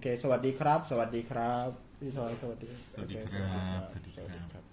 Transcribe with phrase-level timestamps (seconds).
[0.00, 1.68] เค สวัสดีครับ สวัสดีครับ
[2.00, 3.48] พี่ทอยสวัสดีสวัสดีครั
[3.78, 4.64] บโอเสวัสดีครับ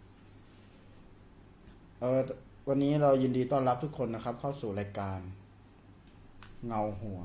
[1.99, 2.19] เออ
[2.69, 5.19] วันนี้เรายินดีต้อนรับทุกคนนะครับ เข้าสู่รายการ
[6.67, 7.21] เงาหัว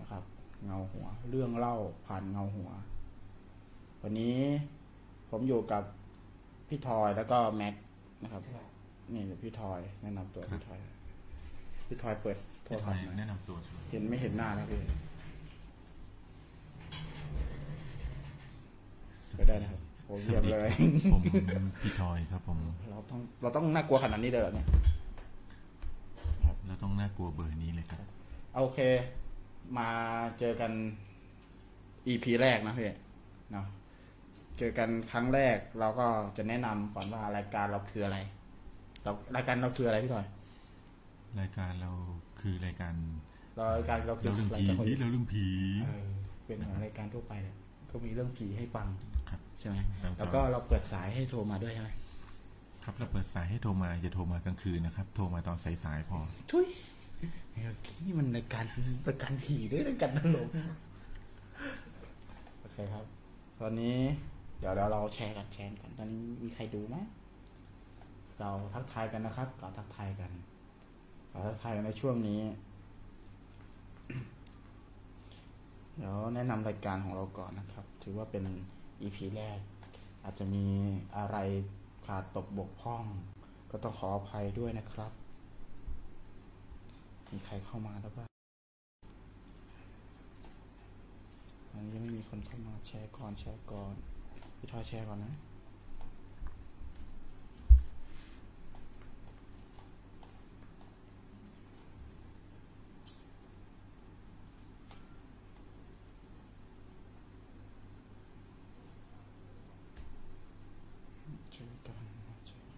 [0.00, 0.22] นะครับ
[0.66, 1.76] เงาหัว เรื่องเล่า
[2.06, 2.70] ผ่านเงาหัว
[4.02, 4.38] วันนี้
[5.30, 5.82] ผมอยู่กับ
[6.68, 7.74] พี่ทอยแล้วก็แม็ก
[8.22, 8.42] นะครับ
[9.12, 10.78] นี่พี่ทอยแนะนำตัวพี่ทอย
[11.88, 14.66] พี่ทอยเปิดโทรพี่ทศัอพยท์หน่อยแนะนำตัวใช่ไหมเห็นไม่เห็นหน้าแล้ว
[19.32, 20.68] พี่ก็ได้นะครับผมเยี่ยมเลย
[21.12, 21.22] ผม
[21.82, 22.58] พี่ทอยครับผม
[22.90, 24.66] เราต้องเราต้องน่ากลัวขนาดนี้เลยเหรอเนี่ย
[26.66, 28.00] เราต้องน่ากลัวเบอร์นี้เลยครับ
[28.56, 28.78] โอเค
[29.78, 29.88] มา
[30.38, 30.72] เจอกัน
[32.08, 32.86] EP แรกนะพี่
[33.52, 33.66] เนาะ
[34.58, 38.18] เจอกันครั้งแรกเราก็จะแนะนำก่อนว่ารายการเราคืออะไร
[39.02, 40.26] เรารายการเราคืออะไรพี่ถอย
[41.40, 41.90] รายการเรา
[42.40, 42.94] คือรายการ
[43.56, 45.46] เรารายการเราคือเราเรื่องรายผีการคนเราเรื่องผี
[45.84, 46.08] เออ
[46.46, 47.56] เป็นเหมือนรายการทั่วไปแหละ
[47.90, 49.11] ก็มีเรื่องผีให้ฟังครับ
[49.62, 49.78] ใช่ไหม
[50.18, 51.90] แล้วก็แล้วก็เราเปิดสายให้โทรมาด้วยใช่ไหม
[52.84, 56.18] ครับเราเปิดสายให้โทรมาอย่าโทรมากลางคืนนะครับ โทรมาตอนสายๆพอ
[56.50, 56.66] ทุย
[57.50, 57.64] เฮ้ย
[58.04, 58.64] นี่มันรายการ
[59.08, 60.48] รายการผีด้วยรายการตลก
[62.60, 63.04] โอเคครับ
[63.60, 63.96] ตอนนี้
[64.58, 66.96] เดี๋ยวเราเราแชร์กันแชร์กัน ตอนนี้มีใครดูไหม
[68.40, 70.30] เราทักทายกันนะครับเราทักทายกัน
[71.30, 72.40] เราทักทายกันในช่วงนี้
[75.96, 78.44] เดี๋ยวแนะนำรายการของเราก่อนนะครับ ถือว่าเป็น
[79.02, 79.58] EP แรก
[80.24, 80.66] อาจจะมี
[81.16, 81.36] อะไร
[82.06, 83.04] ขาดตกบกพร่อง
[83.70, 85.12] ก็ต้องขออภัยด้วยนะครับ
[87.30, 88.28] มีใครเข้ามาแล้วบ้าง
[91.70, 93.94] อันนี้ยังไม่มีคนเข้ามาแชร์ก่อนแชร์ก่อน
[94.58, 95.34] พี่ทอยแชร์ก่อนนะ
[111.52, 112.04] แชร์กัน
[112.46, 112.74] แชร์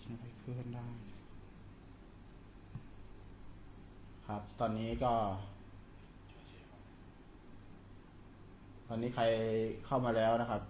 [0.00, 0.88] ฉันไปเพื่อนได้
[4.26, 5.12] ครับ ตอนนี้ก็
[8.88, 9.24] ตอนนี้ใคร
[9.86, 10.62] เข้ามาแล้วนะครับ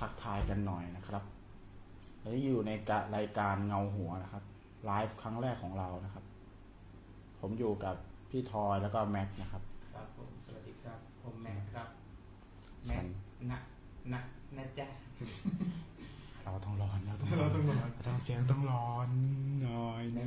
[0.00, 1.22] ทักทายกันหน่อยนะครับ
[2.20, 4.44] ตอนนี้อยู่ในกะรายการเงาหัวนะครับ
[4.84, 6.24] ไลฟ์ครั้งแรกของเรานะครับ
[7.40, 7.96] ผมอยู่กับ
[8.30, 9.62] พี่ทอยแล้วก็แม็กซ์นะครับ
[9.94, 11.88] ครับผมสวัสดีครับ ผมแม็กครับ
[12.86, 13.04] แม็ก
[13.50, 13.58] นะ
[14.12, 14.20] นะ
[14.56, 14.86] นะจ๊ะ
[16.44, 19.08] เราต้องร้อนเราต้องร้อนเราต้องเสียงต้องร้อน
[19.62, 20.26] หน่อยนะ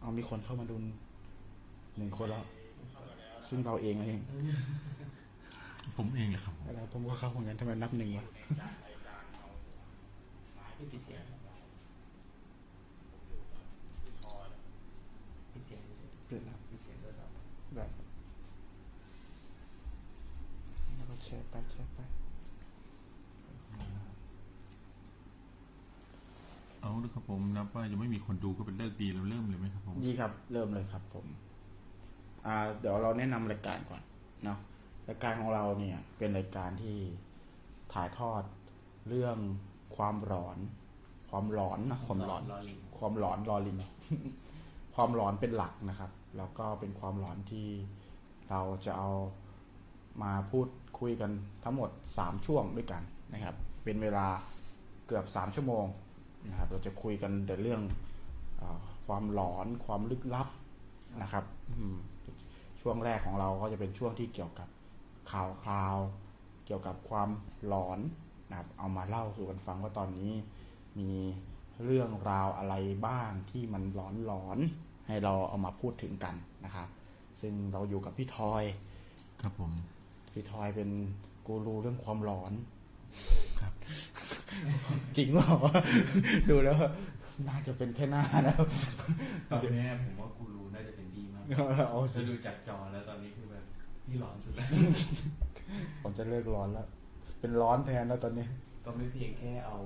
[0.00, 0.76] เอามีคนเข้ามาดู
[1.96, 2.44] หนึ่งคนแล้ว
[3.48, 4.20] ซึ่งเราเองเอง
[5.96, 8.26] ผมเองแหละครับผมแล้วผมก็เข้าเหมือนกันทำไมนับหนึ่งวะ
[10.76, 11.22] พี่ปิดเสียง
[15.52, 15.82] ปิดเสียง
[16.26, 17.34] เปลี่ยนแล้วปิดเสียงโทรศัพท์
[17.76, 17.90] แบบ
[20.96, 21.98] แล้วก็แชร์ไปแชร์ไป
[26.86, 31.26] เอาละครับผมนับว่ายังไม่มีคนดูก็เป็นเลิกดีเราเริ่มเลยไหมครับผมดีครับ เริ่มเลยครับ ผม
[32.46, 34.02] อ่า เดี๋ยวเราแนะนำรายการก่อน
[34.44, 34.58] เนาะ
[35.08, 36.96] รายการของเราเนี่ย เป็นรายการที่
[37.92, 38.42] ถ่ายทอด
[39.08, 39.36] เรื่อง
[39.96, 40.58] ความหลอน
[41.30, 43.76] ความหลอนนะความหลอนรอลิงความหลอนรอลิง
[44.94, 47.68] ความหลอนเป็นหลักนะครับ แล้วก็เป็นความหลอนที่
[48.50, 49.10] เราจะเอา
[50.22, 50.68] มาพูด
[51.00, 51.30] คุยกัน
[51.64, 53.02] ทั้งหมดสามช่วงด้วยกัน
[53.32, 53.54] นะครับ
[53.84, 54.26] เป็นเวลา
[55.06, 55.86] เกือบสามชั่วโมง
[56.48, 57.82] นะครับเราจะคุยกันแต่เรื่อง
[58.60, 60.48] อาความหลอนความลึกลับ
[61.22, 61.96] นะครับอืม
[62.80, 64.68] ช่วงแรกของเราก็จะเป็นช่วงที่เกี่ยวกับ
[65.30, 65.96] ข่าวคราว
[66.66, 67.28] เกี่ยวกับความ
[67.66, 67.98] หลอน
[68.50, 70.30] นะครับเอามาเล่าสู่กันฟังว่าตอนนี้
[70.98, 71.10] มี
[71.84, 72.74] เรื่องราวอะไร
[73.06, 76.88] บ้างที่มันหลอนหลอนๆให้เราเอามาพูดถึงกันนะครับ
[77.40, 78.64] ซึ่งเราอยู่กับพี่ทอย
[79.42, 79.72] ครับผม
[80.32, 80.90] พี่ทอยเป็น
[81.46, 82.52] กูรูเรื่องความหลอน
[83.60, 83.72] ครับ
[85.16, 85.46] จริงเหรอ
[86.50, 86.76] ดูแล้ว
[87.48, 88.54] น่าจะเป็นแค่หน้านะ
[89.50, 91.44] ตอนนี้ผมว่ากูรู้น่าจะเป็นดีมาก
[91.90, 93.64] เอาสิจะดูจากจอแล้วตอนนี้คือแบบ
[94.06, 94.68] พี่หลอนสุดแล้ว
[96.02, 96.86] ผมจะเลิกร้อนแล้ว
[97.40, 98.46] เป็นร้อนแทนแล้วตอนนี้
[98.84, 99.78] ก็ไม่เพียงแค่เอา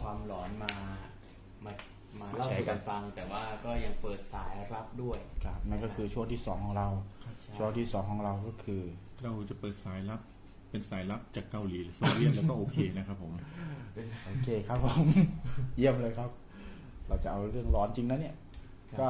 [0.00, 0.72] ความหลอนมา
[1.64, 1.72] มา
[2.20, 6.88] มาเล่าแชร์สู่กักันนฟัง แต่ว่าก็ยังเปิดสายรับด้วยครับนั่นก็คือช่วงที่สองของเรา
[7.22, 8.82] ใช่ช่วงที่สองของเราก็คือ
[9.22, 10.20] เราจะเปิดสายลับ
[10.70, 13.30] เป็นสายลับจากเกาหลีหรือโซเวียตแล้วก็โอเคนะครับผม
[14.26, 15.06] โอเคครับผม
[15.76, 16.30] เยี่ยมเลยครับ
[17.08, 18.34] เราจะเอาเรื่องร้อนจริงนะเนี่ย
[19.00, 19.08] ก็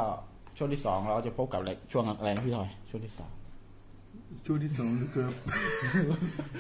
[0.56, 3.30] ช่วงที่สองเราจะพบกับอะไรช่วงอะไรนะพี่ทอย ช่วงที่สอง
[4.46, 5.32] ช่วงที่สองนะครับ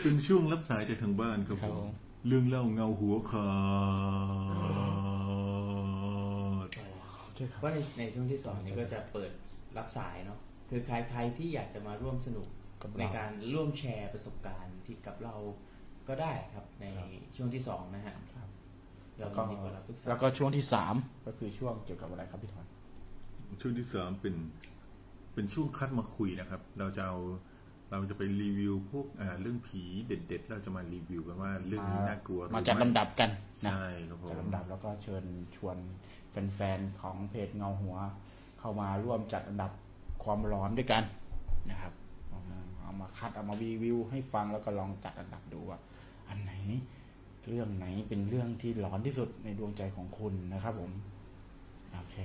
[0.02, 1.90] เป็นช่วงรับสายจากทางบ้านครับครัผบผมม
[2.26, 3.48] เรื่องเล่าเงาหัวขา
[7.40, 9.30] ช่ครับก็ในในช่วงที่สองนี้ก็จะเปิด
[9.76, 10.38] รับสายเนาะ
[10.70, 12.46] คือใครใครที่อยากจะมาร่วมสนุก
[12.82, 15.34] กับเรา ในการร่วมแชร์ประสบการณ์ที่กับเรา
[16.08, 17.06] ก็ได้ครับในครับ
[17.36, 18.48] ช่วงที่สองนะฮะครับ
[19.18, 20.94] เราแล้วก็ยินดีต้อนรับทุกสายแล้วก็ช่วงที่สาม
[21.26, 22.66] ก็คือช่วงเกี่ยวกับอะไรครับพี่ทอย
[23.60, 24.34] ช่วงที่สามเป็น
[25.34, 27.16] เป็นช่วงคัดมาคุยนะครับ เราจะเอา
[27.90, 33.30] เราจะไปรีวิวพวกอ่าเรื่องผีเด็ด ๆ เราจะมารีวิวกันว่าเรื่องนี้น่ากลัวหรือมาจัดไม่ลำดับกัน
[33.64, 35.24] นะใช่ครับผม จัดลำดับแล้วก็เชิญ
[35.56, 35.76] ชวน
[36.30, 37.96] แฟนๆของเพจเงาหัว
[38.60, 39.72] เข้ามาร่วมจัดอันดับ
[40.24, 41.02] ความร้อนด้วยกัน
[41.70, 41.92] นะครับ
[42.90, 45.78] เอามาเอามาคัดเอามารีวิว ให้ฟังแล้วก็ลองจัดอันดับดูว่า
[46.28, 46.52] อันไหน
[47.46, 50.90] เรื่องไหนเป็นเรื่องที่ร้อนที่สุดในดวงใจของคุณนะครับ ผม
[51.92, 52.16] โอเค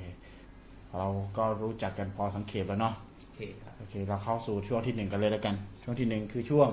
[0.98, 1.08] เรา
[1.38, 6.70] ก็รู้จักกันพอสังเขปแล้วเนาะโอเคครับโอเค เราเข้าสู่ช่วงที่หนึ่งกันเลยแล้วกัน ช่วงที่หนึ่งคือช่วง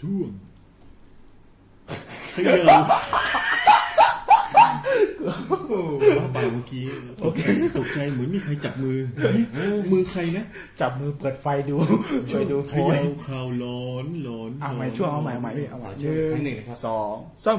[0.00, 0.28] ช่วง
[2.34, 3.40] ขยัน
[6.34, 6.84] บ้าเมื่อกี้
[7.22, 7.44] ตกใจ
[7.78, 10.44] ตกใจเหมือนมีใครจับมือเอ๊ะมือใครนะ
[10.80, 11.76] จับมือเปิดไฟดู
[12.30, 17.14] ช่วยดูเขโพยยาวข่าวร้อนร้อนเอาใหม่ช่วงเอาใหม่เอาใหม่พี่เอาใหม่ช่วงครั้งหนึ่งนะครับสอง
[17.44, 17.58] สาม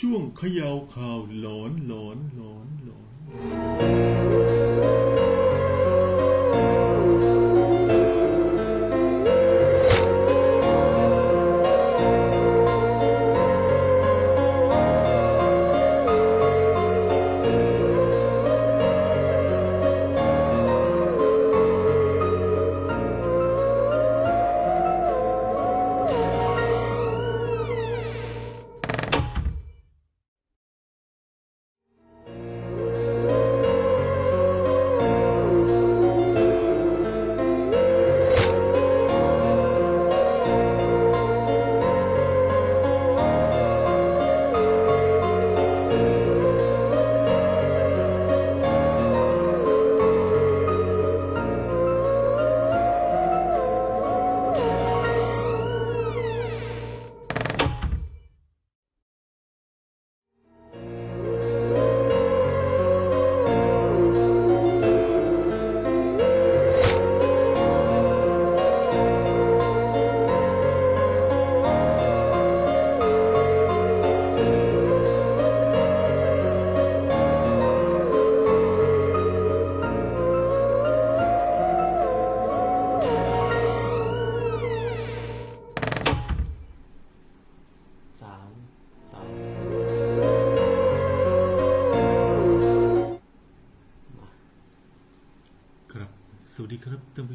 [0.00, 3.02] ช่วงเขยาวข่าวร้อนร้อนร้อนร้อ
[4.14, 4.15] น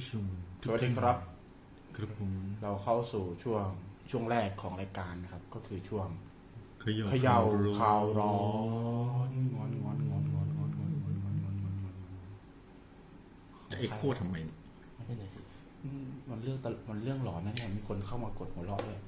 [0.01, 0.27] ดีครับ
[0.61, 1.17] ท่านผู้ชมสวัสดีครับ
[1.95, 2.31] ครับผม
[2.63, 3.65] เราเข้าสู่ช่วง
[4.09, 6.07] ช่วงแรกของรายการนะครับ ก็คือช่วง
[6.81, 7.37] เขยาวเขย่า
[7.81, 8.37] ข่าวร้อ
[9.27, 11.95] นงอนงอนงอนงอนงอนงอนงอนงอนงอนงอนงอน
[13.71, 14.57] จะเอ็กโคทำไมเนี่ย
[14.95, 15.41] ไม่เป็นไรสิ
[15.83, 18.99] อืมมันเรื่องตลมันเรื่องหลอนนะเนี่ยมีคนเข้ามากดหัวเราะเลย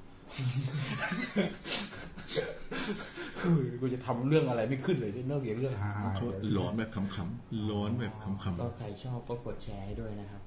[3.40, 10.42] เฮ้ยกูจะทำเรื่องอะไรไม่ขึ้นเลยเลิกอย่างเรื่องฮาเขาๆร้อนแบบขำๆร้อนแบบขำก็ใครชอบก็กดแชร์ให้ด้วยนะครับ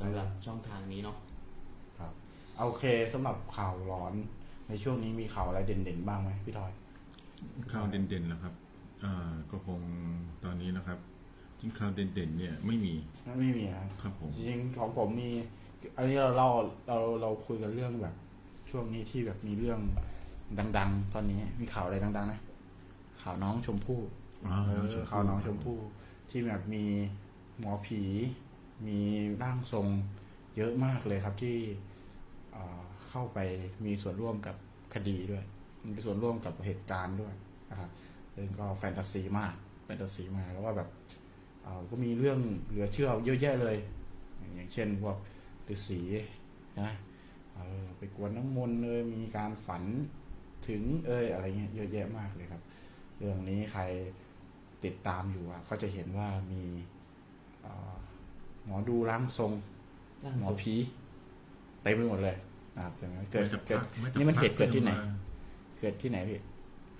[0.00, 1.16] สำหรับช่องทางนี้เนาะ
[1.98, 2.12] ครับ
[2.58, 4.14] โอเคสำหรับข่าวร้อน
[4.68, 8.54] ในช่วงนี้มีข่าวอะไรเด่นๆบ้างไหมพี่ทอยๆข่าวเด่นๆแล้วครับ
[9.04, 9.80] อ่าก็คง
[10.44, 10.98] ตอนนี้นะครับ
[11.60, 12.94] จริงข่าวเด่นๆ เนี่ยไม่มี
[13.38, 15.30] ไม่มีนะครับผมจริงๆของผมมี
[15.96, 16.50] อันนี้เราเล่า
[16.88, 18.14] เราเราคุยกันเรื่องแบบ
[18.70, 19.80] ช่วงนี้ที่แบบมีเรื่อง
[20.78, 22.40] ดัง ๆ ตอนนี้มีข่าวอะไรดังๆนะ
[23.22, 24.00] ข่าวน้องชมพู่
[24.46, 25.78] อ่าเออน้องชมพู่ข่าวน้องชมพู่
[26.30, 26.84] ที่แบบมี
[27.58, 28.02] หมอผี
[28.88, 29.00] มี
[29.42, 29.86] ร่างทรง
[30.56, 31.56] เยอะมากเลยครับที่
[33.10, 33.38] เข้าไป
[33.84, 34.56] มีส่วนร่วมกับ
[34.94, 35.44] คดีด้วย
[35.94, 37.34] มีส่วนร่วมกับเหตุการณ์ด้วย
[37.70, 37.90] นะครับ
[38.34, 40.88] ซึ่งก็แฟนตาซีมากแฟนตาซีมากแล้วว่าแบบ
[41.90, 43.76] ก็มีเรื่องเหลือเชื่อเยอะแยะเลย
[44.54, 45.16] อย่างเช่นพวก
[45.72, 46.00] ฤาษี
[46.80, 46.92] นะ
[47.98, 49.82] ไปกวนน้ำมนต์เลยมีการฝัน
[50.68, 52.62] ถึงเอยอะไรเงี้ยเยอะแยะมากเลยครับ
[53.18, 53.82] เรื่องนี้ใคร
[54.84, 56.62] ติดตามอยู่อะก็จะเห็นว่ามี
[58.64, 59.52] หมอดูร่างทรง
[60.24, 60.74] ร่างหมอทรงผี
[61.82, 62.36] เต็มไปหมดเลย
[62.76, 65.06] นะครับใช่ไหมเกิดมาจากเกิดภาคมาจากนี่มันเหตุภาคเกิดที่ไหนมา
[65.80, 66.38] เกิดที่ไหนพี่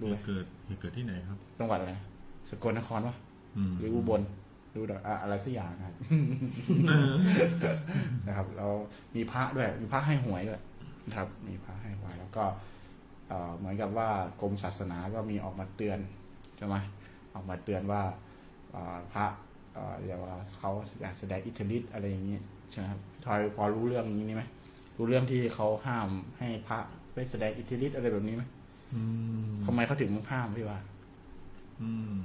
[0.00, 2.04] ดูไหมเหตุเกิดเหตุเกิดที่ไหนครับ จังหวัดอะไรนะ
[2.50, 3.16] สกลนครปะ
[3.56, 4.20] อืมหรืออุบล
[4.74, 5.94] ดูดอกอะอะไรสักอย่างนะครับ
[8.26, 8.66] นะครับ เรา
[9.14, 10.60] มีพระด้วย มีพระให้หวยด้วย
[11.06, 12.44] นะครับ มีพระให้หวยแล้วก็
[13.28, 14.08] เอ่อเหมือนกับว่า
[14.40, 15.98] กรมศาสนาก็มีออกมาเตือน
[16.56, 16.76] ใช่ไหม
[17.34, 18.02] ออกมาเตือนว่า
[18.72, 20.70] เอ่อพระเอ่ออย่าว่าเขา
[21.00, 22.36] อยากแสดงอิทธิฤทธิ์อะไรอย่างนี้
[22.70, 24.44] ใช่ไหมครับพี่ทอยพอรู้เรื่องนี้ไหม
[24.96, 26.08] รู้เรื่องที่เขาห้าม
[26.38, 26.78] ให้พระ
[27.12, 28.44] ไปแสดงอิทธิฤทธิ์อะไรแบบนี้ไหม
[28.94, 29.02] อื
[29.46, 30.78] มทำไมเขาถึงห้ามพี่ว่า
[31.80, 32.16] อืม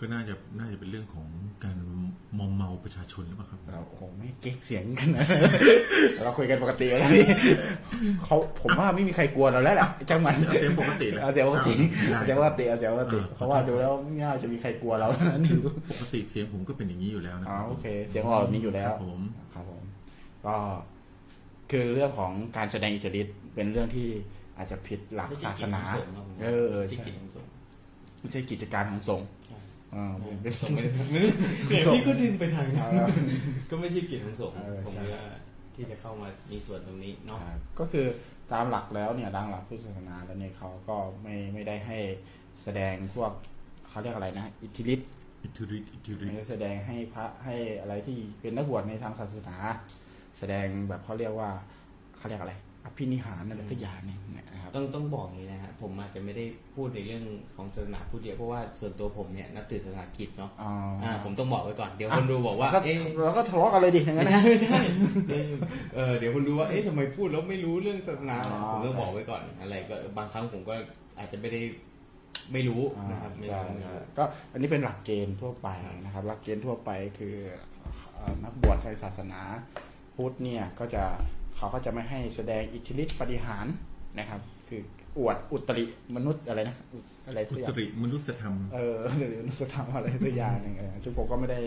[0.00, 1.28] ก็น่าจะน่าจะเป็นเรื่องของ
[1.64, 1.78] การ
[2.38, 5.26] มอมเมาประชาชนหรือเปล่าครับ เราโอ้โหไม่เก๊กเสียงกันนะ
[6.24, 7.26] เราคุยกันปกติแล้วนี่
[8.24, 19.20] เขาผมว่าไม่มีใครกลัวเราแล้วแหละจังมันเอาเสียงปกติแล้วเอาเสียงปกติได้เอาเสียงปกติเอาเสียงปกติอ่าเพราะว่าดูแล้วไม่น่าจะมีใครกลัวเราแล้วนะนี่ดูปกติเสียงผมก็เป็นอย่างนี้อยู่แล้วนะอ๋คอรับโอเค เสียงเรามีอยู่แล้วครับผม
[19.54, 19.82] ครับผม
[20.46, 20.54] ก็
[21.70, 24.08] คือเรื่องของการแสดงอิทธิฤทธิ์เป็นเรื่องที่
[24.58, 27.50] อาจจะผิดหลักไม่ใช่ศาสนากิจของสงฆ์ครับผมเออเออไม่ใช่ใช่กิจของสงฆ์
[28.20, 31.30] ไม่ใช่กิจการของสงฆ์เออเป็นสงฆ์ไม่ได้ไม่ได้
[31.68, 33.08] เนี่ยพี่ก็ดึงไปทางนั้นเออ
[33.70, 35.24] ก็ไม่ใช่กิจของสงฆ์เออผมใช่ว่า
[35.74, 38.06] ที่จะเข้ามามีส่วนตรงนี้เนาะครับก็คือ
[38.52, 41.98] ตามหลักแล้วเนี่ยตามหลักพุทธศาสนาแล้วเนี่ยเขาก็ไม่ไม่ได้ให้
[42.62, 43.32] แสดงพวก
[43.88, 45.08] เขาเรียกอะไรนะ อิทธิฤทธิ์
[45.44, 49.56] อิทธิฤทธิ์อิทธิฤทไม่ธิ์ได้แสดงให้พระให้อะไรที่เป็นนักบวชในทางศาสนา
[50.38, 51.50] แสดงแบบเขาเรียกว่า
[52.18, 52.54] เขาเรียกอะไร
[52.84, 54.20] อภินิหารอะไรสักอย่างเนี่ย
[54.52, 56.44] นะครับ ต้องต้องบอกอย่างนี้นะฮะผมอาจจะไม่ได้
[56.74, 57.24] พูดในเรื่อง
[57.56, 60.70] ของศาสนาพูดเดียวเพราะว่าส่วนตัวผมเนี่ยนับถือศาสนาคริดเนาะอ๋อ
[61.04, 64.80] อ่าผมต้องบอกไว้ก่อนเดี๋ยวคนดูบอกว่าก็เอ๊ะ เราก็ทะเลาะกันเลยดิอย่างไม่นั้นได้นะไม่ได้
[65.94, 70.74] เออเดี๋ยวคนดูว่า เอ๊ะทำไมพูดแล้วไม่รู้เรื่องศาสนา อ๋อผมต้องบอกไว้ก่อน อะไรก็บางครั้งผมก็
[71.18, 71.60] อาจจะไม่ได้
[72.52, 75.68] ไม่รู้นะครับไม่ใช่รู้ไม่ใช่รู้ ก็อันนี้เป็นหลักเกณฑ์ทั่วไป
[76.04, 77.36] นะครับ หลักเกณฑ์ทั่วไปคือ
[78.14, 79.40] เอ่อนักบวชในศาสนา
[80.16, 81.04] พุทธเนี่ยก็จะ
[81.58, 83.66] เขาก็จะไม่ให้แสดงอิทธิฤทธิปฏิหาร
[84.18, 84.80] นะครับ คือ
[85.18, 85.84] อวดอุตริ
[86.16, 91.60] มนุษย์อะไรนะอุอะไรอุสักอตย่างริมนุษยธรรมเออหรือมนุษยธรรมอะไรสักอย่างหนึ่งเออซึ่งผมก็ไม่ได้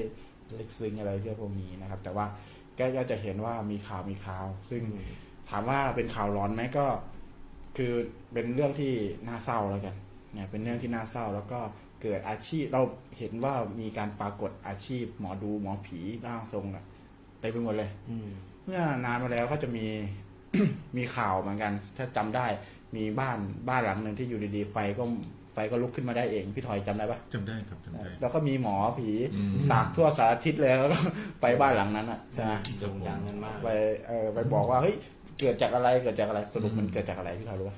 [0.59, 2.25] ลึกซึ้งอะไรเรื่องพวกนี้นะครับ แต่ว่า
[2.79, 4.81] ก็ก็จะเห็นว่ามีข่าวมีข่าว ซึ่ง
[5.49, 6.85] ถามว่าเป็นข่าวร้อนไหมก็
[7.77, 7.93] คือ
[8.33, 8.93] เป็นเรื่องที่
[9.27, 9.95] น่าเศร้าแล้วกัน
[10.33, 11.59] เนี่ยเป็นเรื่องที่น่าเศร้าแล้วก็
[12.01, 12.81] เกิดอาชีพเรา
[13.17, 16.83] เห็นว่ามีการปรากฏอาชีพ หมอดูหมอผีร่างทรงอะ
[17.39, 18.17] เต็มไปหมดเลยอื
[18.71, 19.85] มเมื่อนานมาแล้วก็จะมี
[20.97, 22.45] มีข่าวเหมือนกัน ถ้าจำได้
[22.95, 23.37] มีบ้าน
[23.69, 25.03] บ้านหลังหนึ่งที่อยู่ดีๆไฟก็
[25.53, 30.99] ไฟก็ลุกขึ้นมาได้เองพี่ถอยจำได้ปะจำได้ครับจำได้แล้วก็มีหมอผีอืมตากทั่วสารทิศเลยแล้วก็
[31.41, 33.69] ไปบ้านหลังนั้นอะใช่ไหมโด่งดังกันมากไป
[34.07, 34.95] เออไปบอกว่าเฮ้ย
[35.39, 37.77] เกิดจากอะไรเกิดจากอะไรสรุปมันเกิดจากอะไรพี่ถอยรู้ปะ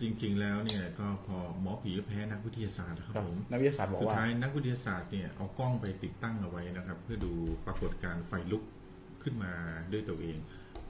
[0.00, 7.32] จริง ๆ แล้วเนี่ยก็พอหมอผีแพ้นักวิทยาศาสตร์นะครับผมนักวิทยาศาสตร์บอกสุดว่าท้ายนักวิทยาศาสตร์เนี่ยเอากล้องไปติดตั้งเอาไว้นะครับ เพื่อดู
[7.66, 8.62] ปรากฏการณ์ไฟลุก
[9.26, 9.52] ขึ้นมา
[9.92, 10.36] ด้วยตัวเอง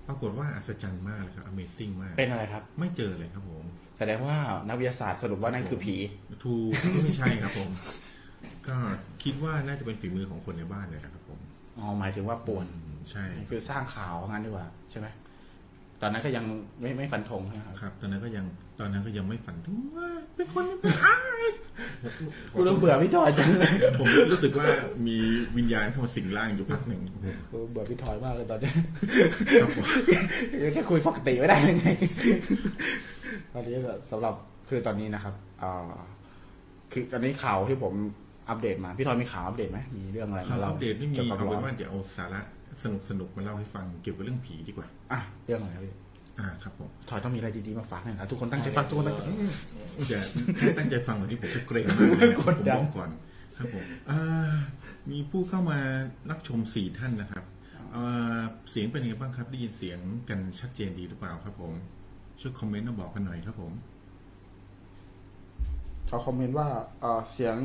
[0.06, 3.64] ปรากฏว่าอัศจรรย์มากเลยครับ Amazing มาก เป็นอะไรครับ ไม่เจอเลยครับผม
[3.98, 4.36] แสดงว่า
[4.68, 5.96] นักวิทยาศาสตร์สรุปว่านั่นคือผี
[6.44, 6.70] ถูก
[7.04, 7.70] ไม่ใช่ครับผม
[8.68, 8.76] ก็
[9.22, 11.38] คิดว่าน่าจะเป็นฝีมือของคนในบ้านเลยนะครับผม
[11.78, 15.06] อ๋อ หมายถึงว่าป่วนอืมใช่ คือสร้างข่าวงั้นดีกว่าใช่ไหม
[16.02, 16.44] ตอนนั้นก็ยัง
[16.80, 18.44] ไม่ไม่ฟันธงใช่ไหมครับครับ ตอนนั้นก็ยัง
[18.80, 21.44] ตอนนั้นก็ยังไม่ฝันถึงว่าเป็นคนเป็นอ้าย
[22.52, 24.66] กูเริ่มเบื่อพี่ถอยจังเลยผมรู้สึกว่า
[25.06, 25.16] มี
[25.56, 27.00] วิญญาณเข้ามาสิงร่างอยู่พักหนึ่ง
[27.50, 28.70] กูเบื่อพี่ถอยมากเลยตอนนี้
[29.62, 29.84] ครับผม
[30.62, 31.88] ยังแค่คุยปกติไม่ได้ยังไง
[33.52, 34.34] ตอนนี้ก็สำหรับ
[34.68, 35.94] คือตอนนี้นะครับอ่า
[36.92, 37.94] คือตอนนี้ข่าวที่ผม
[38.48, 42.40] อัปเดตมา พี่ทอยมีข่าวอัปเดตไหมมีเรื่องอะไรข่าวมาอัเล่าปเดตไม่มีกี่ยวกับเอาเป็นร้ว่าเดี๋ยวเอาสาระ
[42.82, 45.94] สนุกสนุกๆมาเล่าให้ฟังเกี่ยวกับเรื่องผีดีกว่า อะเรื่องอะไรครับพี่
[46.38, 49.20] อ่าครับผมทอยต้องมีอะไรดีๆมาฝากหน่อยนะทุกคนตั้งใจฟังทุกคนตั้งใจ
[50.12, 50.20] จะ
[50.58, 53.10] ถ้าตั้งใจฟังวันนี้ผมจะเกรงมากเลยนะผมกดดันบอกก่อน
[53.56, 54.52] ครับผมอ่า
[55.10, 55.78] มีผู้เข้ามา
[56.30, 57.44] รับชมสี่ท่านนะครับ
[57.94, 58.40] อ่า
[58.70, 61.72] เสียงเป็นยังไงบ้างครับ ได้ยินเสียงกันชัดเจนดีหรือเปล่าครับผม
[62.40, 63.72] ช่วยคอมเมนต์มาบอกกันหน่อยครับผม
[66.06, 66.68] เขาคอมเมนต์ว่า
[67.00, 67.56] เอ่อเสียง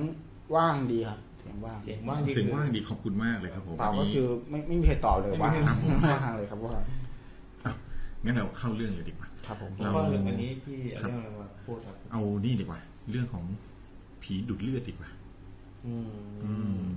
[0.56, 6.74] ว่างดีครับเสียงว่างเสียงว่างดีเสียงว่างดีขอบคุณมากเลยครับผมเปล่าก็นนี้คือไม่ไม่มีใครตอบเลยว่างครับผมว่างเลยครับว่า
[8.24, 12.80] งั้นเราเข้าเรื่องเลยดีกว่าครับผมผมว่าอันนี้พี่เอาเรื่องอะไรมาพูดครับ เอานี่ดีกว่า
[13.12, 13.44] เรื่องของ
[14.24, 15.10] ผีดูดเลือดดีกว่า
[15.86, 16.12] อืม
[16.46, 16.54] อื
[16.84, 16.92] ม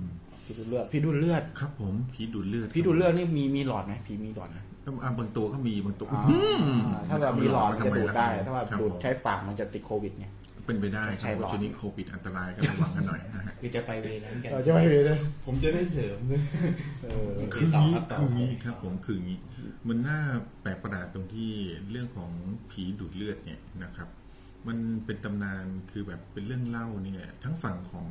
[0.45, 6.37] พี่ดูเลือดพี่ดูเลือดครับ ผมผีดูดเลือดพี่ดูเลือดนี่มีมีหลอดไหมผีมีหลอดไหมก็อ่าบางตัวก็มีบางตัวอ่าอื
[6.79, 10.25] มถ้าแบบมีหลอดมันจะดูดได้ ถ้าแบบครับดูดผมใช้ปากมันจะติดโควิดไง
[10.65, 16.41] เป็นไปได้ใช้ครับหลอดช่วงนี้โควิดอันตรายก็ระวังกันหน่อยนะฮะคือจะไปเวรนั้นกันเราจะไม่มีเลยผมจะได้เสริมด้วย
[17.03, 19.39] เออคือต่องี้ครับต่อคืองี้ครับผมคืองี้
[19.87, 20.19] มันน่า
[20.61, 21.51] แปลกประหลาดตรงที่
[21.91, 22.31] เรื่องของ
[22.71, 24.09] ผีดูดเลือดเนี่ยนะครับ
[24.67, 28.07] มันเป็นตำนานคือแบบเป็นเรื่องเล่าเนี่ย ทั้งฝั่งของ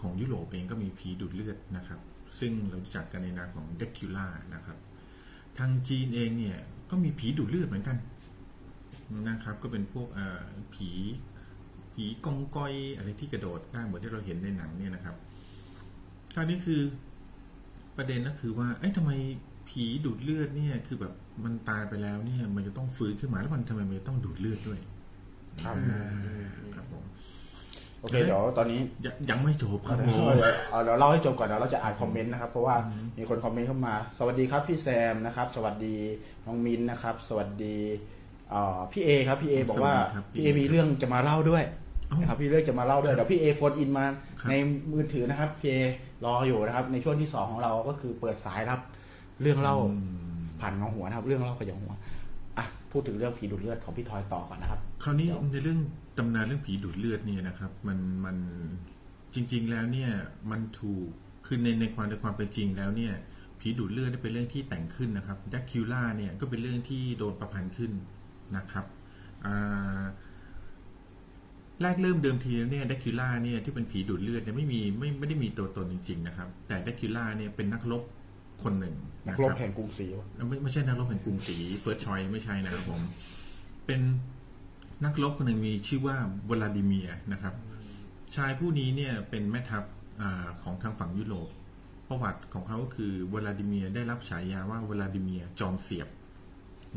[0.00, 2.00] ของยุโรปเองก็มีผีดูดเลือดนะครับ
[2.38, 4.78] ซึ่งเรารู้จักกันในนามของเดคิล่านะครับ
[5.58, 6.58] ทางจีนเองเนี่ย
[6.90, 7.98] ก็มีผีดูดเลือดเหมือนกัน
[9.28, 10.42] นะครับ ก็เป็นพวกเอ่อ
[10.74, 10.90] ผี
[11.96, 15.16] ผีกองกอยอะไรที่กระโดดได้เหมือนที่เราเห็นในหนังเนี่ยนะครับ
[16.34, 16.80] คราวนี้คือ
[17.96, 19.12] ประเด็นก็คือว่า เอ้ยทำไม
[19.68, 21.12] ผีดูดเลือดเนี่ย คือแบบ
[21.44, 24.80] มันตายไปแล้วเนี่ย มันจะต้องฟื้นขึ้นมาแล้วมันทำไมมันจะต้องดูดเลือดด้วย
[25.64, 26.02] ครับอ่า
[26.74, 27.04] ครับผม
[28.00, 30.34] โอเคเดี๋ยวตอนนี้ยังยังไม่จบครับเดี๋ผยวม
[30.70, 32.76] เอาเดี๋ยวเล่าให้จบก่อนเดี๋ยวเราจะอ่านคอมเมนต์นะครับ เพราะว่า
[33.18, 35.96] มีคนคอมเมนต์เข้ามา สวัสดีครับพี่แซมนะครับ สวัสดี
[36.46, 37.76] น้องมินนะครับ สวัสดี
[38.50, 41.85] เอ่อพี่เอครับพี่เอบอกว่าสวัสดีครับพี่พี่เอมีเรื่องจะมาเล่าด้วยเอ้า
[42.20, 44.04] นะครับพี่เลือกจะมาเล่าด้วยเดี๋ยวพี่เอโฟนอินมา
[44.40, 44.54] ครับใน
[44.92, 45.76] มือถือนะครับพี่เอ
[46.24, 48.80] รออยู่นะครับ ในช่วงที่สองของเราก็คือเปิดสายรับ
[49.42, 49.96] เรื่องเล่าอื
[50.38, 51.94] มผ่านเงาหัวนะครับ เรื่องเล่าขยองหัว
[52.58, 55.80] อะพูดถึงเรื่องผีดูดเลือดของพี่ทอยต่อก่อนนะครับ คราวนี้เดี๋ยวในเรื่อง
[56.18, 58.36] ตำนานเรื่องผีดูดเลือดเนี่ยนะครับ มันมัน
[59.34, 60.10] จริง ๆ แล้วเนี่ย
[60.50, 61.08] มันถูก
[61.46, 63.14] คือในในความในความเป็นจริงแล้วเนี่ย
[63.60, 67.92] ผีดูดเลือดเนี่ยเป็นเรื่องที่แต่งขึ้นนะครับดักคิวล่าเนี่ยก็เป็นเรื่องที่โดนประพันธ์ขึ้น
[68.56, 68.86] นะครับ
[69.44, 70.02] อ่า
[71.82, 78.02] แรกเริ่มเดิมทีแล้วเนี่ยแดรกคูลาเนี่ยที่เป็นผีดูดเลือดเนี่ยไม่มีไม่ไม่ได้มีตัวตนจริง ๆ นะครับ แต่แดรกคูลาเนี่ยเป็นนักรบ
[78.62, 78.94] คนหนึ่ง
[79.28, 83.00] นะกครับ นักรบแห่งกรุงศรีวะไม่ไม่ใช่นักรบแห่งกรุงศรี First Choice ไม่ใช่นะครับผม
[83.86, 84.00] เป็น
[85.04, 86.16] นักรบคนหนึ่งมีชื่อว่า
[86.50, 87.54] วลาดิเมียร์นะครับ
[88.36, 89.84] ชายผู้นี้เนี่ยเป็นแม่ทัพ
[90.20, 91.48] อาของทางฝั่งยุโรป
[92.08, 96.08] ประวัติของเขาก็คือวลาดิเมียร์ได้รับฉายาว่าวลาดิเมียร์จอมเสียบ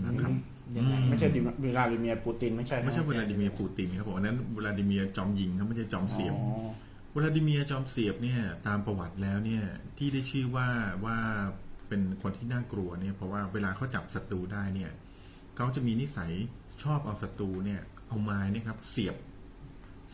[0.05, 0.31] นะครับ
[0.77, 6.35] ยังไงอืไม่ใช่ดิวลาดิเมียร์ปูตินไม่ใช่นะไม่ใช่วลาดิเมียร์ปูตินครับผมอันนั้นวลาดิเมียร์จอมยิงครับไม่ใช่จอมเสียบ
[7.15, 9.63] วลาดิเมียร์จอมเสียบเนี่ยตามประวัติแล้วเนี่ย
[9.97, 10.67] ที่ได้ชื่อว่า
[11.05, 11.17] ว่า
[11.87, 14.91] เป็นคนที่น่ากลัวเนี่ยเพราะว่าเวลาเขาจับศัตรูได้เนี่ย
[15.55, 16.31] เขาจะมีนิสัย
[16.83, 19.15] ชอบเอาศัตรูเนี่ย เอาไม้เนี่ยครับ เสียบ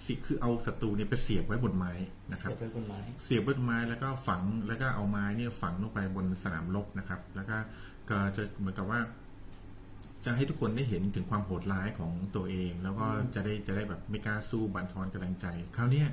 [0.06, 1.94] สิคือเอาศัตรูเนี่ยไปเสียบไว้บนไม้
[2.32, 7.58] นะครับ เสียบไว้บนไม้เสียบบนไม้แล้วก็ฝังแล้วก็เอาไม้เนี่ยฝังลงไปบนสนามรบนะครับ แล้วก็
[8.10, 9.00] ก็จะเหมือนกับว่า
[10.26, 13.06] จะให้ทุกคนได้เห็นถึงความโหดร้ายของตัวเอง แล้วก็
[13.36, 15.46] จะได้จะได้แบบไม่กล้าสู้บันทอนกำลังใจ
[15.78, 16.04] คราวนี้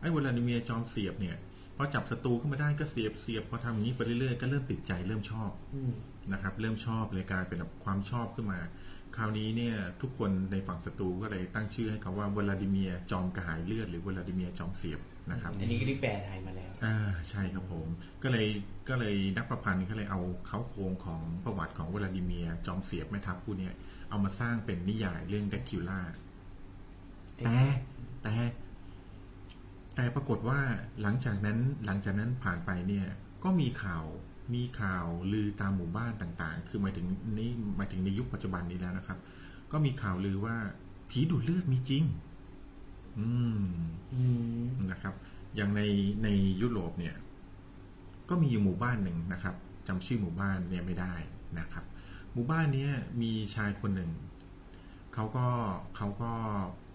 [0.00, 1.36] ไอ้วลาดิเมียจอมเสียบเนี่ย
[1.76, 5.76] พอจับศัตรูขึ้นมาได้ก็เสียบเสียบพอทำอย่างนี้ไปเรื่อยๆก็เริ่มติดใจเริ่มชอบอ
[6.32, 8.60] นะครับ เริ่มชอบเลยกลายเป็นแบบความชอบขึ้นมา
[9.16, 16.96] คราวนี้เนี่ย ทุกคนในฝั่งศัตรูก็เลยตั้งชื่อให้เขาว่าวลาดิเมียจอมกระหายเลือดหรือวลาดิเมียจอมเสียบ นะครับอันนี้ก็ได้แปลไทยมาแล้วอ่า
[17.30, 17.86] ใช่ครับผม
[18.22, 18.46] ก็เลย
[18.88, 23.74] ก็เลยนักประพันธ์ก็เลยเอาเขาโครงของประวัติของวลาดิเมียร์จอมเสียบแม่ทัพผู้เนี้ย
[24.10, 26.00] เอามาสร้างเป็นนิยายเรื่องเดคิวล่า
[27.36, 27.44] แต่
[28.22, 28.34] แต่
[29.94, 30.60] แต่ปรากฏว่า
[31.02, 33.06] หลังจากนั้นหลังจากนั้นผ่านไปเนี่ย
[33.44, 34.04] ก็มีข่าว
[34.54, 37.06] มีข่าวลือตามหมู่บ้านต่างๆ คือหมายถึง
[37.38, 39.18] นี่หมายถึงในยุคปัจจุบันนี้แล้วนะครับ
[39.72, 40.56] ก็มีข่าวลือว่า
[41.10, 42.04] ผีดูดเลือดมีจริง
[43.18, 43.60] อืม
[44.14, 44.22] อื
[44.62, 45.14] มนะครับ
[45.56, 45.82] อย่างใน
[46.24, 46.28] ใน
[46.62, 47.14] ยุโรปเนี่ย
[48.28, 49.54] ก็มีอยู่หมู่บ้านหนึ่งนะครับ
[49.88, 51.14] จำชื่อหมู่บ้านเนี่ยไม่ได้
[51.58, 51.84] นะครับ
[52.32, 54.10] หมู่บ้านเนี้ยมีชายคนหนึ่ง
[55.14, 55.46] เขาก็
[55.96, 56.32] เขาก็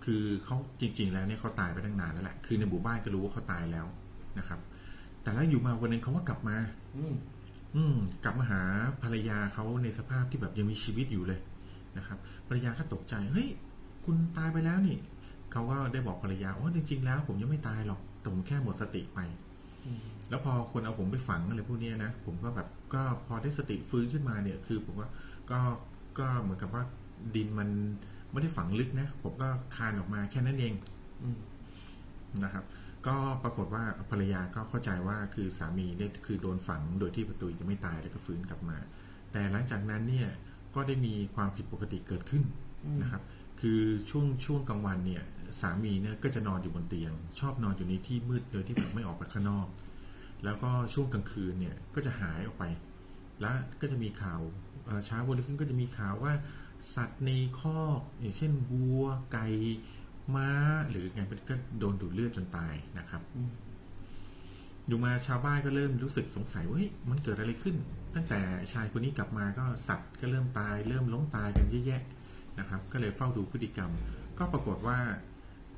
[0.03, 3.87] คือเขาจริง ๆ แล้วเนี่ยเขาตายไปตั้งนานแล้วแหละคือในหมู่บ้านก็รู้ว่าเขาตายแล้ว
[4.39, 4.59] นะครับ
[5.21, 6.57] แต่แล้วอยู่มาวันหนึงเขาก็กลับมา
[6.95, 7.15] อืม
[7.75, 8.61] อืม กลับมาหา
[9.03, 11.39] ภรรยาเขาในสภาพที่แบบยังมีชีวิตอยู่เลย
[11.97, 13.49] นะครับ ภรรยาก็ตกใจ เฮ้ย
[14.05, 14.97] คุณตายไปแล้วนี่
[15.51, 19.19] เขาก็ได้บอกภรรยาว่าจริง ๆ แล้ว ผมยังไม่ตายหรอกแต่ผมแค่หมดสติไป
[20.29, 25.09] แล้วพอคนเอาผมไปฝังอะไรพวกนี้นะผมก็แบบก็พอได้สติฟื้นขึ้นมาเนี่ย คือผมว่า
[25.51, 25.59] ก็
[26.19, 26.83] ก็เหมือนกับว่า
[27.35, 27.69] ดินมัน
[28.31, 30.73] ไม่ได้ฝังลึกนะผมก็คานออกมาแค่นั้นเอง
[32.43, 32.65] นะครับ
[33.07, 38.77] ก็ปรากฏว่าภรรยาก็เข้าใจว่าคือสามีเนี่ยคือโดนฝังโดยที่ประตูยังไม่ตายแล้วก็ฟื้นกลับมา
[39.31, 40.29] แต่หลังจากนั้นเนี่ย
[40.75, 42.43] ก็ได้มีความผิดปกติเกิดขึ้น
[43.01, 43.23] นะครับ
[43.61, 45.23] คือช่วงช่วงกลางวันเนี่ย
[45.59, 49.67] สามีเนี่ยก็จะนอนอยู่บนเตียง ชอบนอนอยู่ในที่มืดโดยที่แบบไม่ออกไปข้างนอก
[50.43, 52.65] แล้วก็ช่วงกลางคืนเนี่ยก็จะหายออกไป
[53.41, 54.41] แล้วก็จะมีข่าว
[55.05, 56.33] เช้าวันรุ่งขึ้นก็จะมีข่าวว่า
[56.95, 59.47] สัตว์ในคอกอย่างเช่นวัวไก่
[60.35, 60.49] ม้า
[60.89, 63.21] หรือไงก็โดนดูดเลือดจนตายนะครับ
[64.87, 66.77] อยู่มาชาวบ้านก็เริ่มรู้สึกสงสัยว่า
[67.09, 67.75] มันเกิดอะไรขึ้น
[68.15, 68.39] ตั้งแต่
[68.73, 72.01] ชายคนนี้กลับมาก็สัตว์ก็เริ่มตาย เริ่มล้มตายกันเยอะแยะ
[72.59, 73.91] นะครับ ก็เลยเฝ้าดูพฤติกรรม
[74.37, 74.97] ก็ปรากฏว่า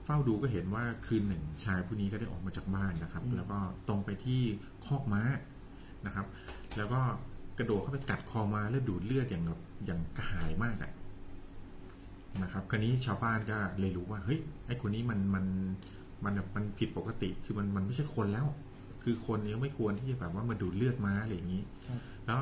[0.05, 4.41] เฝ้าดูก็เห็นว่าคืนหนึ่งชายผู้นี้ก็ได้ออกมาจากบ้านนะครับ แล้วก็ตรงไปที่
[4.85, 5.21] คอกม้า
[6.05, 6.25] นะครับ
[6.77, 6.99] แล้วก็
[7.57, 10.91] กระโดดเข้าไปกัดคอมาแล้วดูดเลือดอย่างแบบอย่างกระหายมากอะ
[12.43, 15.45] นะครับ คราวนี้ชาวบ้านก็เลยรู้ว่าเฮ้ยไอ้คนนี้มันมัน
[16.23, 18.47] มันแบบมันผิดปกติ คือมันมันไม่ใช่คนแล้ว
[19.03, 22.39] คือคนเนี้ไม่ควรที่จะแบบว่ามาดูดเลือดม้าอะไรอย่างนี้ครับแล้ว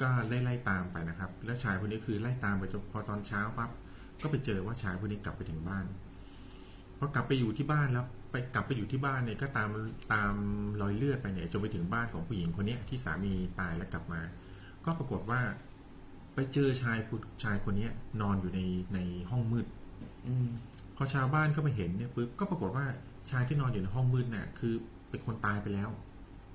[0.00, 3.70] ก็ไล่ไล่ตามไปนะครับ แล้วชายคนนี้คือไล่ตามไปจนพอตอนเช้าปั๊บ
[4.22, 5.84] ก็ไปเจอว่าชายคนนี้กลับไปถึงบ้าน
[6.98, 9.68] พอกลับไปอยู่ที่บ้านแล้ว ไปกลับไปอยู่ที่บ้านเนี่ยก็ตาม
[10.12, 10.34] ตาม
[10.82, 14.20] รอยเลือดไปเนี่ยจนไปถึงบ้านของผู้หญิงคนเนี้ยที่สามีตายแล้วกลับมา
[14.84, 15.40] ก็ปรากฏว่า
[16.34, 18.60] ไปเจอชายผู้ชายคนเนี้ย นอนอยู่ใน
[18.94, 18.98] ใน
[19.30, 19.66] ห้องมืด
[20.26, 20.48] อืม
[20.96, 22.86] พอชาวบ้านก็ไปเห็นเนี่ยปุ๊บก็ปรากฏว่า
[23.30, 24.74] ชายที่นอนอยู่ในห้องมืดเนี่ยคือ
[25.10, 25.88] เป็นคนตายไปแล้ว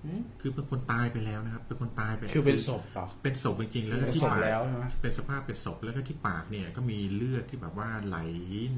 [0.05, 8.17] อืมคือเป็นคนตายไปแล้วนะครับ เป็นคนตายไปคือเป็นศพเหรอเป็นศพจริงๆแล้วก็เป็นที่ศพปากแล้วใช่ไหมเป็นสภาพเป็นศพแล้วก็ที่ปากเนี่ย ก็มีเลือดที่แบบว่าไหล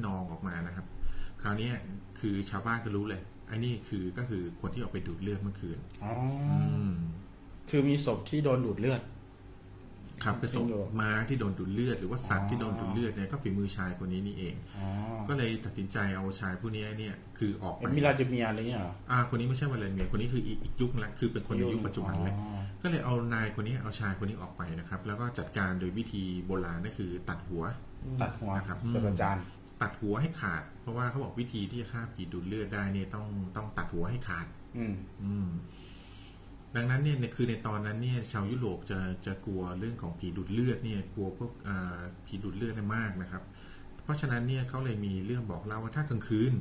[0.06, 0.86] นองออกมานะครับ
[1.44, 1.74] คราวเนี้ย
[2.20, 6.12] คือชาวบ้านก็รู้เลยไอ้นี่คือก็คือคนที่ออกไปดูดเลือดเมื่อคืนอ๋อ
[6.52, 6.94] อืม
[7.70, 9.02] คือมีศพที่โดนดูดเลือด
[10.24, 14.88] ครับเป็นศพจริงเหรอม้าที่โดนดูดเลือด หรือว่าสัตอ๋ว์อที่โดนดูดเลือดเนี่ยก็ฝีมือชายคนนี้นี่เองอ๋อ
[15.30, 27.64] ก็เลยตัดสินใจเอาชายผู้นี้เนี่ย คือออกไปเอ็มมิลาเดเมียอะไรเงี้ยเหรออ่า คนนี้ไม่ใช่มาเลเมียคนนี้คืออีกอีกยุคละคือเป็นคนในยุคปัจจุบันเลยอ๋อก็เลยเอานายคนนี้เอาชายคนนี้ออกไปนะครับ แล้วก็จัดการโดยวิธีโบราณก็คือตัดหัว
[28.22, 29.44] ตัดหัวนะครับส่วนอาจารย์
[29.82, 35.50] ตัดหัวให้ขาด เพราะว่าเขาบอกวิธีที่จะฆ่าผีดูดเลือดได้เนี่ยต้องต้องตัดหัวให้ขาด อืม อืม
[36.76, 43.44] ดังนั้นเนี่ยในคือในตอนนั้นเนี่ย ชาวยุโรปจะจะกลัวเรื่องของผีดูดเลือดเนี่ย กลัวพวกอ่าผีดูดเลือดเนี่ยมากนะครับ
[44.04, 46.54] เพราะฉะนั้นเนี่ยเขาเลยมีเรื่องบอกเล่าว่าถ้ากลางคืน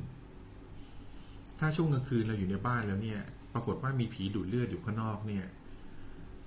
[1.61, 3.21] ถ้าช่วงกลางคืนเราอยู่ในบ้านแล้วเนี่ย
[3.55, 5.47] ปรากฏว่ามีผีดูดเลือดอยู่ข้างนอกเนี่ย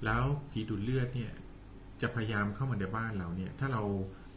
[0.05, 1.31] แล้วผีดูดเลือดเนี่ย
[2.01, 3.83] จะพยายามเข้ามาในบ้านเราเนี่ย ถ้าเรา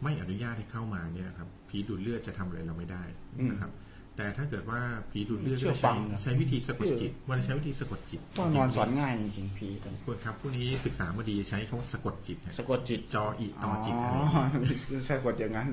[0.03, 3.03] ไม่อนุญาตให้เข้ามาเนี่ยครับ ผีดูดเลือดจะทำอะไรเราไม่ได้
[3.39, 3.71] อืมนะครับ
[4.15, 9.71] แต่ถ้าเกิดว่าผีดูดเลือดเชื่อก็ฟัใช้งนะใช้วิธีสะกดจิตมันใช้วิธีสะกดจิตก็นอนสอนง่ายจริงๆพี่
[10.03, 14.17] ควรครับผู้นี้ศึกษามาดีใช้คำว่าสะกดจิตฮะสะกดจิตจออีต่อจิตอ๋
[14.51, 14.65] อะไร
[14.97, 15.69] อสะกดอย่างนั้น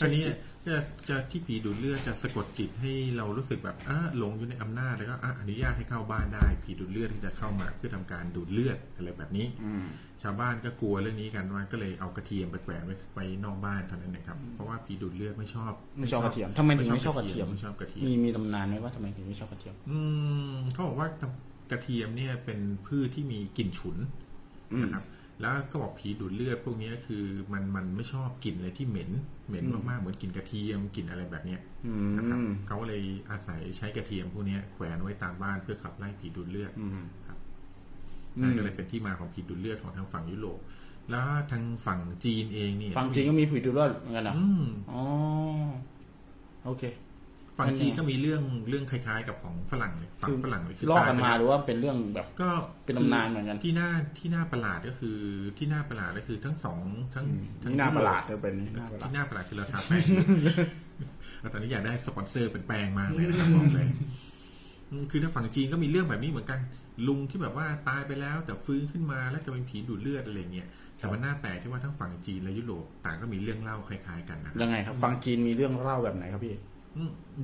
[0.00, 0.24] ตอนนี้
[0.68, 0.78] จะ
[1.08, 9.86] จะที่ผีดูดเลือดจะสะกดจิตให้เรารู้สึกแบบอะหลงอยู่ในอำนาจแล้วก็อะอนุญาตให้เข้าบ้านได้ ผีดูดเลือดที่จะเข้ามาเพื่อทำการดูดเลือดอะไรแบบนี้อืม
[10.22, 19.98] ชาวบ้านก็กลัวเรื่องนี้กันว่าก็เลยเอากระเทียมไปแขวนไว้ไว้นอกบ้านเท่านั้นนะครับเพราะว่าผีดูดเลือดไม่ชอบไม่ชอบกระเทียมทำไมถึงไม่ชอบกระเทียมไม่ชอบกระเทียมมีมีตำนานไหมว่าทำไมถึงไม่ชอบกระเทียม อื
[20.52, 21.08] มเขาบอกว่า
[21.70, 23.96] กระเทียมเนี่ยเป็นพืชที่มีกลิ่นฉุน
[24.72, 25.04] อืมนะครับ
[25.40, 29.10] แล้วก็บอกผีดูดเลือดพวกเนี้ยคือมันมันไม่ชอบกลิ่นอะไรที่เหม็น
[29.48, 36.90] เหม็นอืมมากๆเหมือนกลิ่นกระเทียมกลิ่นอะไรแบบเนี้ยอืนะครับมเขาเลยอาศัยใช้กระเทียมพวกเนี้ยแขวนไว้ตามบ้านเพื่อขับไล่ผีดูดเลือดอืม
[37.26, 37.38] ครับ
[38.36, 40.58] อืมนั่นก็เลยเป็นที่มาของผีดูดเลือดของทางฝั่งยุโรป
[41.10, 45.02] แล้วทางฝั่งจีนเองนี่ฟังจริงก็มีผีดูดเลือดเหมือนกันนะอืมอ๋อ
[46.64, 46.82] โอเค
[47.58, 52.48] ฝั่งจีนมันยังไงก็มีเรื่องเรื่องคล้ายๆ กับของฝรั่งเลยฝั่งฝรั่งเลยคือลอกตายกันไปมาแล้วหรือว่าเป็นเรื่องแบบก็
[52.84, 55.16] เป็นตำนานเหมือนกันที่น่าที่น่าประหลาดก็คือ
[55.58, 56.80] ที่น่าประหลาดก็คือทั้งสอง
[57.14, 57.26] ทั้ง
[57.62, 60.02] ทั้งนี่น่าประหลาดยุเลยเป็นนี่น่าประหลาดที่น่าประหลาดคือเราทาแป้ง
[61.40, 63.86] แล้วตอนนี้อยากได้สปอนเซอร์เป็นแป้งมากเลยนะครับบอกเลย
[64.90, 66.60] อืมคือถ้าฝั่งจีนก็มีเรื่องแบบนี้เหมือนกัน
[67.06, 70.68] ลุงที่แบบว่าตายไปแล้ว แต่ฟื้นขึ้นมาแล้วจะเป็นผีดูดเลือดอะไรเงี้ย
[70.98, 76.77] แต่ว่าน่าแปลกที่ว่าทั้งฝั่งจีนและยุโรปต่างก็มีเรื่องเล่าคล้ายๆกันนะครับยังไงครับฟังจีนมีเรื่องเล่าแบบไหนครับพี่อืม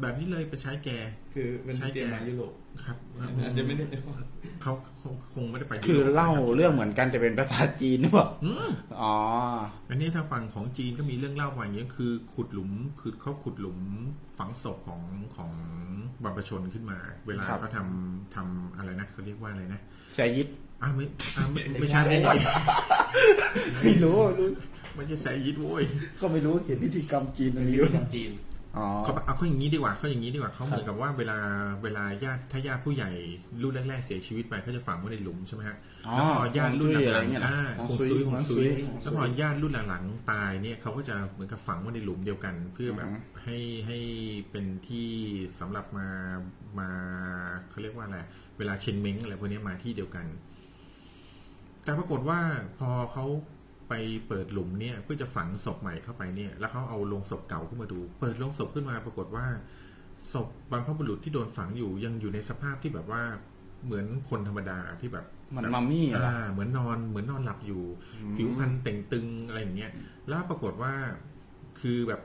[0.00, 0.88] แบบนี้เลยไปใช้แก
[1.34, 2.52] คือเป็นใช้เตรียมมาแกยุโรป
[2.84, 2.96] ครับ
[3.44, 3.84] อาจจะไม่ได้
[4.62, 8.68] เขาคงคงไม่ได้ไปยุโรปคือเล่านะครับเรื่องเหมือนกันแต่เป็นภาษาจีนหรือเปล่าอืม
[9.00, 9.14] อ๋อ
[9.90, 13.78] อันนี้ถ้าฝั่งของจีนก็มีเรื่องเล่ามาอย่างนี้ยคือขุดหลุมคือเขาขุดหลุม
[14.38, 15.02] ฝังศพของ
[15.36, 15.50] ของ
[16.22, 19.80] บรรพชนขึ้นมา เวลาครับเขาทำทำอะไรนะเขาเรียกว่าอะไรนะ
[20.14, 20.48] แซยิด
[20.82, 21.04] อ่าไม่
[21.36, 22.38] อ่าไม่ไม่ใช่โว้ย
[23.80, 24.48] ไม่รู้รู้
[24.94, 25.82] ไม่ใช่แสยิดโว้ย
[26.20, 28.53] ก็ไม่รู้เห็นพิธีกรรมจีนอันนี้ทางจีนอ๋อ
[29.04, 31.38] เขาเอาเขาอย่างนี้ดีกว่าเขาอย่างนี้ดีกว่าเขาเหมือนกับว่าเวลา
[31.82, 33.10] เวลาญาติถ้าญาติผู้ใหญ่
[33.62, 35.76] รุ่นแรกๆเสียชีวิตไปเขาจะฝังไว้ในหลุมใช่ไหมฮะ
[36.08, 43.08] อ๋อแล้วพอญาติรุ่นฮวงจุ้ยหอะไรลังเงี้ยๆนะอ่าฮวงฮวงซุยซุยฮฮววงงซุซุยยฮวงแล้วซุพอยญาติรุ่นหลังๆตายเนี่ยเขาก็จะเหมือนกับฝังไว้ในหลุมเดียวกัน เพื่อแบบ
[43.44, 43.98] ให้ให้
[44.50, 45.08] เป็นที่
[45.60, 46.08] สำหรับมา
[46.78, 46.90] มา
[47.70, 48.18] เขาเรียกว่าอะไร
[48.58, 50.26] เวลาเชนเม้งอะไรพวกนี้มาที่เดียวกัน
[51.84, 52.40] แต่ปรากฏว่า
[52.78, 53.24] พอเขา
[53.94, 59.46] ไปเปิดหลุมเนี่ยเพื่อจะฝังศพใหม่เข้าไปเนี่ย แล้วเขาเอาโลงศพเก่าขึ้นมาดู เปิดโลงศพขึ้นมาปรากฏว่า
[60.32, 63.22] ศพบรรพบุรุษที่โดนฝังอยู่ยังอยู่ในสภาพที่แบบว่า
[63.84, 67.82] เหมือนคนธรรมดาที่แบบมันแบบมัมมี่อะเหรออ่าเหมือนนอนเหมือนนอนหลับอยู่
[68.14, 69.92] อืมผิวพรรณเต่งตึงอะไรอย่างเงี้ย
[70.28, 70.92] แล้วปรากฏว่า
[71.80, 72.20] คือแบบ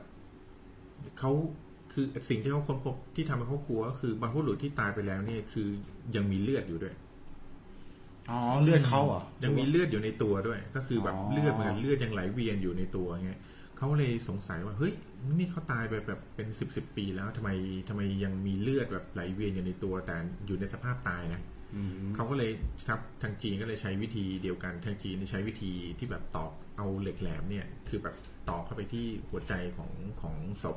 [1.18, 1.32] เขา
[1.92, 5.68] คือสิ่งที่เขาค้นพบที่ทำให้เขากลัวก็คือบรรพบุรุษที่ตายไปแล้วเนี่ยคือ
[6.16, 6.94] ยังมีเลือดอยู่ด้วย
[8.30, 13.40] อ๋อเลือดเขาเหรอยังมีเลือดอยู่ในตัวด้วย ก็คือแบบอ๋อเลือดเหมือนเลือดยังไหลเวียนอยู่ในตัวเงี้ย
[13.76, 14.92] เขาเลยสงสัยว่าเฮ้ย
[15.38, 17.50] นี่เขาตายไปแบบเป็นสิบสิบปีแล้วทำไม
[17.88, 21.40] ทำไมยังมีเลือดแบบไหลเวียนอยู่ในตัวแต่อยู่ในสภาพตายนะ
[21.74, 22.50] อืมเขาก็เลย
[22.88, 28.14] ครับทางจีนก็เลยใช้วิธีเดียวกันทางจีนใช้วิธีที่แบบตอกเอาเหล็กแหลมเนี่ย คือแบบ
[28.48, 30.76] ตอกเข้าไปที่หัวใจของของศพ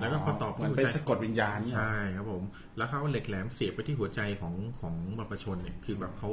[0.00, 2.42] แล้วก็พอตอกเหมือนที่หัวเป็นใจสะกดวิญญาณเนี่ยใช่ครับผม
[2.76, 6.30] แล้วเขาเอาเหล็กแหลมเสียบไปที่หัวใจของของบรรพชนเนี่ย คือแบบเขา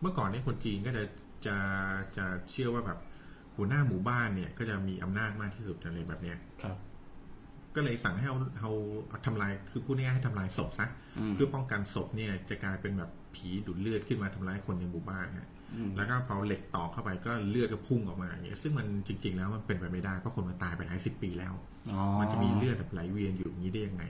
[0.00, 1.04] เมื่อก่อนเนี่ยคนจีนก็จะ
[1.46, 1.56] จะ
[2.16, 2.98] จะเชื่อว่าแบบ
[3.56, 6.76] หัวหน้าหมู่บ้านเนี่ย ก็จะมีอำนาจมากที่สุดอะไรแบบเนี้ยครับ
[7.74, 8.72] ก็เลยสั่งให้เอาเอา
[9.08, 10.86] เอาทำลาย คือพูดง่ายๆให้ทำลายศพซะ
[11.18, 15.57] อืมเพื่อป้องกันศพเนี่ย จะกลายเป็นแบบผีดูดเลือดขึ้นมาทำร้ายคนในหมู่บ้านฮะอืม
[15.96, 21.52] แล้วก็พอเหล็กตอกเข้าไปก็เลือดก็พุ่งออกมาอย่างเงี้ยซึ่งมันจริง ๆ แล้วมันเป็นไปไม่ได้เพราะคนมันตายไปหลายสิบปีแล้ว
[21.92, 24.04] อ๋อมันจะมีเลือดแบบไหลเวียนอยู่อย่างนี้ได้ยังไง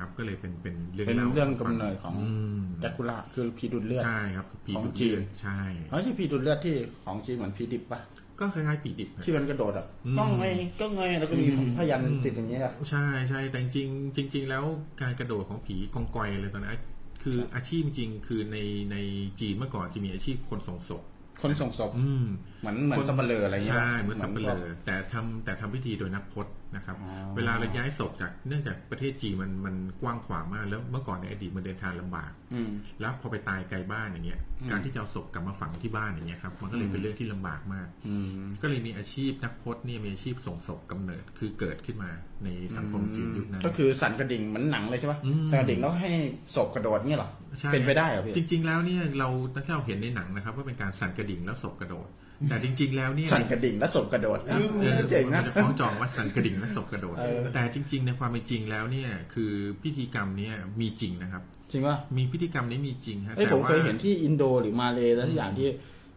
[0.00, 2.14] ครับก็เลยเป็นเป็นเรื่องเป็นเล่าเรื่องกำเนิดของ
[2.60, 5.60] มแดกคูล่าคือผีดูดเลือดใช่ครับผีของดูดจีเลือนดใช่
[5.90, 8.00] เฮ้ยใช่ผีดูดเลือดที่ของจีนเหมือนผีดิบปะ
[8.40, 10.44] ก็คล้ายๆผีดิบฮะที่มันกระโดดอะอืมก็ไง
[10.80, 11.46] ก็ไงแล้วก็มี
[11.78, 14.64] พยันติดอย่างเงี้ยอะใช่ใช่แต่จริงๆจริง ๆ แล้ว
[15.00, 16.78] การกระโดดของผีกองกอยอะไรตอนนั้น
[17.22, 18.56] คืออาชีพจริงๆคือใน
[18.92, 18.96] ใน
[19.40, 21.02] จีนเมื่อก่อนจะมีอาชีพคนส่งศพ
[21.42, 22.26] คนส่งศพอืม
[22.60, 24.56] เหมือนเหมือนสับเปลืออะไรเงี้ยใช่เหมือนสับเปลืพวอก
[24.86, 42.10] แต่ทำแต่ทำพิธีโดยนักพจน์ นะครับอ๋อเวลาเราย้ายศพจากเนื่องจากประเทศจีนมันมันกว้างขวางมากแล้วเมื่อก่อนในอดีตมันเดินทางลำบากอืมแล้วพอไปตายไกลบ้านอย่างเงี้ยอืมการที่จะเอาศพกลับมาฝังที่บ้านอย่างเงี้ยครับมันก็เลยเป็นเรื่องที่ลำบากมากอืมก็เลยมีอาชีพนักพจน์เนี่ยมีอาชีพส่งศพกำเนิดคือเกิดขึ้นมา
[42.44, 46.10] ในสังคมจีนยุคนั้นก็คือสั่นกระดิ่งเหมือนหนังเลยใช่ปะอืมสั่นกระดิ่งแล้วให้
[46.56, 49.28] ศพกระโดดเงี้ยเหรอใช่เป็นไปได้เหรอพี่จริง ๆ แล้วเนี่ยเรา
[49.64, 52.08] ที่เราเห็นในหนังนะครับ ว่าเป็นการสั่นกระดิ่งแล้วศพกระโดด
[52.48, 54.52] แต่จริง ๆ แล้วเนี่ยสั่นกระดิ่งแล้วศพกระโดดเอ
[54.96, 65.68] อเจ๋งมันะนจะฟ้องจองว่าสั่นกระดิ่งและศพกระโดดเออแต่จริง ๆ ในความเป็นจริงแล้วเนี่ย คือพิธีกรรมเนี่ยมีจริงนะครับ จริงป่ะมีพิธีกรรมนี้มีจริงฮะเอ้ยแต่ผมว่าเคยเห็นที่อินโดหรือมาเลแล้วที่อย่างที่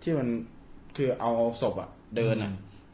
[0.02, 0.28] ที่มัน
[0.98, 1.32] คือเอา
[1.62, 2.52] ศพอะเดินอะ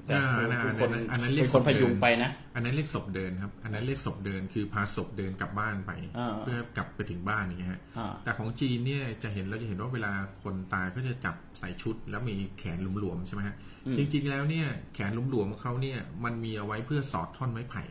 [0.09, 17.83] แต่อ่าคืออันคือคนนั้นอันนั้นเรียกเป็นคนพยุงไปนะ อันนั้นเรียกศพเดินครับ อันนั้นเรียกศพเดินคือพาศพเดินกลับบ้านไปอ่าเพื่อกลับไปถึงบ้านอย่างเงี้ยฮะอ่าแต่ของจีนเนี่ยจะเห็นเราจะเห็นว่าเวลาคนตายก็จะจับใส่ชุด แล้วมีแขนหลวมๆใช่ไหมฮะอืมจริง ๆ แล้วเนี่ยแขนหลวมๆของเขาเนี่ยมันมีเอาไว้เพื่อสอดท่อนไม้ไผ่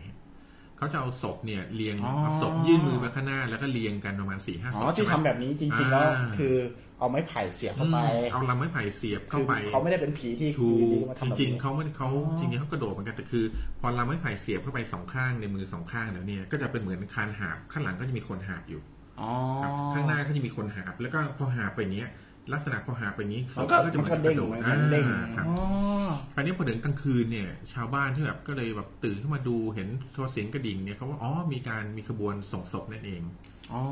[0.79, 6.57] เขาจะเอาศพเนี่ยเรียงอ๋อเอาศพยื่นมือไปข้างหน้าแล้วก็เรียงกันประมาณสี่ห้าศอ๋พอที่ใช่ทำไหมแบบนี้จริงๆแล้วอ่าคือ
[6.99, 13.45] เอาไม้ไผ่เสียบเข้าไปอืมเอาลำไม้ไผ่เสียบเข้าไปคือเขาไม่ได้เป็นผีที่ถูอยู่กดีๆมาจทำแบบริงนี้ๆเขาไม่เขาอ๋อจริงๆเขากระโดดเหมือนกันแต่คือ
[13.81, 18.81] พอลำไม้ไผ่เสียบเข้าไปสองข้างในมือสองข้างแล้วเนี่ยก็จะเป็นเหมือนคานหาบข้างหลังก็จะมีคนหาบอยู่
[19.21, 19.31] อ๋อ
[19.63, 22.11] ครับข้างหน้าก็จะมีคนหาบแล้วก็พอหาบไปอย่างเงี้ย
[22.53, 25.59] ลักษณะพอหาบไปอย่างงี้ศมันพก็ก็จะมันเหมืก็อนกเด้งระโดดมันก็เด้งอ่าครับอ๋อ
[26.35, 33.48] คราวนี้พอถึงกลางคืนเนี่ย ชาวบ้านที่แบบก็เลยแบบตื่นขึ้นมาดูเห็นโทรเสียงกระดิ่งเนี่ยเขาว่าอ๋อมีการมีขบวนส่งศพนั่นเองอ๋อ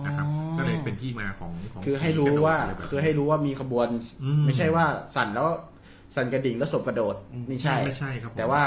[0.07, 0.27] นะครับ
[0.59, 3.89] ก็เลยเป็นที่มาของของคือให้รู้ว่ากะโดดะไรแบบนี้คือให้รู้ว่ามีขบวน
[4.25, 4.85] อืมไม่ใช่ว่า
[5.17, 5.49] สั่นแล้ว
[6.15, 7.17] สั่นกระดิ่งแล้วศพกระโดด
[7.51, 8.63] นี่ใช่ไม่ใช่ครับผมแต่ว่า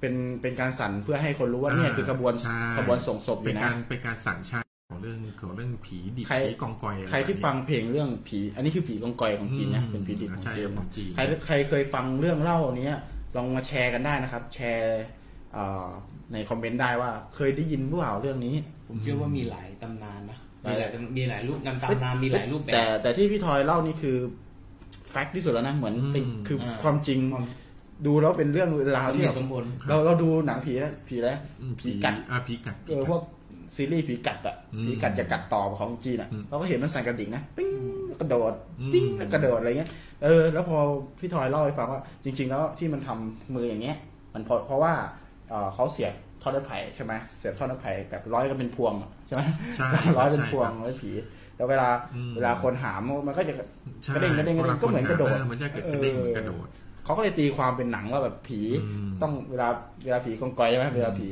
[0.00, 12.92] เป็นเป็นการสั่นเพื่อให้คนรู้ว่าเนี่ยคือขบวนใช่ขบวนส่งศพอเป็นยู่กานะรเป็นการสั่งชาติของเรื่องของเรื่องผีดิบใครผีกองกอยอะใครที่แบบนี้ฟังเพลงเรื่องผี อันนี้คือผีกองกอยของจีนนะอืมเป็นผีดิบของใช่จีนของจีนใครใครเคยฟังเรื่องเล่านี้
[13.36, 15.02] ลองมาแชร์กันได้นะครับ แชร์
[15.52, 15.86] เอ่อ
[16.32, 18.54] ในคอมเมนต์ได้ว่าเคยได้ยินหรือเปล่าเรื่องนี้
[18.88, 24.16] ผมเชื่อว่ามีหลายตำนานนะหลามียหลายตำมีหลายรูปนำตำนานมีหลายรูปแบแต่บแต่ที่พี่ทอยเล่านี่คือ
[25.10, 27.46] แฟกต์ที่สุดแล้วนะเหมือนเป็นอืมคืออ่าความจริงความ
[28.06, 33.22] ดูแล้วเป็นเรื่องราวสมที่เหแบตุบสมผลเราเราดูหนังผีนะผีอะไรอืมผีกัดอ่าผีกัดเออพวก
[33.76, 37.74] ซีรีส์ผีกัดอะอืมผีกัดจะกัดต่อของจีนอะอืมเราก็เห็นมันสั่นกระดิ่งนะปิ้ง
[38.20, 39.90] กระโดดอืมติ้งแล้วกระโดดอะไรเงี้ย
[40.24, 40.78] เออแล้วพอ
[41.20, 43.96] พี่ทอยเล่าให้ฟังว่า จริง ๆ แล้วที่มันทำมืออย่างเงี้ย
[44.34, 44.92] มันเพราะเพราะว่า
[45.50, 46.14] เอ่อเขาเสียบ
[46.46, 49.42] ท่อนไม้ไผ่ใช่ไหมเสียบท่อนไม้ไผ่แบบร้อยกันเป็นพวงอะใช่ไหม
[49.76, 51.10] ใช่ร้อยเป็นใช่พวงครับร้อยผี
[51.56, 53.54] แล้วเวลาอืมเวลาคนหามมันก็จะ
[54.02, 56.66] ใช่กระเด้งกระเด้งกระเด้งก็เหมือนกระโดดเมันจะกระเด้งเหมือนกระโดด
[57.04, 59.68] เขาก็เลยตีความเป็นหนังว่าแบบผีอืมต้องเวลา
[60.04, 61.28] เวลาผีกองกอยใช่ไหมเวลาผี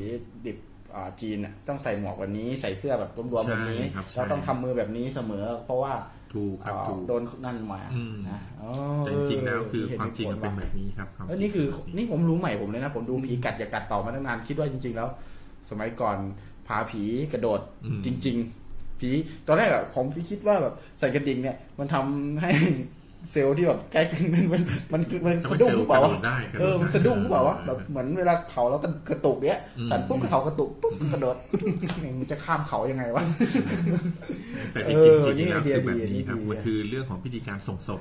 [0.46, 0.59] ดิบ
[0.94, 5.92] อ่าจีนน่ะต้องใส่หมวกแบบนี้ใส่เสื้อแบบรวมๆแบบนี้ใช่ครับใช่แล้วต้องทำมือแบบนี้เสมอ เพราะว่า
[6.35, 8.70] ถูกครับอ่าถูกโดนนั่นมาอืมนะอ๋อ
[9.01, 15.09] แต่จริงๆแล้วคือเห็นความจริงมันเป็นผลแบบนี้ครับวามเออจริงนี่คือเป็แบบนี่ผมรู้ใหม่ผมเลยนะ ผมดูผีกัดอย่ากัดต่อมาตั้งนานคิดว่าจริง ๆ แล้ว
[15.70, 16.16] สมัยก่อน
[16.66, 18.37] พาผีกระโดดอืมจริง
[18.68, 19.11] ๆ ผี
[19.47, 22.51] ตอนแรกอะผมคิดว่าแบบใส่กระดิ่งเนี่ย มันทำให้
[23.30, 28.78] เซลล์ที่แบบใกล้กันมันมันมันมันทำสะให้ดุ้งเซลหรืล์อเปล่ากระวะโดดได้กระโดดเออมันสะดุ้งหรือเปล่าวะได้แบบเหมือนเวลาเขาเรา
[29.10, 31.37] กระตุกเนี้ยอืมสั่นปุ๊บเขากระตุกปุ๊บกระโดด
[32.20, 33.22] มันจะข้ามเขายังไงวะ
[34.72, 38.00] แต่จริงเออๆจริงๆแล้วนี่คือไอแบเดียบนี้ครับดีมันคือเรื่องของพิธีการส่งศพ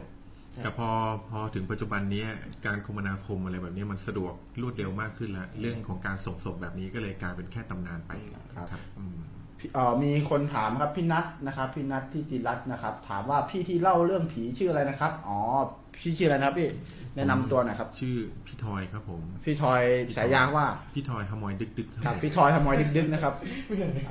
[0.54, 0.90] ใช่แต่พอ
[1.30, 2.28] พอถึงปัจจุบันเนี้ย
[2.66, 8.12] การคมนาคมอะไรแบบนี้มันสะดวกรวดเร็วมากขึ้นแล้วเรื่องของการส่งศพแบบนี้ก็เลยกลายเป็นแค่ตำนานไป
[8.72, 9.06] ครับอื
[9.64, 15.40] มพี่เอ่อมีคนถามครับพี่นัทนะครับพี่นัทที่ติรัตน์นะครับ ถามว่าพี่ที่เล่าเรื่องผีชื่ออะไรนะครับ อ๋อ
[16.02, 16.70] พี่ชื่ออะไรนะครับพี่
[17.16, 18.16] แนะนำตัวหน่อยครับ ชื่อ
[18.48, 19.82] พี่ทอยครับผม พี่ทอย
[20.18, 23.34] สายยางว่าพี่ทอยขโมยดึกดึกๆคครัรับบพี่ทอยฮมอยดึกๆนะครับ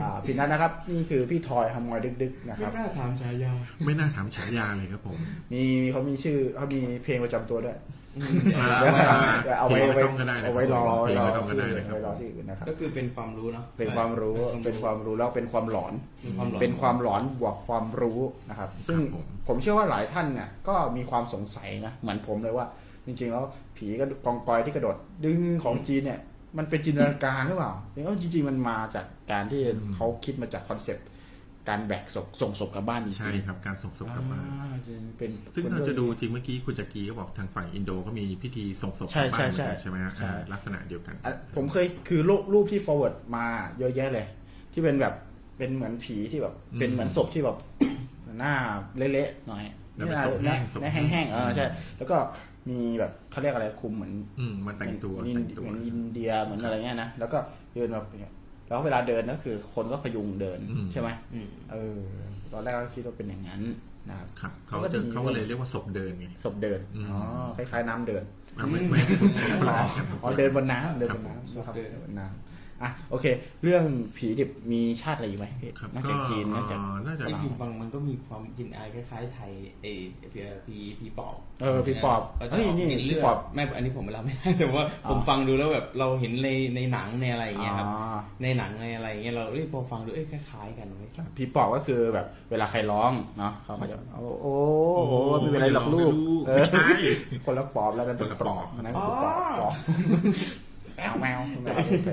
[0.01, 3.53] อ่าพี่นัทนะครับ นี่คือพี่ทอยฮมอยดึกๆนะคไม่รับ กล้าถามฉายา
[3.85, 5.19] ไม่น่าถามฉายาเลยครับผม
[5.53, 8.02] มีเขามีชื่อเขามีเพลงประจำตัวด้วยอ่า
[9.59, 10.03] เอาไว้เอาไว้
[10.44, 10.83] เอาไว้รอ
[11.18, 15.92] รอไม่ต้องก็ได้นรอที่อื่นนะครับก็คือเป็นความรู้เนาะเป็นความรู้เป็นความรู้แล้วเป็นความหลอน
[16.61, 18.20] เป็นความหลอนบวกความรู้
[18.51, 18.98] นะครับ ซึ่ง
[19.48, 22.66] ผมเชื่อว่าหลายท่านเนี่ยก็มีความสงสัยนะเหมือนผมเลยว่า
[23.07, 23.44] จริง ๆ แล้ว
[23.77, 26.20] ผีกระกองกอยที่กระโดดดึงของจีนเนี่ย
[26.59, 29.62] มันเป็นจินตนาการหรือเปล่าจริงๆจริงๆมันมาจากการที่
[29.94, 31.07] เขาคิดมาจากคอนเซปต์
[31.68, 43.46] การแบกศพส่งศพกลับบ้านจริงๆใช่ครับการส่งศพกลับบ้านอ่าจริงเป็นซึ่งป็นเราจะรื่องดูจริงเมื่อกี้คุณจักรีก็บอกทางฝั่งอินโดเขามีพิธีส่งศพกใช่ลับบ้านเหมือนใช่กันใช่ใช่ไหมฮะใช่อ่าลักษณะเดียวกันอะผมเคยคือรูปรูปที่ forward มา
[43.79, 44.27] เยอะแยะเลย
[44.72, 45.14] ที่เป็นแบบ
[45.59, 47.57] เป็นเหมือนผีที่แบบอืมเป็นเหมือนศพที่แบบ
[48.38, 48.55] หน้า
[49.12, 49.64] เละๆหน่อย
[49.96, 51.66] แล้วเป็นหน้าศพแห้งหน้าศพหน้าแห้แห้งงๆเออใช่
[51.98, 52.16] แล้วก็
[52.70, 57.38] มีแบบเขาเรียกอะไรคุมเหมือน อืมมันแต่งตัวเหมือนแต่งตัวเหมือนอินเดียเหมือนอะไรเงี้ยนะแล้วก็
[57.75, 58.35] เดินแบบอย่างเงี้ย
[58.73, 62.01] แล้วเวลาเดินก็คือ คนก็พยุงเดินอืมใช่ไหมอืมเออ
[62.53, 63.63] ตอนแรกก็คิดว่าเป็นอย่างนั้น
[64.09, 67.21] นะครับครับเขาก็จะมีเขาก็เลยเรียกว่าศพเดินไงศพเดินอืมอ๋อ
[67.57, 68.23] คล้ายๆน้ำเดิน
[68.59, 69.01] อะไม่ไม่
[69.59, 72.52] คนละอันกันอ๋อเดินบนน้ำเดินบนครับน้ำนะครับเดินเดินบนน้ำ
[72.83, 73.27] อะโอเค
[73.62, 73.85] เรื่อง
[74.16, 75.47] ผีดิบมีชาติอะไรอีกไหม
[75.81, 79.51] ครับนอกก็จากจีนนอกจากเอ่อน่าจะไอ้พิมพ์ฟังมันก็มีความกลินอายคล้ายๆไทย
[79.83, 79.92] ไอ้
[80.33, 94.55] พีพีพีปอบเออพี่ปอบก็จะเฮ้ยออกนี่กลิ่นพี่เลือปอดบไม่อันนี้ผมรับไม่ได้แต่ว่าผมฟังดูแล้วแบบเราเห็นในในหนังในอะไรอย่างเงี้ยครับ อ๋อ ในหนังในอะไรอย่างเงี้ยเราเอ้ยพอฟังดูเอ้ยคล้ายๆกันเว้ย ผีปอบก็คือแบบเวลาใครร้องเนาะเขาก็จะโอ้โอ้
[95.07, 96.12] โหไม่เป็นไรหรอกลูก
[96.47, 96.88] เออไม่ใช่
[97.45, 99.75] คนละปอบแล้วกันเป็นปลอกนะคือปอบปอบ
[100.97, 102.11] แมวแมวแมวโอเค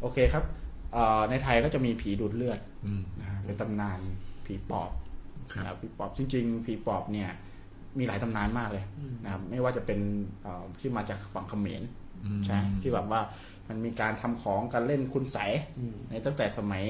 [0.00, 0.44] โอเคครับ
[0.92, 3.98] เอ่อในไทยก็จะมีผีดูดเลือดอืมนะฮะเป็นตำนาน
[4.46, 4.90] ผีปอบ
[5.52, 7.30] ครับนะครับผีปอบจริง ๆ ผีปอบเนี่ย
[7.98, 8.84] มีหลายตำนานมากเลย
[9.24, 10.00] นะครับไม่ว่าจะเป็น
[10.42, 11.82] เอ่อที่มาจากฝั่งเขมร
[12.24, 13.20] อืมใช่ที่แบบว่า
[13.68, 16.84] มันมีการทำของการเล่นคุณใสยอืมในตั้งแต่สมัย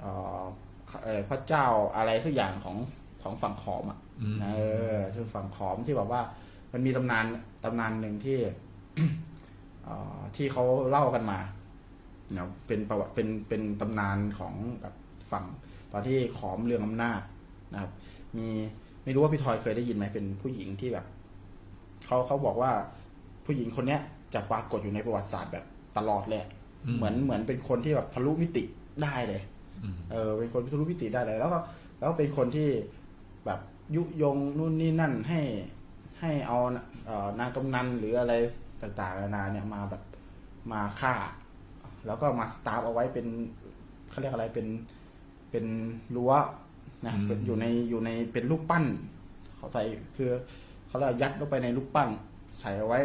[0.00, 0.42] เอ่อ
[1.04, 2.76] เอ่อพระเจ้าอะไรสักอย่างของ
[3.22, 4.48] ของฝั่งขอมอะอืมเอ
[4.94, 6.22] อที่ฝั่งขอมที่แบบว่า
[6.72, 7.24] มันมีตำนาน
[7.64, 8.38] ตำนานหนึ่งที่
[8.94, 9.25] เอ่อ
[10.36, 11.38] ที่เขาเล่ากันมา
[12.34, 14.94] เนาะเป็นประวัติเป็นเป็นตำนานของแบบ
[15.30, 15.44] ฝั่ง
[15.92, 17.20] ตอนที่ขอมเรืองอำนาจ
[17.72, 17.92] นะครับ
[18.38, 18.48] มี
[19.04, 21.06] ไม่รู้ว่าพี่ทอยเคยได้ยินไหมเป็นผู้หญิงที่แบบ
[22.06, 22.70] เขาเขาบอกว่า
[23.46, 24.00] ผู้หญิงคนเนี้ย
[24.34, 25.64] จะปรากฏอยู่ในประวัติศาสตร์แบบ
[25.96, 26.44] ตลอดเลย
[26.86, 28.64] อืมเหมือนเหมือนเป็นคนที่แบบทะลุมิติ
[29.02, 29.42] ได้เลย
[29.82, 31.58] อืมเออ เป็นคนทะลุมิติได้เลย แล้วก็
[31.98, 32.68] แล้วก็เป็นคนที่
[33.46, 33.60] แบบ
[33.94, 35.40] ยุยงนู่นนี่นั่นให้
[36.20, 36.58] ให้เอา
[37.06, 38.32] เอ่อนางกำนันหรืออะไร
[38.82, 40.02] ต่างๆนานาเนี่ยมาแบบ
[40.72, 41.14] มาฆ่า
[42.06, 43.26] แล้วก็มาสตาร์ฟเอาไว้เป็น
[44.10, 44.66] เขาเรียกอะไรเป็น
[45.50, 45.66] เป็น
[46.16, 46.32] รั้ว
[47.04, 48.84] นะอืมเป็นอยู่ในอยู่ในเป็นรูปปั้น
[49.56, 49.82] เขาใส่
[50.16, 50.30] คือ
[50.86, 52.08] เขาเรียกยัดเข้าไปในรูปปั้น
[52.60, 53.00] ใส่เอาไว้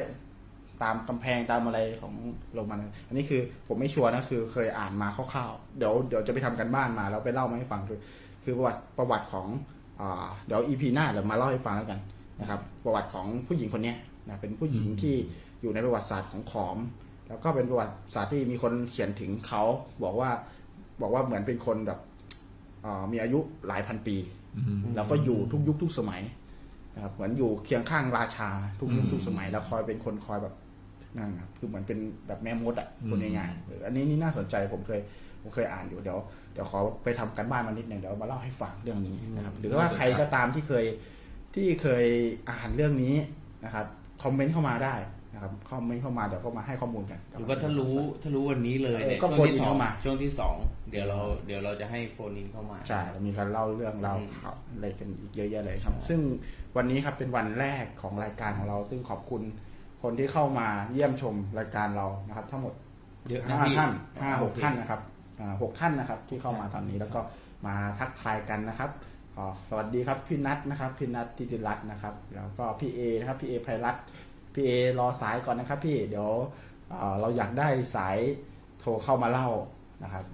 [0.84, 2.14] ตามกำแพงตามอะไรของ
[2.54, 8.00] โรมัน อันนี้คือผมไม่ชัวร์นะคือเคยอ่านมาคร่าวๆ เดี๋ยวเดี๋ยวจะไปทำกันบ้านมาแล้วไปเล่ามาให้ฟังคือ
[8.44, 9.48] คือประวัติประวัติของ
[10.02, 12.00] อ่าเดี๋ยวอีพีหน้าเดี๋ยวมาเล่าให้ฟังแล้วกัน
[12.42, 15.16] นะครับ ประวัติของผู้หญิงคนเนี้ยนะเป็นผู้หญิงที่
[15.62, 16.78] อยู่ในประวัติศาสตร์ของขอม
[17.28, 19.64] แล้วก็เป็นประวัติศาสตร์ที่มีคนเขียนถึงเขา
[20.04, 20.30] บอกว่า
[21.02, 22.00] บอกว่าเหมือนเป็นคนแบบ
[22.86, 24.16] อ่ามีอายุหลายพันปี
[24.58, 26.22] อืมแล้วก็อยู่ทุกยุคทุกสมัย
[26.96, 30.56] นะครับเหมือนอยู่เคียงข้างราชาทุกยุคอืมทุกสมัย แล้วคอยเป็นคนคอยแบบ
[31.18, 35.00] นั่นนะคือเหมือนเป็นแบบแม่มดอะอืมคนง่ายๆเอออันนี้นี่น่าสนใจผมเคย
[35.42, 36.20] ผมเคยอ่านอยู่เดี๋ยว
[36.54, 40.86] เดี๋ยวขอไปทำการบ้านมานิดหนึ่งเดี๋ยวมาเล่าให้ฟังเรื่องนี้นะครับ หรือว่าใครก็ตามที่เคย
[41.56, 42.06] ที่เคย
[42.50, 43.16] อ่านเรื่องนี้
[43.66, 43.86] นะครับ
[44.24, 44.96] คอมเมนต์เข้ามาได้
[45.42, 50.56] นะครับคอมเมนต์เข้ามาเดี๋ยวก็มาให้ข้อมูลกันหรือว่าถ้ารู้ถ้ารู้วันนี้เลยเนี่ยเออก็ช่วงที่โฟนอินสองเข้ามาช่วงที่สอง
[50.92, 56.20] เดี๋ยวเราเดี๋ยวเราจะให้โฟนอินเข้ามาใช่มีการเล่าเรื่องเล่าอืมข่าวอะไรกันอีกเยอะแยะเลยครับ ซึ่ง
[56.76, 59.42] วันนี้ครับเป็นวันแรกของรายการของเรา ซึ่งขอบคุณ
[60.04, 62.74] คนที่เข้ามาเยี่ยมชมรายการเรานะครับ ทั้งหมด
[63.30, 65.02] เยอะนะห้าพี่ท่านห้าหกโอเคท่านนะครับ
[65.40, 67.20] อ่าหกท่านนะครับ ที่เข้ามาตอนนี้แล้วก็
[67.66, 68.90] มาทักทายกันนะครับ
[69.36, 74.04] ขอสวัสดีครับพี่นัทนะครับพี่นัททิติรัตน์นะครับ แล้วก็พี่เอนะครับพี่เอไพรัตน์
[74.54, 76.30] พี่เอรอสายก่อนนะครับ พี่เดี๋ยว
[76.90, 78.18] เอ่อเราอยากได้สาย
[78.80, 79.50] โทรเข้ามาเล่า
[80.04, 80.26] นะครับ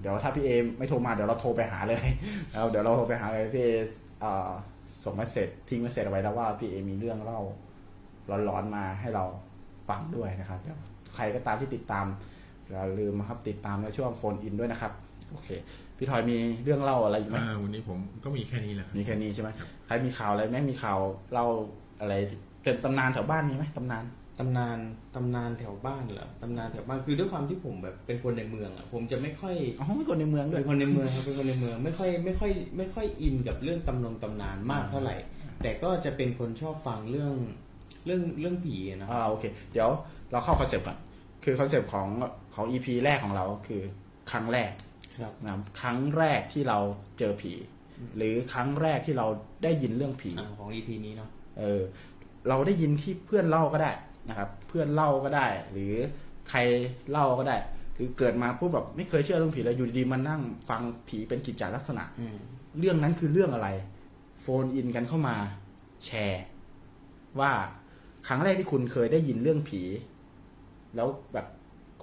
[0.00, 2.04] เดี๋ยวถ้าพี่เอไม่โทรมาเดี๋ยวเราโทรไปหาเลย
[2.52, 3.70] แล้วเดี๋ยวเราโทรไปหาเลยพี่เอ
[4.20, 4.50] เอ่อ
[5.02, 7.40] ส่ง message ทิ้ง message เอาไว้แล้วว่าพี่เอมีเรื่องเล่า
[8.48, 9.24] ร้อนๆมาให้เรา
[9.88, 10.78] ฟังด้วยนะครับเดี๋ยว
[11.14, 12.06] ใครก็ตามที่ติดตาม
[12.70, 14.92] อย่าลืมนะครับติดตามในช่วงโฟนอินด้วยนะครับ
[15.30, 15.48] โอเค
[15.96, 19.48] พี่ทอยมีเรื่องเล่าอะไรอีกไหมอ่าวันนี้ผมก็มีแค่นี้แหละครับมีแค่นี้ใช่ไหม
[19.86, 20.98] ใครมีข่าวอะไรไหมมีข่าว
[21.32, 21.46] เล่า
[22.00, 22.14] อะไร
[22.62, 24.04] เป็นตำนานแถวบ้านมีไหมตำนาน
[24.38, 24.78] ตำนาน
[25.14, 35.16] ตำนานแถวบ้านเหรอตำนานแถวบ้านคือด้วยความที่ผมแบบเป็นคนในเมืองอะผมจะไม่ค่อยอ๋อมีคนในเมืองด้วยเป็นคนในเมืองครับเป็นคนในเมืองไม่ค่อยไม่ค่อย ไม่ค่อยอินกับเรื่องตำนงตำนานมากเท่าไหร่
[35.62, 37.34] แต่ก็จะเป็นคนชอบฟังเรื่อง
[38.06, 39.90] เรื่องเรื่องผีอะนะอ่าโอเค เดี๋ยว
[40.32, 40.98] เราเข้า concept ก่อน
[41.44, 42.08] คือ concept ของ
[42.54, 43.82] ของ EP แรกของเราคือ
[44.30, 44.70] ครั้งแรก
[45.18, 46.78] ครับนะครับครั้งแรกที่เรา
[47.18, 47.52] เจอผี
[48.16, 49.26] หรือครั้งแรกที่เรา
[49.62, 51.82] ได้ยินเรื่องผีอ่าของ EP นี้เนาะเออ
[52.48, 53.92] เราได้ยินที่เพื่อนเล่าก็ได้
[54.28, 55.94] นะครับ เพื่อนเล่าก็ได้ หรือ
[56.50, 56.58] ใคร
[57.10, 57.56] เล่าก็ได้
[57.94, 62.36] หรือเกิดมาปุ๊บแบบไม่เคยเชื่อเรื่องผีเลยอยู่ดีๆมานั่งฟังผีเป็นกิจจาลักษณะอืม
[62.78, 63.68] เรื่องนั้นคือเรื่องอะไร
[64.40, 65.36] โฟนอินกันเข้ามา
[66.06, 66.42] แชร์
[67.40, 67.50] ว่า
[68.26, 69.82] ครั้งแรกที่คุณเคยได้ยินเรื่องผี
[70.96, 71.46] แล้วแบบ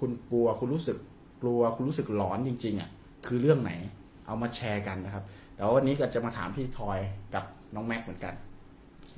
[0.00, 0.96] คุณกลัวคุณรู้สึก
[1.42, 2.90] กลัวคุณรู้สึกหลอนจริง ๆอะ
[3.26, 3.72] คือเรื่องไหน
[4.26, 5.24] เอามาแชร์กันนะครับ
[5.54, 6.98] เดี๋ยววันนี้ก็จะมาถามพี่ทอย
[7.34, 8.34] กับน้องแม็กเหมือนกัน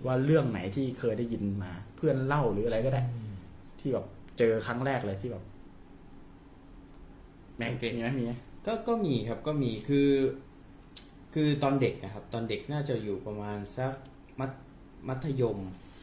[0.06, 3.02] ว่าเรื่องไหนที่เคยได้ยินมา เพื่อนเล่าหรืออะไรก็ได้
[3.80, 4.06] ที่แบบ
[4.38, 5.44] เจอครั้งแรกเลยที่แบบ
[7.58, 8.32] แม็กมีไหมมีไหม
[8.66, 10.08] ก็ก็มีครับก็มีคือ
[11.34, 13.92] คือตอนเด็กนะครับ ตอนเด็กน่าจะอยู่ประมาณสัก
[14.40, 14.50] มัธ
[15.08, 15.58] มัธยม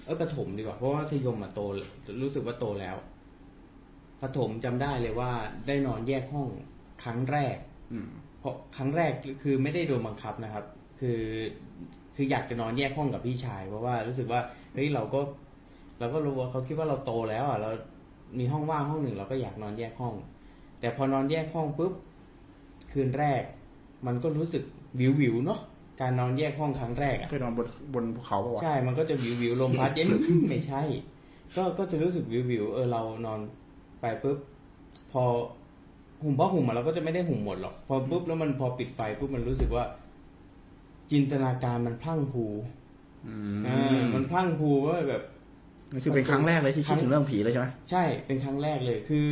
[0.05, 1.61] เออประถมดีกว่าเพราะว่ามัธยมอะโต
[2.21, 2.97] รู้สึกว่าโตแล้ว
[4.21, 5.31] ประถมจำได้เลยว่า
[5.67, 6.49] ได้นอนแยกห้อง
[7.03, 7.57] ครั้งแรก
[7.91, 9.11] อืมเพราะครั้งแรก
[9.43, 10.65] คือไม่ได้โดนบังคับนะครับ
[10.99, 11.19] คือ
[12.21, 14.41] คืออยากจะนอนแยกห้องกับพี่ชาย เพราะว่ารู้สึกว่า
[14.73, 15.19] เฮ้ยเราก็
[15.99, 17.69] เราก็รู้ว่าเขาคิดว่าเราโตแล้วอะเรา
[18.39, 20.13] มีห้องว่างห้องหนึ่งเราก็อยากนอนแยกห้อง
[20.79, 21.93] แต่พอนอนแยกห้องปุ๊บ
[22.91, 23.43] คืนแรก
[24.07, 24.63] มันก็รู้สึก
[24.99, 25.59] วิววิวๆเนาะ
[26.01, 30.07] การนอนแยกห้องครั้งแรกอะไปนอนบนบนภูเขาปะวะใช่ มันก็จะวิววิวลมพัดเย็น
[30.49, 30.81] ไม่ใช่
[31.55, 33.39] ก็ก็จะรู้สึกวิววิวเออเรานอน
[34.01, 34.37] ไปปุ๊บ
[35.11, 35.23] พอ
[36.23, 39.83] หุ่มผ้าห่มอะเราก็จะไม่ได้ห่มหมดหรอก พอปุ๊บแล้วมันพอปิดไฟปุ๊บมันรู้สึกว่า
[41.11, 42.45] จินตนาการมันพลั่งพรู
[43.27, 43.33] อื
[43.67, 45.23] อ่ามมันพลั่งพรูว่าแบบ
[45.91, 49.27] นี่คือเป็นครั้งแรกเลยที่คิดถึงเรื่องผีเลยใช่ไหมใช่เป็นครั้งแรกเลยคือ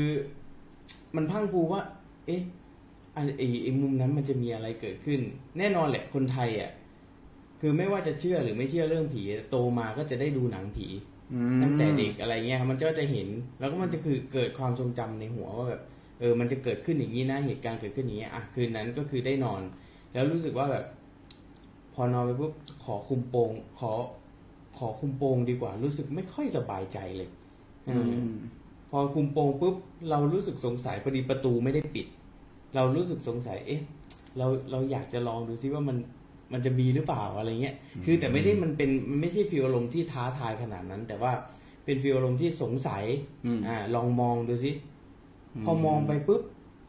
[1.16, 1.82] มันพรังพรูว่า
[2.28, 2.42] เอ๊ะ
[3.14, 5.20] ไอ้ไอ้ไอ้มุมนั้นมันจะมีอะไรเกิดขึ้น
[5.58, 6.72] แน่นอนแหละคนไทยอะ
[7.62, 10.88] คือไม่ว่าจะเชื่อหรือไม่เชื่อเรื่องผีโตมาก็จะได้ดูหนังผี
[11.34, 13.28] อืมตั้งแต่เด็กอะไรเงี้ยครับมันก็จะเห็น
[13.60, 15.82] แล้วก็มันจะคือเกิดความทรงจำในหัวว่าแบบ
[16.20, 19.62] เออ มันจะเกิดขึ้นอย่างนี้นะเหตุการณ์เกิดขึ้นอย่างนี้ยอะคืนนั้นก็คือได้นอน
[20.14, 20.86] แล้วรู้สึกว่าแบบ
[21.98, 22.54] พอนอนไปปุ๊บ
[22.86, 23.92] ขอคุมโปงขอ
[24.78, 27.30] ขอคุมโปงดีกว่า รู้สึกไม่ค่อยสบายใจเลย
[27.86, 28.36] เออือม
[28.92, 29.76] พอคุมโปงปุ๊บ
[30.10, 32.08] เรารู้สึกสงสัยพอดีประตูไม่ได้ปิด
[32.76, 33.82] เรารู้สึกสงสัย เอ๊ะ
[34.38, 35.98] เราเราอยากจะลองดูซิว่ามัน
[36.54, 37.76] มันจะมีหรือเปล่าอะไรเงี้ย
[38.06, 41.32] คือแต่ไม่ได้มันเป็นมันไม่ใช่ฟีลอารมณ์ที่ท้าทายขนาดนั้น แต่ว่า
[41.86, 43.04] เป็นฟีลอารมณ์ที่สงสัย
[43.46, 44.72] อืมอ่า ลองมองดูซิ
[45.64, 46.42] พอมองไปปุ๊บ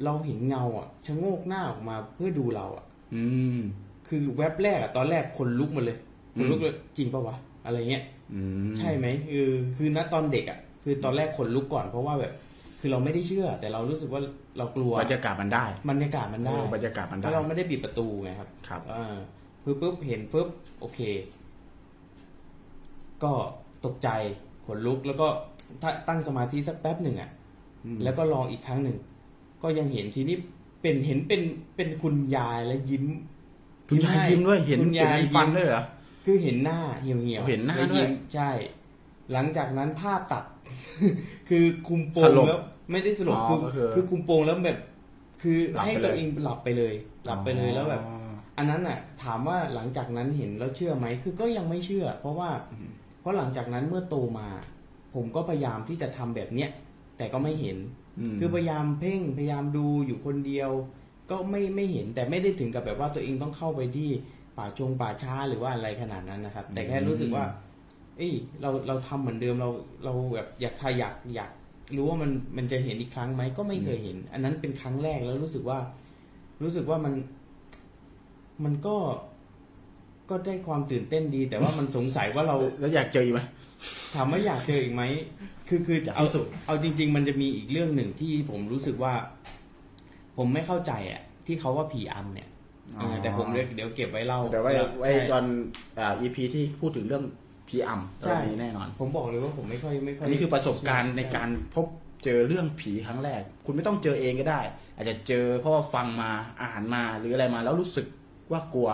[0.04, 2.84] เราเห็นเงาอะชะโงกหน้าออกมาเพื่อดูเราอะ
[3.14, 3.24] อื
[3.58, 3.60] ม
[4.08, 5.98] คือแว็บแรกอะตอนแรกคนลุกหมาเลย
[6.34, 8.04] คนลุกเลยจริงปะวะอะไรเงี้ย
[8.34, 12.32] อืมใช่ไหมคือคือณตอนเด็กอะคือตอนแรกขนลุกก่อนเพราะว่าแบบ
[12.80, 14.20] คือเราไม่ได้เชื่อ แต่เรารู้สึกว่า
[14.58, 19.16] เรากลัวบรรยากาศมันได้บรรยากาศมันได้เออบรรยากาศมันเพได้ราะเราไม่ได้ปิดประตูไงครับ ครับอ่า
[19.64, 20.48] ปุ๊บปุ๊บเห็นปุ๊บ
[20.80, 21.00] โอเค
[23.22, 23.32] ก็
[23.84, 24.08] ตกใจ
[24.66, 25.26] ขนลุกแล้วก็
[25.82, 27.30] ถ้าตั้งสมาธิสักแป๊บหนึ่งอะ
[27.84, 28.96] อืมแล้วก็ลองอีกครั้งหนึ่ง
[29.62, 30.36] ก็ยังเห็นทีนี้
[30.82, 31.42] เป็นเห็นเป็น
[31.76, 33.04] เป็นคุณยายและยิ้ม
[33.88, 35.82] คุณยายยิ้มด้วยเห็นคุณยายเห็นฟันด้วยเหรอ
[36.24, 38.50] คือเห็นหน้าเหี่ยวเหี่ยวเห็นหน้าและด้วยมใช่
[39.32, 40.44] หลังจากนั้นภาพตัด
[41.48, 42.60] คือคุมโปสงลบแล้ว
[42.90, 44.78] ไม่ได้สลบอ๋อคือก็คือคือคุมโปงแล้วแบบ
[45.42, 48.28] คือหลับให้ไปเลยตัวเองหลับไปเลย หลับไปเลยแล้วแบบอ๋อ
[48.58, 52.50] อันนั้นอะ ถามว่าหลังจากนั้นเห็นแล้วเชื่อไหมคือก็ยังไม่เชื่อ เพราะว่า
[53.20, 54.48] เพราะหลังจากนั้นเมื่อโตมา
[55.14, 56.70] ผมก็พยายามที่จะทำแบบเนี้ย
[57.16, 57.76] แต่ก็ไม่เห็น
[58.32, 60.70] มคือพยายามเพ่งพยายามดูอยู่คนเดียว
[61.30, 64.10] ก็ไม่ไม่เห็นแต่ไม่ได้ถึงกับแบบว่าตัวเองต้องเข้าไปที่
[64.56, 67.44] ป่าชงป่าช้าหรือว่าอะไรขนาดนั้นนะครับ แต่แค่รู้สึกว่า
[68.16, 69.68] เอ้ยเราเราทำเหมือนเดิมเรา
[70.04, 71.50] เราแบบอยากถ้าอยากอยาก
[71.96, 75.78] รู้ว่ามันมันจะเห็นอีกครั้งไหมก็ไม่เคยเห็น อันนั้นเป็นครั้งแรกแล้วรู้สึกว่า
[76.62, 77.14] รู้สึกว่ามัน
[78.64, 78.96] มันก็
[80.30, 83.40] ก็ได้ความตื่นเต้นดี แต่ว่ามันสงสัยว่าเราแล้วอยากเจออีกไหม
[84.14, 85.02] ถามว่าอยากเจออีกไหม
[85.68, 89.14] คือคืออยากเอาพิสูจน์เอาจริง ๆ มันจะมีอีกเรื่องหนึ่งที่ผมรู้สึกว่า
[90.38, 92.48] ผมไม่เข้าใจอะ ที่เขาว่าผีอำเนี่ย
[92.96, 95.44] เออแต่ผมเดี๋ยวเดี๋ยวเก็บไว้เล่าเดี๋ยวไว้ไว้ใช่ ตอน
[95.98, 97.24] อ่า EP ที่พูดถึงเรื่อง
[97.68, 101.86] ผีอ่ำใช่เรามีแน่นอน ผมบอกเลยว่าผมไม่ค่อยไม่ค่อยอันนี้คือประสบการณ์ในการพบ
[102.24, 104.60] เจอเรื่องผีครั้งแรก คุณไม่ต้องเจอเองก็ได้
[104.96, 106.30] อาจจะเจอเพราะว่าฟังมา
[106.62, 108.06] อ่านมาหรืออะไรมาแล้วรู้สึก
[108.52, 108.90] ว่ากลัว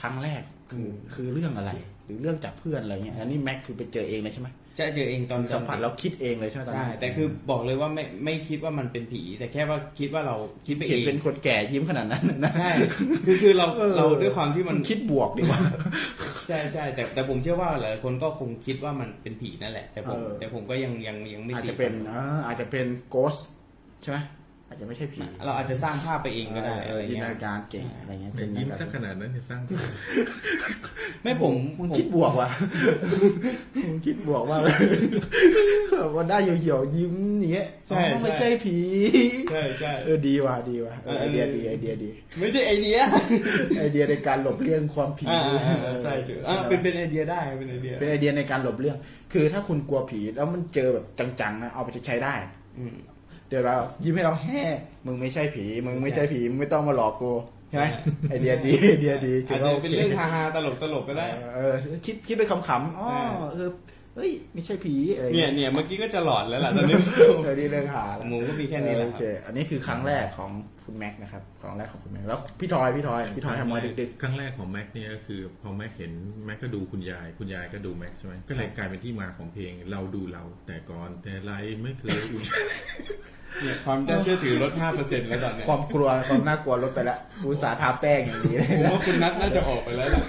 [0.00, 1.72] ครั้งแรกคือคือเรื่องอะไร
[2.04, 4.48] หรือเรื่องจากเพื่อนอะไรเงี้ยอันนี้แม็กคือไปเจอเองเลยใช่ไหม
[4.78, 12.70] จะเจอเองตอนสัมผัสแล้วคิดเองเลยใช่ไหมตอนใช่นั้นแต่คือบอกเลยว่าไม่ไม่คิดว่ามันเป็นผี แต่แค่ว่าคิดว่าเราคิดไปเอเห็นงเป็นคนแก่ยิ้มขนาดนั้นนะใช่
[13.26, 15.60] คือคือเราออเราด้วยความที่มันคิดบวกดีกว่า
[16.48, 23.36] ใช่ใช่แต่แต่ผมเชื่อว่าหลายคนก็คงคิดว่ามันเป็นผีนั่นแหละ แต่ผมเออแต่ผมก็ยังยังยังไม่อาจตีจะเป็นอ่าอาจจะเป็นโกส
[24.02, 24.18] ใช่ไหม
[24.68, 29.60] อาจจะไม่ใช่ผีเราอาจจะสร้างภาพไปเองก็ได้เอออะไรเงี้ย จินตนาการเก่งอะไรเงี้ยแต่ยิ้มสักขนาดนั้นจะสร้าง
[31.22, 32.48] ไม่ผมมึงผมคิดบวกว่ะ
[33.88, 38.76] มึงคิดบวกว่าแบบว่าได้เหี่ยวๆยิ้มอย่างเงี้ยใช่อ๋อไม่ใช่ผี
[39.50, 42.98] ใช่ใช่เออดีว่ะดีว่ะเออไอเดียดีไอเดียดี ไม่ใช่ไอเดีย
[43.78, 48.96] ไอเดียในการหลบเลี่ยงความผีอ่าอ่าอ่าใช่ใช่อ่าเป็นเป็นไอเดียได้เป็นไอเดียเป็นไอเดียในการหลบเลี่ยง
[49.32, 51.06] คือถ้าคุณกลัวผีแล้วมันเจอแบบ
[51.40, 52.34] จังๆนะเอาไปใช้ได้
[52.78, 52.96] อืม
[53.48, 54.62] เดี๋ยวเรายิ้มให้เราแห่
[55.06, 57.32] มึงไม่ใช่ผี มึงไม่ใช่ผี มึงไม่ต้องมาหลอกกู
[57.68, 57.84] ใช่ไหม
[58.28, 61.26] ใช่ไอเดียดีไอเดียดีอาจจะเป็นเรื่องฮาๆตลกตลกๆก็ได้
[61.56, 61.74] เออ
[62.06, 63.20] คิดคิดไปขำๆอ๋อใช่
[63.54, 63.70] เออ
[64.14, 66.96] เฮ้ยไม่ใช่ผีอะไรเนี่เงี้ยยเนี่ยเมื่อกี้ก็จะหลอนแล้วล่ะตอนนี้
[67.44, 70.50] เออนี่เรื่องหาละหมูก็มีแค่นี้แหละโอเคอันนี้คือครั้งแรกของ
[70.88, 76.12] คุณแม็กซ์นะครับครั้งแรกของคุณแม็กซ์แล้วพี่ทอยพี่ทอยพี่ทอยทำมาดึกครั้งแรกของแม็กเนี่ยก็คือพอแม็กเห็น
[76.44, 82.44] แม็กก็ดูคุณยาย คุณยายก็ดูแม็กใช่ไหมก็เลยกลายเป็นที่มาของเพลงเราดูเรา แต่ก่อนแต่ไรไม่เคยอุ่น
[83.62, 90.24] เนี่ยความน่าเชื่อถือลดห้าเปอร์เซ็นต์แล้วตอนเนี้ยๆความกลัวความน่ากลัวลดไปละอุตสาห์ทาแป้งอย่างนี้เลยผมว่าคุณนัทน่าจะออกไปแล้วล่ะ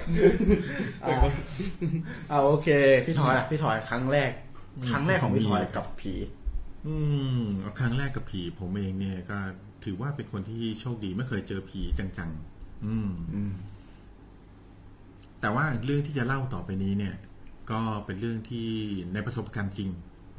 [1.03, 1.15] อ่า
[2.29, 2.69] เอาโอเค
[3.05, 4.31] พี่ทอยอะพี่ทอยครั้งแรก
[4.91, 6.13] ครั้งแรกของพี่ทอยกับผี
[6.87, 6.95] อื
[7.39, 9.37] มเอาครั้งแรกกับผีผมเองเนี่ยก็
[9.85, 13.53] ถือว่าเป็นคนที่โชคดีไม่เคยเจอผีจังๆ อืม อืม
[15.41, 17.15] แต่ว่าเรื่องที่จะเล่าต่อไปนี้เนี่ย
[17.71, 18.69] ก็เป็นเรื่องที่
[19.13, 19.89] ในประสบการณ์จริง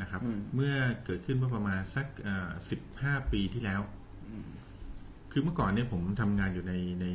[0.01, 0.74] นะครับ อืม เมื่อ
[1.05, 2.07] เกิดขึ้นเมื่อประมาณสัก
[2.70, 3.80] สิบห้าปีที่แล้ว
[5.32, 6.72] คือเมื่อก่อนเนี่ยผมทำงานอยู่ใน
[7.03, 7.07] ใน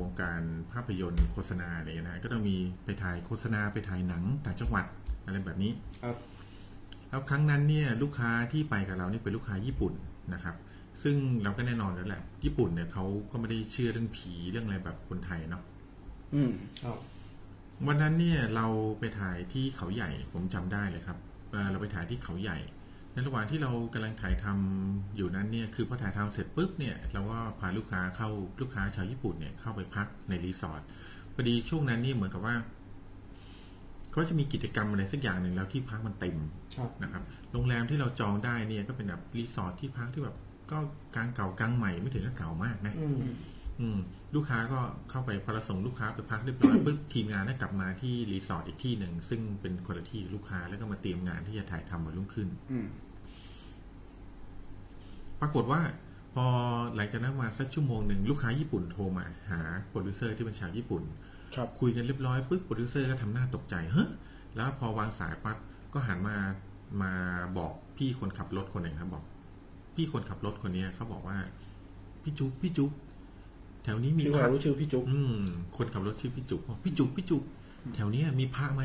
[0.00, 0.40] วงการ
[0.72, 4.84] ภาพยนตร์โฆษณาอะไรนะก็ต้องมีไปถ่ายโฆษณาไปถ่ายหนังต่างจังหวัด
[5.24, 5.72] อะไรแบบนี้
[6.02, 6.16] ครับ
[7.08, 9.92] แล้วครั้งนั้นเนี่ยลูกค้าที่ไปกับเรานี่เป็นลูกค้าญี่ปุ่น
[10.34, 10.56] นะครับ
[11.02, 15.62] ซึ่งเราก็แน่นอนแล้วแหละ ญี่ปุ่นเนี่ยเขาก็ไม่ได้เชื่อเรื่องผีเรื่องอะไรแบบคนไทยเนาะ
[16.34, 16.98] อืมครับ
[17.86, 18.66] วันนั้นเนี่ยเรา
[18.98, 21.18] ไปถ่ายที่เขาใหญ่ผมจำได้เลยครับ
[21.50, 22.58] เอ่อเราไปถ่ายที่เขาใหญ่
[23.12, 28.28] ในระหว่างที่เรากำลังถ่ายทำอยู่นั้นเนี่ยคือพอถ่ายทำเสร็จปุ๊บเนี่ยเราก็พาลูกค้าเข้า
[28.60, 30.82] ลูกค้าชาวญี่ปุ่นเนี่ยเข้าไปพักในรีสอร์ท
[31.34, 32.54] พอดีช่วงนั้นนี่เหมือนกับว่า
[34.14, 36.36] ก็จะมีกิจกรรมอะไรสักอย่างหนึ่งแล้วที่พักมันเต็ม
[36.76, 37.22] ครับนะครับ
[37.52, 40.36] โรงแรมที่เราจองได้เนี่ยก็เป็นแบบรีสอร์ทที่พักที่แบบ
[40.70, 40.78] ก็
[41.14, 43.18] กลางเก่ากลางใหม่ไม่ถึงกับเก่ามากนะอืม
[43.80, 43.98] อืม
[44.34, 52.86] ลูกค้าก็เข้าไปพอเราส่งลูกค้าไปพักเรียบร้อยปุ๊บทีมงานได้กลับมาที่รีสอร์ทอีกที่หนึ่งซึ่งเป็นคนละที่กับลูกค้าแล้วก็มาเตรียมงานที่จะถ่ายทำวันรุ่งขึ้นอืม
[55.40, 55.80] ปรากฏว่า
[56.34, 56.46] พอ
[56.94, 61.02] หลังจากนั้นมาสักชั่วโมงหนึ่งลูกค้าญี่ปุ่นโทรมาหาโปรดิวเซอร์ที่เป็นชาวญี่ปุ่น
[61.54, 64.08] ครับ คุยกันเรียบร้อยปุ๊บโปรดิวเซอร์ก็ทำหน้าตกใจเฮ้ย
[64.56, 65.56] แล้วพอวางสายปั๊บ
[65.92, 66.36] ก็หันมา
[67.02, 67.12] มา
[67.58, 69.24] บอกพี่คนขับรถคนหนึ่งครับบอก
[69.96, 71.38] พี่คนขับรถคนเนี้ยเขาบอกว่า
[72.22, 72.90] พี่จุ๊บพี่จุ๊บ
[73.84, 75.38] แถวนี้มีพี่พเราระรู้ชื่อพี่จุ๊บอืม
[75.76, 77.42] คนขับรถชื่อพี่จุกบอกพี่จุกพี่จุก
[77.94, 78.82] แถวเนี้ยมีพระไหม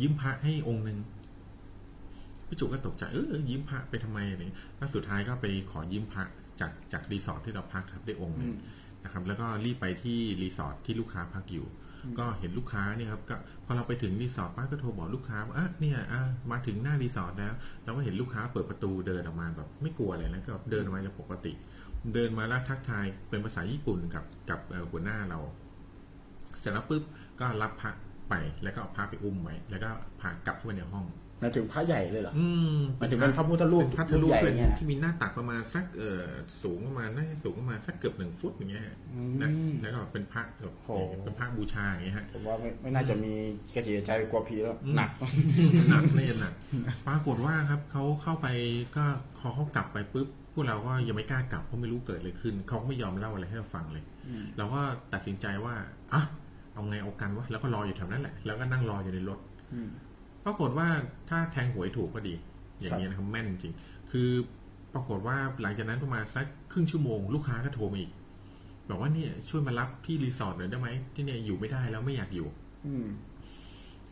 [0.00, 0.98] ยิ้มพระให้องค์หนึ่ง
[2.48, 6.24] พี่จุกก็ตกใจเออยิ้มพระไปทำไมอะไรอย่างเงี้ยแล้วสุดท้ายก็ไปขอยิ้มพระ
[6.60, 8.52] จากจากรีสอร์ทที่เราพักครับได้องค์หนึ่ง
[9.04, 11.66] นะครับ แล้วก็รีบไปที่รีสอร์ทที่ลูกค้าพักอยู่
[12.18, 16.20] ก็เห็นลูกค้าเนี่ยครับก็พอเราไปถึงรีสอร์ทป้าก็โทรบอกลูกค้าว่าอะเนี่ยอะ
[16.52, 17.52] มาถึงหน้ารีสอร์ทแล้ว
[17.84, 21.52] เราก็เห็นลูกค้าเปิดประตูเดินออกมาแบบไม่กลัวอะไรแล้วก็เดินมาอย่างปกติ
[22.14, 25.38] เดินมาแล้วทักทายเป็นภาษาญี่ปุ่นกับกับหัวหน้าเรา
[26.58, 27.02] เสร็จแล้วปุ๊บ
[27.40, 27.90] ก็รับพระ
[28.28, 29.90] ไปแล้วก็เอาพระไปอุ้มไว้แล้วก็
[30.20, 31.06] พากลับเข้าไปในห้อง
[31.40, 36.24] หมายถึงพระใหญ่เลยเหรออืมหมายถึงเป็นพระพุทธรูปเป็นพระพุทธรูปใหญ่เป็นเนี่ยนะ ที่มีหน้าตักประมาณสักเอ่อ
[36.62, 38.84] สูงประมาณน่าจะสูงประมาณสักเกือบหนึ่งฟุตอย่างเงี้ย
[39.14, 39.50] อืมนะ
[39.82, 43.32] แล้วก็เป็นพระแบบโอ้ เป็นพระบูชาอย่างเงี้ยฮะ ผมว่าไม่ไม่น่าจะมี
[43.74, 45.10] กระจิตกระใจกลัวผีแล้วอืมหนัก
[45.90, 46.54] หนักเลยหนัก
[47.06, 48.46] ปรากฏว่าครับเขาเข้าไป
[48.96, 49.04] ก็
[49.38, 54.04] พอเขากลับไปปุ๊บพวกเราก็ยังไม่กล้ากลับเพราะไม่รู้เกิดอะไรขึ้นเขาก็ไม่ยอมเล่าอะไรให้เราฟังเลย
[54.56, 54.80] เราก็
[55.12, 55.74] ตัดสินใจว่า
[56.12, 56.22] อะ
[56.74, 59.38] เอาไงเอากันวะแล้วก็รออยู่แถวนั้นแหละ แล้วก็นั่งรออยู่ในรถ
[59.74, 59.90] อืม
[60.46, 60.88] ปรากฏว่า
[61.30, 62.34] ถ้าแทงหวยถูกก็ดี
[62.80, 63.74] อย่างนี้ยนะครับแม่นจริง
[64.10, 64.28] คือ
[64.94, 68.12] ปรากฏว่าหลังจากนั้นประมาณสักครึ่งชั่วโมงลูกค้าก็โทรมาอีก
[68.88, 72.48] บอกว่าเนี่ยช่วยมารับที่รีสอร์ทหน่อยได้ไหมที่เนี่ยอยู่ไม่ได้แล้วไม่อยากอยู่
[72.86, 73.06] อืม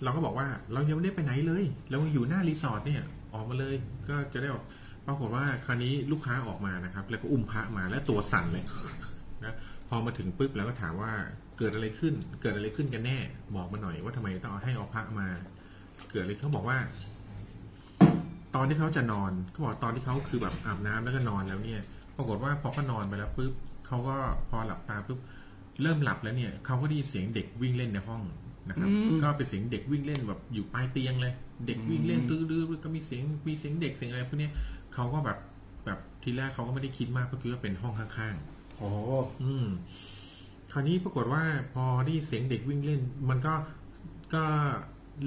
[0.03, 3.03] เราก็บอกว่าเรายังไม่ได้ไปไหนเลยเราอยู่หน้ารีสอร์ทเนี่ย
[3.35, 3.75] ออกมาเลย
[4.09, 4.65] ก็จะได้ออก
[5.07, 8.65] ปรากฏว่าคราวนี้ลูกค้าออกมานะครับ แล้วก็อุ้มพระมาแล้วตัวสั่นเลย
[9.45, 9.55] นะ
[9.89, 11.13] พอมาถึงปุ๊บแล้วก็ถามว่า
[11.59, 13.19] เกิดอะไรขึ้น เกิดอะไรขึ้นกันแน่
[13.57, 16.79] บอกมาหน่อยว่าทำไมต้องเอาให้เอาพระมาเกิดอะไรเขาบอกว่า
[18.55, 21.83] ตอนที่เขาจะนอนเขาบอกตอนที่เขาคือแบบอาบน้ำแล้วก็นอนแล้วเนี่ย
[22.17, 23.53] ปรากฏว่าพอเขานอนไปแล้วปุ๊บ
[23.87, 24.17] เขาก็
[24.51, 25.19] พอหลับตาปุ๊บ
[25.83, 28.23] เริ่มหลับแล้วเนี่ยเขาก็ได้ยินเสียงเด็กวิ่งเล่นในห้อง
[28.69, 28.89] นะครับ
[29.23, 31.35] ก็เป็นเสียงเด็กวิ่งเล่นแบบอยู่ปลายเตียงเลย
[31.67, 34.53] เด็กวิ่งเล่นตื้อๆก็มีเสียงมีเสียงเด็กเสียงอะไรพวกเนี้ย
[34.95, 35.39] เขาก็แบบ
[35.85, 38.91] แบบทีแรกเขาก็ไม่ได้คิดมากเพราะคิดว่าเป็นห้องข้างๆโอ้
[39.43, 39.67] อืม
[40.73, 41.43] คราวนี้ปรากฏว่า
[41.75, 43.01] พอได้ยินเสียงเด็กวิ่งเล่น
[43.31, 43.55] มันก็
[44.35, 44.45] ก็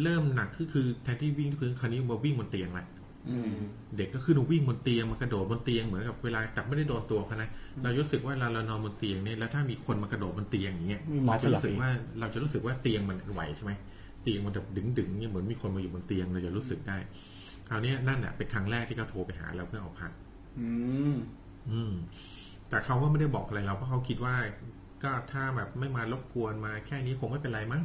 [0.03, 2.88] เริ่มหนักคือคือแทนที่วิ่งที่พื้นคราวนี้มาวิ่งบนเตียงแหละ
[3.29, 3.55] อืม
[3.97, 7.49] เด็กก็ขึ้นมาวิ่งบนเตียงมากระโดดบนเตียงเหมือนกับเวลาจับไม่ได้โดนตัวเขานะ
[7.83, 13.71] เรารู้สึกว่าเราเรานอนบนเตียงเนี่ยแล้วถ้ามีคนมากระโดดบนเตียงอย่างเงี้ยมีหมอเราจะรู้สึกถลอกอีกว่าเราจะรู้สึกว่าเตียงมันไหวใช่ไหม
[14.23, 16.97] เตียงมันจะดึงดึงๆเนี่ยเหมือนมีคนมาอยู่บนเตียงเราจะรู้สึกได้
[17.69, 20.11] คราวนี้นั่นแหละเป็นครั้งแรกที่เขาโทรไปหาเราเพื่อเอาพัก
[20.59, 20.69] อื
[21.13, 21.15] ม
[21.69, 21.93] อืม
[22.69, 24.35] แต่เขาก็ไม่ได้บอกอะไรเราเพราะเขาคิดว่า
[25.03, 27.81] ก็ถ้าแบบไม่มารบกวนมาแค่นี้คงไม่เป็นไรมั้ง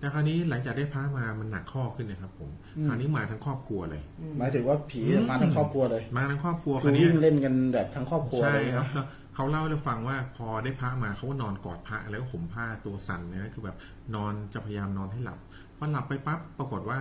[0.00, 4.02] แต่คราวนี้หลังจากได้พระมามันหนักข้อขึ้นนะครับผมอืมคราวนี้มาทั้งครอบครัวเลย
[4.38, 9.02] หมายถึงว่าผีมาทั้งครอบครัวเลย มาทั้งครอบครัวคคืราอวนี้วิ่งเล่นกันแบบทั้งครอบครัวใช่เลยครับนะก็
[9.34, 13.76] เขาเล่าให้เราฟังว่าพอได้พระมาเขาก็นอนกอดพระแล้วก็ห่มผ้าตัวสั่นเลยนะคือแบบ
[14.14, 15.38] นอนจะพยายามนอนให้หลับ
[15.78, 17.00] พอหลับไปปั๊บปรากฏว่า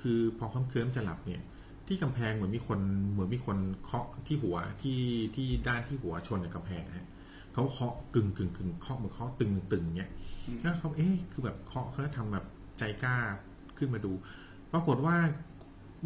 [0.00, 1.42] คือพอเคลิ้มๆจะหลับเนี่ย
[1.86, 2.80] ที่กำแพงเหมือนมีคน
[3.10, 5.00] เหมือนมีคนเคาะที่หัวที่
[5.34, 7.06] ที่ด้านที่หัวชนกับกำแพงนะฮะ
[7.52, 10.10] เขาเคาะกึ่งกึ่งกึ่งเคาะเหมือนเคาะตึงตึงๆเงี้ย
[10.62, 12.44] แล้วเขาเอ๊ะคือแบบเคาะเขาทำแบบ
[12.78, 13.16] ใจกล้า
[13.78, 14.12] ขึ้นมาดู
[14.72, 15.16] ปรากฏว่า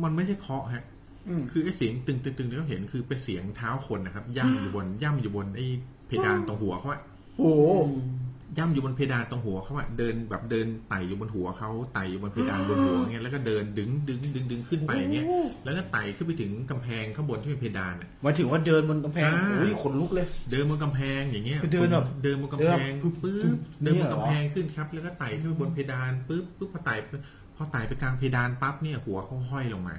[0.02, 0.84] มันไม่ใช่เคาะฮะ
[1.28, 5.66] อืมคือไอ้เสียงตึงตึงตึงที่เราเห็นคือเป็นเสียงเท้าคนนะครับ ย่ำอยู่บนย่ำอยู่บนไอ้
[6.06, 7.02] เพดานตรงหัวเขาอะ
[7.38, 7.62] โอ้โห
[8.58, 15.26] ย่ำอยู่บนเพดานตรงหัวเขาอะเดินแบบเดินไต่อยู่บนหัวเขาไต่อยู่บนเพดานบนหัวเงี้ยแล้วก็เดินดึงดึงดึงดึงขึ้นไปเงี้ย
[15.64, 26.94] แล้วก็ไต่ขึ้นไปถึงกำแพงข้างบนที่เป็นเพดานอะหมายถึงว่าเดินบนกำแพงอ่าโอ้ยขนลุกเลย เดินบนกำแพงอย่างเงี้ยคือเดินแบบเดินบนกำแพงเดินแบบปึ๊บตึ๊บเดินบเนี่นยเหรอกำแพงขึ้นครับ แล้วก็ไต่ขึ้นไปบนเพดานปึ๊บปึ๊บพอไต่
[27.56, 29.96] พอไต่ไปกลางเพดานปั๊บเนี่ยหัวเขาห้อยลงมา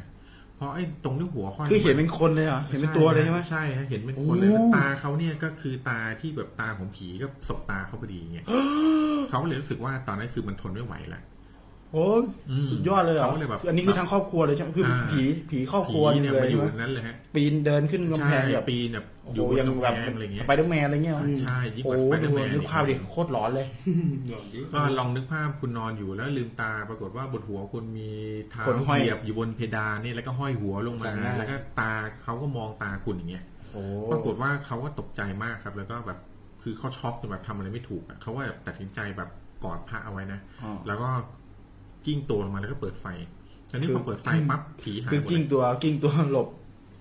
[0.58, 8.46] เพราะไอ้ตรงที่หัวห้อยคือเห็นเป็นคนเลยเหรอเห็นเป็นตัวเลยใช่ไหมใช่ฮะเห็นเป็นคนเลยโอ้แล้วตาเขาเนี่ยก็คือตาที่แบบตาของผีก็สบตาเขาพอดีเงี้ย
[9.30, 11.24] เขาเลยรู้สึกว่าตอนนั้นคือมันทนไม่ไหวแล้ว
[11.94, 23.68] โอ้ยอืมสุดยอดเลยเหรอเขาเลยแบบอันนี้คือทั้งครอบครัวเลยใช่ไหมคืออาผีผีครอบคผีรัวเนี่ยเลยมาอยู่ใช่ไหมนั้นเลยฮะปีนเดินขึ้นกำแพใช่งแบบปีนแบบโอ้อโหยู่บนยังกำแบบแพงอะไรเงี้ยไปเดอร์แมนอะไรเงี้ยใช่ยิ่งกโอ้ว่าโหไปดูเดอร์แมนนึกภาพดิโคตรร้อนเลย
[24.74, 28.10] ก็ลองนึกภาพคุณนอนอยู่แล้วลืมตาปรากฏว่าบนหัวคุณมี
[28.50, 31.92] เท้าคนห้อยเหยียบอยู่บนเพดานนี่แล้วก็ห้อยหัวลงมาจำได้แล้วก็ตา
[32.24, 36.20] เขาก็มองตาคุณอย่างเงี้ยโอ้ปรากฏว่าเขาก็ตกใจมากครับ แล้วก็แบบ
[36.64, 39.30] คือเขาช็อกจนแบบทำอะไรไม่ถูกอะเขาว่าแบบตัดสินใจแบบ
[39.64, 41.10] กอดพระเอาไว้นะอ๋อแล้วก็
[42.06, 43.06] กลิ้งตัวลงมาแล้วก็เปิดไฟ
[43.72, 46.48] อันนี้คือพอเปิดไฟปั๊บผีหายคือหมดกลิ้งตัวกลิ้งตัวหลบ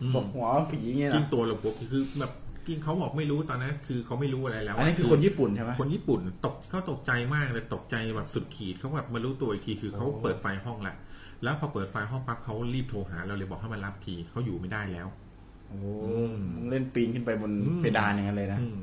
[0.02, 2.32] อืมหลบหัวผีเงี้ยนะกลิ้งตัวหลบหัวคือแบบ
[2.66, 10.94] กลิ้งเขาบอกไม่รู้ตอนนั้นคือเขาไม่รู้อะไรแล้วอันนี้คือคนญี่ปุ่นใช่ไหมคนญี่ปุ่นตกเขาตกใจมากเลยตกใจแบบสุดขีดเขาแบบมารู้ตัวอีกทีคือเขาโอ้เปิดไฟห้องละ
[11.42, 15.08] แล้วพอเปิดไฟห้องปั๊บเขารีบโทรหาเราเลยบอกให้มารับทีเขาอยู่ไม่ได้แล้ว
[15.68, 15.78] โอ้
[16.30, 18.76] มมึงเล่นปีนขึ้นไปบนอืมเพดานอย่างนั้นเลยนะอืม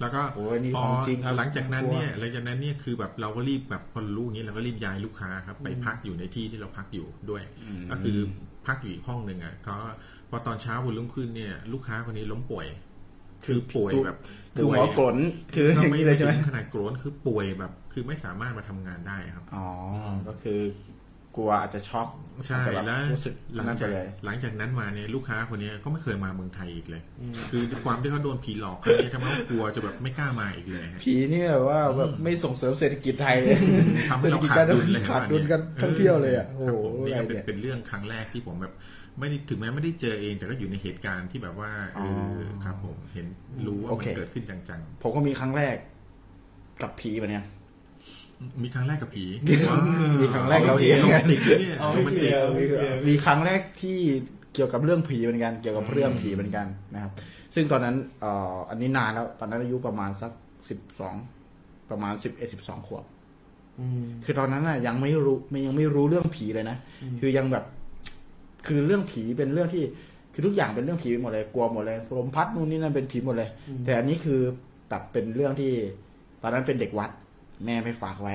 [0.00, 7.42] แล้วก็โอ้ยนี่พของจริงครับหลังจากนั้นเนี่ยหลังจากนั้นเนี่ยคือแบบเราก็รีบแบบพอรู้อย่างนี้เราก็รีบย้ายลูกค้าครับ ไปพักอยู่ในที่ที่เราพักอยู่ด้วย
[7.80, 8.18] มก็คือ
[8.66, 9.76] พักอยู่อีกห้องหนึ่งอะก็
[10.30, 12.66] พอตอนเช้าวันรุ่งขึ้นเนี่ย ลูกค้าคนนี้ล้มป่วย
[13.46, 14.18] คือป่วยแบบ
[14.54, 15.16] คือหัวป่วยกลน
[15.54, 19.68] คืออก็ย่างไม่นี้เลยใช่ไหมถึงขนาดโกรนคือป่วยแบบ คือไม่สามารถมาทำงานได้ครับ อ๋อ
[20.28, 20.60] ก็คือ
[21.36, 22.08] กลัวอาจจะช็อก
[22.46, 27.02] ใช่อาจจะบบแล้วรู้สึกหลังนั้นไปจากเลยหลังจากนั้นมาเนี่ยลูกค้าคนเนี้ยก็ไม่เคยมาเมืองไทยอีกเลย
[27.50, 33.56] คือด้วยความที่เขาโดนผีหลอกครั้งนี้ทำให้เขากลัวจะแบบไม่กล้ามาอีกเลยฮะผีนี่แบบว่าแบบไม่ส่งเสริมเศรษฐกิจไทยเลย
[34.10, 38.74] ทำให้เราขาดดุลเลยขาดดุลกันท่องเที่ยวเลยอะโอ้ครับโหผมนี่อะไรก็เป็นเนี่ยเป็นเรื่องครั้งแรกที่ผมแบบ
[39.18, 43.26] ไม่ได้ถึงแม้ไม่ได้เจอเองแต่ก็อยู่ในเหตุการณ์ที่แบบว่าเอออครับ ผมเห็น
[43.66, 45.76] รู้ว่าโอมันเคเกิดขึ้นจังผมก็มีครั้งแรก
[46.82, 47.61] กับผีแบบเนี้ยๆ
[48.62, 49.24] มีครั้งแรกกับผี
[50.20, 52.62] มีครั้งแรกกับผีโรแมนติกเนี่ยเอาโรแมนติกโอเค
[53.08, 53.98] มีครั้งแรกที่
[54.54, 57.12] เกี่ยวกับเรื่องผีเหมือนกัน เกี่ยวกับเรื่องผีเหมือนกันนะครับ
[57.54, 60.32] ซึ่งตอนนั้นเอ่ออันนี้นานแล้ว ตอนนั้นอายุประมาณสัก
[60.68, 61.14] สิบสอง
[61.90, 63.04] ประมาณสิบเอ็ดสิบสองขวบ
[63.80, 66.76] อืมคือตอนนั้นน่ะ ยังไม่รู้ไม่ยังไม่รู้เรื่องผีเลยนะ
[67.20, 67.64] คือยังแบบ
[68.66, 69.84] คือเรื่องผีเป็นเรื่องที่
[70.32, 73.48] คือทุกอย่างเป็นเรื่องผีไปหมดเลยกลัวหมดเลยลมพัดนู่นนี่นั่นเป็นผีหมดเลย
[73.84, 74.40] แต่อันนี้คือ
[74.88, 75.72] แบบเป็นเรื่องที่
[76.42, 77.10] ตอนนั้นเป็นเด็กวัด
[77.66, 78.34] แม่ไปฝากไว้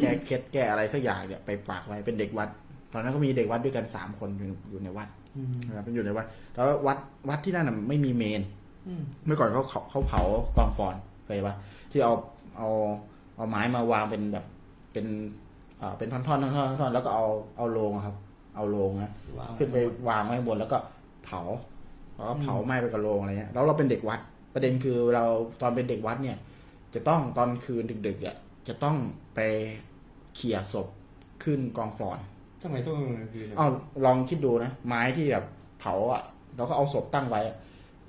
[0.00, 2.48] แก้เคล็ดแก้อะไรสักอย่างเนี่ยไปฝากไว้เป็นเด็กวัด
[2.92, 5.08] ตอนนั้นก็มีเด็กวัดด้วยกันสามคนอยู่อยู่ในวัด
[5.66, 8.42] นะครับอยู่ในวัด แล้ววัดวัดที่นั่นน่ะไม่มีเมน
[8.88, 10.22] อืมเมื่อก่อนเขาเขาเขาเผา
[10.56, 10.94] กองฟอน
[11.26, 11.54] เคยปะ
[11.90, 12.14] ที่เอา
[12.58, 12.68] เอา
[13.36, 14.44] เอาไม้มาวางเป็นแบบ
[14.92, 15.06] เป็น
[15.80, 17.26] อ่าเป็นท่อนๆท่อนๆท่อนๆแล้วก็เอา
[17.56, 18.16] เอาโลงอะครับ
[18.56, 19.76] เอาโลงนะวางขึ้นไป
[20.08, 20.78] วางไว้ข้างบนแล้วก็
[21.24, 21.40] เผา
[22.14, 24.20] แล้วก็เผาไหม้ไปกับโลงอะไรเงี้ยแล้วเราเป็นเด็กวัด
[24.54, 25.24] ประเด็นคือเรา
[25.60, 26.36] ตอนเป็นเด็กวัดเนี่ย
[26.94, 28.36] จะต้องตอนคืนดึกๆอะ
[28.68, 28.96] จะต้อง
[29.34, 29.40] ไป
[30.34, 30.88] เขี่ยศพ
[31.44, 32.18] ขึ้นกองฟอน
[32.62, 32.98] ทำไมต้อง
[33.32, 33.68] คือเอา
[34.04, 35.44] ลองคิดดูนะไม้ที่แบบ
[35.80, 36.22] เผาอะ
[36.56, 37.56] แล้วก็เอาศพตั้งไว้อะ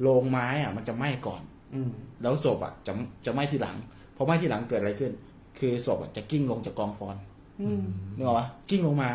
[0.01, 1.41] โรงไม้อะ มันจะไหม้ก่อน
[1.73, 2.93] อืมแล้วศพอะ จะ
[3.25, 3.77] จะไหม้ทีหลัง
[4.15, 5.11] พอไหม้ทีหลังเกิดอะไรขึ้น
[5.59, 7.15] คือศพอะจะกิ้งลงจากกองฟอน
[7.61, 7.84] อืม
[8.15, 9.09] นึกออกปะกิ้งลงมา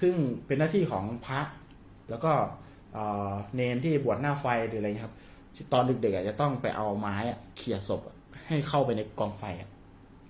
[0.00, 0.14] ซึ่ง
[0.46, 1.40] เป็นหน้าที่ของพระ
[2.10, 2.32] แล้วก็
[2.92, 5.14] เอ่อเนนที่บวชหน้าไฟหรืออะไรเงี้ยครับ
[5.54, 8.15] ที่ตอนดึกๆอะจะต้องไปเอาไม้อะเขี่ยศพอะ
[8.48, 9.70] ให้เข้าไปในกองไฟอะ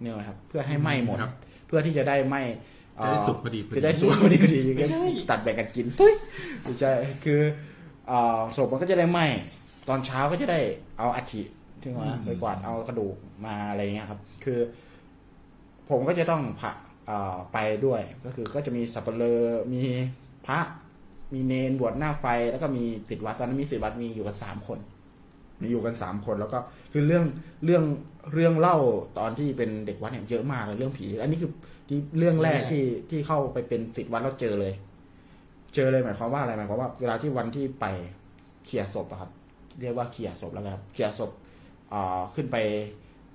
[0.00, 1.32] เนี่ยนะครับ เพื่อให้ไหม้หมดครับ
[1.66, 2.42] เพื่อที่จะได้ไหม้
[2.96, 4.90] เอ่อจะได้สุกพอดีพอดีจะได้สุกพอดีพอดีอย่างเงี้ย
[5.30, 5.86] ตัดแบ่งกันกิน
[6.62, 6.90] ไม่ใช่
[7.24, 7.40] คือ
[8.08, 9.26] เอ่อศพมันก็จะได้ไหม้
[9.88, 10.60] ตอนเช้าก็จะได้
[10.98, 11.42] เอาอัฐิ
[11.82, 14.58] ถึงว่าไปกวาดเอากระดูกมาอะไรเงี้ยครับ คือ
[15.90, 16.72] ผมก็จะต้องพระ
[17.06, 19.40] เอ่อไปด้วย ก็คือก็จะมีสับปะเลอ
[19.72, 19.82] มี
[20.46, 20.58] พระ
[21.34, 24.78] มีเนนบวชหน้าไฟ แล้วก็มีติดวัดตอนนั้นมีสิวัดมีอยู่กันสามคน
[25.60, 26.58] มีอยู่กันสามคนแล้วก็
[26.92, 27.24] คือเรื่อง
[27.64, 27.84] เรื่อง
[28.32, 28.76] เรื่องเล่า
[29.18, 31.50] ตอนที่เป็นเด็กวัดเนี่ยเยอะมากเลยเรื่องผี อันนี้คือ
[31.88, 34.72] ที่เรื่องแรกที่ที่เข้าไปเป็นติดวัดแล้วเจอเลย
[35.74, 37.86] เจอเลยหมายความว่าอะไรหมายความว่าเวลาที่วันที่ไป
[38.64, 39.30] เขี่ยศพอะครับ
[39.80, 41.30] เรียกว่าเขี่ยศพแล้วกันครับเขี่ยศพ
[41.92, 42.56] อ่าขึ้นไป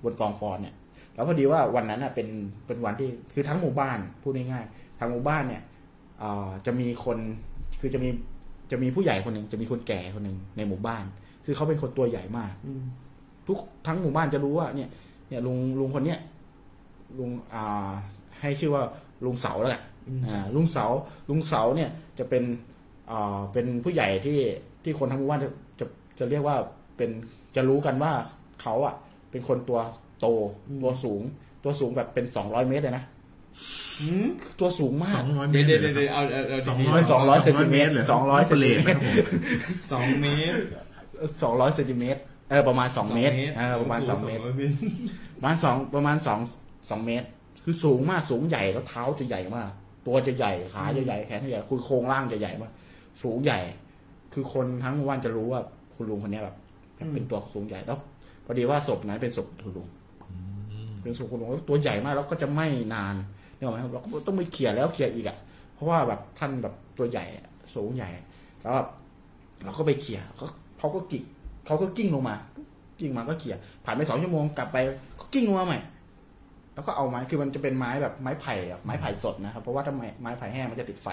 [0.04, 0.74] บนกองฟอนเนี่ย
[1.14, 2.28] แล้วพอดีว่าวันนั้นอะเป็น
[2.66, 5.62] เป็นวันที่คือทั้งหมู่บ้านพูดง่ายๆทางหมู่บ้านเนี่ย
[6.22, 7.18] อ่าจะมีคน
[7.80, 8.08] คือจะมี
[8.70, 11.04] จะมีผู้ใหญ่คนหนึ่งจะมีคนแก่คนหนึ่งในหมู่บ้าน
[11.44, 12.82] คือเขาเป็นคนตัวใหญ่มากอืม
[13.46, 14.88] ทุกทั้งหมู่บ้านจะรู้ว่า เนี่ย
[15.28, 16.18] เนี่ยลุงลุงคนเนี้ย
[17.18, 17.90] ลุงอ่า
[18.40, 18.82] ให้ชื่อว่า
[19.24, 19.82] ลุงเสาแล้วกัน
[20.26, 20.86] อ่าลุงเสา
[21.28, 22.42] ลุงเสาเนี่ยจะเป็น
[23.10, 24.40] อ่าเป็นผู้ใหญ่ที่
[24.82, 25.86] ที่คนทั้งหมู่บ้านจะจะ
[26.18, 26.56] จะเรียกว่า
[26.96, 27.10] เป็น
[27.56, 28.12] จะรู้กันว่า
[28.62, 28.94] เขาอะ
[29.30, 29.80] เป็นคนตัว
[30.20, 30.26] โต
[30.82, 31.22] ตัวสูง
[31.64, 33.04] ตัวสูงแบบเป็นสองร้อยเมตรเลยนะ
[34.00, 34.26] หืม
[34.60, 40.56] ตัวสูงมาสกองร้อยเมเดี๋ยวตรเดี๋ยวเดี๋ยวเอาเอาเอาสองดีร้อยสองร้อยเซนติเมตรเหรสองร้อยเซนติเมตรเซนติเมตรๆสองเมตร
[41.42, 42.20] สองร้อยเซนติเมตร
[42.50, 44.74] เออประมาณสองเมตรเออประมาณสองเมตรโโหเมตร
[45.36, 46.40] ประมาณสองประมาณสอง
[46.90, 47.26] สองเมตร
[47.64, 49.68] คือสูงมากสูงใหญ่แล้วเท้าจะใหญ่มาก
[50.06, 52.72] ตัวจะใหญ่ขาจะใหญ่แขนจะใหญ่คือโครงร่างจะใหญ่มาก
[53.22, 53.60] สูงใหญ่
[54.32, 55.60] คือคนทั้งหมู่บ้านจะรู้ว่า
[55.94, 56.56] คุณลุงคนเนี้ยแบบ
[56.96, 57.98] แบบเป็นตัวสูงใหญ่แล้ว
[58.44, 59.86] พอดีว่าศพนั้นเป็นศพคุณลุง
[61.02, 63.14] เป็นศพคุณลุงแล้วตัวใหญ่มากแล้วก็จะไม่นาน
[63.56, 65.36] เนี่ยหรอกไหมเราก็ต้องไปเขี่ยแล้วเขี่ยอีกอะ
[65.74, 68.08] เพราะว่าแบบท่านแบบตัวใหญ่อะสูงใหญ่
[68.62, 68.88] แล้วแบบ
[69.64, 70.46] เราก็ไปเขี่ยเขา
[70.82, 71.24] เขาก็กิ่ง
[71.66, 72.36] เขาก็กิ้งลงมา
[73.00, 74.76] กิ้งมาก็เขี่ยผ่านไปสองชั่วโมงกลับไป
[75.20, 75.78] ก็กิ้งลงมาใหม่
[76.74, 81.08] แล้วก็เอาไม้คือมันจะเป็นไม้แบบไม้ไผ่อะไม้ไผ่สดนะครับ เพราะว่าถ้าไม้ไม้ไผ่แห้งมันจะติดไฟ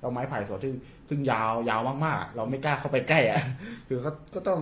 [0.00, 0.74] เราไม้ไผ่สดซึ่ง
[1.08, 3.40] ซึ่งยาวยาวมากๆอะเราไม่กล้าเข้าไปใกล้อะ
[3.88, 4.60] คือก็ก็ต้อง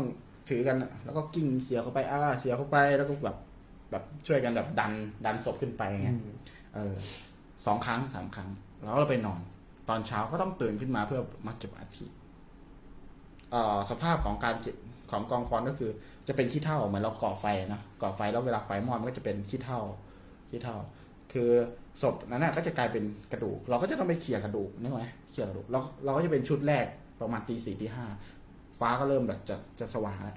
[0.49, 3.37] ถือกันอะแล้วก็กิ้งเสียเข้าไปอ้าเสียเข้าไปแล้วก็แบบ
[3.91, 4.93] แบบช่วยกันแบบดัน
[5.25, 6.11] ดันศพขึ้นไปไง
[6.75, 6.95] เออ
[7.67, 8.51] สองครั้งสามครั้ง
[8.83, 9.41] แล้วเราไปนอน
[9.89, 12.26] ตอนเช้าก็ต้องตื่นขึ้นมาเพื่อมาเก็บอาทิเอ่อ
[13.91, 14.55] สภาพของการ
[15.11, 15.91] ของกองฟอนก็คือ
[16.29, 19.81] จะเป็นขี้เถ้าเหมือนเราก่อไฟนะก่อไฟแล้วเวลาไฟมอดมันก็จะเป็นขี้เถ้า
[20.51, 20.77] ขี้เท่า
[21.33, 21.51] คือ
[22.03, 26.87] ศพนั้นนะก็จะกลายเป็นกระดูก เราก็จะต้องไปเขี่ยกระดูกนึกไหมเขี่ยกระดูกเราเราก็จะเป็นชุดแรก
[27.21, 28.05] ประมาณตีสี่ตีห้า
[28.79, 30.37] ฟ้าก็เริ่มแบบจะจะสว่างแล้ว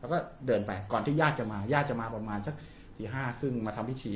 [0.00, 2.54] แล้วก็เดินไปก่อนที่ญาติจะมาญาติจะมาประมาณสัก
[2.98, 4.12] ตีห้าครึ่งมาทำพิธี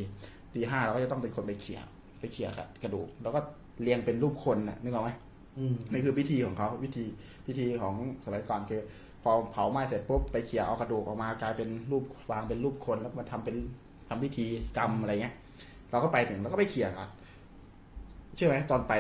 [0.55, 1.81] ตีห้าเราก็จะต้องเป็นคนไปเขี่ย
[2.21, 2.49] ไปเขี่ย
[2.83, 3.41] กระดูก แล้วก็
[3.83, 5.11] เรียงเป็นรูปคนนะนึกออกไหม
[5.93, 7.05] นี่คือพิธีของเขาวิธี
[7.47, 7.95] พิธีของ
[8.25, 8.81] สมัยก่อนคือ
[9.23, 13.57] พอเผาไหม้เสร็จปุ๊บไปเขี่ยเอากระดูกออกมากลายเป็นรูปวางเป็นรูปคนแล้วมาทำเป็น
[14.09, 14.47] ทำพิธี
[14.77, 15.35] กรรมอะไรเงี้ย
[15.91, 17.09] เราก็ไปถึงเราก็ไปเขี่ยก่อน
[18.37, 18.95] เชื่อไหมตอนไป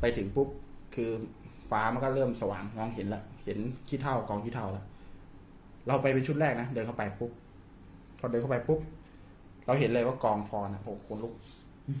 [0.00, 0.48] ไปถึงปุ๊บ
[0.94, 1.10] คือ
[1.70, 4.84] ฟ้ามันก็เริ่มสว่างมองเห็นแล้วเห็นขี้เถ้ากองขี้เถ้าแล้ว
[5.86, 7.32] เราไปเป็นชุดแรกนะเดินเข้าไปปุ๊บ
[8.18, 8.80] พอเดินเข้าไปปุ๊บ
[9.66, 11.34] เราเห็นเลยว่ากองฟอนอะโอ้โหขนลุก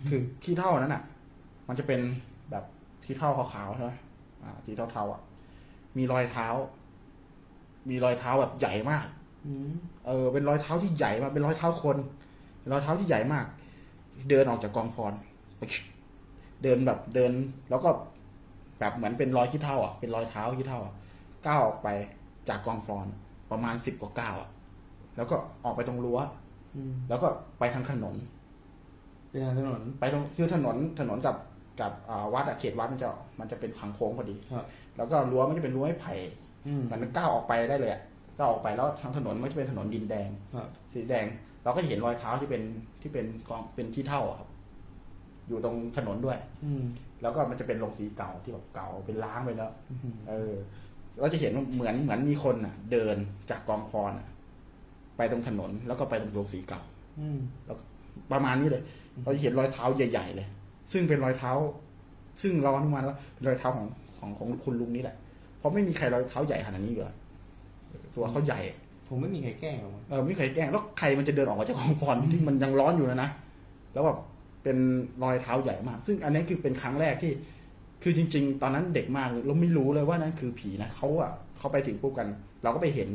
[0.08, 1.02] คือขี้เถ้านั้นอะ
[1.68, 2.00] มันจะเป็น
[3.10, 3.92] แบบขี้เถ้าขาวๆใช่ไหม
[4.42, 5.20] อ่าสีเทาๆอะ
[5.96, 6.46] มีรอยเท้า
[7.90, 9.06] มีรอยเท้าแบบใหญ่มาก
[9.46, 9.70] อืม
[10.06, 11.96] เออ เป็นรอยเท้าที่ใหญ่มากเป็นรอยเท้าคน
[12.60, 13.46] เป็นรอยเท้าที่ใหญ่มาก
[14.30, 15.12] เดินออกจากกองฟอน
[16.62, 17.32] เดินแบบเดิน
[17.70, 17.90] แล้วก็
[18.78, 20.94] แบบเหมือนเป็นรอยขี้เท่าอะเป็นรอยเท้าขี้เท่าอะ
[21.46, 21.88] ก้าวออกไป
[22.48, 23.06] จากกองฟอน
[23.50, 24.48] ประมาณสิบกว่าก้าวอะ
[25.16, 26.18] แล้วก็ออกไปตรงรั้ว
[26.76, 28.14] อืมแล้วก็ไปทางถนน
[29.30, 31.34] เป็นทางถนนไปตรงคือถนนถนนกับ
[31.80, 33.08] กับอ่าวัดอะเขตวัดมันจะ
[33.40, 34.66] มันจะเป็นทางโค้งพอดีครับ
[34.96, 36.14] แล้วก็รั้วมันจะเป็นรั้วไม้ไผ่
[36.66, 38.02] อืมมันก้าวออกไปได้เลยอะ
[38.38, 41.26] ก้าวออกไปแล้วทางถนนมันจะเป็นถนนดินแดงครับสีแดง
[41.64, 42.62] เราก็เห็นรอยเท้าที่เป็น
[43.02, 44.48] ที่เป็นกองเป็นขี้เท่าอะครับ
[45.48, 46.84] อยู่ตรงถนนด้วย อืม
[47.22, 50.52] แล้วก็มันจะเป็นโรงสีเก่าที่แบบเก่าเป็นล้างไปแล้วอืมเออ
[51.20, 53.16] เราจะเห็นว่าเหมือนเหมือนมีคนอะ เดิน
[53.50, 54.28] จากกองฟอนอะ
[55.16, 56.82] ไปตรงถนนแล้วก็ไปตรงโรงสีเก่า
[57.20, 57.40] อืม
[58.32, 58.82] ประมาณนี้เลย
[59.22, 60.48] เราจะเห็นรอยเท้าใหญ่ ๆ เลย
[60.92, 61.52] ซึ่งเป็นรอยเท้า
[62.42, 63.86] ซึ่งเราอนุมานว่าเป็นรอยเท้าของ
[64.18, 65.16] ของของคุณลุงนี่แหละ
[65.58, 67.16] เพราะไม่มีใครรอยเท้าใหญ่ขนาดนี้อยู่แล้ว
[68.14, 68.60] ตัวเขาใหญ่
[69.06, 73.30] ผมไม่มีใครแกล้งหรอกมั้งเออไม่เคยแกล้งแล้วใครมันจะเดินออกมาจากกองฟอนที่มันยังร้อนอยู่นะนะ
[73.94, 74.18] แล้วแบบ
[74.62, 74.76] เป็น
[75.22, 77.32] รอยเท้าใหญ่มาก ซึ่งอันนี้คือเป็นครั้งแรกที่
[78.02, 82.28] คือจริง ๆ ตอนนั้นเด็กมากเลยเราไม่รู้เลยว่านั่นคือผีนะเขาอะเขาไปถึงปุ๊บกัน
[82.62, 83.08] เราก็ไปเห็น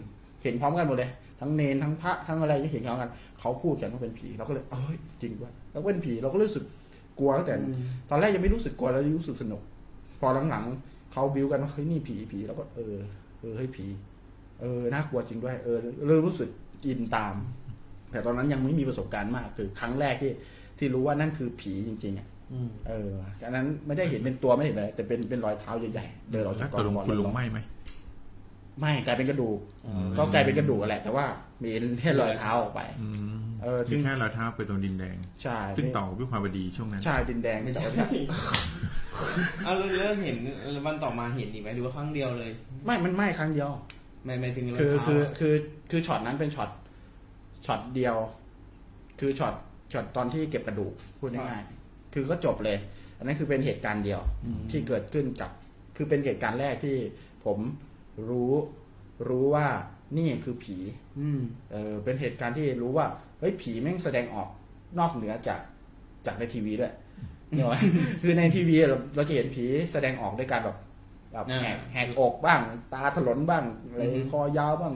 [0.44, 1.10] เห็นพร้อมกันหมดเลย
[1.40, 3.10] ทั้งเนนทั้งพระทั้งอะไรก็เห็นพร้อมกัน
[3.40, 6.64] เขาพูดกันว่าเป็นผีเราก็เลยเอ้ยจริงด้วยแล้วเป็นผีเราก็รู้สึก
[7.20, 7.76] กลัวตั้งแต่อืม
[8.10, 9.62] ตอนแรกยังไม่รู้สึกกลัวแล้วรู้สึกสนุก
[10.20, 12.96] พอหลังๆเขาบิวกันว่าเฮ้ยนี่ผีผีแล้วก็เออ
[13.40, 13.86] เออเฮ้ยผี
[14.62, 16.50] เออน่ากลัวจริงด้วย เออเริ่มรู้สึก
[16.86, 17.36] อินตาม
[18.12, 20.32] แต่ตอนนั้นยังไม่มีประสบการณ์มากคือครั้งแรกที่
[20.78, 23.12] ที่รู้ว่านั่นคือผีจริง ๆอะอืมเออ
[23.46, 27.60] อันนั้นไม่ได้เห็นเป็นตัวไม่ได้เห็นอะไรแต่เป็นเป็นรอยเท้าใหญ่ๆเดินออกจากกอตงกลงฟอนคุณลุงไหมไหม
[28.80, 31.26] ไม่กลายเป็นกระดูกอืมก็กลายเป็นกระดูกแหละ แต่ว่า
[31.64, 31.70] มี
[32.02, 38.08] แค่รอยเท้าออกไปอืมเออซึ่งมีแค่รอยเท้าไปตรงดินแดงใช่ซึ่งต่อวิภาวดีช่วงนั้นใช่ดินแดงไม่แต่ใช่ว่า
[39.64, 40.38] เอาแล้วแล้วเห็น
[40.86, 42.52] วันต่อมาเห็นอีกไหมหรือว่าครั้งเดียวเลย
[42.86, 43.70] ไม่มันไม่ครั้งเดียว
[44.26, 45.56] ไม่ไม่ถึงรอยคือเท้าคือคือ
[45.92, 46.70] คือช็อตนั้นเป็นช็อต
[47.66, 48.16] ช็อตเดียว
[49.20, 49.54] คือช็อต
[49.92, 52.78] ช็อตตอนที่เก็บกระดูกพูดง่ายๆคือก็จบเลย
[53.18, 54.22] อันนั้นคือเป็นเหตุการณ์เดียว
[54.72, 55.52] ที่เกิดขึ้นกับ
[55.96, 56.96] คือเป็นเหตุการณ์แรกที่
[57.46, 57.58] ผม
[58.30, 58.54] รู้
[59.30, 59.68] รู้ว่า
[60.18, 60.78] นี่คือผี
[61.20, 61.42] อืม
[61.72, 63.06] เออเป็นเหตุการณ์ที่รู้ว่า
[63.40, 64.50] เฮ้ยผีแม่งแสดงออก
[65.00, 65.62] นอกเหนือจาก
[66.26, 66.94] จากในทีวีด้วย
[67.56, 67.80] เนกอะ
[68.22, 70.78] คือในทีวีเราเราจะเห็นผีแสดงออกด้วยการแบบ
[71.32, 72.62] แบบอ่าแหกแหกอกบ้าง
[72.94, 74.94] ตาถลนบ้างอะไรอือฮึคอยาวบ้าง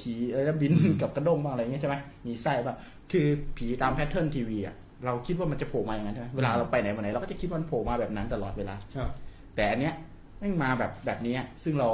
[0.00, 0.72] ขี่อะไรนะบิน
[1.02, 1.96] กับกระด้งบ้างอะไรเงี้ยใช่ไหม
[2.26, 2.76] มีไส้บ้าง
[3.12, 9.10] คือผีตามแพทเทิร์นทีวีอะเราคิดว่ามันจะโผล่มาอย่างนั้นใช่ไหมเวลาเราไปไหนมาไหนเราก็จะคิดว่ามันโผล่มาแบบนั้นตลอดเวลาครับ
[9.56, 11.90] แต่อันเนี้ยแม่งมาแบบแบบเนี้ยซึ่งเรา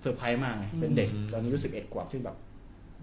[0.00, 2.36] เซอร์ไพรส์มากไงเป็นเด็กอืมตอนนี้รู้สึกเอ็ดขวบซึ่งแบบ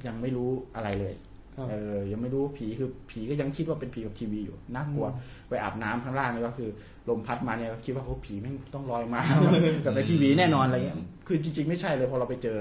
[0.08, 1.14] ยังไม่รู้อะไรเลย
[1.56, 5.08] คครับเออ ยังไม่รู้ว่าผีคือผีก็ยังคิดว่าเป็นผีกับทีวีอยู่น่ากลัว
[5.50, 6.70] ไปอาบน้ำข้างล่างนี่ก็คือ
[7.10, 9.22] ลมพัดมาเนี่ยก็คิดว่าโอ้ผีแม่งต้องลอยมา
[9.84, 10.97] แบบในทีวีแน่นอนอะไรเงี้ย
[11.28, 12.58] คือจริง ๆ ไม่ใช่เลยพอเราไปเจอ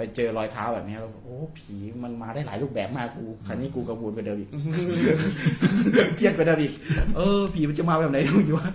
[0.00, 1.74] ไปเจอรอยเท้าแบบนี้เราโอ้ผี
[2.04, 4.50] มันมาได้หลายรูปแบบมากกูครั้นี้กูกระบูนไปเดิมอีก
[6.16, 6.72] เครียดไปเดิมอีก
[7.16, 8.70] เออ ผีมันจะมาแบบไหนไม่รู้ว่า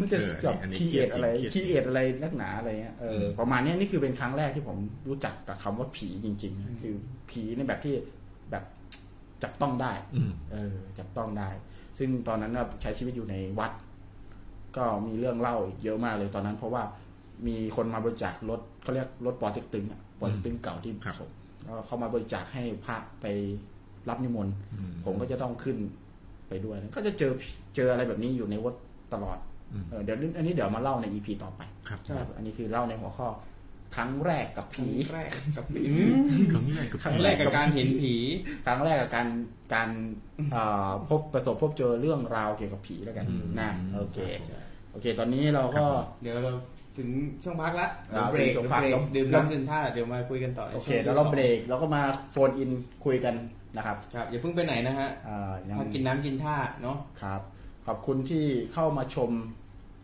[0.00, 4.76] มันจะเออแบบอันนี้คีเอทอะไรเครียดจริงคีเอทอะไรนักหนาอะไรเงี้ยเอออประมาณเนี้ยนี่คือเป็นครั้งแรกที่ผม
[5.08, 6.94] รู้จักกับคำว่าผีจริงๆนะคือ
[7.30, 7.94] ผีในแบบที่
[8.50, 8.64] แบบ
[9.42, 11.48] จับต้องได้อืมเออ จับต้องได้
[11.98, 13.72] ซึ่งตอนนั้นน่ะใช้ชีวิตอยู่ในวัด
[14.76, 16.82] ก็มีเรื่องเล่าอีกเยอะมากเลยตอนนั้น เพราะว่า
[17.46, 21.30] มีคนมาบริจาครถเขาเรียกรถปอเต็กตึงอะ ปอเต็กตึงเก่าที่ครับส่ง
[21.64, 23.26] แล้วเขามาบริจาคให้พระไป
[24.08, 25.76] รับนิมนต์อืมผมก็จะต้องขึ้น
[26.48, 27.32] ไปด้วย ก็จะเจอ
[27.76, 28.74] เจออะไรแบบนี้อยู่ในวัด
[29.12, 29.38] ตลอด
[29.72, 33.28] อืมเออเดี๋ยวอันนี้เดี๋ยวมาเล่าในอีพีต่อไปครับครับอันนี้คือเล่าในหัวข้อ
[33.96, 35.84] ครั้งแรกกับผีแรกกับผี
[36.52, 38.14] ครั้งแรกกับคครั้รั้งงแรแรกกกับการเห็นผี
[38.66, 39.28] ครั้งแรกกับการ
[39.74, 39.88] การ
[40.52, 44.18] เอ่อพบประสบพบเจอเรื่องราวเกี่ยวกับผีแล้วกันอืมนะโอเค
[44.92, 45.84] โอเค ตอนนี้เราก็
[46.22, 46.52] เดี๋ยวเรา
[46.98, 47.10] ถึง
[47.42, 52.70] ช่วงพักละอ่าเดี๋ยวเบรกถึงช่วงพักเบรกแล้วดื่มน้ำดื่มท่าเดี๋ยวมาคุยกันต่อในโอเคช่งที่แล้วเราสองเบรกเราก็มาโฟนอิน
[53.04, 53.34] คุยกัน
[53.76, 57.40] นะครับครับอย่าเพิ่งไปไหนนะฮะอ่ายังพักกินน้ำกินท่าเนาะครับ
[57.86, 58.44] ขอบคุณที่
[58.74, 59.30] เข้ามาชม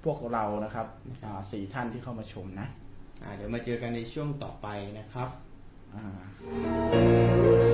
[0.05, 0.87] พวกเรานะครับ
[1.25, 2.67] อ่าสี่ท่านที่เข้ามาชมนะ
[3.23, 4.67] อ่าเดี๋ยวมาเจอกันในช่วงต่อไป
[4.99, 5.29] นะครับ
[5.95, 6.05] อ่า
[7.41, 7.74] เร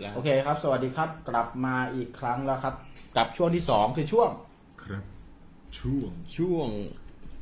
[0.00, 2.74] แล้ว โอเคครับ สวัสดีครับ กลับมาอีกครั้งแล้วครับ
[3.16, 4.30] กับช่วงที่สองคือช่วง
[4.84, 5.04] ครับ
[5.78, 6.68] ช่วงช่วง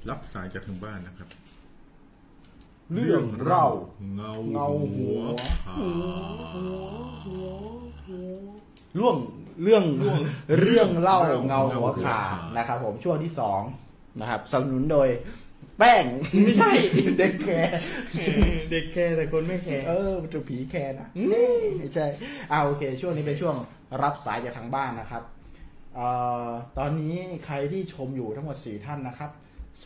[0.09, 1.29] รับสายจากทางบ้านนะครับ
[2.95, 3.67] เรื่องเล่า
[4.15, 5.21] เงาเงาหัว
[5.65, 5.77] ขา
[8.95, 9.17] เรื่อง
[9.63, 9.85] เรื่อง
[10.61, 13.61] เรื่องเล่าเงาหัวขาดนะครับ ผมช่วงที่สอง
[14.21, 15.09] นะครับสนับสนุนโดย
[15.79, 16.05] แป้ง
[16.45, 16.73] ไม่ใช่
[17.19, 17.79] เด็กแคร์
[18.71, 21.09] เด็กแค่แต่คนไม่แคร์เออมันจะผีแคร์นะ
[21.79, 22.07] ไม่ใช่
[22.51, 23.57] อ่าโอเค ช่วงนี้เป็นช่วง
[24.03, 25.23] รับสายจากทางบ้านนะครับ
[25.95, 26.09] เอ่
[26.47, 26.49] อ
[26.79, 27.15] ตอนนี้
[27.47, 29.31] ใครที่ชมอยู่ทั้งหมดสี่ท่านนะครับ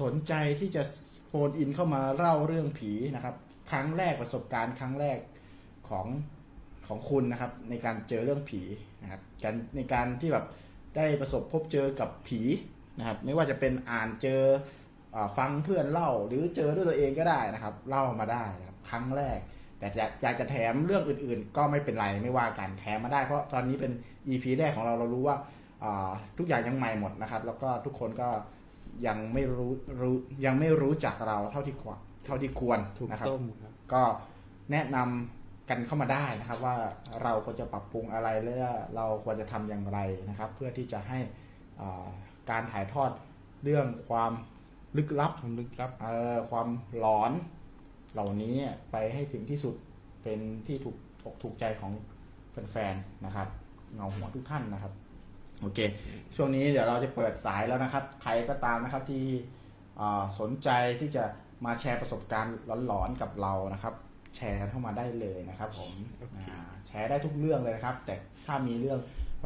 [0.01, 0.82] สนใจที่จะ
[1.26, 3.34] phone in เข้ามาเล่าเรื่องผีนะครับ
[3.70, 5.18] ครั้งแรกประสบการณ์ครั้งแรก
[5.88, 6.07] ของ
[6.86, 8.62] ของคุณนะครับ ในการเจอเรื่องผี
[9.03, 10.47] นะครับการในการที่แบบ
[10.97, 12.40] ได้ประสบพบเจอกับผี
[12.99, 14.81] นะครับ ไม่ว่าจะเป็นอ่านเจออา
[15.38, 19.38] ฟังเพื่อนเล่าหรือเจอด้วยตัวเองก็ได้นะครับ เล่ามาได้นะครับครั้งแรก
[19.78, 23.92] แต่อยากอยากจะแถมเรื่องอื่นๆ ก็ไม่เป็นไรไม่ว่ากันแถมมาได้ เพราะตอนนี้เป็น
[24.28, 25.36] EP แรกของเราเรารู้ว่า
[25.84, 28.28] อ่าทุกอย่างยังใหม่หมดนะครับ แล้วก็ทุกคนก็
[29.06, 34.02] ยังไม่รู้รู้ยังไม่รู้จักเราเท่าที่ควรเท่าที่ควรถูกนะครับต้มครับก็
[34.72, 36.76] แนะนำกันเข้ามาได้นะครับ ว่า
[37.22, 38.54] เราควรจะปรับปรุงอะไรและ
[38.96, 39.98] เราควรจะทำอย่างไร
[40.28, 41.18] นะครับ เพื่อที่จะให้
[41.80, 42.06] อ่า
[42.50, 43.10] การถ่ายทอด
[43.64, 44.32] เรื่องความ
[44.97, 46.68] ลึกลับความลึกลับ เออความ
[46.99, 47.32] หลอน
[48.12, 48.55] เหล่านี้
[48.90, 49.74] ไปให้ถึงที่สุด
[50.22, 51.93] เป็นที่ถูกอกถูกใจของ
[52.70, 53.49] แฟนๆนะครับ
[53.95, 54.93] เงาหัวทุกท่านนะครับ
[55.61, 55.78] โอเค
[56.36, 59.24] ช่วงนี้เดี๋ยวเราจะเปิดสายแล้วนะครับ ใครก็ตามนะครับที่
[60.40, 60.68] สนใจ
[61.01, 61.24] ที่จะ
[61.64, 63.95] มาแชร์ประสบการณ์หลอนๆกับเรานะครับ
[64.36, 65.93] แชร์กันเข้ามาได้เลยนะครับ ผม
[66.86, 68.14] แชร์ได้ทุกเรื่องเลยนะครับ แต่
[68.45, 68.99] ถ้ามีเรื่อง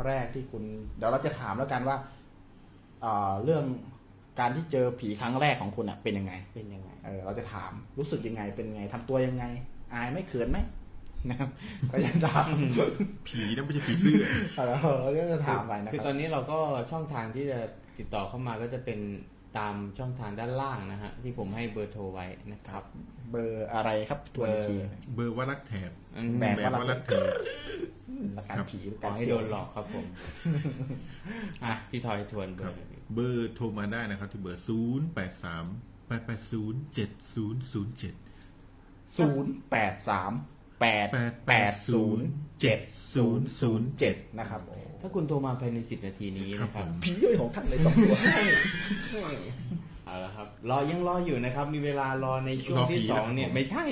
[0.06, 0.62] แรกที่คุณ
[0.96, 1.96] เดี๋ยวเราจะถามแล้วกันว่า
[3.44, 3.64] เรื่อง
[4.40, 9.44] การที่เจอผีครั้งแรกของคุณอะเป็นยังไง เป็นยังไง เออเราจะถามรู้สึกยังไงเป็นยังไงทำตัวยังไง
[9.92, 10.58] อายไหม่เขินไหม
[11.28, 11.50] นะครับ
[11.90, 12.46] ก็จะถาม
[13.28, 14.16] ผีนั่นไม่ใช่ผีเสื้อ
[14.56, 14.62] เอ
[14.92, 16.58] อเราก็จะถามไปนะคือคตรัอบนนี้เราก็
[16.90, 17.58] ช่องทางที่จะ
[17.98, 18.98] ติดต่อเข้ามาก็จะเป็น
[19.58, 22.84] ตามช่องทางด้านล่างนะฮะที่ผมให้เบอร์โทรไว้นะครับ
[23.30, 24.76] เบอร์อะไรครับทวนอีกที
[25.14, 27.34] เบอร์ว่ารักแถบอืมแบแบบบว่ารักแถบ
[28.36, 30.06] ละการผีขอให้โดนหลอกครับผม
[31.64, 32.78] อะพี่ทอยทวนเบคอรับร์
[33.14, 35.64] เบอร์โทรมาได้นะครับที่เบอร์ศูนย์แปดสาม
[36.08, 38.14] แปดแปดศูนย์เจ็ดศูนย์ศูนย์เจ็ด
[39.18, 40.32] ศูนย์แปดสาม
[40.80, 41.06] แปด
[41.48, 42.26] แปดศูนย์
[42.60, 42.78] เจ็ด
[43.14, 48.16] ศูนย์ศูนย์เจ็ดนะครับโอ้ถ้าคุณโทรมาภายในสิบนาทีนี้นะครับผีย่อยของท่านเลยสองตัว
[50.06, 53.84] เอาละครับรอยังรออยู่นะครับ มีเวลารอในช่วงที่สองเนี่ย ไม่ใช่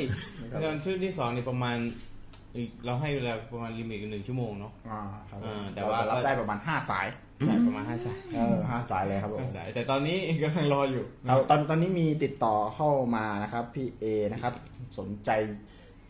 [0.63, 1.79] ตอนช่วงที่สองเนี่ยประมาณ
[2.57, 7.07] อีกเราให้เวลาประมาณลิมิตหนึ่งชั่วโมงเนาะอ่าครับอ่าแต่แต่ว่าว่ารับได้ประมาณห้าสาย
[7.47, 14.55] ใช่ประมาณห้าสายเออห้าสายเลยครับผมห้าสายแต่ตอนนี้กำลังรออยู่เราตอนตอนนี้มีติดต่อเข้ามานะครับ พี่เอนะครับ
[14.99, 15.31] สนใจ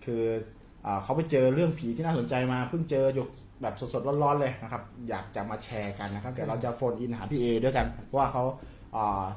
[0.04, 0.63] คืออา
[1.02, 3.26] เขาไปเจอเรื่องผีที่น่าสนใจมาเพิ่งเจออยู่
[3.62, 8.44] แบบสดๆร้อนๆเลยนะครับ อยากจะมาแชร์กันนะครับเดี๋ยวเราจะ phone in หาพี่เอด้วยกันเพราะว่าเขา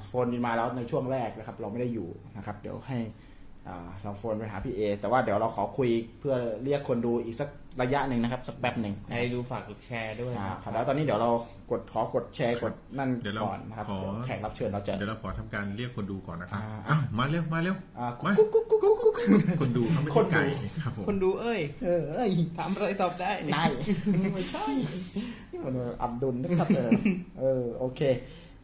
[0.07, 2.97] phone in มาแล้วในช่วงแรกนะครับ เราไม่ได้อยู่นะครับ เดี๋ยวให้
[3.67, 5.89] อ่าเรา phone ไปหาพี่เอแต่ว่าเดี๋ยวเราขอคุย
[6.19, 7.49] เพื่อเรียกคนดูอีกสัก
[7.81, 11.31] ระยะหนึ่งนะครับ สักแป๊บหนึ่งใครดูฝากกดแชร์ด้วยอ่านะครับแล้วตอนนี้เดี๋ยวเรา
[11.71, 19.15] กดขอกดแชร์กดนั่นเดี๋ยวเราก่อนนะครับขอเดี๋ยวแขกรับเชิญเราจะ เดี๋ยวเราขอทำการเรียกคนดูก่อนนะครับอ่า อ้าวมาเร็วมาเร็วอ่ามากุ๊กกุ๊กกุ๊กกุ๊กกุ๊ก
[19.61, 20.43] คนดูเขาไม่คใช่คนดู ไก่
[20.83, 23.69] ครับผมคนดูเอ้ยเออเอ้ยถามอะไรตอบได้นาย
[24.33, 24.65] ไม่ใช่
[25.51, 26.91] นี่มันอับดุลนะครับเออ
[27.39, 28.01] เออโอเค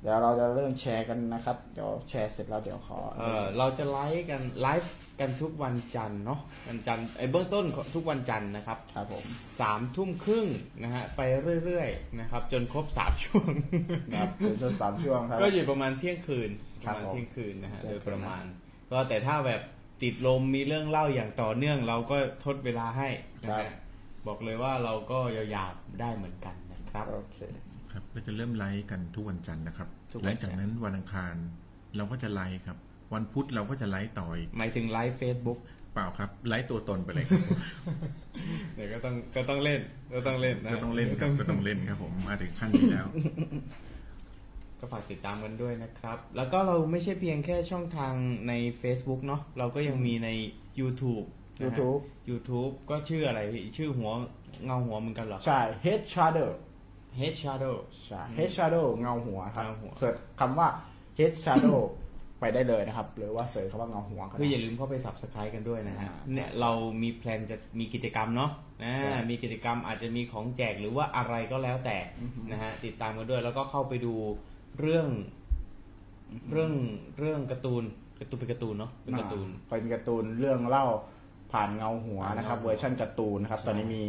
[0.04, 6.40] เดี๋ยวเราจะเริ่มแชร์กันนะครับ เดี๋ยวแชร์เสร็จแล้วเดี๋ยวขอเออเราจะไลฟ์กันไลฟ์กันทุกวันจันทร์เนาะ
[6.70, 9.24] วันจันทร์ไอ้เบื้องต้นทุกวันจันทร์นะครับครับผม
[9.60, 10.46] สามทุ่มครึ่ง
[10.84, 11.22] นะฮะไป
[11.66, 13.50] เรื่อยๆนะครับ จนครบสามช่วง
[14.10, 16.50] นะครับเป็นต้นสามช่วงครับก็อยู่ประมาณเที่ยงคืน
[16.86, 18.44] ปครัระบมาณผมเที่ยงคืนนะฮะเที่โดยงยคืนประมาณ
[18.92, 19.62] ก็แต่ถ้าแบบ
[20.04, 23.10] ติดลมมีเรื่องเล่าอย่างต่อเนื่อง เราก็ทดเวลาให้
[23.44, 23.72] นะฮะ
[24.28, 27.38] บอกเลยว่าเราก็ยาวๆได้เหมือนกันนะครับโอเค
[27.94, 31.36] ครับเราจะเริ่มไลฟ์กันทุกวันจันทร์นะครับทุกวันจันทร์จากนั้นวันอังคาร
[31.96, 32.78] เราก็จะไลฟ์ครับ
[33.14, 35.60] วันพุธเราก็จะไลฟ์ต่ออีกหมายถึงไลฟ์เฟซบุ๊ก
[35.94, 37.42] เปล่าครับ ไลฟ์ตัวตนไปเลยครับ
[38.76, 39.82] เดี๋ยวก็ต้องก็ต้องเล่น
[40.16, 43.08] ก็ต้องเล่นนะก็ต้องเล่นครับก็ต้องเล่นครับ ผมมาถึงขั้นนี้แล้ว
[44.80, 48.14] ก็ฝากติดตามกันด้วยนะครับ แล้วก็เราไม่ใช่เพียงแค่ช่องทาง
[48.48, 50.30] ใน Facebook เนาะเราก็ยังมีใน
[50.80, 51.26] YouTube
[51.62, 54.12] นะฮะ YouTube YouTube ก็ชื่ออะไรพี่ชื่อหัว
[54.66, 56.50] เงาหัวเหมือนกันเหรอ ใช่ head shadow
[57.20, 60.68] Head Shadow ใช่ head shadow เงาหัวครับเงาหัว เสิร์ชคำว่า
[61.20, 61.80] head shadow
[62.40, 68.52] ไปได้เลยนะครับ หรือว่าเสิร์ชคำว่าเงาหัวก็คืออย่าได้ลืมเข้าไป Subscribe กันด้วยนะฮะ อ่าเนี่ยเรามีแพลนจะมีกิจกรรมเนาะ
[68.84, 71.98] อ่าใช่มีกิจกรรมอาจจะมีของแจกหรือว่าอะไรก็แล้วแต่
[72.52, 74.14] นะฮะ ติดตามกันด้วยแล้วก็เข้าไปดู
[74.80, 75.08] เรื่อง
[76.52, 76.74] เรื่อง
[77.20, 77.84] เรื่องการ์ตูน
[78.20, 80.86] การ์ตูนเป็นการ์ตูนเนาะเป็นการ์ตูนเป็นการ์ตูนเรื่องเล่า
[81.52, 84.06] ผ่านเงาหัวนะครับเวอร์ชันการ์ตูนนะครับ ตอนนี้มี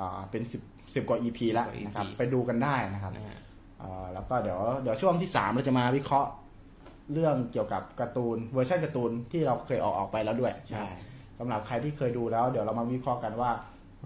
[0.00, 0.62] อ่าเป็นสิบ
[0.94, 3.38] สิบกว่า EP แล้ว10กว่า EP นะครับ ไปดูกันได้นะครับนะฮะ
[3.82, 6.30] อ่าแล้วก็เดี๋ยวเดี๋ยวช่วงที่สามเราจะมาวิเคราะห์
[7.12, 10.86] เรื่องเกี่ยวกับการ์ตูนเวอร์ชันการ์ตูนที่เราเคยออกออกไปแล้วด้วยใช่
[11.38, 13.50] สำหรับใครที่เคยดูแล้ว เดี๋ยวเรามาวิเคราะห์กันว่า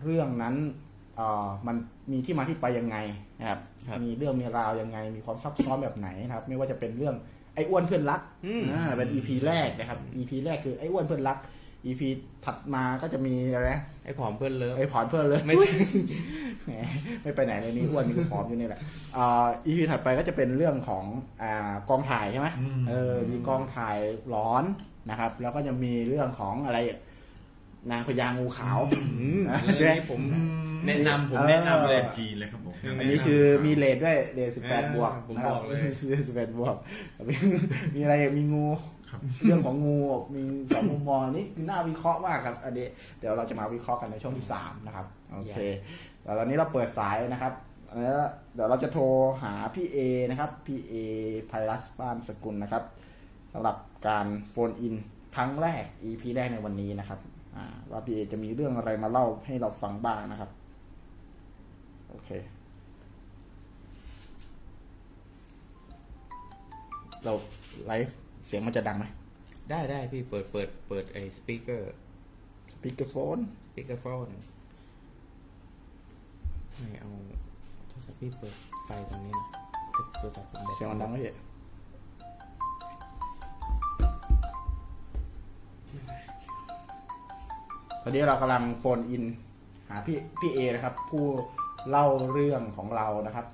[0.02, 0.54] เรื่องนั้น
[1.16, 1.76] เอ่อมัน
[2.12, 2.96] มีที่มาที่ไปยังไง
[3.40, 7.14] นะครับครับมีเรื่องมีราวยังไง มีความซับซ้อนแบบไหนนะครับ ไม่ว่าจะเป็นเรื่อง
[7.54, 11.38] ไอ้อ้วนเพื่อนรักอืมอ่าเป็น EP แรกนะครับ EP แรกคือไอ้อ้วนเพื่อนรัก
[11.86, 12.02] EP
[12.44, 15.54] ถัดมาก็จะมีอะไรนะไอ้ผอมเพื่อนเลิฟไอ้ผอนเพื่อนเลยไม่
[16.64, 16.72] แหม
[17.22, 18.80] ไม่ไปไหนเลยนี่อ้วนนี่ก็ผอมอยู่นี่แหละ
[19.16, 21.04] อ่า EP ถัดไปก็จะเป็นเรื่องของ
[21.42, 23.98] อ่ากองถ่ายใช่ไหมอืมเออมีกองถ่าย
[24.34, 24.64] ร้อน
[25.10, 26.78] นะครับ แล้วก็จะมีเรื่องของอะไร
[27.90, 30.20] นางพญางูขาวอืมอ่าเรื่องใช่ไหมนี้ผม
[30.86, 35.78] แนะนำผมแนะนำเลยจีนเลยครับผมอันนี้คือมีเลทด้วยเลทสิบแปดอ่าบวกผมนะครับบอกเลย
[36.26, 36.76] สิบแปดบวก
[37.28, 37.34] มี
[37.94, 38.92] มีอะไรอีกมีงูครับ
[39.44, 39.98] เรื่องของงู
[40.34, 40.42] มี
[40.74, 42.86] สองมุมมองอันนี้คือน่าวิเคราะห์มากครับอันนี้
[43.18, 45.58] เดี๋ยวเราจะมาวิเคราะห์กันในช่วงที่สามนะครับโอเค
[46.22, 47.54] แล้วตอนนี้เราเปิดสายนะครับ
[48.02, 48.20] แล้ว
[48.54, 49.04] เดี๋ยวเราจะโทร
[49.42, 49.98] หาพี่เอ
[50.30, 50.94] นะครับพี่เอ
[51.48, 52.84] ไพรัสบ้านสกุลนะครับ
[53.52, 53.76] สำหรับ
[54.08, 54.94] การ phone in
[55.36, 57.20] ครั้งแรก EP แรกในวันนี้นะครับ
[57.56, 60.50] อ่าว่าพี่เอจะมีเรื่องอะไรมาเล่าให้เราฟังบ้างนะครับ
[62.10, 62.30] โอเค
[67.24, 67.32] เรา
[67.86, 68.16] ไลฟ์
[68.46, 69.04] เสียงมันจะดังไหม
[69.70, 74.28] ได้ได้พี่เปิดเปิดเปิดไอ้ speaker speaker phone speaker phone
[76.78, 77.10] ไม่เอา
[77.88, 78.54] โทรศัพท์พี่เปิด
[78.86, 79.46] ไฟตรงนี้นะ
[80.18, 81.36] โทรศัพท์ผมแบตเสียงมันดังไหมเอ่ย
[88.02, 89.24] ตอนนี้เรากำลังโฟนอิน
[89.88, 91.24] หาพี่พี่เอนะครับ ผู้
[91.88, 93.46] เล่าเรื่องของเรานะครับ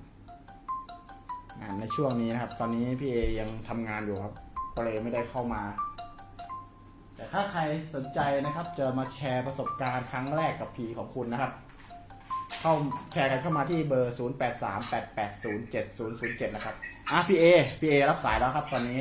[1.61, 4.35] อ่าในช่วงนี้นะครับ ตอนนี้พี่เอยังทำงานอยู่ครับ
[4.79, 5.63] ก็เลยไม่ได้เข้ามา
[7.17, 7.61] แต่ถ้าใคร
[7.95, 11.53] สนใจนะครับ จะมาแชร์ประสบการณ์ครั้งแรกกับผีของคุณนะครับ
[12.61, 12.73] เข้า
[13.13, 16.75] แชร์กันเข้ามาที่เบอร์ 0 8 3 8 8 0 7 0 0 7 นะครับ
[17.11, 17.45] อะพี่เอ
[17.81, 19.01] พี่เอรับสายแล้วครับ ตอนนี้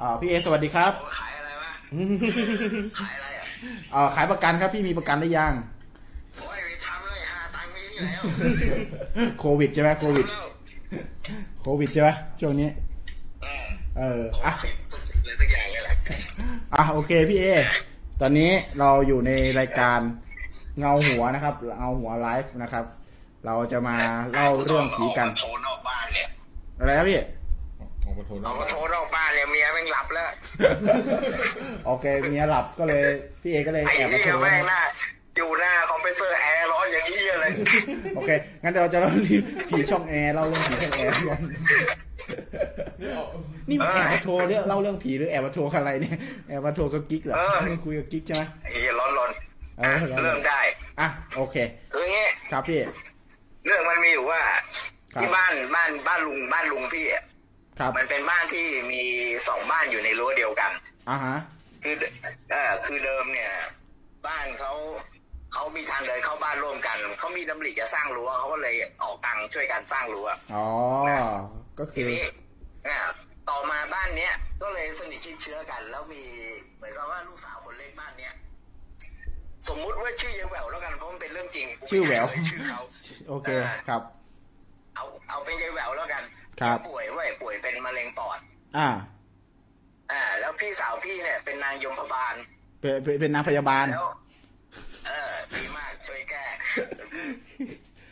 [0.00, 1.70] อ่าพี่เอสวัสดีครับขายอะไรวะ
[3.00, 3.46] ขายอะไรอะ
[3.94, 5.52] อ่าขายประกันครับพี่มีประกันหรือยัง
[6.38, 10.46] โอ้ยไปทำเลยหาตังค์มีที่ไหนแล้วโควิดใช่ไหมโควิดทำแล้ว
[11.60, 12.08] โควิดใช่ไหม
[12.40, 12.68] ช่วงนี้
[13.42, 13.68] เออ
[13.98, 14.89] เอออะอะไร
[15.40, 15.94] สักอย่างเลยแหละ
[16.74, 17.46] อะโอเคพี่เอ
[18.20, 20.00] ตอนนี้เราอยู่ในรายการ
[20.78, 22.84] เงาหัวนะครับ เงาหัวไลฟ์นะครับ
[23.46, 23.96] เราจะมา
[24.32, 26.28] เล่าเรื่องผีกันออกมาโทรนอกบ้านเนี่ย
[26.78, 27.20] อะไรนะพี่
[28.04, 30.30] ออกมาโทรแล้วออกมาโทรนอกบ้านเนี่ยเมียแม่งหลับแล้ว
[31.86, 33.02] โอเคเมียหลับก็เลย
[33.42, 34.80] พี่เอก็เลยไอ้แอบมาโทเหี้ยแม่งหน้า
[35.36, 37.52] อยู่หน้าคอมเพรสเซอร์แอร์ร้อนอย่างนี้ยเลย
[38.16, 38.30] โอเค
[38.62, 41.40] งั้นเดี๋ยวเราจะเล่าเรื่องผีช่องแอร์เล่าเรื่องผีช่องแอร์กัน
[43.68, 46.16] นี่มันแอบมาโทรเรื่องเล่าเรื่องผีหรือแอบมาโทรอะไรเนี่ย
[46.48, 47.40] แอบมาโทรกับกิ๊กเหรอเอ
[47.72, 49.30] อคุยกับกิ๊กใช่ไหมไอ้เหี้ยร้อนร้อน
[49.78, 50.60] เออเริ่มได้
[51.00, 51.56] อะโอเค
[51.92, 52.80] คืออย่างงี้ครับพี่
[53.66, 54.40] เรื่องมันมีอยู่ว่า
[55.14, 57.24] ครับที่บ้านบ้านบ้านลุงบ้านลุงพี่อะ
[57.78, 59.02] ครับมันเป็นบ้านที่มี
[59.48, 60.72] สองบ้านอยู่ในรั้วเดียวกัน
[61.10, 61.36] อ่าฮะ
[61.82, 61.94] คือ
[62.50, 63.52] เออคือเดิมเนี่ย
[64.26, 64.72] บ้านเขา
[65.52, 70.66] เขามีทางเดินเข้าบ้านร่วมกันเขามีดำริจะสร้างรั้วเขาก็เลยออกตังค์ช่วยกันสร้างรั้วอ๋อ
[71.78, 72.24] ก็ทีคือนี้
[72.86, 72.98] อ่า
[73.48, 74.32] ต่อมาบ้านเนี้ย
[74.62, 76.22] ก็เลยสนิทชิดเชื้อกัน แล้วมี
[76.76, 78.34] เหมือนกับว่าลูกสาวคนเล็กบ้านเนี้ย
[79.68, 82.80] สมมุติว่าชื่อยายแหววแล้วกันเพราะมันเป็นเรื่องจริงกูไม่ชื่อแหววเยชื่อเขา
[83.28, 83.48] โอเค
[83.88, 84.02] ครับ
[84.96, 86.22] เอาเอาเป็นยายแหววแล้วกัน
[86.60, 88.38] ครับป่วยเว้ยป่วยเป็นมะเร็งปอด
[88.76, 88.88] อ่า
[90.12, 92.34] อ่า แล้วพี่สาวพี่เนี่ย เป็นนางยมพบาล
[92.80, 94.10] เป็นเป็นเป็นนางพยาบาลแล้ว
[95.06, 96.44] เออดีมากช่วยแก้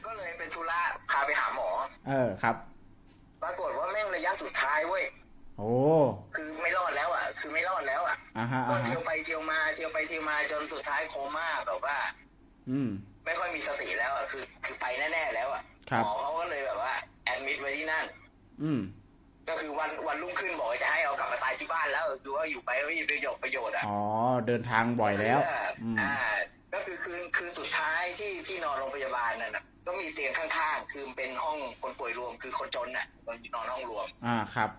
[0.07, 0.81] ก็เลยเป็นธุระ
[1.11, 1.69] พาไปหาหมอ
[2.09, 2.57] เออครับ
[3.43, 5.05] ปรากฏว่าแม่งระยะสุดท้ายเว้ย
[5.59, 5.71] โอ้
[6.37, 11.97] คือไม่รอดแล้วอะ คือไม่รอดแล้วอะอ่าฮะก็อ่าฮะเที่ยวไปเที่ยวมาเที่ยวไปเที่ยวมาจนสุดท้ายโคม่าแบบว่า
[12.71, 12.89] อืม
[13.25, 16.93] ไม่ค่อยมีสติแล้วอะคือ คือไปแน่ๆแล้วอะครับหมอเขาก็เลยแบบว่า
[17.25, 18.05] แอดมิดไว้ที่นั่น
[18.63, 18.81] อืม
[19.49, 24.01] ก็คือวันวันรุ่งขึ้นบอกว่าจะให้เอากลับมาตายที่บ้านแล้วดูว่าอยู่ไปไม่มีประโยชน์ประโยชน์อะอ๋อ
[24.47, 25.39] เดินทางบ่อยแล้ว
[25.83, 26.13] อืมอ่า
[26.75, 34.71] ก็คือคืนคืนสุดท้ายที่ที่นอนโรงพยาบาลนั่นน่ะก็มีเตียงข้างๆ คือเป็นห้องคนป่วยรวมคือคนจนน่ะคนนอนห้องรวม อ่าครับ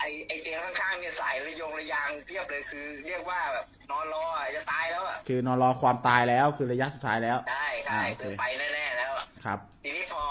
[0.00, 10.22] ไอไอเตียงข้างๆเนี่ยสายระยงระยางเพียบเลยคือ เรียกว่าแบบนอนรออะจะตายแล้วอะคือนอนรอความตายแล้วคือระยะสุดท้ายแล้วได้ใช่อ่าโอเคคือไปแน่ๆแล้วอะครับ ทีนี้พอ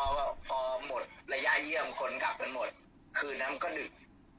[0.47, 2.67] พอหมดระยะเยี่ยมคนกลับกันหมด
[3.17, 3.91] คืนนั้นก็ดึก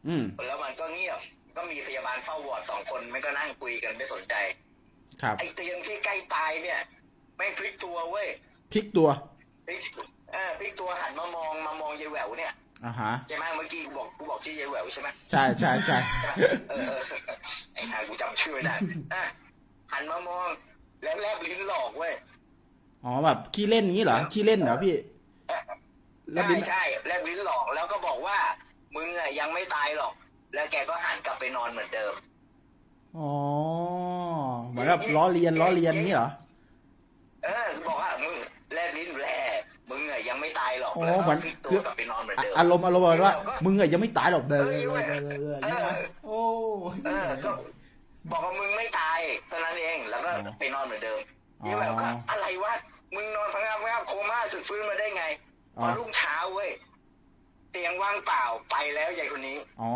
[0.08, 1.20] อืมแล้วมันก็เงียบ
[1.56, 4.34] ก็มีพยาบาลเฝ้าวอร์ดสองคนไม่ก็นั่งคุยกันไม่สนใจ
[5.22, 6.80] ครับ ไอเตียงที่ใกล้ตายเนี่ย
[7.36, 8.28] แม่งพลิกตัวเว้ย
[8.72, 9.08] พลิกตัว
[9.66, 9.80] พลิก
[10.32, 12.52] เออพลิกตัวหันมามองมามองยายแหววเนี่ย
[12.84, 15.98] อ่าฮะใช่ไหมเมื่อกี้กูบอกกูบอกชื่อยายแหววใช่ไหมใช่ใช่ใช่
[16.68, 17.02] เออเออ
[17.74, 18.74] ไอ้ห่ากูจำชื่อไม่ได้
[19.12, 19.22] อะ
[19.92, 20.48] หันมามอง
[21.02, 22.12] แล้วแลบลิ้นหลอกเว้ย
[23.04, 24.94] อ๋อแบบขี้เล่นอย่างนี้เหรอขี้เล่นเหรอพี่
[25.48, 25.60] แล้ว
[26.34, 28.38] ใช่ลิ้นใช่แลบลิ้นหลอกแล้วก็บอกว่า
[28.96, 30.14] มึงอะยังไม่ตายหรอก
[30.54, 32.14] แล้วแกก็หันกลับไปนอนเหมือนเดิม
[33.16, 33.30] อ๋อ
[34.70, 36.28] เหมือนกับล้อเลียนล้อเลียนนี่เหรอ
[37.44, 38.34] เออบอกว่ามึง
[38.72, 39.28] แลบลิ้นแล
[39.90, 46.38] มึงอะยังไม่ตายหรอกอ๋อแล้วเหมืก็อนพลิกตัคืวอกลับไปนอนเหมือนเดิมอารมณ์อารมณ์แบบว่าเออมึงอะยังไม่ตายหรอกเดินเออเดินเดินเดินเดินอย่างเงี้ยนะโอ้
[47.04, 47.50] เออก็
[48.30, 51.18] บอกว่ามึงไม่ตายเท่านั้นเองแล้วก็อ๋อไปนอนเหมือนเดิม
[51.62, 52.72] อ๋อยี่แบบก็อะไรวะ
[53.14, 56.70] มึงนอนพังงาบพังงาบโคม่าสึกฟื้นมาได้ไงอ๋ พออรุ่งเช้าเว้ย
[57.72, 59.90] เตียงว่างเปล่าไปแล้วยายคนนี้ อ๋อ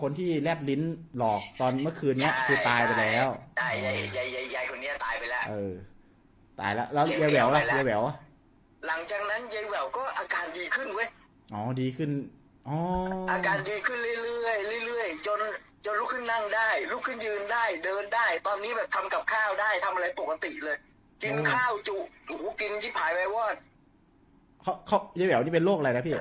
[0.00, 0.82] คนที่แลบลิ้น
[1.18, 3.28] หลอกตอนเมื่อคืนเนี้ยใช่คือตายไปแล้ว
[3.58, 5.72] ใช่ยายยายยายยายคนนี้ตายไปแล้ว เออ
[6.60, 8.14] ตายแล้วแล้วเจ็บยายแหววล่ะไปแล้วยายแหววอะ
[8.86, 11.08] หลังจากนั้นยายแหววก็อาการดีขึ้นเว้ย
[11.52, 12.10] อ๋อ ดีขึ้น
[12.68, 12.76] อ๋อ
[13.10, 15.38] อาอาการดีขึ้นเรื่อยๆเรื่อยๆจน
[15.84, 20.78] จนลุกขึ้นนั่งได้ ลุกขึ้นยืนได้ เดินได้ ตอนนี้แบบทำกับข้าวได้ทำอะไรปกติเลย
[21.22, 21.96] กินข้าวจุ
[22.26, 23.56] โอ้โหกินชิบหายไปวอด
[24.62, 26.14] เขาเขายายแหววนี่เป็นโรคอะไรนะพี่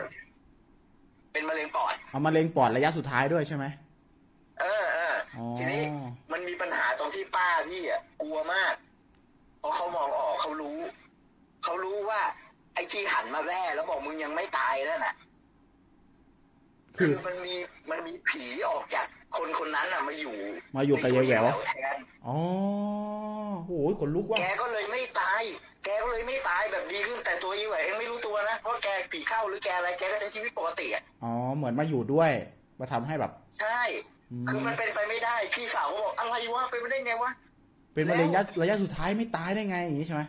[1.34, 3.66] เป็นมะเร็งปอดเอามะเร็งปอดระยะสุดท้ายด้วยใช่ไหม
[4.60, 5.84] เออเอออ๋อทีนี้
[6.32, 8.74] มันมีปัญหาตรงที่ป้าพี่อะกลัวมาก
[9.60, 10.80] เพราะเขามองออกเขารู้
[11.64, 12.22] เขารู้ว่า
[12.74, 15.16] ไอ้ที่หันมาแร่แล้วบอกมึงยังไม่ตายนั่นน่ะ
[16.98, 17.56] คืคืออมันมี
[17.90, 19.06] มันมีผีออกจาก
[19.38, 20.38] คนคนนั้นอะมาอยู่
[20.76, 21.98] มาอยู่กับยายแหววในตัแทน
[22.28, 22.38] อ๋อ
[23.68, 25.42] โอ้ยขนลุกว่ะแกก็เลยไม่ตาย
[25.88, 32.32] แกก็เลยไม่ตายแบบดีขึ้นแต่ตัวยี่แหววเองไม่รู้ตัวนะเพราะแกผีเข้าหรือแกอะไรแกก็ใช้ชีวิตปกติอะอ๋อเหมือนมาอยู่ด้วย
[32.80, 33.82] มาทำให้แบบ ใช่
[34.32, 37.32] อืมคือมันเป็นไปไม่ได้พี่สาวก็บอกอะไรวะเป็นไปได้ไงวะ
[37.94, 40.22] เป็นมะเร็งระยะระยะสุดท้ายไม่ตายได้ไงอย่างนี้ใช่ไหม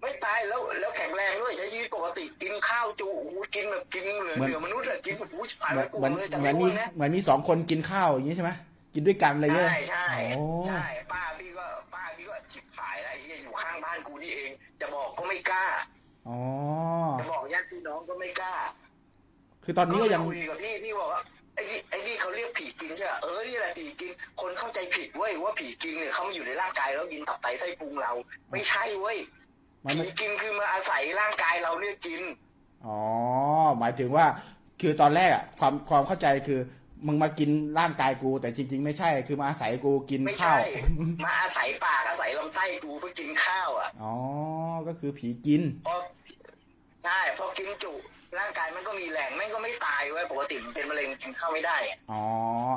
[0.00, 8.50] ไม่ตายแล้วแล้วแข็งแรงด้วยใช้ชีวิตปกติกินข้าวจุโอ้โหกินแบบกินเหลือเหมือนเหลือมนุษย์อะกินแบบผู้ชายเหมืแล้อนวกูเหมือนเลยแต่เหมืไม่อนอ้มีวนนะเหมือนมีสองคนกินข้าวอย่างนี้ใช่ไหม
[8.94, 10.06] กินด้วยกันอะไรเงี้ยใช่ใช่
[10.36, 10.82] โอ้ใช่
[11.12, 14.50] ป้าพี่ก็ป้าพี่ก็ฉิบหายแล้วไอ้เหี้ยอยู่ข้างบ้านกูนี่เอง
[14.80, 15.66] จะบอกก็ไม่กล้า
[16.28, 16.38] อ๋อ
[17.20, 18.54] จะบอกญาติพี่น้องก็ไม่กล้า
[19.64, 21.22] คือตอนนี้ก็ยังคุยกับพี่พี่บอกว่า
[21.54, 24.10] ไอ้นี่ไอ้นี่เขาเรียกผีกินใช่ไหมเออนี่แหละผีกิน
[24.40, 28.12] คนเข้าใจผิดเว้ยว่าผีกินเนี่ยเขามาอยู่ในร่างกายแล้วกินตับไตไส้พุงเรา
[28.50, 29.18] ไม่ใช่เว้ย
[29.84, 32.22] มันผีไม่กินคือมาอาศัยร่างกายเราเนี่ยกิน
[32.86, 32.98] อ๋อ
[33.78, 34.26] หมายถึงว่า
[34.80, 36.60] คือตอนแรกอะความความเข้าใจคือ
[37.06, 40.60] มึงมากินร่างกายกู แต่จริง ๆ ไม่ใช่ คือมาอาศัยกูกินไม่ข้าใช่ ว
[41.24, 44.14] มาอาศัยปากอาศัยลำไส้กูเพื่อกินข้าวอะอ๋อ
[44.88, 45.94] ก็คือผีกิน พอ
[47.04, 47.92] ใช่พอกินจุ
[48.38, 52.22] ร่างกายมันก็มีแรงแม่งก็ไม่ตายเว้ยปกติมันเป็นมะเร็งกินข้าวไม่ได้อะอ๋อ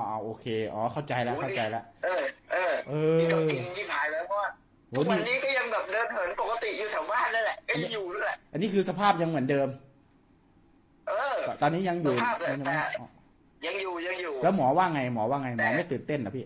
[0.06, 4.49] เอาโอเค อ๋อ เข้าใจแล้ว เข้าใจแล้ว เออ เออเออนี่ก็กินยิ่หายแล้วเพราะว่า
[4.89, 9.68] โหทุกวันนี่ นี้ก็ยังแบบเดินเหินปกติอยู่แถวบ้านนั่นแหละก็ยังอยู่นั่นแหละอันนี้คือสภาพยังเหมือนเดิม
[11.07, 13.07] เออ ตอนนี้ยังอยู่สภาพแบบยังแต่อ๋อ
[13.68, 16.46] ยังอยู่ยังอยู่ แล้วหมอว่าไงหมอว่าไงหมอแต่ไม่ตื่นเต้นเหรอพี่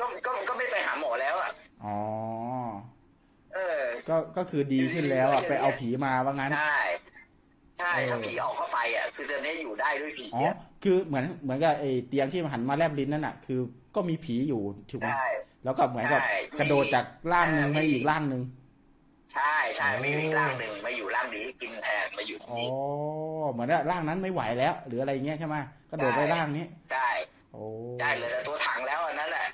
[0.00, 1.50] ก็ก็ก็ไม่ไปหาหมอแล้วอะ
[1.84, 1.96] อ๋อ
[3.54, 6.78] เออ ก็ก็คือดีขึ้นแล้วอะไปเอาผีมาว่างั้นใช่
[7.78, 13.60] ใช่เออถ้าผีออกเข้าไปอะคือตอนนี้อยู่ได้ด้วยผีอ๋ออะคือเหมือนเหมือนกับไอ้เตียงที่มันหันมาแลบลิ้นนั่นน่ะ คือ
[13.94, 15.28] ก็มีผีอยู่ถูกไหมใช่
[15.64, 18.42] แล้วก็เหมือนกับใช่กระโดดจากร่างหนึ่งมีมาอีกร่างหนึ่ง
[19.34, 22.68] ใช่ใช่โอ้ไม่อยู่อีกร่างหนึ่งมาอยู่ร่างนี้กินแทนมาอยู่ที่อ๋อนี่
[23.52, 25.56] เหมือนว่าร่างนั้นไม่ไหวแล้ว หรืออะไรเงี้ยใช่ไหม
[25.90, 27.08] กระโดดไปใช่ร่างนี้ใช่
[27.52, 27.62] โอ้
[28.00, 29.46] ใช่เลยแต่ตัวถังแล้วอันนั้นแหละ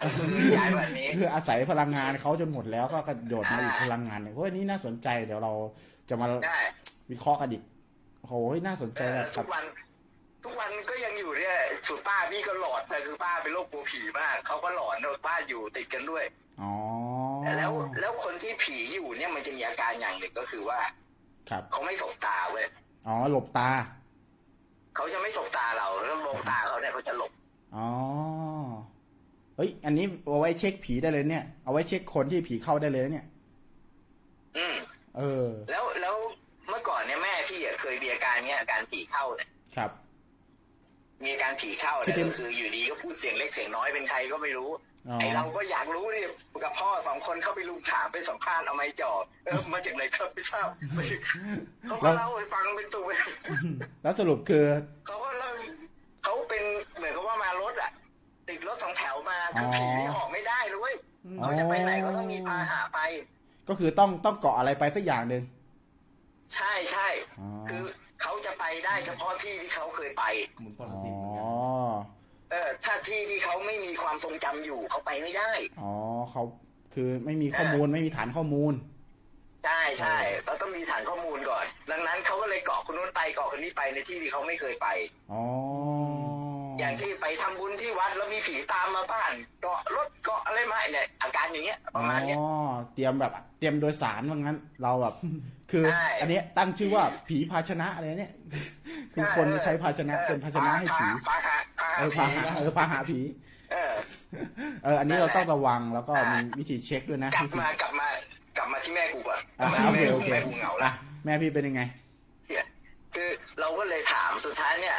[0.57, 5.53] ย้ายแบบนี้คืออาศัยพลังงานเขาจนหมดแล้วก็กระโดดมาอีกอ่าพลังงานหนึ่งโอ้ยนี่น่าสนใจเดี๋ยวเรา
[6.09, 6.59] จะมาได้
[7.11, 7.63] วิเคราะห์กันอีก
[8.21, 8.35] โอ้โห
[8.67, 9.65] น่าสนใจเออนะคทุรับกวัน
[10.45, 11.55] ทุกวันก็ยังอยู่เนี่ย
[11.89, 14.97] สุดป้าพี่ก็หลอนแต่คือป้าเป็นโรคกลัวผีมากเขาก็หลอน
[15.27, 16.25] บ้านอยู่ติดกันด้วย
[16.63, 16.73] อ๋อ
[17.59, 20.79] แล้วแล้วคนที่ผีอยู่เนี่ยมันจะมีอาการอย่างหนึ่งก็คือว่า
[21.51, 22.67] ครับเขาไม่สบตาเว้ย
[23.07, 23.71] อ๋อหลบตา
[24.97, 27.33] เขาจะไม่สบตาเราแล้วมองตาเขาเนี่ยเขาจะหลบ
[27.77, 27.87] อ๋อ
[29.57, 33.27] เฮ้ย อันนี้เอาไว้เช็คผีได้เลยเนี่ย เอาไว้เช็คคนที่ผีเข้าได้เลยนะเนี่ย
[34.57, 34.77] อืม
[35.17, 36.17] เออ แล้วแล้ว
[36.69, 39.91] เมื่อก่อนเนี่ยแม่พี่อะเคยมีอาการเนี้ยอาการผีเข้าเนี่ย ครับ
[41.23, 46.23] มีอาการผีเข้าที่เนี่ยเป็นก็คืออยู่ดีก็พูดเสียงเล็กเสียงน้อยเป็นใครก็ไม่รู้อ๋อ ไอเราก็อยากรู้ดิ
[46.65, 49.13] กับพ่อสองคนเข้าไปลุมถามไปสัมภาษณ์เอาไม้จ่อ
[49.45, 51.21] เออมาจากไหนครับไม่ทราบมาจาก
[51.89, 53.07] เขาก็เล่าให้ฟังเป็นตัว
[54.03, 54.65] แล้วสรุปคือ
[55.07, 55.51] เขาก็เล่า
[56.25, 56.63] เขาเป็น
[56.97, 57.91] เหมือนกับว่ามารถอะ
[58.49, 60.95] ติดรถสองแถวมาคือออผีนี่ออกไม่ได้เลยเว้ย
[61.37, 62.99] เขาจะไปไหนก็ต้องมีพาหะไป
[63.69, 65.43] ก็คือต้องต้องเกาะอะไรไปสักอย่างหนึ่ง
[66.55, 67.09] ใช่ใช่
[67.41, 67.83] อ๋อคือ
[68.23, 70.25] เขาจะไปได้เฉพาะที่ที่เขาเคยไป
[70.61, 71.49] หมุนพอ๋ลสิทธิ์เหมือนกันอ
[72.51, 75.51] เออถ้าที่ที่เขาไม่มีความทรงจำอยู่เขาไปไม่ได้
[75.81, 75.93] อ๋อ
[76.31, 76.43] เขา
[76.95, 78.75] คือไม่มีข้อมูลไม่มีฐานข้อมูล
[79.65, 84.89] ใช่ใช่เราต้องมีฐานข้อมูลก่อน ดังนั้นเขาก็เลยเกาะคนนู้นไปเกาะคนนี้ไปในที่ที่เขาไม่เคยไป
[85.33, 85.43] อ๋อ
[86.79, 89.33] อย่างที่ไปทำบุญที่วัดแล้วมีผีตามมาบ้าน
[89.63, 92.47] เกาะรถเกาะอะไรมาเนี่ยอาการอย่างเงี้ยประมาณเนี้ยอ๋อ
[92.95, 95.15] เตรียมแบบ เตรียมโดยสารว่างั้น เราแบบ
[95.71, 98.33] คือใช่อันเนี้ยตั้งชื่อว่าผีภาชนะอะไรเนี่ย
[99.15, 103.19] คือคนใช้ภาชนะเป็นภาชนะให้ผีพาหะพาเอหะอผีพาหะเออพาหาผี
[103.73, 103.93] เออ
[104.85, 108.09] เออ อันนี้เราต้องระวังแล้วก็อ่ามีมีวิธีเช็คด้วยนะกลับวิธีมากลับมา
[108.57, 110.93] กลับมาที่แม่กูก่อนกอะลับมาโอที่เคแม่โอกูเคแม่กูเหงาอะละ
[111.25, 111.83] แม่พี่เป็นยังไง
[112.49, 112.67] เนี่ย
[113.15, 113.31] คือ
[113.61, 114.99] เราก็เลยถามสุดท้ายเนี่ย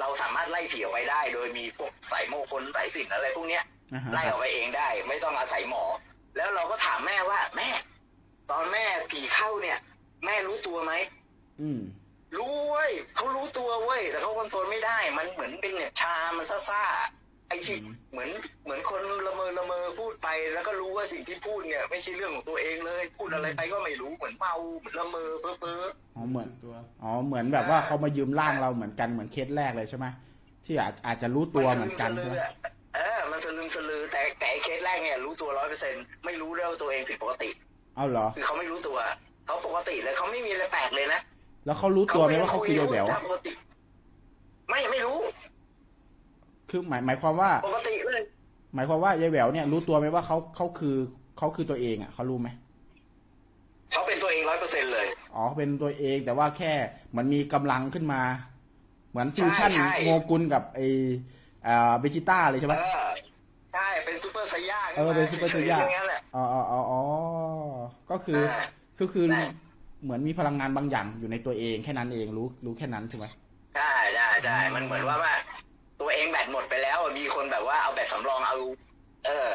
[0.00, 3.64] เราสามารถไล่ผีออกไปได้ โดยมีพวกสายโมงคลสายสิญจนอะไรพวกเนี้ย
[3.94, 5.84] อ่าฮะไล่ออกไปเองได้ ไม่ต้องอาศัยหมอ
[6.36, 7.68] แล้วเราก็ถามแม่ว่าแม่
[8.52, 9.78] ตอนแม่ผีเข้าเนี่ย
[10.24, 10.92] แม่รู้ตัวไหม
[11.60, 11.80] อืม
[12.38, 18.30] รู้เว้ยเขารู้ตัวเว้ยแต่เขาคอนโทรลไม่ได้ มันเหมือนเป็นเนี่ยชา มันซ่าๆไอ้ที่อืมเหมือน
[18.64, 25.82] เหมือนคนละเมอละเมอพูดไป แล้วก็รู้ว่าสิ่งที่พูดเนี่ย ไม่ใช่เรื่องของตัวเองเลย พูดอะไรไปก็ไม่รู้เหมือนเมาเหมือนละเมอเพ้อเพ้อ
[26.16, 30.06] อ๋อเหมือนตัวอ๋อเหมือนแบบว่าเขามายืมร่างเราเหมือนกันเหมือนเคสแรกเลยใช่ไหม
[30.66, 32.52] ที่อาจอาจจะรู้ตัวเหมือนกันสใช่ลืไหมอะ
[32.94, 37.50] เออ มันสลึมสลือแต่แต่ไอ้เคสแรกเนี่ย รู้ตัวร้อยเปอร์เซ็นไม่รู้ด้วยว่าตัวเองผิดปกติ
[37.96, 38.98] เอาเหรอ คือเขาไม่รู้ตัว
[39.46, 41.20] เขาปกติเลยเขาไม่มีอะไรแปลกเลยนะ
[41.66, 43.52] แล้วเขารู้ตัวไหมว่าเขาคือยายแหววเขปกติ
[44.70, 45.18] ไม่ไม่รู้
[46.70, 48.22] คือหมายหมายความว่า ปกติเลย
[48.74, 50.96] หมายความว่ายายแหววเนี่ย รู้ตัวไหมว่าเขาเขาคือ
[51.38, 52.48] เขาคือตัวเองอะเขารู้ไหม
[53.92, 56.72] เขาเป็นตัวเองร้อยเปอร์เซ็นเลย อ๋อเป็นตัวเองแต่ว่าแค่
[57.10, 58.22] เหมือนมีกำลังขึ้นมา
[59.10, 60.80] เหมือนฟิวชั่นใช่ใช่โงกุลกับไอ
[61.66, 63.08] อ่าเบจิต้าเลยใช่ไหมเออ
[63.72, 67.00] ใช่ เป็นซูเปอร์ไซย่าเออเป็นซูเปอร์ไซย่าฉๆอย่างนั้นแหละอ๋ออ๋ออ๋ออ๋อ
[68.10, 68.64] ก็คืออ่า
[69.00, 69.44] ก็คือใช่
[70.02, 73.26] เหมือนมีพลังงานบางอย่างอยู่ในตัวเองแค่นั้นเองรู้รู้แค่นั้นใช่ไหม
[73.76, 75.34] ใช่ใช่ใช่มันเหมือนว่าว่า
[76.00, 78.56] ตัวเองแบตหมดไปแล้วมีคนแบบว่าเอาแบตสำรองเอา
[79.26, 79.50] เออ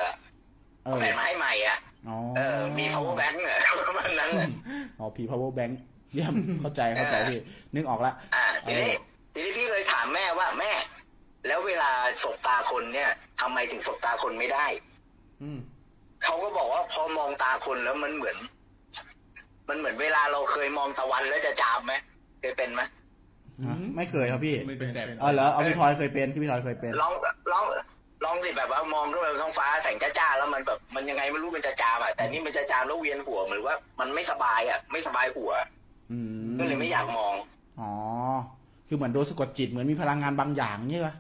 [0.83, 1.77] เอเอาอแบตมาให้ใหม่อะ
[2.07, 4.49] อ๋อเออ มี power bank เนี่ยประมาณนั้นเลย
[4.99, 5.73] อ๋อผี power bank
[6.13, 7.39] เยี่ยมเข้าใจเข้าใจพี่
[7.75, 8.91] นึกออกละอ่าทีนี้
[9.33, 10.71] ทีนี้พี่เลยถามแม่ว่าแม่
[11.47, 11.91] แล้วเวลา
[12.23, 13.09] สบตาคนเนี่ย
[13.41, 14.65] ทำไมถึงสบตาคนไม่ได้
[15.41, 15.59] อืม
[16.23, 18.37] เขาก็บอกว่าพอมองตาคนแล้วมันเหมือน
[19.69, 21.93] มันเหมือนเวลาเราเคยมองตะวันแล้วจะจามไหม
[22.41, 22.81] เคยเป็นไหม
[23.65, 27.13] ฮะไม่เคยครับพี่ไม่เป็นแบบอ๋อเหรอเอาพี่ทอยเคยเป็นคือพี่ทอยเคยเป็นลอง
[27.51, 27.63] ลอง
[28.25, 35.51] ลองสิแบบว่ามองขึ้นไปบนท้องฟ้าแสงจ้าๆแล้วมันแบบมันยังไงไม่รู้มันจะจามอะแต่นี่มันจะจามแล้วเวียนหัวเหมือนว่า มันไม่สบายอะ ไม่สบายหัว
[36.11, 37.33] อืมก็เลยไม่อยากมอง
[37.79, 37.91] อ๋อ
[38.87, 41.15] คือเหมือนโดนสะกดจิตเหมือนมีพลังงานบางอย่างเนี่ยปะ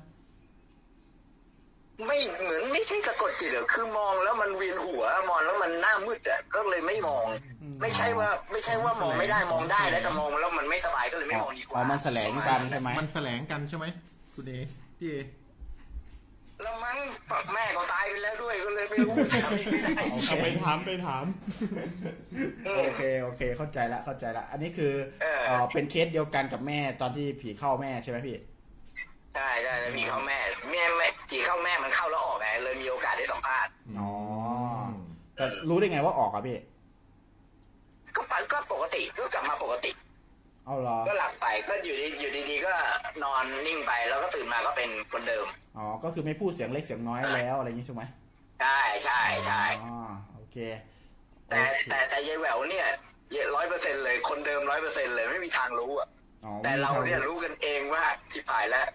[2.05, 7.25] ไม่เหมือนไม่ใช่กระกดจิตอะคือมองแล้วมันเวียนหัวมองแล้วมันหน้ามืดอะก็เลยไม่มอง
[7.81, 13.85] ไม่ใช่ว่าไม่ใช่ว่ามองไม่ได้มองได้แล้วแต่มองแล้วมันไม่สบายก็เลยไม่มองดีกอ๋อว่ามันแสลงกันใช่ไหมมันแสลงกันใช่ไหม
[14.33, 14.53] คุณเอ
[14.99, 15.17] พี่เอ
[16.63, 16.97] แล้วมั้ง
[17.53, 21.25] แม่ก็ตายไปแล้วด้วยก็เลยไม่รู้จะทำยังไงได้เอาไปถามไปถาม
[22.77, 28.37] โอเคโอเค เข้าใจละเข้าใจละ อันนี้คือเออเอ่อเป็นเคสเดียวกันกับแม่ตอนที่ผีเข้าแม่ใช่ไหมพี่
[29.37, 30.37] ใช่ใช่แล้วมีเข้าแม่
[30.71, 34.11] แม่แม่ผีเข้าแม่มันเข้าแล้วออกไงเลยมีโอกาสได้สัมภาษณ์อ๋อ
[35.35, 36.57] แต่รู้ได้ไงว่าออกอะพี่
[38.15, 39.91] ก็ไปก็ปกติก็กลับมาปกติ
[40.65, 42.73] เอาเหรอก็หลับไปก็อยู่ดีอยู่ดีๆก็
[43.23, 45.45] นอนนิ่งไปแล้วก็ตื่นมาก็เป็นคนเดิม
[45.77, 48.03] อ๋อก็คือไม่พูดเสียงเล็กเสียงน้อยแล้วอะไรอย่างนี้ใช่ไหม
[48.61, 49.97] ใช่ใช่ใช่อ๋อ
[50.35, 50.57] โอเค
[51.49, 52.87] แต่โอเคแต่แต่ยายแหววเนี่ย
[53.55, 56.07] ร้อยเปอร์เซ็นเลยคนเดิมร้อยเปอร์เซ็นเลยไม่มีทางรู้อะ
[56.45, 58.87] อ๋อแต่เราเนี่ยรู้กันเองว่าที่ผายแล้ว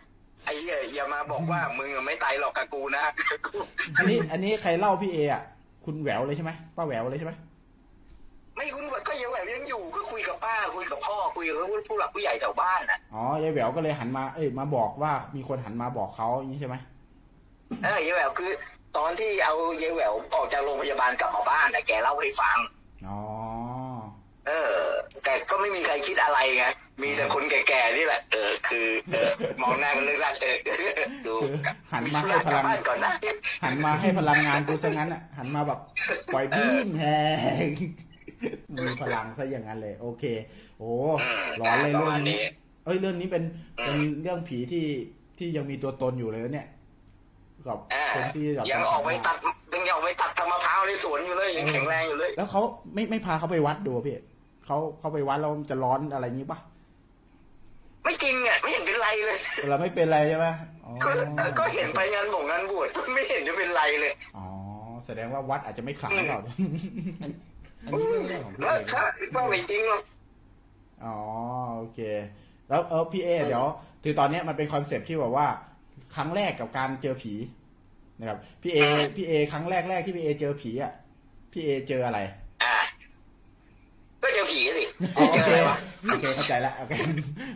[0.44, 3.02] ไอ้เหี้ยอย่ามาบอกว่ามึงอะไม่ตายหรอกกับกูนะ
[3.46, 3.56] กู
[3.96, 5.42] อันนี้ อันนี้ใครเล่าพี่เออะ
[5.84, 7.32] คุณแหววเลยใช่ไหมป้าแหววเลยใช่ไหม
[8.56, 11.56] ไม่คุณก็ยายแหววยังอยู่ก็คุยกับป้าคุยกับพ่อคุยกับ
[11.88, 16.76] ผู้หลักผู้ใหญ่แถวบ้านน่ะอ๋อยายแหววก็เลยหันมาเอ้ยมาบอกว่ามีคนหันมาบอกเขาอย่างนี้ใช่ไหม
[17.84, 18.52] เออยายแหววคือ
[18.96, 22.58] ตอนที่เอายายแหววออกจากโรงพยาบาลกลับมาบ้านน่ะแกเล่าให้ฟัง
[23.08, 23.20] อ๋อ
[24.46, 24.76] เออ
[25.24, 26.64] แต่ก็ไม่มีใครคิดอะไรไง
[27.02, 29.30] มีแต่คนแก่ๆนี่แหละ เออ คือเออ
[29.62, 30.56] มองหน้ากันเลิกลักเออ
[31.26, 31.34] ดู
[31.92, 33.12] หันมีมาธุให้ระพกลัลับงบ้านก่อนนะ
[33.64, 35.78] หันมาให้พลังงานกูซะงั้นอะหันมาแบบ
[36.32, 37.04] ปล่อยบีมแห
[37.68, 37.70] ง
[38.74, 40.24] มีพลังซะอย่างนั้นเลย โอเค
[40.78, 40.90] โอ้
[41.22, 42.50] อืมร้อนเลยปเรื่ระองมาณนี้นี้
[42.84, 43.42] เอ้ยเรื่องนี้เป็น
[43.78, 44.84] อืมเป็นเรื่องผีที่
[45.38, 46.68] ที่ยังมีตัวตนอยู่เลยนะเนี่ย
[47.66, 49.36] กับอ่าคนที่แบบยังออกไปตัด
[49.74, 52.60] ยังออกไปตัดทำมะพร้าวในสวนอยู่เลยยังแข็งแรงอยู่เลย แล้วเขา
[52.94, 54.16] ไม่ไม่พาเขาไปวัดดูอะพี่
[54.66, 56.58] เขาเขาไปวัดแล้วมันจะร้อนอะไรอย่างนี้ปะ
[58.04, 60.46] ไม่จริงอะไม่เห็นเป็นไรเลยเราไม่เป็นไรใช่ไหม
[60.84, 61.10] อ๋อก็
[61.58, 64.46] ก็เห็นไปงานบ่งงานบวชไม่เห็นจะเป็นไรเลยอ๋อ
[65.06, 66.40] แสดงว่าวัดอาจจะไม่ขลังหรือเปล่า
[67.84, 69.02] อันนี้เรื่องของพี่แล้วเอกถ้า
[69.34, 70.02] ว่าไม่จริงหรอก
[71.04, 71.16] อ๋อ
[71.76, 72.00] โอเค
[72.68, 73.64] แล้วเออพี่เอเดี๋ยว
[74.02, 75.46] คือตอนเนี้ยมันเป็น concept ที่แบบว่า
[76.16, 77.34] ครั้งแรกกับการเจอผี
[78.18, 78.78] นะครับพี่เอ
[79.16, 80.92] พี่เอครั้งแรกแรกที่พี่เอเจอผีอะ
[81.52, 82.41] พี่เอเจออะไรอ่า
[84.22, 84.84] ก็เจอผีสิ
[85.16, 85.76] อ๋อโอเจอเคอะไรวะ
[86.10, 86.92] โอเคเข้าใจแล้วโอเค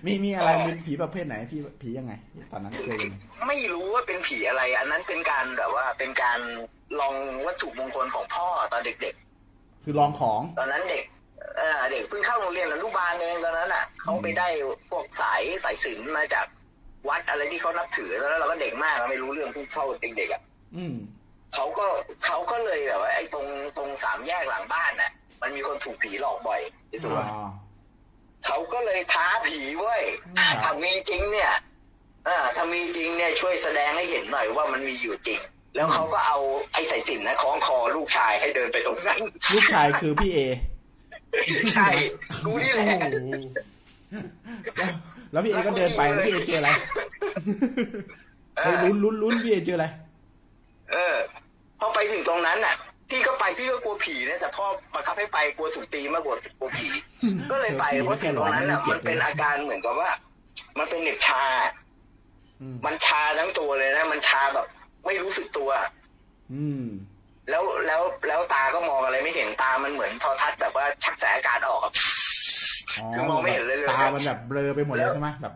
[0.07, 2.13] มีมีอะไรเป็นผีประเภทไหนที่ผียังไง
[2.53, 3.17] ตอนนั้นเจอยังไง
[3.49, 6.39] ไม่รู้ว่าเป็นผีอะไร อันนั้นเป็นการแบบว่าเป็นการ
[7.01, 7.15] ลอง
[7.47, 9.15] วัตถุมงคลของพ่อตอนเด็ก
[9.85, 11.05] คือลองของๆตอนนั้นเด็ก
[11.57, 14.49] เอ่อเด็กเพิ่งเข้าโรงเรียนอนุบาลเองตอนนั้นอะเขาไปได้
[14.91, 16.47] พวกสายสายสิญจนมาจาก
[17.09, 20.43] วัดอะไรที่เขานับถือตอนนั้นเราก็เด็กมากเราไม่รู้เรื่องเพิ่งเข้าเด็กๆอะ
[20.77, 20.95] อืม
[21.55, 21.87] เขาก็
[22.25, 23.47] เขาก็เลยแบบว่าไอ้ตรง
[23.77, 25.11] ตรงสามแยกหลังบ้านน่ะ
[25.43, 26.61] มันมีคนถูกผีหลอกบ่อย
[26.91, 27.33] ที่สุดอ๋ว่าอ
[28.47, 30.03] เขาก็เลยท้าผีเว้ย
[30.39, 31.53] อะถ้ามีจริงเนี่ย
[32.25, 35.41] เออถ้ามีจริงเนี่ยช่วยแสดงให้เห็นหน่อยว่ามันมีอยู่จริง
[35.77, 36.39] แล้วเขาก็เอา
[36.73, 39.21] ไอ้สายสิญจนนะคล้องคอลูกชายให้เดินไปตรงนั้น
[39.55, 40.39] ลูกชายคือพี่เอ
[41.75, 41.89] ใช่
[42.45, 43.03] กูนี่แหโอ้ละโห
[45.33, 46.71] แล้วพี่เอก็เดินไปแล้วพี่เอเจออะไร
[48.57, 49.87] เอเฮ้ยอลุ้นลุ้นลุ้นพี่เอเจออะไร
[50.93, 51.17] เออ
[51.81, 52.75] พอไปถึงตรงนั้นน่ะ
[53.11, 56.89] พี่ก็ไปพี่ก็กลัวผีนะแต่พ่อบังคับให้ไปกลัวถูกตีมากกว่ากลัวผี
[57.51, 60.11] ก็เลยไปเพราะถึงตรงนั้นน่ะ มันเป็นอาการเหมือนกับว่า
[60.79, 61.43] มันเป็นเหน็บชา
[62.61, 64.67] อืมมันชาทั้งตัวเลยนะ มันชาแบบ
[65.07, 65.71] ไม่รู้สึกตัว
[66.53, 66.85] อืม
[67.51, 71.93] แล้วแล้วแล้วตาก็มองอะไรไม่เห็นตา มันเหมือนโทอทัศน์แบบว่าชักสายอากาศออกอะ
[73.15, 75.55] คือมองไม่เห็นเลยเลยตา มันแบบเบลอไปหมดเลยใช่ไหมแบบ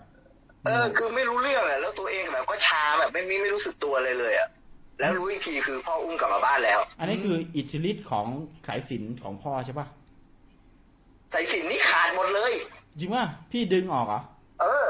[0.66, 4.48] เออ คือไม่รู้เรื่องอะแล้วตัวเองแบบก็ชาแบบไม่ไม่ไม่รู้สึกตัวเลยเลยอะ
[5.00, 8.26] แล้วรู้อีกทีคือพ่ออุ้มกลับมาบ้านแล้ว อันนี้คืออิทธิฤทธิ์ของ
[8.66, 9.86] สายสิญจนของพ่อใช่ปะ
[11.32, 12.52] สายสิญจนนี่ขาดหมดเลย
[13.00, 14.20] จริงว่าพี่ดึงออกเหรอ
[14.60, 14.86] เออ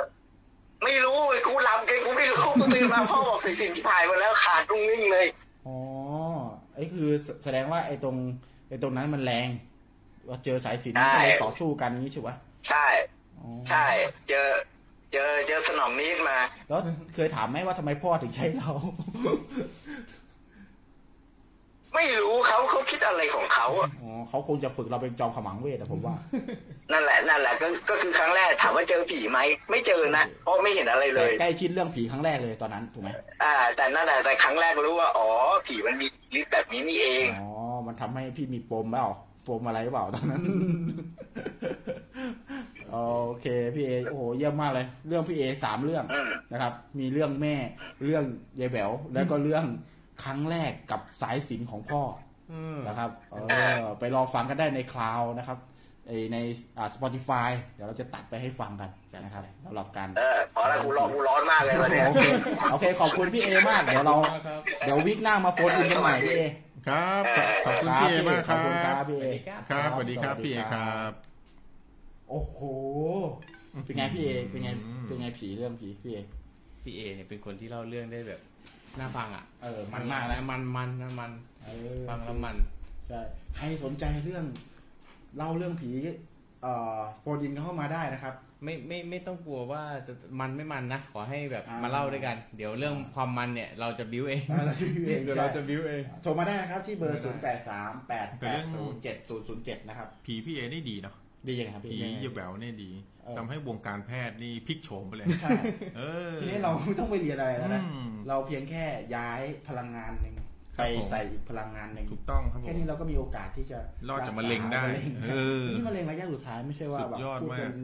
[0.84, 5.26] ไม่รู้ไอ้กูลำกันกูไม่รู้กูตื่นมาพ่อบอกสายสิญจนชิบหายหมดแล้วขาดตรงนิ่งเลย
[5.66, 5.76] อ๋อ
[6.74, 8.16] ไอ้คือแสแสดงว่าไอ้ตรง
[8.68, 9.48] ไอ้ตรงนั้นมันแรง
[10.28, 12.36] ว่าเจอสายสิญจนใช่ก็เลยต่อสู้กันอย่างนี้ใช่ปะ
[12.68, 12.86] ใช่
[13.38, 13.86] อ๋อใช่
[14.28, 14.48] เจอ
[15.12, 16.38] เจอเจอสนองมีดมา
[16.68, 16.80] แล้ว
[17.14, 18.70] เคยถามไหมว่าทำไมพ่อถึงใช้เรา
[21.94, 26.14] ไม่รู้เขาเขาคิดอะไรของเขาอะอ๋อเขาคงจะฝึกเราเป็นจอมขมังเวทอะผมว่า
[26.92, 29.38] นั่นแหละนั่นแหละก็ก็คือครั้งแรกถามว่าเจอผีไหม
[29.70, 33.10] ไม่เจอนะเพราะไม่เห็นอะไรเลแต่ย ใกล้ชิดเรื่องผีครั้งแรกเลยตอนนั้นถูกไหม
[33.42, 35.28] อ่า แต่นั่นแหละแต่ครั้งแรกรู้ว่าอ๋อ
[35.66, 36.06] ผีมันมี
[36.38, 37.50] ฤทธิ์แบบนี้นี่เอง อ๋อ
[37.86, 39.06] มันทำให้พี่มีปมเปล่า
[39.48, 40.42] ปมอะไรหรือเปล่าตอนนั้น
[42.92, 42.98] โอ
[43.40, 47.54] เคพี่เอโอ้โหเยี่ยมมากเลย เรื่องพี่เอสามเรื่องอืมนะครับ มีเรื่องแม่
[48.04, 48.24] เรื่อง
[48.60, 49.64] ยายแหววแล้วก็เรื่อง
[50.24, 52.02] ครั้งแรกกับสายสิญจนของพ่อ
[52.52, 55.58] อืมนะครับเออไปรอฟังกันได้ในคลาวนะครับ
[56.06, 56.36] ไอใน
[56.78, 58.90] อ่า Spotify เดี๋ยวเราจะตัดไปให้ฟังกัน
[59.20, 62.24] นะครับสำหรับการเออพอแล้วกูร้อนกูร้อนมากเลยวันเนี้ยโอเค
[62.72, 64.16] โอเค ขอบคุณพี่เอมาก เดี๋ยวเรา
[64.80, 66.40] เดี๋ยว week หน้ามา phone in กันใหม่พี่เอ
[66.88, 67.22] ครับ
[67.64, 69.26] ขอบคุณครับพี่เอมากครับขอบคุณครับพี่เอ
[69.70, 71.29] ครับสวัสดีครับพี่เอครับ
[72.30, 72.60] โอ้โห
[73.84, 74.70] เป็นไงพี่เอ เป็นไง
[75.06, 76.18] เป็นไงผีเรื่องผีพี่เอ
[76.82, 78.40] พี่เอเนี่ยเป็นคนที่เล่าเรื่องได้แบบ
[78.98, 81.32] น่าฟังอะ เออ มันมากนะ มันมันนะมัน
[81.64, 82.56] เออฟังแล้วมัน
[83.08, 83.20] ใช่
[83.56, 84.44] ใครสนใจเรื่อง
[85.36, 85.90] เล่าเรื่องผี
[86.62, 88.34] เอ่อ phone in เข้ามาได้นะครับ
[88.64, 101.14] ไม่ไม่ไม่ต้องกลัวว่าจะมันไม่มันนะ ขอให้แบบอ่ามมาเล่าด้วยกัน เดี๋ยวเรื่องความมันเนี่ย เราจะบิ้วเองเราจะบิ้วเองเดี๋ยวเราจะบิ้วเอง โทรมาได้นะครับที่เบอร์0 8 3 8แต่8เรื่อง0 7 0 0 7นะครับ ผีพี่เอนี่ดีเนาะ
[101.46, 102.90] ดียังไงครับพี่ผียังไงเยาแหววเนี่ยดี
[103.24, 105.50] เออ ทำให้วงการแพทย์นี่พลิกโฉมไปเลย ใช่
[105.96, 108.84] เออ ทีนี้เราไม่ต้องไปเรียนอะไรแล้วนะอืมเราเพียงแค่
[109.16, 110.34] ย้ายพลังงานหนึ่ง
[110.76, 117.74] ครัไปบผม ใส่อีกพลังงานหนึ่งถูกต้องครับผแค่ม นี้เราก็มีโอกาสที่จะรอดจากมะเร็งได้ษามะเร็งเออนี่มะเร็งระยะสุดท้ายไม่ใช่ว่าสุดแบบยอดพูดมากกัน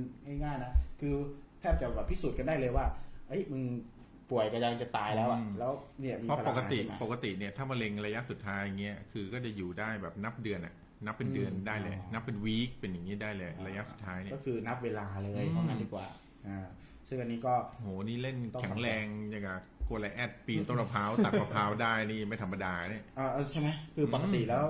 [0.44, 1.14] ง่ายๆนะคือ
[1.60, 2.84] แทบจะแบบพิสูจน์กันได้เลยว่า
[3.28, 3.62] เอ้ยมึง
[4.30, 10.74] ป่วยกำลังจะตายแล้วอะแล้วเนี่ยมีเพราะพปลังกงานติขึ้นมา ปกติเนี่ยถ้ามะเร็งระยะสุดท้ายอย่างเงี้ยคือก็จะอยู่ได้แบบนับเดือนอะ
[11.05, 16.06] นับเป็นเดือนอืมได้เลยอ๋อนับเป็นวีคเป็นอย่างนี้ได้เลย ระยะสุดท้ายเนี่ยก็คือนับเวลาเลยอืมเพราะงั้นดีกว่า
[16.48, 16.66] อ่า
[17.09, 24.64] ซึ่งอันนี้ก็โหนี่เล่นต้องแข็งแรงอย่างกับโกลแอดปีนต้นมะพร้าวตัดมะพร้าวได้นี่ไม่ธรรมดาเนี่ยอ่าเออใช่ไหมคือปกติแล้ว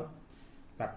[0.78, 0.90] แบบ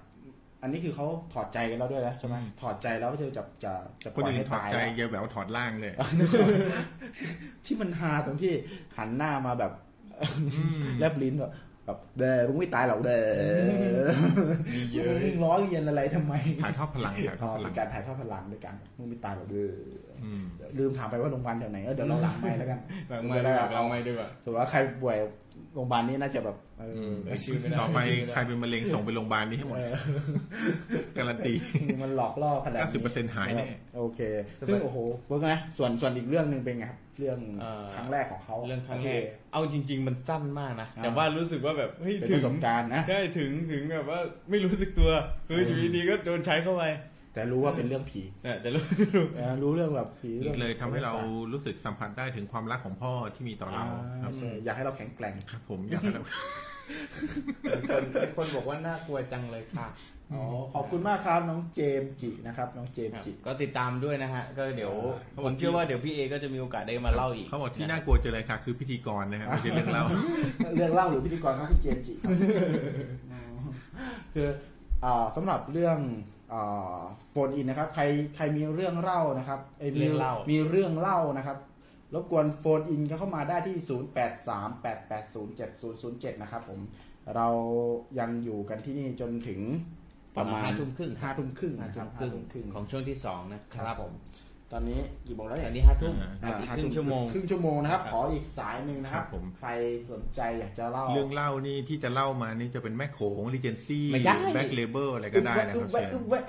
[0.61, 3.73] อันนี้คือเขาถอดใจกันแล้วด้วยนะใช่ไหมถอดใจแล้วจะจะจะ
[4.03, 5.93] จะปคนล่อยอื่นให้ถอดตายใจแล้วเยาแบบว่าถอดล่างเลย
[7.65, 8.53] ที่มันฮาตรงที่
[8.97, 9.71] หันหน้ามาแบบ
[10.99, 11.51] แลบลิ้นแบบ
[11.89, 13.21] แบบเด้อมึงไม่ตายหรอกเด้อ
[14.73, 19.69] มีเยอะมึงล้อเลียนอะไรทำไมถ่ายทอดพลังถ่ายทอ๋ออดพลัเป็งนการถ่ายทอดพลังด้วยกันมึงไม่ตายหรอกเด้อ
[20.23, 20.43] อืม
[20.77, 22.79] ลืมถามไปว่าโรงพยาบาลแถวไหนเออเดี๋ยวเราหลังไม่แล้วกัน
[23.09, 25.17] หลังไม่ดีกว่าหลังไม่ดีกว่าสมมติว่าใครป่วย
[25.73, 29.95] โรงพยาบาลนี้น่าจะแบบเออมเออชื่อไม่ได้ต่อไปชื่อไม่ได้ใครเป็นมะเร็งส่งไปโรงพยาบาลนี้ให้หมดเออ
[31.17, 31.53] การันตี
[32.03, 33.67] มันหลอกล่อขนาดนี้90%หายแน่
[33.97, 34.19] โอเค
[34.67, 44.19] ซึ่งโอ้โหเวิร์กนะส่วนส่วนอีกเรื่องหนึ่งเป็นไงครับเรื่องเอ่อครั้งแรกของเขาเรื่องครั้งแรกโเอาจริง ๆ มันสั้นมากนะอ่าแต่ว่ารู้สึกว่าแบบเฮ้ยเป็นถึปงระสบการณ์นะใช่ถึงถึงแบบว่า
[44.49, 45.09] ไม่รู้สึกตัว
[45.47, 46.83] คืออยู่ดีๆก็โดนใช้เข้าไป
[47.33, 48.83] แต่รู้ว่าเป็นเรื่องผีเนี่ยแต่รู้
[49.15, 51.13] รู้เออรู้เรื่องแบบผีอีเรื่องกเลยทำให้เรา
[51.53, 56.23] รู้สึกสัมผัสได้ถึงความรักของพ่อที่มีต่ออ่าเราครับใช่อยากให้เราแข็งแกร่งครับ ผมอยากให้เรา
[57.89, 58.03] คน
[58.35, 59.87] คนบอกว่าน่ากลัวจังเลยค่ะ
[60.33, 60.43] อ๋อ
[60.73, 64.93] ขอบคุณมากครับน้องเจมส์จินะครับ น้องเจมส์ครับจิก็ติดตามด้วยนะฮะ ก็เดี๋ยว
[65.31, 70.05] เขาบผอกมเชื่อว่าเดี๋ยวพี่เอก็จะมีโอกาสได้มาเล่าอีกเขาบอกที่น่ากลัวเจออะไรคะคือพิธีกรนะฮะไม่ใช่เรื่องเล่า
[70.75, 72.33] เรื่องเล่าหรือพิธีกรครับพี่เจมส์จิครับ
[74.33, 74.47] คือ
[75.03, 75.97] อ่าสำหรับเรื่อง
[77.31, 78.03] phone in นะครับ ใคร
[78.35, 81.57] ใครมีเรื่องเล่านะครับยมีเรื่องเล่ามีมีเรื่องเล่านะครับ
[82.13, 83.77] รบกวน phone in เข้ามาได้ที่
[86.35, 86.79] 0838807007 นะครับผม
[87.35, 87.47] เรา
[88.19, 89.61] ยังอยู่กันที่นี่จนถึง
[90.37, 94.13] ประมาณห้าทุ่มครึ่งห้าทุ่มครึ่งนะครับห้าทุ่มครึ่งห้าทุ่มครึ่งของช่วงที่สองนะครับผม
[94.73, 96.13] ตอนนี้กี่โมงแล้วเนี่อนนี้ห้าทุ่ม
[96.43, 99.69] อ่าอีกห้าครึ่งชั่วโมงครึ่งชั่วโมงนะครับครับขออีกสายหนึ่งนะครับครับผมใคร
[100.11, 106.43] สนใจอยากจะเล่า เรื่องเล่านี่ที่จะเล่ามานี่จะเป็นแม่โขงรีเจนซี่ไม่ใช่ Black Label อะไรก็ได้นะครับอึ๊บแวะเชิญอึ๊บแวะ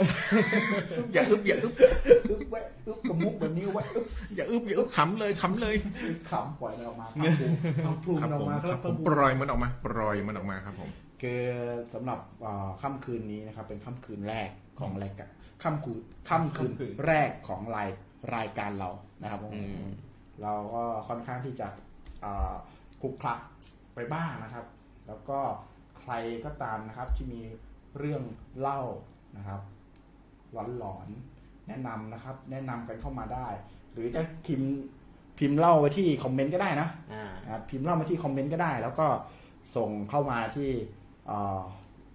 [1.12, 1.74] อย่าอึบอย่าอึบ
[2.30, 4.06] อึ๊บแวะอึ๊บกระมุกแบบนี้แวะอึ๊บ
[4.36, 5.74] อย่าอึบอย่าอึบขำเลยขำเลย
[6.30, 7.06] ขำปล่อยมันออกมา
[7.84, 10.90] ขำพลูขำพลูครัมันออบผกมมาครับผมขำพลูปล่อยมันออกมาปล่อยมันออกมาครับผม
[11.22, 11.42] คือ
[11.94, 14.48] สำหรับอ่าค่ำคืนนี้นะครับ เป็นค่ำคืนแรก
[14.80, 15.30] ของรายการ
[15.62, 17.88] ค่ำคืนค่ำคืนค่ำคืนแรกของราย
[18.36, 18.90] รายการเรา
[19.22, 19.84] นะครับผมอืม
[20.42, 21.68] เราก็ค่อนข้างที่จะ
[22.24, 22.52] อ่า
[23.00, 23.38] คลุกคลัก
[23.94, 24.66] ไปบ้างนะครับ
[25.06, 25.38] แล้วก็
[26.00, 26.12] ใคร
[26.44, 27.40] ก็ตามนะครับที่มี
[27.98, 28.22] เรื่อง
[28.58, 28.80] เล่า
[29.36, 29.60] นะครับ
[30.52, 33.46] หลอนหลอนๆแนะนำนะครับ แนะนำกันเข้ามาได้
[33.92, 34.70] หรือจะพิมพ์
[35.38, 39.06] พิมพ์เล่าไว้ที่ comment ก็ได้นะอ่านะครับพิมพ์เล่ามาที่ comment ก็ได้ แล้วก็
[39.76, 40.70] ส่งเข้ามาที่
[41.26, 41.60] เอ่อ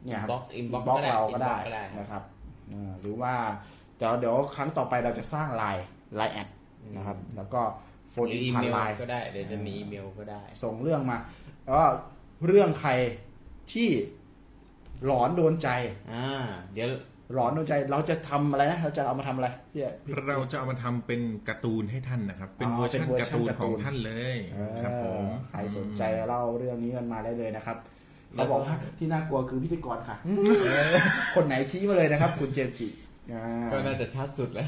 [0.03, 2.23] เนี่ยครับ inbox inbox บล็อกก็ได้เราก็ได้ inbox ก็ได้นะครับ
[2.69, 3.33] เออหรือว่า
[3.97, 5.83] เดี๋ยวเดี๋ยวครั้งต่อไปเราจะสร้างไลน์
[6.15, 6.47] ไลน์ add
[6.95, 7.61] นะครับ แล้วก็
[8.11, 11.17] โฟนหรืออินอีผ่าเมนลไลน์ก็ได้เดี๋ยวจะมีอีเมลก็ได้ ส่งเรื่องมา
[11.63, 11.85] แล้วก็
[12.47, 12.91] เรื่องใคร
[13.73, 13.89] ที่
[15.05, 15.69] หลอนโดนใจ
[16.13, 16.27] อ่า
[16.73, 16.89] เดี๋ยว
[17.33, 24.35] หลอนโดนใจเราจะทำอะไรนะเราจะเอามาทำอะไรพี่พี่เราจะเอามาทำเป็นการ์ตูนให้ท่านนะครับ เป็นอ๋อเวอร์ชันเป็นเวอร์ชันการ์ตูนการ์ตูนของท่านเลย
[24.81, 27.77] ครับผมใครสนใจเล่าเรื่องนี้กันมาได้เลยนะครับ
[28.33, 30.95] เขาบอกว่าที่น่ากลัวคือพิธีกรค่ะเออ
[31.35, 33.04] คนไหนชี้มาเลยนะครับ คุณเจมส์จิอ่า
[33.71, 34.67] ก็น่าจะชัดสุดแล้ว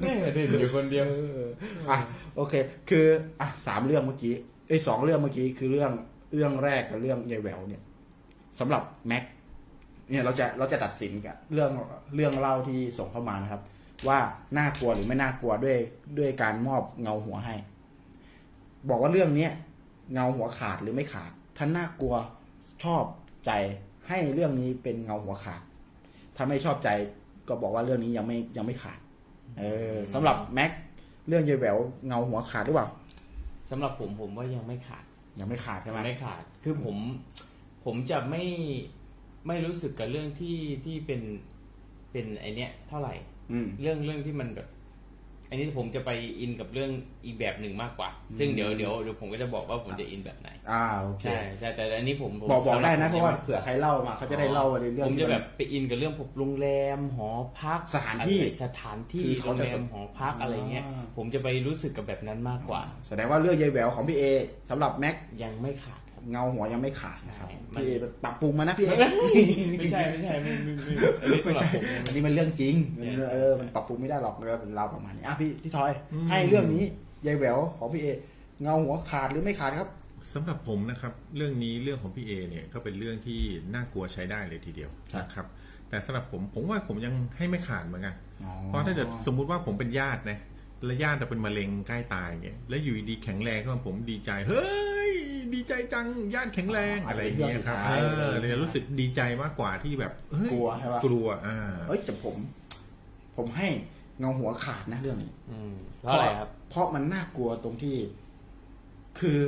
[0.00, 1.42] แม่เด่นอยู่คนเดียวเออ
[1.90, 1.98] อะ
[2.36, 2.54] โอเค
[2.90, 3.06] คือ
[3.40, 4.34] อะสามเรื่องเมื่อกี้
[4.68, 5.92] ไอ้ยสองเรื่องเมื่อกี้คือเรื่อง
[6.34, 7.82] เรื่องแรกกับเรื่องยายแหววเนี่ย
[8.58, 9.24] สำหรับแม็ก
[10.10, 11.70] เนี่ยเราจะเราจะตัดสินกับเรื่อง
[12.14, 13.62] เรื่องเล่าที่ส่งเข้ามานะครับ
[14.08, 14.18] ว่า
[14.58, 15.78] น่ากลัวหรือไม่น่ากลัวด้วย
[16.18, 17.54] ด้วยการมอบเงาหัวให้
[18.88, 19.52] บอกว่าเรื่องเนี้ย
[20.12, 22.14] เงาหัวขาดหรือไม่ขาด ถ้าน่ากลัว
[22.84, 23.04] ชอบ
[23.46, 23.50] ใจ
[24.08, 25.62] ให้เรื่องนี้เป็นเงาหัวขาด
[26.36, 26.88] ถ้าไม่ชอบใจ
[27.48, 28.98] ก็บอกว่าเรื่องนี้ยังไม่ยังไม่ขาด
[29.58, 30.70] เออสำหรับแม็ก
[31.28, 31.76] เรื่องยายแหวว
[32.06, 32.88] เงาหัวขาดหรือเปล่า
[33.70, 35.04] สำหรับผมผมว่ายังไม่ขาด
[35.40, 36.96] ยังไม่ขาดใช่ไหมไม่ขาด คือผม
[37.84, 38.44] ผมจะไม่
[39.46, 41.22] ไม่รู้สึกกับเรื่องที่ที่เป็น
[42.12, 43.14] เป็นไอเนี้ยเท่าไหร่
[43.52, 44.68] อืมเรื่องเรื่องที่มันแบบ
[45.50, 46.10] อันนี้ผมจะไป
[46.40, 46.90] อินกับเรื่อง
[47.24, 57.28] อีกแบบหนึ่งมากกว่า ซึ่งเดี๋ยวเดี๋ยวเดี๋ยวผมก็จะบอกว่าผมจะอินแบบไหน อ่าโอเคใช่ใช่แต่อันนี้ผมผมบอกบอกได้นะสำหเพบราะว่าผมเผื่อใครเล่ามาเขาจะได้เล่าในเรื่องผมที่จะนแบบไปอินกับเรื่องพวกโรงแรมหอ
[57.60, 64.24] พักสถานที่อะไรสถานที่คือโรเขางจะแรมหอพักอะไรเงี้ยอ่าผมจะไปรู้สึกกับแบบนั้นมากกว่า แสดงว่าเรื่องยายแหววของพี่เอ
[64.70, 65.97] สำหรับแม็กยังไม่ขาดครับ
[66.30, 67.90] เงาหัวยังไม่ขาดนะครับใช่มันพี่เอ
[68.24, 68.90] ปรับปรุงมานะพี่เอ
[69.78, 70.92] ไม่ใช่ไม่ใช่ไม่ไม่ไม่
[71.22, 76.82] อันนี้สำหรับผมอันนี้มันเรื่องจริงใช่เออมันปรับปรุงไม่ได้หรอกเลยเป็นเราประมาณนี้อะพี่พี่ทอยอืมให้เรื่องนี้
[77.26, 78.06] ยายแหววของพี่เอ
[78.62, 79.90] เงาหัวขาดหรือไม่ขาดครับ
[80.32, 83.40] สำหรับผมนะครับ เรื่องนี้เรื่องของพี่เอเนี่ยก็เป็นเรื่องที่
[83.74, 85.46] น่ากลัวใช้ได้เลยทีเดียวครับนะครับ
[85.88, 88.14] แต่สำหรับผมผมว่าผมยังให้ไม่ขาดเหมือนกัน
[88.44, 90.38] อ๋อเพราะถ้าเกิดสมมุติว่าผมเป็นญาตินะ
[90.84, 94.66] และญาติจะเป็นมะเร็งใกล้ตายเนี่ยแล้วอยู่ดีๆแข็งแรงขึ้นมาผมดีใจ เฮ้
[95.08, 95.12] ย
[95.54, 97.94] ดีใจจังญาติแข็งแรงอะไรอย่างเงี้ยครับเอ
[98.28, 102.36] อเลยรู้สึกดีใจมากกว่าที่แบบเฮ้ยกลัวใช่ปะกลัวอ่าเอ้ยแต่ผม
[103.36, 103.68] ผมให้
[104.18, 107.96] เงาหัวขาดนะเรื่องนี้อืมเพราะอะไรครับ เพราะมันน่ากลัวตรงที่
[109.18, 109.38] คือ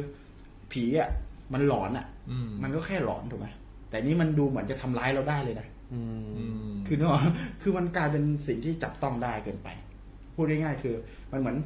[0.73, 1.11] ผีอะ
[1.53, 3.49] มันหลอนอะอืมมันก็แค่หลอนถูกไหม
[3.91, 7.23] แต่นี่มันดูเหมือนจะทำร้ายเราได้เลยนะอืมอืมคือเนกอะ
[7.63, 9.69] คือมันกลายเป็นสิ่งที่จับต้องได้เกินไป
[10.41, 10.97] พูดง่ายๆคือ
[11.33, 11.57] มันเหมือน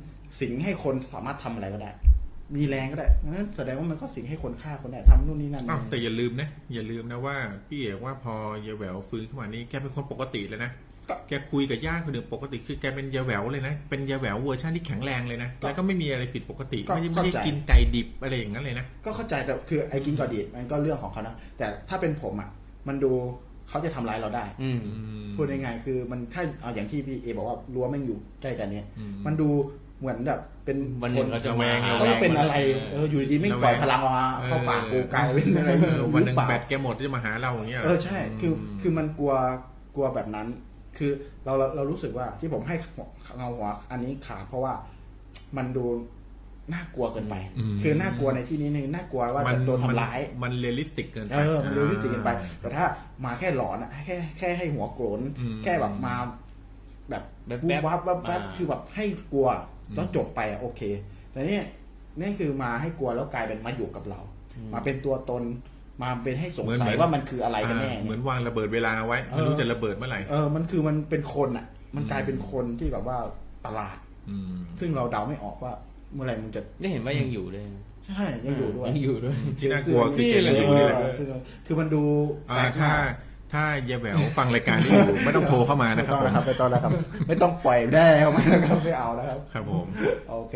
[0.41, 1.91] สิ่งให้คนสามารถทำอะไรก็ได้
[2.57, 7.37] มีแรงก็ได้งั้นแสดงว่ามันก็สิ่งให้คนฆ่าคนได้ทำนู่นนี่นั่นอ้าวแต่อย่าลืมนะอย่าลืมนะว่า
[7.69, 8.35] พี่เอกว่าพอ
[8.67, 10.71] ยายแหววฟื้นขึ้นมานี่แกเป็นคนปกติเลยนะ
[11.29, 22.51] แกคุยกับญาติคนอื่นปกติคือแกเป็นยายแหววเลยนะ เป็นยายแหววเวอร์ชันที่แข็งแรงเลยนะ แล้วก็ไม่มีอะไรผิดปกติ ไม่ได้ไม่ได้กินไก่ดิบอะไรอย่างนั้นเลยนะ ก็เข้าใจแต่คือไอ้กินกอดีดมันก็เรื่องของเขานะ แต่ถ้าเป็นผมอะ
[22.89, 23.13] มันดู
[23.69, 24.81] เขาจะทำร้ายเราได้ อืม
[25.35, 29.49] พูดง่ายๆคือมันถ้าเอาอย่างที่พี่เอบอกว่ารั้วแม่งอยู่ใกล้กันเนี่ยอืมมันดู
[30.01, 32.55] เหมือนแบบเป็นวันหนึ่งเขาจะมาหเขาจะเป็นอะไร
[32.93, 39.35] เอออยู่ดีๆไม่ปล่อยพลังออกมาเข้าปากกูกลายเป็นอะไรเออวันหนึ่งรือเปล่าแบตแกหมดจะมาหาเราอย่างเงี้ยหรเออใช่ คือคือมันกลัว
[39.95, 40.47] กลัวแบบนั้น
[40.99, 41.11] คือ
[41.45, 42.77] เราเราเรารู้สึกว่าที่ผมให้
[43.37, 44.75] เงาหัวอันนี้ขาดเพราะว่า
[45.57, 45.85] มันดู
[46.73, 52.31] น่ากลัวเกินไปอืมคือน่ากลัวในที่นี้นี่น่ากลัวว่าจะโดนทำร้าย มัน realistic เกินไปเออมันเรื่องที่เกินไป
[52.61, 52.85] แต่ถ้า
[53.25, 56.15] มาแค่หลอนอะแค่แค่ให้หัวโกรนอืมแค่แบบมา
[57.11, 59.49] แบบแป๊บๆวูบวับวับวับอ่าคือแบบให้กลัว
[59.95, 60.81] แล้วจบไปอะโอเค
[61.33, 61.65] แต่เนี่ย
[62.19, 64.21] นี่คือมาให้กลัวแล้วกลายเป็นมาอยู่กับเรา
[64.73, 65.43] มาเป็นตัวตน
[66.03, 71.67] มาเป็นให้สงสัยว่ามันคืออะไรกันแน่อ่าเหมืเนี่อยนวางระเบิดเวลาไว้ไม่รู้จะระเบิดเมื่อไหร่เออมันคือมันเป็นคนอะ
[71.97, 73.19] มันกลายเป็นคนที่แบบว่า
[73.65, 73.99] ประหลาด
[74.31, 75.73] อืมซึ่งเราเดาไม่ออกว่า
[76.15, 77.65] เมื่อไหร่มันจะได้เห็นว่ายังอยู่ด้วย
[78.09, 81.27] ใช่ยังอยู่ด้วยยังอยู่ด้วยที่น่ากลัวคือนี่เจเลนยนี่แหละเออซึ่ง
[81.67, 82.03] คือมันดู
[82.47, 83.13] แปลอ่ากถ้ามาก
[83.53, 86.91] ถ้ายายแหววฟังรายการนี้อยู่ไม่ต้องโทรเข้ามาไม่นะครับต้องผมนะครับไม่ต้องนะครับ
[87.29, 89.87] ไม่ต้องปล่อยได้เข้ามานะครับไม่เอานะครับ ครับผม
[90.31, 90.55] โอเค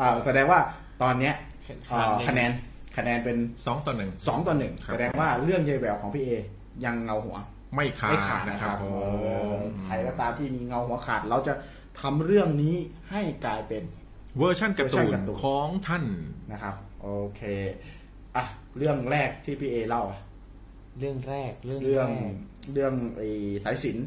[0.00, 0.58] อ่าแสดงว่า
[1.02, 1.34] ตอนเนี้ย
[1.68, 2.50] คะแนนอ่าคะแนน
[2.96, 3.36] คะแนนเป็น
[3.66, 6.30] สองต่อหนึ่งสองต่อหนึ่งครับแสดงว่าเรื่องยายแหววของพี่เอ
[6.84, 7.36] ยังเงาหัว
[7.74, 8.86] ไม่ขาไม่ดขาดนะนะคครัรับบผเอ
[9.50, 11.54] อมใครก็ตามที่มีเงาหัวขาด เราจะ
[12.00, 12.76] ทำเรื่องนี้
[13.10, 13.82] ให้กลายเป็น
[14.38, 16.04] เวอร์ชันการ์ตูนเวอร์ชันนการ์ตูนของท่าน
[16.52, 17.42] นะครับโอเค
[18.36, 18.44] อะ
[18.78, 20.20] เรื่องแรกที่พี่เอเล่าอะ
[20.98, 22.34] เรื่องแรกเรื่องเรื่องแรก
[22.72, 23.28] เรื่องไอ้
[23.64, 23.98] สายสิญ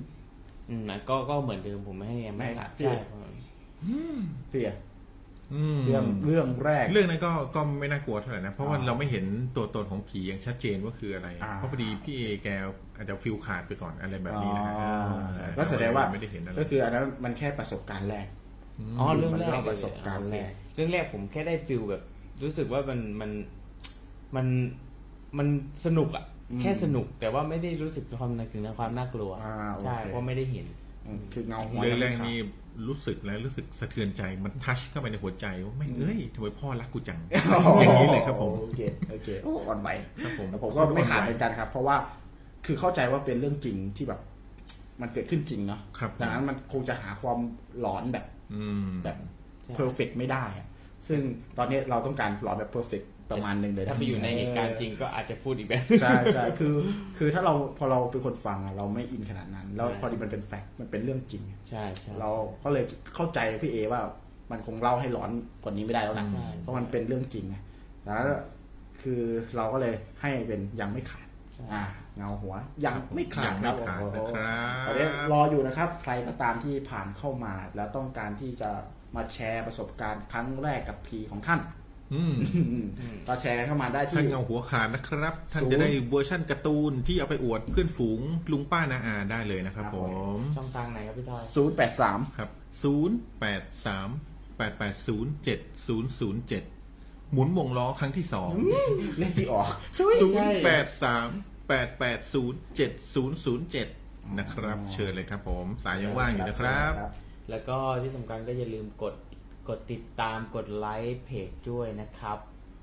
[0.70, 2.96] อืมก็ก็เหมือนเดิมผมไม่ให้ไม่ขาดพี่ใช่
[4.52, 4.78] พี่อะ
[5.54, 9.26] อืมเรื่องเรื่องแรก เรื่องนั้นก็ก็ไม่น่ากลัวเท่าไหร่นะ เพราะว่าอ่าเราไม่เห็น
[9.56, 12.48] ตัวตนของผีอย่างชัดเจนว่าคืออะไรอ่าเพราะพอดีพี่เอแก
[12.98, 14.94] อาจจะฟิลขาดไปก่อนอะไรแบบนี้นะฮะอ๋อ
[15.38, 18.28] เออก็แสดงว่าไม่ได้เห็นอะไรก็คืออันนั้นมันแค่ประสบการณ์แรก
[19.00, 22.04] อ๋อเรื่องแรกมันเล่าประสบการณ์แรกเรื่องแรกผมแค่ได้ฟิลแบบ
[22.44, 23.32] รู้สึกว่ามันมัน
[24.36, 24.48] มัน
[25.38, 25.48] มัน
[25.86, 30.68] สนุกอะอืมแค่สนุกแต่ว่าไม่ได้รู้สึกความถึงความน่ากลัวอ่าโอเคใช่เพราะไม่ได้เห็น
[31.06, 32.38] อืมคือเงาหัวเรื่องแรกยังไม่ขาดนี่
[32.88, 37.22] รู้สึกแล้วรู้สึกสะเทือนใจมันทัชเข้าไปในหัวใจว่าไม่งเอ้ยทำไมพ่อรักกูจังอ
[37.84, 38.82] ย่างนี้เลยครับผมโอเค
[39.12, 39.90] โอเคโอ้อ่อนไหว
[40.24, 41.96] ครับผมแต่ผมก็ไม่ขาดเหมือนกันครับ เพราะว่า
[42.66, 44.20] คือเข้าใจว่าเป็นเรื่องจริงที่แบบ
[45.02, 47.40] มันเกิดขึ้นจริงเนาะครับดังนั้นมันคงจะหาความ
[47.80, 48.37] หลอนแบบอืม
[49.04, 49.18] แบบ
[49.64, 50.68] ใช่ perfect ไม่ได้อะ
[51.08, 51.20] ซึ่ง
[51.58, 53.02] ตอนนี้เราต้องการหลอนแบบ perfect
[53.32, 56.76] ประมาณหนึ่งเลยะถ้าไปอยู่ในเหตุการณ์จริงก็อาจจะพูดอีกแบบใช่ใช่คือ
[57.18, 62.30] คือถ้าเราพอเราเป็นคนฟังอะเราไม่ in ขนาดนั้น แล้วใช่พอดีมันเป็น fact มันเป็นเรื่องจริง ใช่ใช่เรา
[62.64, 62.84] ก็เลย
[63.16, 64.02] เข้าใจพี่เอว่า
[64.52, 65.32] มันคงเล่าให้หลอน
[65.64, 67.56] กว่านี้ไม่ได้แล้วนะใช่เพราะมันเป็นเรื่องจริงไง
[68.06, 68.22] แล้ว
[69.02, 69.22] คือ
[69.56, 71.84] เราก็เลยให้เป็นยังไม่ขาดใช่อ่า
[72.18, 78.70] เงาหัวยังไม่ขาดครับยังไม่ขาดโอ้โหนะครับตอนนี้รออยู่นะครับ ใครก็ตามที่ผ่านเข้ามา แล้วต้องการที่จะ
[79.16, 81.60] มาแชร์ประสบการณ์ครั้งแรกกับผีของท่าน
[82.14, 82.36] อืม
[83.28, 88.20] ก็แชร์เข้ามาได้ท่านที่เงาหัวขาดนะครับ ท่านศูนย์จะได้เวอร์ชั่นการ์ตูนที่เอาไปอวดเพื่อนฝูง
[88.52, 89.98] ลุงป้านาอาได้เลยนะครับครับผผ
[90.38, 92.50] มมช่องทางไหนครับพี่ทอยศูนย์แปดสามครับ
[92.84, 94.10] ศูนย์แปดสาม
[94.58, 96.64] แปดแปดศูนย์เจ็ดศูนย์ศูนย์เจ็ด
[97.34, 98.52] หมุนวงล้อครั้งที่สอง
[99.20, 99.68] เลขที่ออก
[100.22, 101.30] ศูนย์แปดสาม
[101.68, 103.88] แปดแปดศูนย์เจ็ดศูนย์ศูนย์เจ็ด
[104.38, 106.94] นะครับ เชิญเลยครับผม สายยังว่างอยู่นะครับ
[107.50, 109.16] แล้วก็ที่สำคัญก็อย่าลืมกด
[109.70, 112.38] กดติดตามกดไลค์เพจด้วยนะครับ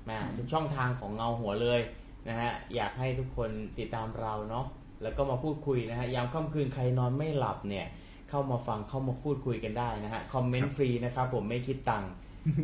[0.09, 1.81] มาทุกช่องทางของเงาหัวเลย
[2.27, 3.49] นะฮะอยากให้ทุกคน
[3.79, 4.65] ติดตามเราเนาะ
[5.03, 7.85] แล้วก็มาพูดคุยนะฮะยามค่ำคืนใครนอนไม่หลับเนี่ย
[8.29, 12.11] เข้ามาฟังเข้ามาพูดคุยกันได้นะฮะคอมเมนต์ฟรีนะครับผมไม่คิดตังค์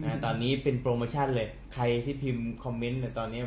[0.04, 3.42] นะตอนนี้เป็นโปรโมชั่นเลย ใครที่พิมพ์คอมเมนต์เนี่ยตอนนี้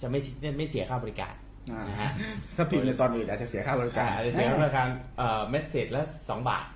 [0.00, 0.20] จะไม่
[0.56, 2.10] ไม่เสียค่าบริการอ่า นนะฮะ
[2.56, 4.88] ถ้าพิมพ์ในตอนอื่นอาจจะเสียค่าบริการอาจจะเสียค่าบริการ
[5.18, 6.66] เอ่อเมสเซจละสองบาท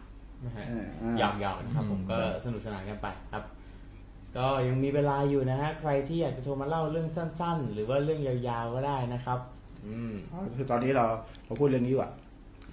[0.45, 3.45] นะฮะเออเออหยอกๆนะครับผมก็สนุกสนานกันไปครับ
[4.37, 9.39] ก็ยังมีเวลาอยู่นะฮะใครที่อยากจะโทรมาเล่าเรื่องสั้น ๆ หรือว่าเรื่องยาวๆก็ได้นะครับ
[9.87, 10.13] อืม
[10.57, 11.05] คือตอนนี้เรา
[11.45, 12.13] เราพูดเรื่องนี้ดีกว่า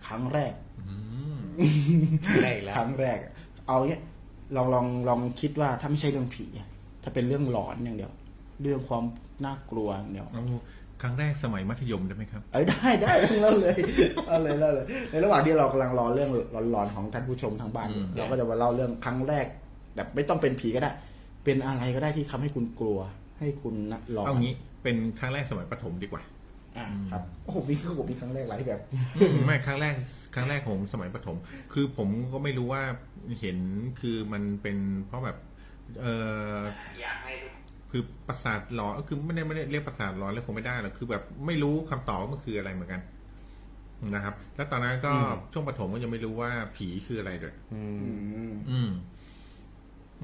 [0.07, 0.53] ครั้งแรก
[0.87, 0.95] อื
[1.33, 1.35] ม
[2.43, 3.17] ได้อีกแล้วครั้งแรก
[3.67, 4.01] เอาเนี้ย
[4.55, 6.67] ลองลองลองคิดว่าถ้าไม่ใช่เรื่องผีอะ
[7.03, 8.11] ถ้าเป็นเรื่องหลอนอย่างเดียว
[8.61, 9.03] เรื่องความ
[9.45, 10.43] น่ากลัวอย่างเดียวเอา
[11.05, 13.11] ครั้งแรกสมัยมัธยมได้ไหมครับเอ้ยได้ได้
[13.41, 13.77] เล่าเลย
[14.27, 16.29] เอาเลยเล่าเลย ในระหว่างที่เรากำลังรอเรื่อง
[16.71, 19.45] หลอนๆของท่านผู้ชมทางบ้าน เราก็จะมาเล่าเรื่องครั้งแรก
[19.95, 20.91] แบบไม่ต้องเป็นผีก็ได้
[21.43, 22.99] เป็นอะไรก็ได้ที่ทำให้คุณกลัว
[23.39, 24.53] ให้คุณนะหลอนเอางี้
[24.83, 26.23] เป็นครั้งแรกสมัยประถมดีกว่า
[26.77, 28.79] อะครับโอ้โหมีคือผมมีครั้งแรกหลายแบบ
[29.45, 29.93] ไม่ครั้งแรก
[30.35, 31.37] ครั้งแรกของผมสมัยประถม
[31.73, 32.83] คือผมก็ไม่รู้ว่า
[33.39, 33.57] เห็น
[33.99, 34.77] คือมันเป็น
[35.07, 35.37] เพราะแบบ
[36.01, 36.05] เอ
[36.53, 36.55] อ
[37.97, 43.01] คือประสาทหลอนคือไม่ได้ไม่ได้เรียกประสาทหลอนเลยคงไม่ได้หรอกคือแบบไม่รู้คำตอบว่ามันคืออะไรเหมือนกัน
[44.15, 45.13] นะครับ แล้วตอนนั้นก็
[45.53, 47.99] ช่วงประถมก็ยังไม่รู้ว่าผีคืออะไรด้วยอืม
[48.35, 48.89] อืมอืม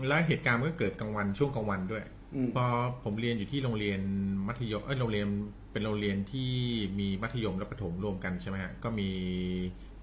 [0.07, 2.03] แล้วเหตุการณ์มันก็เกิดกลางวันช่วงกลางวันด้วย
[2.35, 2.65] อืมพอ
[3.03, 3.99] ผมเรียนอยู่ที่โรงเรียน
[4.47, 5.27] มัธยมเอ้ยโรงเรียน
[5.71, 6.51] เป็นโรงเรียนที่
[6.99, 9.09] มีมัธยมและประถมรวมกันใช่ไหมฮะก็มี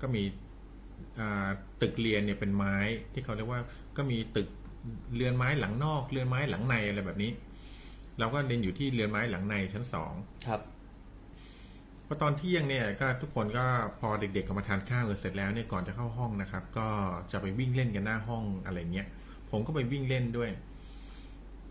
[0.01, 0.23] ก็มี
[1.19, 1.49] อ่า
[1.81, 2.77] ตึกเรียนเนี่ยเป็นไม้
[3.12, 3.61] ที่เขาเรียกว่า
[3.97, 4.49] ก็มีตึก
[5.15, 7.31] เรือนไม้หลังนอก เรือนไม้หลังในอะไรแบบนี้
[8.19, 10.12] เราก็เรียนอยู่ที่เรือนไม้หลังในชั้นสอง
[10.47, 10.61] ครับ
[12.07, 13.65] พอตอนเที่ยงเนี่ยก็ทุกคนก็
[14.01, 16.86] พอเด็กๆกลับมาทานข้าวกันเสร็จแล้วเนี่ยก่อนจะเข้าห้องนะครับ ก็
[17.32, 19.07] จะไปวิ่งเล่นกันหน้าห้องอะไรเงี้ย
[19.51, 20.51] ผมก็ไปวิ่งเล่นด้วย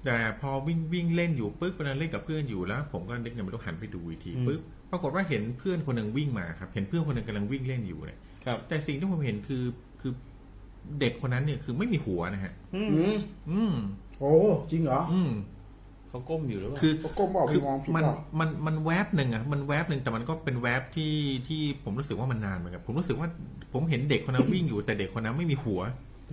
[0.06, 4.62] แต่พอวิ่งวิ่งเล่นอยู่ปึ๊บเวลาเล่นกับเพื่อนอยู่แล้ว ผมก็นึกเงินไม่ต้องหันไปดูอีกทีปึ๊บ
[4.92, 9.64] ปรากฏว่าเห็นเพื่อนคนหนึ่งวิ่งมาครับ เห็นเพื่อนคนหนึ่งกำลังวิ่งเล่นอยู่เนี่ยครับแต่สิ่งที่ผมเห็นคือ
[10.02, 10.14] คือ
[11.00, 13.18] เด็กคนนั้นเนี่ยคือไม่มีหัวนะฮะ อืม อืม
[13.50, 13.74] อืม
[14.20, 14.34] โอ้
[14.72, 15.32] จริงเหรอ อืม
[16.10, 21.14] เขาก้มอยู่หรือเปล่าคือก็ก้มบอกคืพี่มองผิดมันเปล่ามันมันแวบหนึ่งอะมันแวบหนึ่งแต่มันก็เป็นแวบที่
[21.48, 23.28] ที่ผมรู้สึกว่ามันนานเหมือนกันผมรู้สึกว่า
[23.74, 25.82] ผมเห็นเด็กคนนั้นวิ่งอยู่แต่เด็กคนนั้นไม่มีหัว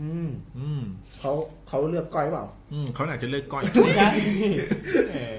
[0.00, 0.82] อืม อืม
[1.20, 1.32] เขา
[1.68, 3.62] เขาเลือกก้อยเปล่า อืมเขาอาจจะเลิกก้อย
[5.10, 5.34] เออ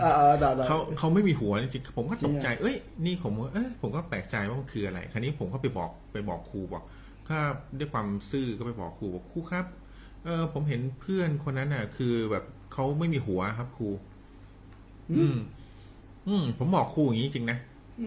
[0.00, 2.76] เออเออได้ได้เขาเขาไม่มีหัวจริงๆผมก็ตกใจจริงอะเอ้ย
[3.06, 6.84] นี่ผมว่าเอ้ยผมก็แปลกใจว่ามันคืออะไร คราวนี้ผมก็ไปบอกไปบอกครูบอก
[7.30, 7.38] ก็
[7.78, 9.66] ด้วยความซื่อก็ไปบอกครูบอกครูครับ
[10.24, 13.88] เออ ผมเห็นเพื่อนคนนั้นน่ะ คือแบบเขาไม่มีหัวครับครู
[15.18, 15.36] อืม
[16.28, 17.58] อืม ผมบอกครูอย่างนี้จริงนะ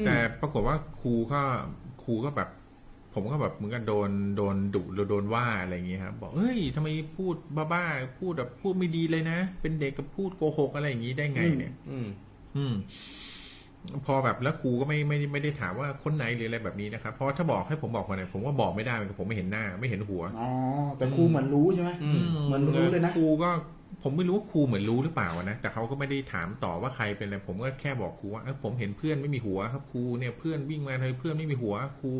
[0.06, 1.42] แต่ปรากฏว่าครูก็
[2.04, 2.50] ครูก็แบบ
[3.14, 6.88] ผมก็แบบเหมือนกันโดนโดนดุหรือโดนว่าอะไรอย่างเงี้ยครับ บอกเฮ้ยทำไม
[7.18, 7.36] พูด
[7.74, 12.08] บ้าๆพูดแบบพูดไม่ดีเลยนะ เป็นเด็กกับพูดโกหกอะไรอย่างงี้ได้ไงเนี่ย อืม
[12.58, 12.74] อืม
[14.06, 20.50] พอแบบแล้วครูก็ไม่ไม่ไม่ได้ถามว่าคนไหนหรืออะไรแบบนี้นะครับเพราะถ้าบอกให้ผมบอกคนไหนผมว่าบอกไม่ได้เหมือนกันผมไม่เห็นหน้า ไม่เห็นหัวอ๋อ
[20.98, 23.50] แต่ครูเหมือนรู้ใช่ไหมอืมเหมือนรู้เลยนะครูก็
[24.04, 32.12] ผมไม่รู้ว่าครูเหมือนรู้หรือเปล่านะแต่เขาก็ไม่ได้ถามต่อว่าใครเป็นอะไรผมก็แค่บอกครูว่าเอ้ยผมเห็นเพื่อนไม่มีหัวครับครูเนี่ยเพื่อนวิ่งมาเลยเพื่อนไม่มีหัวครู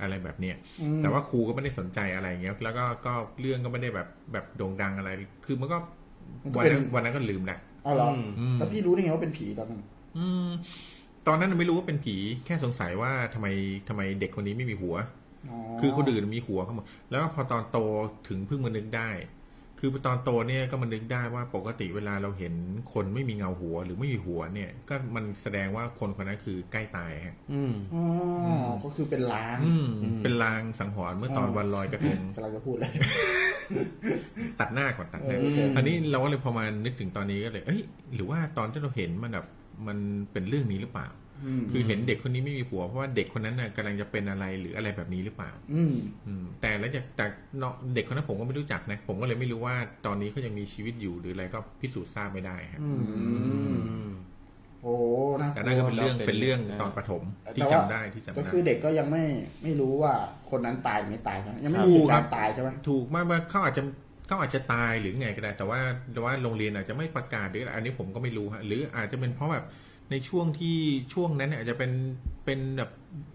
[0.00, 5.10] อะไรแบบเนี้ยอืมแต่ว่าครูก็ไม่ได้สนใจอะไรเงี้ย แล้วก็ก็เรื่องก็ไม่ได้แบบแบบโด่งดังอะไร
[5.46, 5.78] คือมันก็
[6.42, 8.08] มันก็วันเป็นนั้นวันนั้นก็ลืมแหละอ๋อเหรอ
[8.38, 9.80] อมแล้วพี่รู้ได้ไงว่าเป็นผีตอนนั้น
[10.18, 10.48] อืม
[11.26, 12.16] ตอนนั้นไม่รู้ว่าเป็นผี
[12.46, 13.46] แค่สงสัยว่าทำไม
[13.88, 14.94] ทำไมเด็กคนนี้ไม่มีหัว
[15.80, 17.78] คือคนอื่นมีหัวเขาหมดแล้วก็พอตอนโต
[18.28, 19.08] ถึงเพิ่งมานึกได้
[19.84, 22.54] คือตอนโตเนี่ยก็มานึกได้ว่าปกติเวลาเราเห็น
[22.92, 28.04] คนไม่มีเงาหัวหรือไม่มีหัวเนี่ย ก็มันแสดงว่าคนคนนั้นคือใกล้ตายฮะอืมอ๋อ
[28.46, 29.88] อก็คือเป็นล้างอืม
[30.22, 32.90] เป็นลางสังหรณ์เมื่อตอนวันลอยกระทงกำลังจะพูดเลย
[34.60, 37.82] ตัดหน้าก่อนตัดหน้าเอออันนี้เราก็เลยพอมานึกถึงตอนนี้ก็เลย เอ้ย
[38.14, 39.46] หรือว่าตอนที่เราเห็นมันแบบ
[39.86, 39.98] มัน
[40.32, 41.08] เป็นเรื่องนี้หรือเปล่า
[41.46, 45.94] อืมคือเห็นเด็กคนนี้ไม่มีหัวเพราะว่าเด็กคนนั้นน่ะกำลังจะเป็นอะไรหรืออะไรแบบนี้หรือเปล่า อืม
[46.26, 47.26] อืมแต่แล้วจากแต่
[47.58, 49.76] เนาะเด็กคนนั้นผมก็ไม่รู้จักนะ ผมก็เลยไม่รู้ว่า
[50.06, 52.90] ตอนนี้เขายังมีชีวิตอยู่หรืออะไรก็พิสูจน์ทราบไม่ได้ฮะอื
[54.04, 54.06] ม
[54.82, 54.94] โอ้
[55.42, 57.22] นะแต่นั่นก็เป็นเรื่องเราเป็นเป็นเรื่องนะตอนประถม
[57.56, 59.24] ที่แต่จำว่าได้ที่จำก็ได้คือเด็กก็ยังไม่
[59.62, 60.12] ไม่รู้ว่า
[60.50, 63.82] คนนั้นตายหรือไม่ตายใช่ไหมยังไม่ครับมีเหตุการณ์ตายใช่ไหมถูกมากว่าเขาอาจจะ
[64.32, 65.80] เขาอาจจะตายหรือไงก็ได้ แต่ว่า
[66.12, 69.64] แต่ว่าโรงเรียนอาจจะไม่ประกาศหรืออะไรอันนี้ผมก็ไม่รู้ฮะหรืออาจจะเป็นเพราะแบบ
[70.10, 70.78] ในช่วงที่
[71.12, 71.92] ช่วงนั้นเนี่ยอาจจะเป็น
[72.44, 72.90] เป็นแบบ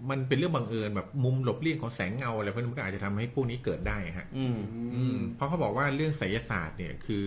[0.10, 4.58] มันเป็นเรื่องบังเอิญแบบมุมหลบเลี่ยงของแสงเงาอะไรพวกนี้มันก็อาจจะทำให้พวกนี้เกิดได้ฮะอืม
[4.96, 7.26] อืมเพราะเขาบอกว่าเรื่องไสยศาสตร์เนี่ยคือ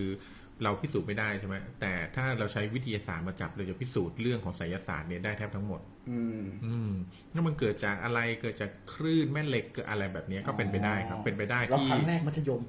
[0.63, 6.91] เราพิสูจน์ไม่ได้ใช่ไหมแต่ถ้าเราใช้วิทยาศาสตร์มาจับเราจะพิสูจน์เรื่องของไสยศาสตร์เนี่ยได้แทบทั้งหมด อืม อืม
[7.31, 12.61] แล้วมันเกิดจากอะไรเกิดจากคลื่นแม่เหล็กเกิดอะไรแบบเนี้ยก็เป็นไปได้ครับ เป็นไปได้แล้วที่ครั้งแรกมัธยม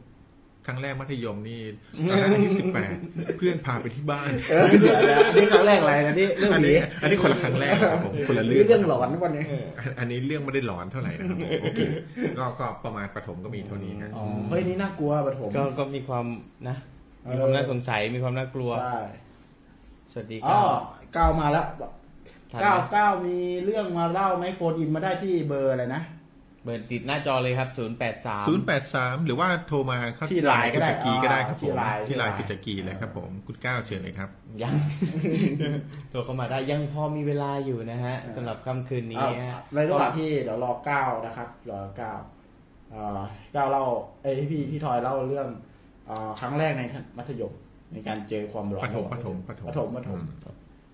[0.67, 1.61] ครั้งแรกมัธยมนี่
[2.11, 2.95] ตอนนั้นอายุสิบแปด
[3.39, 9.45] เพื่อนพาไปที่บ้านเออเดี๋ยวนะอันนี้ครั้งแรกอะไรนะนี่เรื่องอันผีนี้อันนี้คนละครั้งแรกครับผมคนละเรื่องเรื่องหลอนนะวันนี้
[9.79, 11.81] อันอันนี้เรื่องไม่ได้หลอนเท่าไหร่นะครับผมโอเค
[12.39, 16.27] ก็ก็ประมาณประถมก็มีเท่านี้ฮะอ๋อเฮ้ยนี่น่ากลัวปฐมก็ก็มีความ
[16.69, 16.77] นะ
[17.25, 19.01] เออมีความน่าสงสัยมีความน่ากลัวใช่
[20.13, 20.81] สวัสดีคอ๋อรับ
[21.17, 21.67] ก้าวมาแล้ว
[22.53, 26.03] ทันก้าวไหมก้าวมีเรื่องมาเล่าไหมโฟนอินมาได้ที่เบอร์อะไรนะ
[26.65, 34.31] เปิดติดหน้าจอเลยครับ 0 8 3ศูนย์แปดสามหรือว่าโทรมาเข้าที่ไลน์ก็ได้คุณจักรีก็ได้ครับที่ผมไลน์ที่ไลน์ที่ไลน์คุณจักรีเลยครับผมคุณก้าวเชิญเลยครับ
[34.63, 34.75] ยัง
[36.11, 42.19] โทรเข้ามาได้ยังพอมีเวลาอยู่นะฮะสำหรับค่ำคืนนี้อ้าวฮะในระหว่างที่เดี๋ยวรอก้าวนะครับ รอก้าว
[42.91, 43.21] เอ่อ
[43.57, 43.85] ก้าวเล่า
[44.23, 45.49] เอ้ยพี่พี่ทอยเล่าเรื่อง
[46.07, 46.83] เอ่อครั้งแรกใน
[47.19, 47.53] มัธยม
[47.93, 50.21] ในการเจอความหลอนปฐมปฐมปฐมปฐม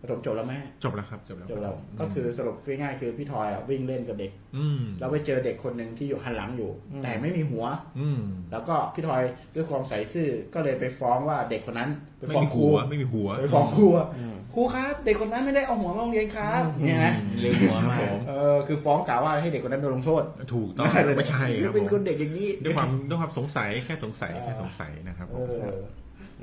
[0.03, 0.55] ปฐมอืมปฐมจบแล้วไหม
[0.85, 6.71] จบแล้วครับจบแล้วจบแล้วปฐมก็คือสรุปง่ายๆคือพี่ทอยอะวิ่งเล่นกับเด็ก อืมแล้วไปเจอเด็กคนหนึ่งที่อยู่หันหลังอยู่
[7.03, 7.65] แต่ไม่มีหัว
[7.99, 8.21] อืม
[8.53, 9.23] แล้วก็พี่ทอย
[9.55, 14.07] ด้วยความใส่ซื่อก็เลยไปฟ้องว่าเด็กคนนั้นไปไม่ฟ้องมีครูหัวไม่มีหัวไปฟ้องครูว่า
[14.55, 17.97] ครูครับ เด็กคนนั้นไม่ได้เอาหัวมาโรงเรียนครับเนี่ยนะลืมหัวมา
[18.29, 20.23] เออคือฟ้องกล่าวว่าให้เด็กคนนั้นโดนลงโทษ
[20.55, 25.51] ถูกต้องไม่ใช่ครับเป็นผมคนเด็กอย่างนี้ด้วยความด้วยความสงสัยแค่สงสัยแค่สงสัยนะครับผเ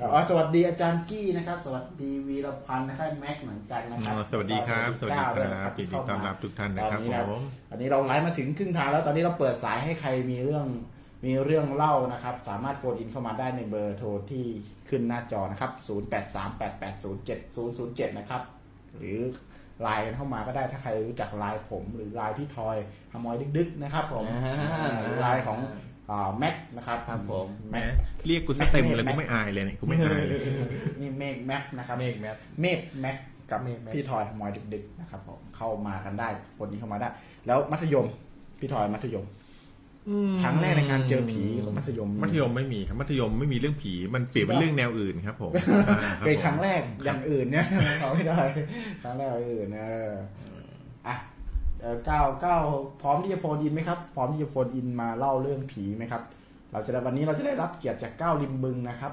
[0.00, 10.66] ล้วอ๋อสวัสดีอาจารย์กี้นะครับ สวัสดีวีรพันธ์นะครับแม็กเหมือนกันนะครัอ๋อสวัสดีครับ สวัสดีคก้าวด้วยรับยินดีต้อนรับทุกท่านนะครับตอผมอันนี้เราไลฟ์มาถึงครึ่งทางแล้วตอนนี้เราเปิดสายให้ใครมีเรื่อง
[11.24, 14.44] มีเรื่องเล่านะครับ สามารถ phone in เข้ามาได้ในเบอร์โทรที่
[14.88, 15.72] ขึ้นหน้าจอนะครับ
[18.10, 18.42] 0838807007 นะครับ
[18.96, 19.18] หรือ
[19.82, 22.76] ไลน์กันเข้ามาก็ได้ถ้าใครรู้จักไลน์ผมหรือไลน์พี่ทอย
[23.12, 25.58] ฮามอยดึกๆนะครับผมอ่าหรือไลน์ของ
[26.38, 27.76] แม็กนะครับครับผมแหม
[28.26, 30.38] เรียกกูสเต็มเลยกูไม่อายเลยเนี่ยกูไม่อายเลย
[31.00, 33.16] นี่เมฆแม็กนะครับเมฆแมทเมฆแม็ก
[33.50, 36.28] กับเมฆแม็กพี่ทอยฮามอยดึกๆนะครับผมเข้ามากันได้
[36.58, 37.08] คนนี้เข้ามาได้
[37.46, 38.06] แล้วมัธยม
[38.60, 39.26] พี่ทอยมัธยม
[40.08, 45.52] อืมครั้งแรกในการเจอผีของมัธยม มัธยมไม่มีครับมัธยมไม่มีเรื่องผีมันเปลี่ยนเป็นเรื่องแนวอื่นครับผม
[46.04, 47.66] อ่าบเป็นผมครั้งแรกอย่างอื่นเนี่ย
[48.00, 48.38] เขาไม่ได้
[49.02, 50.10] ครั้งแรกอย่างอื่นเออ
[51.06, 51.35] อะเอ่อ
[52.08, 52.62] ก้าวก้าว
[53.02, 56.22] พร้อมที่จะโฟนอินไหมครับ พร้อมที่จะโฟนอินมาเล่าเรื่องผีไหมครับ
[56.72, 59.12] เราจะได้วันนี้เราจะได้รับเกียรติจากก้าวริมบึงนะครับ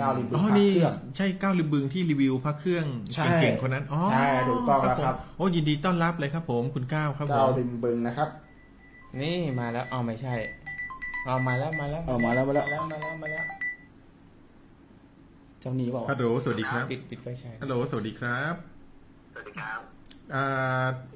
[0.00, 8.28] ก้าวริมบึงอ๋อพระนี่เครื่องใช่ก้าวลืมบึงที่รีวิวพระเครื่องใช่เก่งๆคนนั้นอ๋อใช่ถูกต้องแล้วครับผมโอ้ยินดีต้อนรับเลยครับผมคุณก้าวครับผก้าวมริมบึงนะครับ
[9.20, 10.34] นี่มาแล้วเอาไม่ใช่
[11.26, 13.44] เอามาแล้วมาแล้วเอามาแล้วมาแล้วมาแล้วมาแล้วมาแล้ว
[15.60, 18.54] เจ้าหนี้บอกฮัลโหลสวัสดีครับ ปิดปิดไฟฉายฮัลโหลสวัสดีครับ
[19.32, 19.93] สวัสดีครับอ่า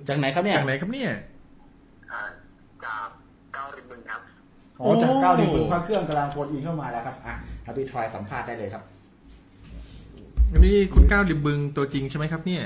[0.09, 1.11] จากไหนครับเนี่ยจากไหนครับเนี่ย
[2.13, 2.21] อ่า
[2.85, 3.09] จาก
[3.53, 4.21] เก้าริมบึงครับ
[4.81, 8.83] อ๋อจากโอ้ก้าวริมบึงพระเครื่องกำลังโฟนอินเข้ามาแล้วครับอะให้พี่ทอยสัมภาษณ์ได้เลยครับ
[10.53, 12.65] อันนี้คุณก้าวริมบึงตัวจริงใช่ไหมครับ เนี่ย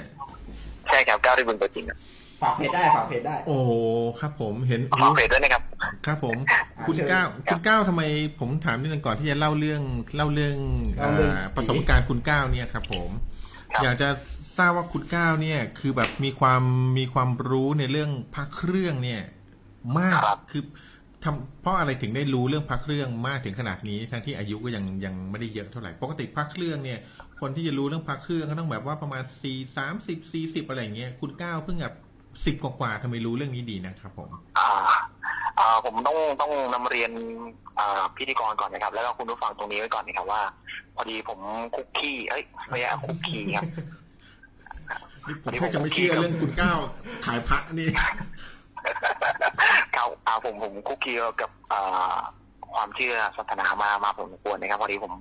[0.89, 1.99] ใช่ครับเก้าริมบึงตัวจริงครับ
[2.43, 3.57] ฝากเพจได้ฝากเพจได้ โอ้
[4.21, 5.63] ครับผมเห็นฝากเพจด้วยนะครับ
[6.07, 8.03] ครับผมอะคุณเชิญก้าวคุณก้าวทำไม
[8.41, 9.83] ผมถามนิดนึงก่อนที่จะเล่าเรื่อง
[10.17, 10.57] เล่าเรื่อง
[10.99, 13.11] เล่าเรื่องอ่าประสบการณ์คุณก้าวเนี่ยครับ ผม
[13.73, 14.09] ครับอยากจะ
[14.57, 16.63] ทราบว่าคุณก้าวเนี่ย คือแบบมีความ
[16.99, 19.23] มีความรู้ในเรื่องพระเครื่องเนี่ย
[19.99, 20.21] มาก
[20.51, 20.63] คือ
[21.25, 26.99] ทำเพราะอะไรถึงได้รู้เรื่องพระเครื่องมากถึงขนาดนี้ ทั้งที่อายุก็ยังยังไม่ได้เยอะเท่าไหร่ปกติพระเครื่องเนี่ย
[27.41, 31.95] คนที่จะรู้เรื่องพระเครื่องก็ต้องแบบว่าประมาณสี่สามสิบสี่สิบอะไรอย่างเงี้ยคุณก้าวเพิ่งแบบ
[32.47, 34.71] สิบกว่าๆทำไมรู้เรื่องนี้ดีนะครับผมอ่า
[35.59, 37.11] อ่าผมต้องต้องนำเรียน
[37.79, 40.43] อ่าพิธีกรก่อนนะครับ แล้วก็คุณผู้ฟังตรงนี้ไว้ก่อนนะครับว่า
[40.95, 41.39] พอดีผม
[41.75, 44.02] คุกกี้เอ้ยไม่ใช่คุกกี้ครับนี่
[45.45, 46.79] ผมแค่จะไม่เชื่อเรื่องคุณก้าว
[47.27, 47.89] ขายพระนี่
[49.97, 52.17] ครับอ่าผมผมคุกคีกับอ่า
[52.75, 55.13] ความเชื่อศาสนามามาผมสมควรนะครับพอดีผม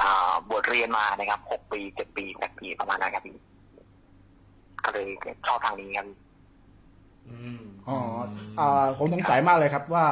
[0.00, 3.36] อ่าบวชเรียนมานะครับหกปีเจ็ดปีแปดปีประมาณนั้นครับพี่
[4.84, 5.06] ก็เลย
[5.46, 6.06] ชอบทางนี้ครับ
[7.28, 7.98] อืมอ๋อ
[8.58, 10.06] อ่าผมสงสัยมากเลยครับว่า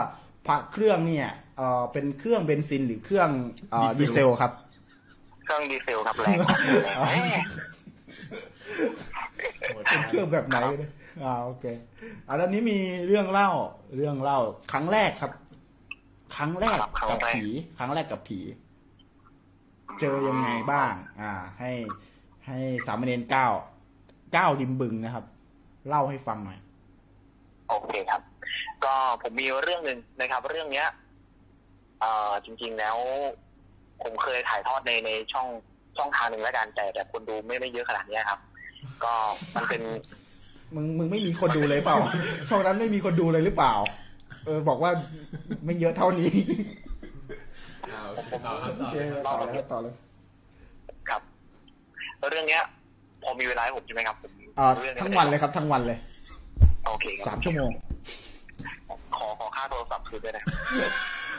[0.46, 3.28] พระเครื่องเนี่ยเอ่อเป็นเครื่องเบนซินหรือเครื่อง
[3.70, 4.52] เอ่อดีดีเซลเซลครับ
[5.44, 6.38] เครื่องดีเซลครับแรง
[7.00, 7.06] แร
[7.42, 7.44] ง
[9.88, 10.92] เป็นเครื่องแบบไหนเนี่ย
[11.24, 11.64] อ่าโอเค
[12.26, 13.50] อ่าตอนนี้มีเรื่องเล่า
[13.96, 14.38] เรื่องเล่า
[14.72, 15.32] ครั้งแรกครับ
[16.36, 16.78] ครั้งแรก
[17.10, 17.44] กับผี
[17.78, 18.40] ครั้งแรกกับผี
[20.00, 21.72] เจอยังไงบ้าง อ่า ให้
[22.46, 23.46] ให้สามเณรเก้า
[24.32, 25.24] เก้าริมบึงนะครับ
[25.88, 26.58] เล่าให้ฟังหน่อย
[27.68, 28.20] โอเคครับ
[28.84, 30.88] ก็ผมมีเรื่องหนึ่งนะครับ เรื่องเนี้ย
[32.00, 32.96] เอ่อจริง ๆแล้ว
[34.02, 35.48] ผมเคยถ่ายทอดในในช่อง
[35.96, 38.40] ช่องทางหนึ่งแล้วกันแต่แต่คนดูไม่ไม่เยอะขนาดเนี้ยครับ
[39.04, 39.12] ก็
[39.56, 39.82] มันเป็น
[40.74, 41.98] มึงมึงไม่มีคนดูเลยเปล่า
[42.48, 43.74] ช่องนั้นไม่มีคนดูเลยหรือเปล่า
[44.46, 44.90] เออ บอกว่า
[45.64, 46.30] ไม่เยอะเท่านี้
[47.90, 49.94] เอาผมต่อครับโอต่อเคครับต่อเลยต่อเลย
[51.08, 51.20] ครับ
[52.30, 52.62] เรื่องเนี้ย
[53.22, 55.98] พอมีเวลาให้ผมใช่ไหมครับผมอ่าเรื่องทั้งวันเลยครับ ทั้งวันเลย
[56.86, 57.70] โอเคคสารับมชั่วโมง
[59.14, 60.44] ขอขอค่าโทรศัพท์คืนด้วยนะ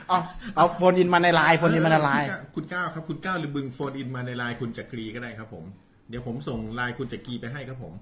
[0.10, 0.20] เอา
[0.56, 5.66] เอา phone in มาในไลน์ phone in มาในไลน์คุณก้าวครับ คุณก้าวริมบึง phone in มาในไลน์คุณจักรีก็ได้ครับผม
[6.10, 7.94] เดี๋ยวผมส่งไลน์คุณจักรีไปให้ครับผม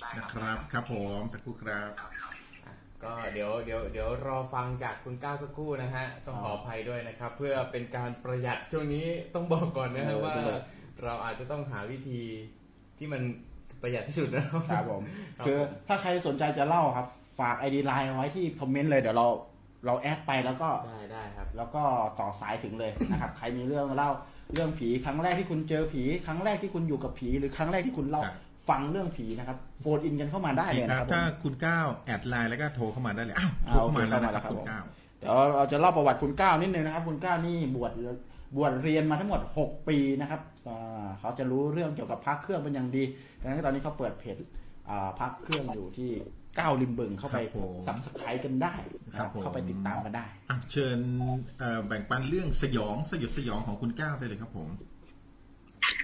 [0.00, 1.90] ได้นะครับ ครับผมสักครู่ครับ
[3.04, 10.62] ก็เดี๋ยวเดี๋ยวเดี๋ยวรอฟังจากคุณก้าวสักครู่นะฮะ ต้องขออภัยด้วยนะครับ เพื่อเป็นการประหยัดช่วงนี้ต้องบอกก่อนนะฮะเออว่าต้องบอก
[11.04, 12.20] เราอาจจะต้องหาวิธี
[12.98, 13.22] ที่มัน
[13.82, 15.02] ประหยัดที่สุดนะครับครับผม
[15.38, 17.06] ครับคือผมถ้าใครสนใจจะเล่าครับ
[17.40, 19.26] ฝากไอดีไลน์ไว้ที่คอมเมนต์เลยเดี๋ยวเรา
[19.86, 21.82] เราแอดไปแล้วก็ได้ได้ครับ แล้วก็
[22.18, 24.10] ต่อสายถึงเลยนะครับ ใครมีเรื่องเล่า
[24.52, 28.34] เรื่องผีครั้งแรกที่คุณเจอผี ครั้งแรกที่คุณอยู่กับผี หรือครั้งแรกที่คุณเล่าครับ
[28.68, 34.84] ฟังเรื่องผีนะครับ phone in กันเข้ามาได้เลยนะครับ ครับผมถ้าคุณก้าว add ไลน์แล้วก็โทรเข้ามาได้เลยอ้าวอ่าโทรเข้ามาโอเคแล้วเข้ามานะแล้วคครัรับบคุณก้าว
[35.18, 37.92] เดี๋ยวเราจะเล่าประวัติคุณก้าวนิดนึงนะครับ คุณก้าวนี่บวช
[38.56, 43.02] บวชเรียนมาทั้งหมด 6 ปีนะครับอ่าเขาจะรู้เรื่องเกี่ยวกับพระเครื่องเป็นอย่างดี
[43.40, 44.36] ดังนั้นตอนนี้เขาเปิดเพจ
[44.88, 46.10] อ่าพระเครื่องอยู่ที่
[46.58, 48.74] ก้าวริมบึงเข้าไปครับผม subscribe กันได้
[49.06, 50.98] นะครับ ครับผมเข้าไปติดตามกันได้อะเชิญ
[51.58, 54.68] เอ่อแบ่งปันเรื่องสยองสยดสยองของคุณก้าวได้เลยครับผม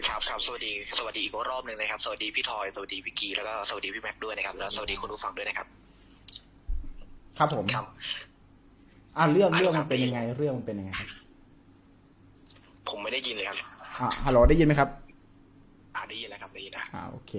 [0.06, 5.66] ครับครับสวัสดีสวัสดีอีกรอบหนึ่งนะครับ สวัสดีพี่ทอยสวัสดีพี่กีแล้วก็สวัสดีพี่แม็กด้วยนะครับ แล้วสวัสดีคุณผู้ฟังด้วยนะครับ
[7.38, 7.84] ครับผมครับ
[9.16, 11.08] อ่าเรื่องเรื่องมันเป็นยังไง เรื่องมันเป็นยังไงครับ
[12.88, 13.58] ผมไม่ได้ยินเลยครับ
[14.00, 14.88] อ่าฮัลโหลได้ยินไหมครับ
[15.94, 17.32] อ่าได้ยินแล้วครับได้ยินนะอ่าโอเค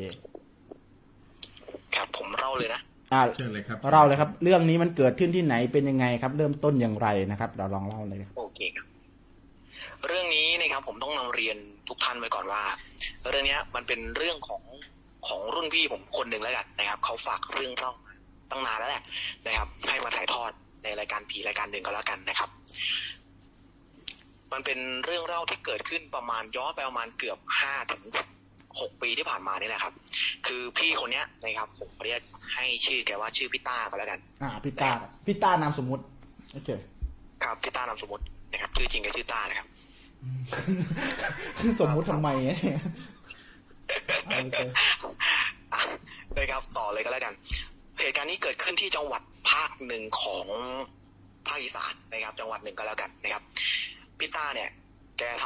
[1.95, 2.81] ครับผมเล่าเลยนะ
[3.13, 8.85] อ่าเชิญเลยครับเล่าเลยครับ เรื่องนี้มันเกิดขึ้นที่ไหนเป็นยังไงครับ เริ่มต้นอย่างไรนะครับ เราลองเล่าเลยครับโอเคครับ
[10.07, 11.57] เรื่องนี้นะครับผมต้องนำเรียน
[11.88, 12.61] ทุกท่านไว้ก่อนว่า
[13.29, 14.61] เรื่องเนี้ยมันเป็นเรื่องของ
[15.27, 17.91] ของรุ่นพี่ผมคนหนึ่งแล้วกันนะครับเขาฝากเรื่องเล่า
[18.51, 19.03] ตั้งนานแล้วแหละ
[19.45, 20.51] นะครับ ให้มาถ่ายทอด
[20.83, 22.49] ในรายการผีรายการหนึ่งก็แล้วกันนะครับ
[24.51, 28.03] มันเป็นเรื่องเล่าที่เกิดขึ้นประมาณย้อนไปประมาณเกือบห้าถึง
[28.79, 29.93] หกปีที่ผ่านมานี่แหละครับ
[30.47, 32.21] คือพี่คนเนี้ยนะครับผมเรียก
[32.56, 34.90] ให้ชื่อแกว่าชื่อพี่ต้าก็แล้วกัน อ่าพี่ต้า
[35.26, 36.03] พี่ต้านามสมมุติ
[36.53, 36.69] โอเค
[37.44, 39.68] ครับพี่ต้านามสมมตินะครับชื่อจริงก็ชื่อต้านะครับ
[41.80, 42.57] สมมุติทำไมเนี่ย
[44.26, 44.60] โอเค
[45.73, 45.82] อะ
[46.38, 47.34] นะครับต่อเลยก็แล้วกัน
[47.99, 50.48] เหตุการณ์นี้เกิดขึ้นที่จังหวัดภาคหนึ่งของ
[51.48, 53.44] ภาคอีสานนะครับ จังหวัดหนึ่งก็แล้วกันนะครับ
[54.19, 54.69] พี่ต้าเนี่ย
[55.18, 55.45] แกท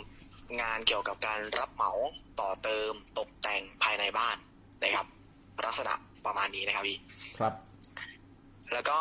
[0.00, 1.92] ำงานเกี่ยวกับการรับเหมา
[2.40, 4.36] ต่อเติมตกแต่งภายในบ้าน
[4.82, 5.06] นะครับ
[5.64, 5.94] ลักษณะ
[6.28, 6.98] ประมาณนี้นะครับพี่
[7.38, 7.52] ครับ
[8.72, 8.98] แล้วก็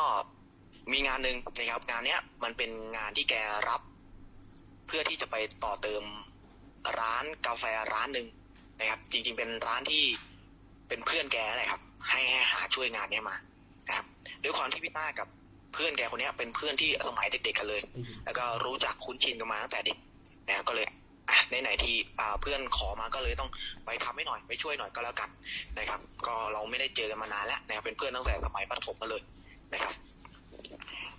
[0.91, 3.35] มีงานหนึ่งนะครับ งานเนี้ยมันเป็นงานที่แก
[3.69, 3.81] รับ
[4.87, 6.03] เพื่อที่จะไปต่อเติม
[6.99, 7.63] ร้านกาแฟ
[7.93, 8.27] ร้านหนึ่ง
[8.79, 10.03] นะครับ จริง ๆ เป็นร้านที่
[10.87, 13.35] เป็นเพื่อนแกแหละครับ ให้ให้หาช่วยงานเนี้ยมา
[13.87, 14.05] นะครับ
[14.43, 15.27] ด้วยความที่พี่ต้ากับ
[15.73, 17.81] เพื่อนแกคนเนี้ยเป็นเพื่อนที่สมัยเด็กๆกันเลย
[18.25, 19.97] แล้วก็รู้จักคุ้นชินกันมาตั้งแต่เด็ก
[20.47, 20.87] นะครับก็เลย
[21.29, 21.95] อะไหนๆที่
[22.41, 23.49] เพื่อนขอมาก็เลยต้อง
[23.85, 25.29] ไปทำให้หน่อยไปช่วยหน่อยก็แล้วกัน
[25.77, 29.21] นะครับ ก็เราไม่ได้เจอกันมานานแล้วนะครับเป็นเพื่อนตั้งแต่สมัยประถมมาเลย
[29.73, 29.93] นะครับ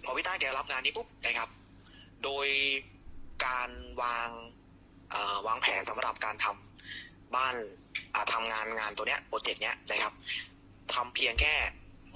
[0.05, 1.49] พอพี่ต้าแกรับงานนี้ปุ๊บนะครับ
[2.25, 2.49] โดย
[3.47, 3.71] การ
[4.03, 4.29] วาง
[5.47, 7.55] วางแผนสำหรับการทำบ้าน
[8.15, 10.13] อ่าทำงานงานตัวเนี้ยโปรเจกต์เนี้ยนะครับ
[10.95, 11.55] ทำเพียงแค่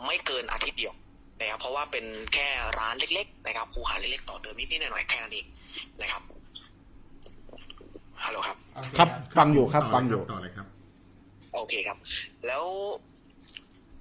[0.06, 0.94] ไม่เกินอาทิตย์เดียว
[1.40, 2.04] นะครับเพราะว่าเป็น
[2.34, 2.48] แค่
[2.78, 5.46] ร้านเล็ก ๆ นะครับ คูหาเล็กๆต่อเติมนิดๆหน่อยๆแค่นั้นเอง
[6.02, 6.22] นะครับ
[8.24, 9.08] ฮัลโหลครับ โอเครับ
[9.38, 10.66] ฟังอยู่ครับต่ฟังอยู่ ต่อเลยครับ
[11.54, 11.96] โอเคครับ
[12.46, 12.64] แล้ว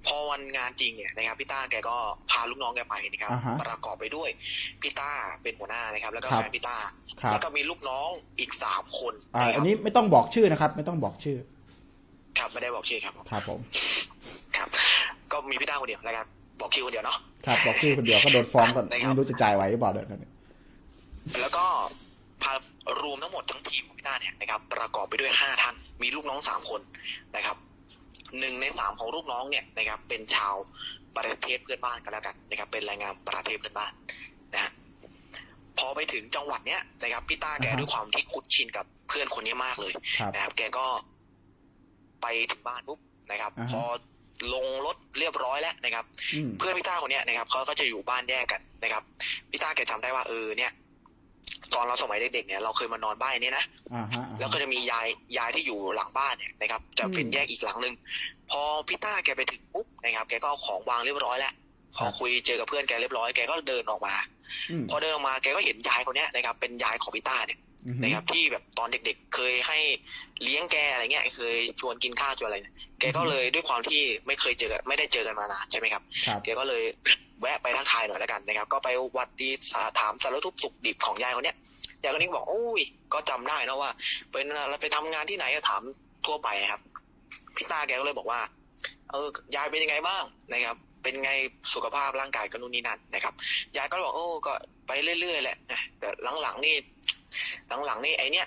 [0.06, 1.96] พอวันงานจริงเนี่ยนะครับพี่ต้าแกก็
[2.30, 4.28] พาลูกน้องแกไปนะครับ อ่าฮะประกอบไปด้วย
[4.82, 5.10] พี่ต้า
[5.42, 6.76] เป็นหัวหน้านะครับ แล้วก็ครับ แฟนพี่ต้า
[7.20, 8.08] ครับแล้วก็มีลูกน้อง
[8.40, 11.38] อีกสามคนอ่านะคอัรันบนี้ไม่ต้องบอกชื่อนะครับ ไม่ต้องบอกชื่อ
[12.38, 13.60] ครับไม่ได้บอกชื่อครับครับผม
[14.56, 14.68] ครับ
[15.32, 16.26] ก็มีพี่ต้าคนเดียวนะครับ
[16.60, 17.16] บอกคิวคนเดียวเนาะ
[17.46, 20.30] ครับบอกชื่อคนเดียวก็โดนฟ้องก่อนได้ครับ ไม่รู้จะจ่ายไหวหรือเปล่าเดี๋ยวนี้
[21.40, 21.66] แล้วก็
[22.42, 22.52] พา
[23.02, 26.80] รวมทั้งหมดทั้งทีมของพี่ต้าเนี่ยนะครับประกอบไปด้วยห้าท่าน มีลูกน้องสามคน
[27.36, 27.56] นะครับ
[28.38, 30.54] หนึ่งในสามของลูกน้องเนี่ยนะครับเป็นชาว
[31.16, 33.92] ประเทศเพื่อนบ้านกันแล้วกันนะครับเป็นแรงงานประเทศเพื่อนบ้าน
[34.54, 34.70] นะฮะ
[35.78, 40.86] พอไปถึงจังหวัดเนี้ยนะครับพี่ต้าแกด้วยความที่คุ้นชินกับเพื่อนคนนี้มากเลยครับนะครับแกก็
[42.22, 42.98] ไปถึงบ้านปุ๊บ
[43.30, 43.82] นะครับอ่าฮะพอ
[44.54, 46.04] ลงรถเรียบร้อยแล้วนะครับ
[46.34, 49.02] อืมเพื่อนพี่ต้าคนเนี้ยนะครับเขาก็จะอยู่บ้านแยกกันนะครับ
[49.50, 50.72] พี่ต้าแกจำได้ว่าเออเนี่ย
[51.74, 55.06] ตอนเราสมัยเด็กๆเนี่ยเราเคยมานอนบ้านเนี้ยนะอ่าฮะอ่าแล้วก็ฮะจะมียาย
[55.38, 57.94] ยายที่อยู่หลังบ้านเนี่ยนะครับ จะเป็นอืมแยกอีกหลังหนึ่ง
[58.50, 61.52] พอพี่ต้าแกไปถึงปุ๊บนะครับ แกก็เอาของวางเรียบร้อยแล้ว
[61.96, 64.14] พอครับคุยเจอกับเพื่อนแกเรียบร้อยแกก็เดินออกมา
[64.70, 69.78] อืมพอเดินออกมาแกก็เห็นยายคนเนี้ยนะครับ เป็นยายของพี่ต้าเนี่ยอืมนะครับที่แบบตอนเด็กๆ เคยให้
[70.42, 76.82] เลี้ยงแกอะไรเงี้ยเคยชวนกินข้าวชวนอะไรเนี่ยแกก็เลยด้วยความที่ไม่เคยเจอกันไม่ได้เจอกันมานานใช่ไหมครับครับแกก็เลย
[77.42, 81.56] แวะไปทักทายหน่อยแล้วกันนะครับ ก็ไปหวัดดีสาถามสารทุกข์สุขดิบของยายคนเนี้ย
[82.02, 82.82] ยายคนนี้ก็บอกโอ้ย
[83.14, 83.90] ก็จำได้นะว่า
[84.32, 85.82] เป็นอะไรไปทำงานที่ไหนก็ถาม
[86.26, 86.80] ทั่วไปนะครับ
[87.56, 88.40] พี่ตาแกก็เลยบอกว่า
[89.10, 91.30] เออยายเป็นยังไงบ้างนะครับ เป็นไง
[91.74, 93.34] สุขภาพร่างกายก็นู่นนี่นั่นนะครับ
[93.76, 94.52] ยายก็บอกโอ้ก็
[94.86, 96.08] ไปเรื่อยๆแหละนะแต่
[96.42, 96.74] หลังๆนี่
[97.86, 98.46] หลังๆนี่ไอเนี้ย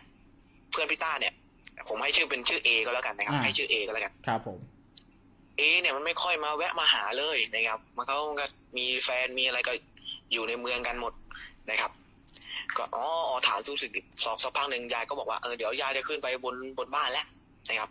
[0.72, 1.34] เพื่อนพี่ต้าเนี่ย
[1.90, 4.58] ผมให้ชื่อเป็นชื่อเอก็แล้วกันนะครับอ่าให้ชื่อเอก็แล้วกัน ครับผม
[5.58, 8.46] เอเนี่ยมันไม่ค่อยมาแวะมาหาเลยนะครับมันเขาก็
[8.78, 9.74] มีแฟนมีอะไรก็
[10.34, 11.14] อยู่ในเมืองกันหมด
[11.70, 11.92] นะครับ
[12.78, 13.06] ก็อ๋อ
[13.48, 13.92] ถามสุขสิบ
[14.26, 17.26] สองสักพักหนึ่งยายก็บอกว่าเออเดี๋ยวยายจะขึ้นไปบนบนบ้านแล้ว
[17.68, 17.90] นะครับ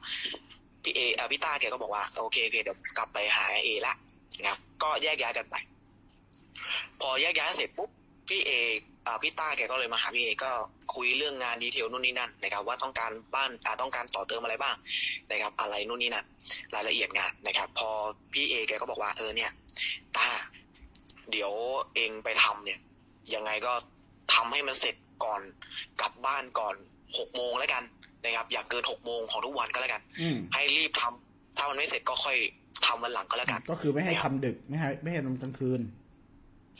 [0.82, 3.95] พี่เออพี่ต้าแกก็บอกว่า โอเคโอเคเดี๋ยวกลับไปหาเอละ
[4.41, 5.55] นะครับก็แยกย้ายกันไป
[7.01, 7.91] พอแยกย้ายเสร็จปุ๊บ
[8.28, 8.51] พี่เอ
[9.22, 10.51] พี่ต้าแกก็เลยมาหาพี่เอก็
[10.94, 14.76] คุยเรื่องงานดีเทลนู่นนี่นั่นนะครับว่าต้องการบ้านอ่าต้องการต่อเติมอะไรบ้าง
[15.31, 16.24] นะครับอะไรนู่นนี่นั่น
[16.74, 17.89] รายละเอียดงานนะครับ พอ
[18.32, 19.51] พี่เอแกก็บอกว่าเออเนี่ย
[20.16, 20.28] ตา
[21.31, 21.52] เดี๋ยว
[21.94, 22.78] เองไปทำเนี่ย
[23.35, 23.72] ยังไงก็
[24.35, 25.40] ทำให้มันเสร็จก่อน
[26.01, 26.74] กลับบ้านก่อน
[27.18, 27.82] หกโมงแล้วกัน
[28.24, 32.36] นะครับอย่าเกินหกโมงของทุกวันก็แล้วกันอืมให้รีบทำถ้ามันไม่เสร็จก็ค่อย
[32.86, 35.81] ทำวันหลังก็แล้วกัน ก็คือไม่ให้ทำดึกไม่ให้ไม่ให้ทำกลางคืน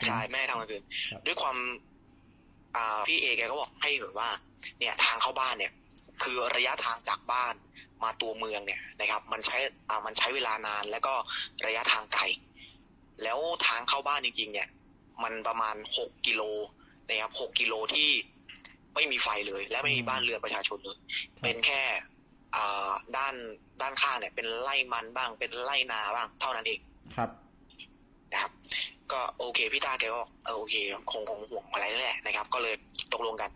[0.07, 1.93] ใช่ไม่ให้ทำกลางคืนครับด้วยความอ่า
[3.07, 4.31] พี่เอแกก็บอกให้เห็นว่า
[4.79, 5.73] เนี่ยทางเข้าบ้านเนี่ย
[6.23, 7.55] คือระยะทางจากบ้าน
[8.03, 11.15] มาตัวเมืองเนี่ยนะครับ มันใช้อ่ามันใช้เวลานานแล้วก็
[11.67, 12.23] ระยะทางไกล
[13.23, 14.69] แล้วทางเข้าบ้านจริง ๆ เนี่ย
[15.23, 16.43] มันประมาณหกกิโล
[17.09, 18.11] นะครับหกกิโลที่
[18.95, 20.99] ไม่มีไฟเลย และไม่มีบ้านเรือนประชาชนเลย
[21.43, 21.83] เป็นแค่
[22.57, 23.35] อ่าด้าน
[23.81, 26.81] ด้านข้างเนี่ย เป็นไร่มันบ้าง เป็นไร่นาบ้าง เท่านั้นเอง
[27.17, 27.31] ครับ
[28.33, 28.53] นะครับ
[29.13, 30.75] ก็โอเคพี่ตาแกก็เออโอเค
[31.11, 32.75] คงคงห่วงอะไรนั่นแหละนะครับ ก็เลย
[33.13, 33.51] ตกลงกัน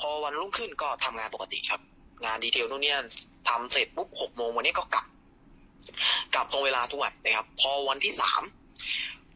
[0.00, 1.80] พอวันรุ่งขึ้นก็ทำงานปกติครับ
[2.24, 2.98] งานดีเทลนู่นเนี่ย
[3.48, 5.06] ทำเสร็จปุ๊บหกโมงวันนี้ก็กลับ
[6.34, 8.42] กลับตรงเวลาทุกวันนะครับ พอวันที่สาม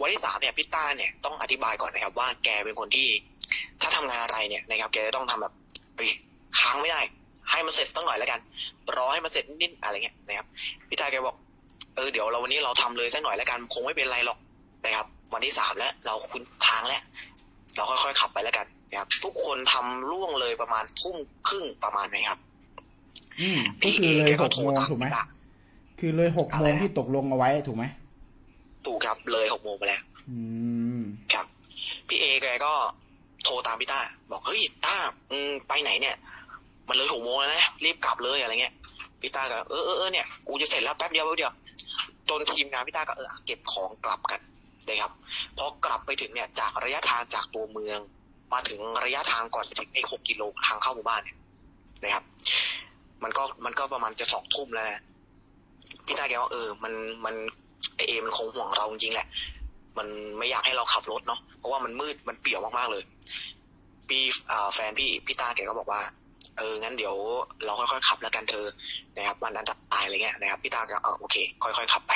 [0.03, 3.09] วันที่สามเนี่ยพี่ต้าเนี่ยต้องอธิบายก่อนนะครับ ว่าแกเป็นคนที่
[3.81, 5.53] ถ้าทำงานอะไรเนี่ยนะครับ แกจะต้องทำแบบ
[5.97, 6.11] เฮ้ย
[6.59, 7.01] ค้างไม่ได้
[7.51, 8.41] ให้มันเสร็จตั้งหน่อยแล้วกัน
[8.97, 10.47] รอให้มันเสร็จนิดอะไรเงี้ยนะครับ
[10.89, 11.37] พี่ต้าแกบอก
[11.97, 14.39] เออเดี๋ยวเราวันนี้เราทำเลยสักหน่อยแล้วกัน คงไม่เป็นไรหรอก
[14.85, 17.03] นะครับ วันที่สามแล้ว เราคุ้นทางแล้ว
[18.07, 21.17] อยๆขับไปแล้วกันนะครับ ทุกคนทำล่วงเลยประมาณทุ่ม
[21.49, 22.41] ครึ่งประมาณนี้ครับ
[23.41, 25.25] อืมก็พี่คือเอเลแกยหก็กโทรโมงตามถูกไหมพี่ต้า
[25.99, 27.85] คือเลยหกโมงอะไรนะที่ตกลงเอาไว้ถูกไหม
[28.87, 30.39] ถูกครับเลยหกโมงไปแล้วอื
[30.99, 31.03] ม
[31.33, 31.47] ครับ
[32.09, 32.73] พี่เอแกก็
[33.45, 34.01] โทรตามพี่ต้า
[34.31, 34.97] บอกเฮ้ยต้า
[35.31, 36.17] อืมไปไหนเนี่ย
[36.89, 38.75] มันเลยหกโมงแล้วนะรีบกลับเลยอะไรเงี้ย
[39.21, 41.53] พี่ต้าก็เออเออเออเนี่ยกูจะเสร็จแล้วแป๊บเดียวแป๊บเดียว
[42.29, 44.41] จนทีมงานพี่ต้าก็เออเก็บของกลับกัน
[44.89, 45.13] นะครับ
[45.59, 47.99] พอกลับไปถึงเนี่ยจากระยะทางจากตัวเมือง
[48.53, 51.37] มาถึงระยะทางก่อนจะถึงไอ้หกกิโลทางเข้าหมู่บ้านเนี่ย
[52.03, 52.25] นะครับ
[53.23, 55.03] มันก็มันก็ประมาณจะสองทุ่มแล้วนะ
[56.07, 56.93] พี่ต้าแกว่าเออ มัน
[57.25, 57.35] มัน
[57.97, 59.27] ไอเอมันคงห่วงเราจริงแหละ
[59.99, 63.03] มันไม่อยากให้เราขับรถเนาะเพราะว่ามันมืดมันเปี่ยวมากๆเลย
[64.09, 64.23] พี่
[64.75, 66.01] แฟนพี่พี่ต้าแกก็บอกว่า
[66.59, 67.15] เอองั้นเดี๋ยว
[67.65, 68.67] เราค่อยๆขับแล้วกันเธอ
[69.17, 72.13] นะครับมันอันตรายอะไรเงี้ยนะครับพี่ต้าก็เออโอเค ค่อยๆขับไป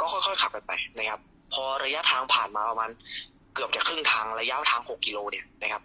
[0.00, 1.20] ก็ค่อยๆขับกันไปนะครับ
[1.52, 2.90] พอระยะทางผ่านมาประมาณ
[3.54, 5.82] เกือบจะครึ่งทางระยะทางหกกิโลเนี่ยนะครับ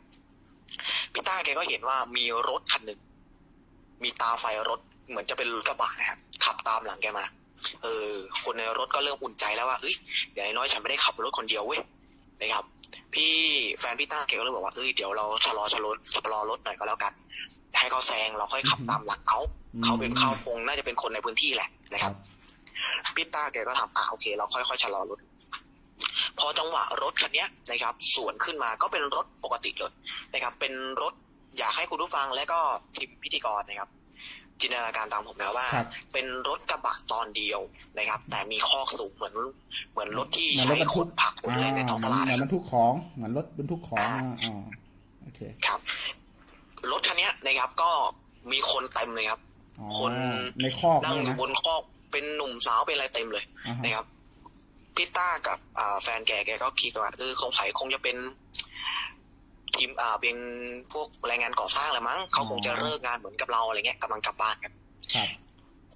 [1.13, 2.99] พี่ต้าแกก็เห็นว่ามีรถคันหนึ่ง
[4.03, 4.79] มีตาไฟรถ
[5.09, 7.25] เหมือนจะเป็นรถกระบะนะครับขับตามหลังแกมา
[7.83, 8.11] เออ
[8.43, 9.95] คนในรถก็เริ่มอุ่นใจแล้วว่าเอ้ย
[10.31, 11.79] เดี๋ยวน้อยฉันไม่ได้ขับรถคนเดียวเว้ย
[12.39, 12.65] นะครับ
[13.13, 13.33] พี่
[13.79, 17.13] แฟนพี่ต้าแกก็เลยบอกว่าเอ้ยเดี๋ยวเราชะลอชะลอชะลอรถหน่อยก็แล้วกัน
[17.79, 19.39] ให้เขาแซงเราค่อยขับตามหลังเขา
[19.83, 22.13] เขาเป็นเขาคงน่าจะเป็นคนในพื้นที่แหละนะครับ
[23.16, 25.20] พี่ต้าแกก็ทำอะโอเค เราค่อยๆชะลอรถ
[26.40, 29.94] พอจังหวะรถคันเนี้ยนะครับ สวนขึ้นมาก็เป็นรถปกติเลย
[30.34, 31.14] นะครับ เป็นรถ
[31.57, 32.60] อยากให้คุณผู้ฟังและก็
[32.95, 33.90] ทีมพิธีกรนะครับ
[34.62, 37.60] จินตนาการตามผมนะว่าครับเป็นรถกระบะตอนเดียว
[37.98, 39.36] นะครับ แต่มีคอกสูงเหมือน
[39.91, 44.64] เหมือนรถที่เหมือนรใช้ถบรรทุขุกดผักขุดอะไรในท้องตลาดเหมือนนะบรรทุกของเหมือนรถบรรทุกของอ่าอ่าอ่า
[45.22, 45.80] โอเคครับ
[46.91, 47.91] รถคันเนี้ยนะครับก็
[48.52, 49.40] มีคนเต็มเลยครับ
[49.80, 50.12] อ๋อคน
[50.62, 51.82] ในคอกนั่งนี่อยู่นะบนคอก
[52.15, 54.05] เป็นหนุ่มสาวเป็นอะไรเต็มเลยอ่าฮะนะครับ
[54.95, 58.17] พี่ต้ากับอ่าแฟนแกแกก็คิดว่าเออคงใส่คงจะเป็น
[59.75, 60.37] ทีมอ่าเป็น
[60.93, 64.71] พวกแรงงานก่อสร้างแหละมั้งเขาคงจะเลิกงานเหมือนกับเราอะไรเงี้ยกำลังกลับบ้านกัน
[65.15, 65.27] ครับ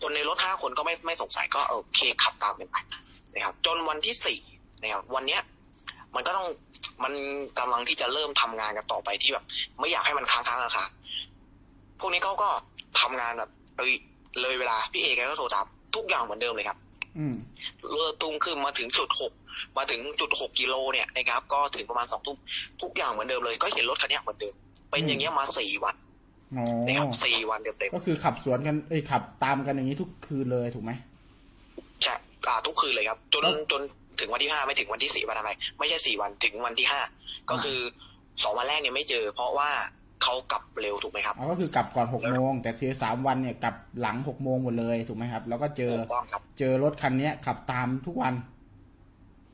[0.01, 2.77] คนในรถห้าคนก็ไม่ไม่สงสัยก็โอเคขับตามกันไป
[3.33, 4.39] นะครับ จนวันที่สี่
[4.81, 5.41] นะครับวันเนี้ย
[6.15, 6.47] มันก็ต้อง
[7.03, 7.13] มัน
[7.59, 9.45] กำลังที่จะเริ่มทำงานกันต่อไปที่แบบ
[9.79, 10.85] ไม่อยากให้มันค้างค้างราคา
[11.99, 12.49] พวกนี้เขาก็
[13.01, 13.93] ทำงานแบบเอย
[14.41, 15.65] เลยเวลาพี่เอแกก็โทรตาม
[15.95, 16.77] ทุกอย่างเหมือนเดิมเลยครับ
[17.17, 17.33] อืม
[17.89, 19.31] เรือตุ้มขึ้นมาถึงจุดหก
[19.77, 22.37] มาถึงจุดหกกิโลเนี่ยนะครับ ก็ถึงประมาณสองทุ่ม
[22.81, 24.53] ทุกอย่างเหมือนเดิมเลย ก็เห็นรถคันเนี้ยเหมือนเดิม
[24.91, 25.95] เป็นอย่างเงี้ยมาสี่วัน
[26.57, 32.15] อ๋อนะครับสี่วันเต็มก็คือขับสวนกันเอ้ยขับตามกันอย่างนี้ทุกคืนเลยถูกไหมๆใช่
[32.47, 33.81] อ่าทุกคืนเลยครับ จนแล้วจน
[34.19, 37.01] ถึงวันที่ห้าไม่ถึงวันที่สี่วันอะไรไม่ใช่สี่วันถึงวันที่ห้า
[37.49, 37.79] ก็คือ
[38.43, 39.69] สองวันแรกเนี่ยไม่เจอ เพราะว่า
[40.23, 48.33] เขากลับเร็วถูกไหมครับอ๋อก็คือกลับก่อนหกโมงแต่ทีสามวันเนี่ยกลับหลังหกโมงหมดเลยถูกไหมครับ แล้วก็เจอถูกต้องครับเจอรถคันเนี้ยขับตามทุกวัน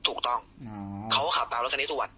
[0.07, 0.77] ถูกต้องอ๋อ
[1.13, 2.09] เขาขับตามรถคันนี้ทุกวัน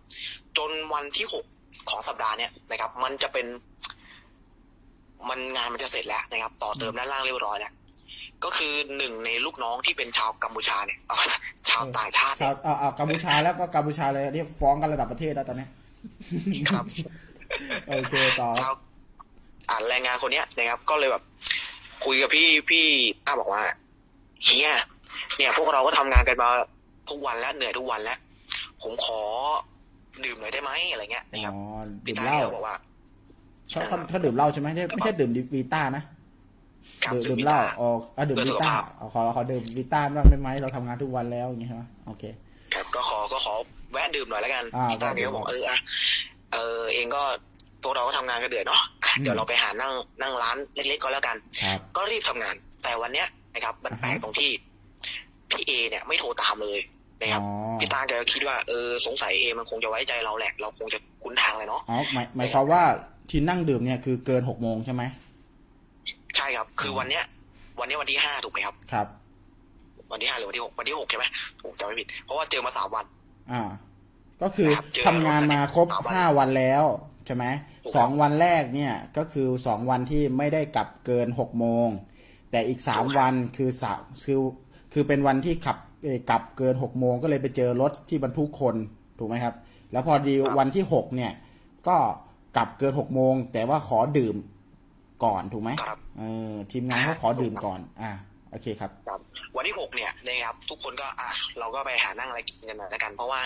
[0.57, 1.45] จนวันที่หก
[1.89, 3.45] ของสัปดาห์เนี่ยนะครับ มันจะเป็น
[5.29, 7.73] มันงานมันจะเสร็จแล้วนะครับ ต่อเติมด้านล่างเรียบร้อยแล้ว
[8.43, 11.17] ก็คือหนึ่งในลูกน้องที่เป็นชาวกัมพูชาเนี่ยเอา
[11.69, 15.69] ชาวต่างชาติชาเนี่วยเอาเอากัมพูชาแล้วก็กัมพูชาเลยอันนี่ฟ้องกันระดับประเทศแล้วตอนเนี้ย
[16.69, 16.85] ครับ
[17.87, 18.73] โอเคต่อชาว
[19.69, 21.23] อ่านแรงงานคนเนี้ยนะครับ ก็เลยแบบ
[22.05, 22.85] คุยกับพี่พี่
[23.25, 23.63] ต้าบอกว่า
[24.45, 24.69] เฮีย
[25.37, 26.49] เนี่ย พวกเราก็ทำงานกันมา
[27.09, 28.17] ทุกวันแล้วเหนื่อยทุกวันแล้ว
[28.81, 29.21] ผมขอ
[30.25, 31.61] ดื่มหน่อยได้ไหมอะไรเงี้ยนะครับอ๋อ
[32.05, 32.75] พี่ดื่มต้าเหล้าก็บอกว่า
[33.69, 36.03] เขาเขาเขาดื่มเหล้าใช่ไหมไม่ไม่ใช่ดื่มวีต้านะ
[37.03, 42.23] ครับดื่มดื่ดื่มมพี่เหล้าต้าอ๋ออะดื่มเพื่อวีสุขต้าภาพเอาขอขอดื่มวีต้าบ้างได้ไหมเราทำงานทุกวันแล้วอย่างงี้ใช่ไหมโอเค
[42.73, 43.53] ครับก็ขอก็ขอ
[43.91, 45.77] แวะดื่มหน่อยแล้วกันอ่าพี่ต้าเนี่ยก็บอกเอออะ
[46.53, 47.23] เออเองก็
[47.83, 54.49] พวกเราก็ทำงานกันเดือดเนาะอืมเดี๋ยวเราไปหานั่งนั่งร้านเล็กๆก็แล้วกันครับก็รีบทำงาน แต่วันเนี้ยนะครับ มันแปลกอ่าฮะตรงที่
[55.49, 56.79] พี่เอเนี่ยไม่โทรตามเลย
[57.21, 62.81] นะครับอ๋อพี่ตาแกก็คิดว่าเออสงสัยเอมันคงจะไว้ใจเราแหละ เราคงจะคุ้นทางเลยเนาะอ๋อหมายหมายความว่า
[63.29, 65.03] ที่นั่งดื่มเนี่ยคือเกินหกโมงใช่ไหม
[66.37, 67.23] ใช่ครับ คือวันเนี้ย
[67.79, 69.07] วันเนี้ยวันที่ห้าถูกไหมครับครับ
[70.11, 71.25] วันที่ห้าหรือวันที่หกวันที่หกใช่ไหม
[71.63, 73.05] ผมจำไม่ผิดเพราะว่าเจอมาสามวัน
[73.51, 73.61] อ่า
[74.41, 76.83] ก็คือครับเจอทำงานมาครบสามวันห้าวันแล้ว
[77.25, 77.45] ใช่ไหม
[77.83, 81.87] ถูกครับสองวันแรกเนี่ยก็คือสองวันที่ไม่ได้กลับเกินหกโมง
[82.51, 83.93] แต่อีกสามถูกครับวันคือสา
[84.25, 84.39] คือ
[84.93, 88.75] คือเป็นวันที่ขับเอ่อกลับเกินหกโมงก็เลยไปเจอรถที่บรรทุกคน
[89.19, 89.55] ถูกไหมครับ
[89.91, 91.31] แล้วพอดีวันที่หกเนี่ย
[91.87, 91.97] ก็
[92.57, 94.35] กลับเกินหกโมงแต่ว่าขอดื่ม
[95.25, 98.11] ก่อนถูกไหมครับเออทีมงานเขาขอดื่มก่อน อ่า
[98.51, 99.19] โอเคครับครับ
[99.57, 101.29] วันที่หกเนี่ยนะครับทุกคนก็อะ
[101.59, 103.39] เราก็ไปหานั่งอะไรกินกันหน่อยแล้วกัน เพราะว่า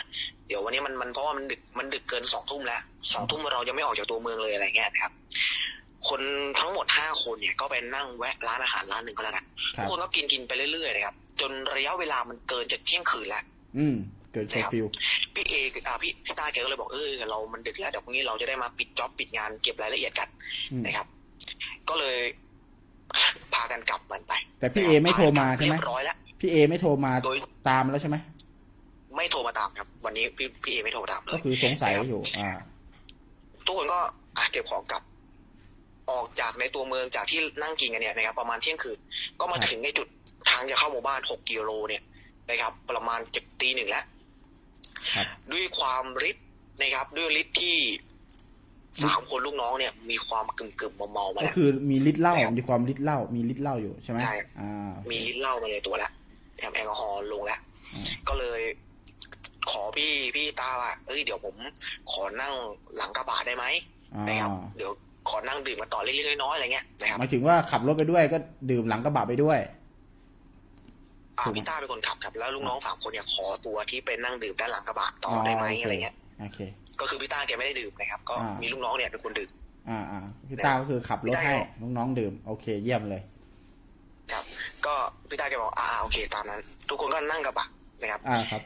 [0.47, 2.81] เดี๋ยววันนี้มันมันเพราะว่ามันดึกมันดึกเกินสองทุ่มแล้ว
[3.13, 5.13] สองทุ่มเรายังไม่ออกจากตัวเมืองเลยอะไรเงี้ยนะครับ
[6.09, 6.21] คน
[6.59, 13.43] ทั้งหมดห้าคนเนี่ยก็ไปนั่งแวะร้านอาหารร้านหนึ่งก็แล้วกันครัทุบกคนก็กินกินไปเรื่อยๆนะครับ จนระยะเวลามันเกินจะเที่ยงคืนแล้ว
[13.77, 13.95] อืม
[14.33, 14.85] เกินเคอร์ฟิว
[15.33, 15.53] พี่เอ
[15.87, 20.29] อ่าพี่พี่ต้าแกก็เลยบอกเออเรา มันดึกแล้วเดี๋ยวพรุ่งนี้เราจะได้มาปิด job ปิดงานเก็บรายละเอียดกัน
[20.71, 21.07] อืมนะครับ
[21.89, 22.17] ก็เลย
[23.53, 27.37] พากันกลับมันไป แต่พี่เอไม่โทรมาใช่ไหมเรียบร้อยแล้วพี่เอไม่โทรมาโดย
[27.69, 28.17] ตามแล้วใช่ไหม
[29.17, 32.51] ไม่โทรมาตามครับ วันนี้พี่พี่เอไม่โทรมาตามเลก็ยคือสงสัยอยู่ อ่า
[33.65, 33.99] ทุกคนก็
[34.37, 35.03] อะเก็บของกลับ
[36.11, 38.97] ออกจากในตัวเมืองจากที่นั่งกินกันเนี่ยนะครับประมาณเที่ยงคืน
[39.39, 40.07] ก็มาครับถึงในจุด
[40.49, 42.03] ทางจะเข้าหมู่บ้านหกกิโลเนี่ย
[42.49, 44.05] นะครับ ประมาณจะตีหนึ่งแล้ว
[45.15, 46.37] ครับด้วยความริด
[46.81, 47.77] นะครับ ด้วยฤทธิ์ที่
[49.03, 56.11] สามคนลูกน้องเนี่ยมีความกึ่มกึ่มๆเมาๆมาก็แล้วคือมีฤทธิ์เหล้าใช่ครับมีความฤทธิ์เหล้ามีฤทธิ์เหล้าอยู่ใช่ไหมใช่อ่ามีฤทธิ์เหล้ามาในตัวแล้ว
[56.57, 57.59] แถมแอลกอฮอล์ลงแล้ว
[57.93, 58.61] อืมก็เลย
[59.71, 61.55] ขอพี่พี่ตาว่าเอ้ยเดี๋ยวผม
[62.11, 62.53] ขอนั่ง
[62.97, 63.65] หลังกระบะได้ไหม
[64.15, 64.91] อ่านะครับเดี๋ยว
[65.29, 68.37] ขอนั่งดื่มมาต่อเล็กๆน้อยๆอะไรเงี้ยนะครับหมายถึงว่าขับรถไปด้วยก็
[68.71, 69.59] ดื่มหลังกระบะไปด้วย
[71.37, 76.59] อ่าถูกไหมพี่ต้าเป็นคนขับครับแล้วลูกน้องสามคนเนี่ยขอตัวที่เป็นนั่งดื่มด้านหลังกระบะต่อได้ไหมโคอะไรเงี้ย โอเค
[76.99, 79.49] ก็คือพี่ต้าแกไม่ได้ดื่มนะครับ ก็อ่ามีมีลูกน้องเนี่ยเป็นคนดื่ม
[79.89, 80.19] อ่าอ่า
[80.49, 81.55] พี่ต้าก็คือขับรถให้
[81.97, 83.21] น้องๆดื่ม โอเค เยี่ยมเลย
[84.31, 84.43] ครับ
[84.85, 84.93] ก็
[85.29, 86.59] พี่ต้าแกบอกอ่าโอเค ตามนั้น
[86.89, 87.67] ทุกคนก็นั่งกระบะ
[88.01, 88.61] นะครับ อ่าครับ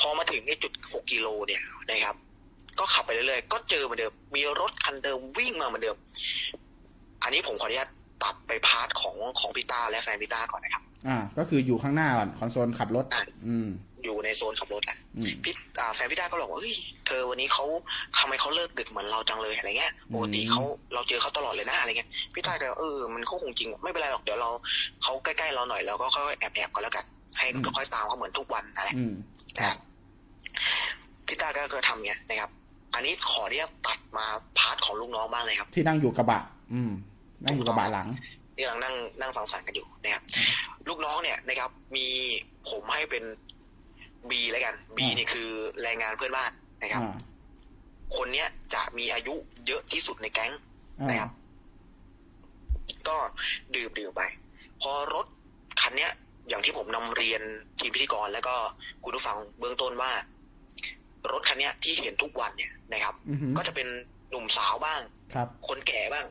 [0.00, 2.16] พอมาถึงไอ้จุดหกกิโลเนี่ยนะครับ
[2.78, 5.96] ก็ขับไปเรื่อยๆก็เจอเหมือนเดิม มีรถคันเดิมวิ่งมาเหมือนเดิม
[7.22, 7.90] อันนี้ผมขออนุญาต
[8.22, 13.68] ตัดไป part ของของพี่ต้าและแฟนพี่ต้าก่อนนะครับ อ่า ก็คืออยู่ข้างหน้าก่อนคอนโซลขับรถอะอืม
[14.04, 16.74] อยู่ในโซนขับรถแหละอืมพี่อ่าแฟนพี่ต้าก็บอกว่าเฮ้ย
[17.06, 17.64] เธอวันนี้เขา
[18.18, 20.62] ทำไมเขาเลิกดึกเหมือนเราจังเลยอะไรเงี้ยปกติอืมเขา
[20.94, 24.50] เราเจอเขาตลอดเลยนะอะไรเงี้ยพี่ต้าก็เออมันก็คงจริงไม่เป็นไรหรอกเดี๋ยวเรา
[25.02, 27.04] เขาใกล้ๆเราหน่อยเราก็ค่อยๆแอบๆกันแล้วกัน
[27.38, 27.46] ให้
[27.76, 29.12] ค่อยๆตามเขาเหมือนทุกวันอะไรอืม
[29.56, 29.78] นะครับ
[31.26, 32.50] พี่ต้าก็เคยทำเงี้ยนะครับ
[32.94, 34.26] อันนี้ขอเนี่ยตัดมา
[34.58, 36.40] part ของลูกน้องบ้างเลยครับ ที่นั่งอยู่กระบะ
[36.72, 36.90] อืม
[37.44, 38.08] นั่งอยู่กระบะหลัง
[38.54, 40.22] ที่กำลังนั่งนั่งสังสรรค์กันอยู่นะครับ
[40.88, 42.06] ลูกน้องเนี่ยนะครับ มี
[42.70, 43.24] ผมให้เป็น
[44.30, 45.48] บีแล้วกันบีอ่านี่คือ
[45.82, 46.50] แรงงานเพื่อนบ้าน
[46.82, 47.16] นะครับอ่า
[48.16, 49.34] คนเนี้ยจะมีอายุ
[49.66, 50.52] เยอะที่สุดในแก๊ง
[51.00, 51.30] อ่านะครับ
[53.08, 53.16] ก็
[53.74, 54.22] ดื่มดื่มไป
[54.80, 55.26] พอรถ
[55.80, 56.12] คันเนี้ย
[56.48, 57.42] อย่างที่ผมนำเรียน
[57.78, 58.54] ทีมพิธีกร แล้วก็
[59.04, 60.12] คุณผู้ฟังเบื้องต้นว่า
[61.32, 63.88] รถคันเนี้ยที่เห็นทุกวันเนี่ยนะครับอือหือก็จะเป็น
[64.30, 65.00] หนุ่มสาวบ้าง
[65.34, 66.26] ครับ คนแก่บ้าง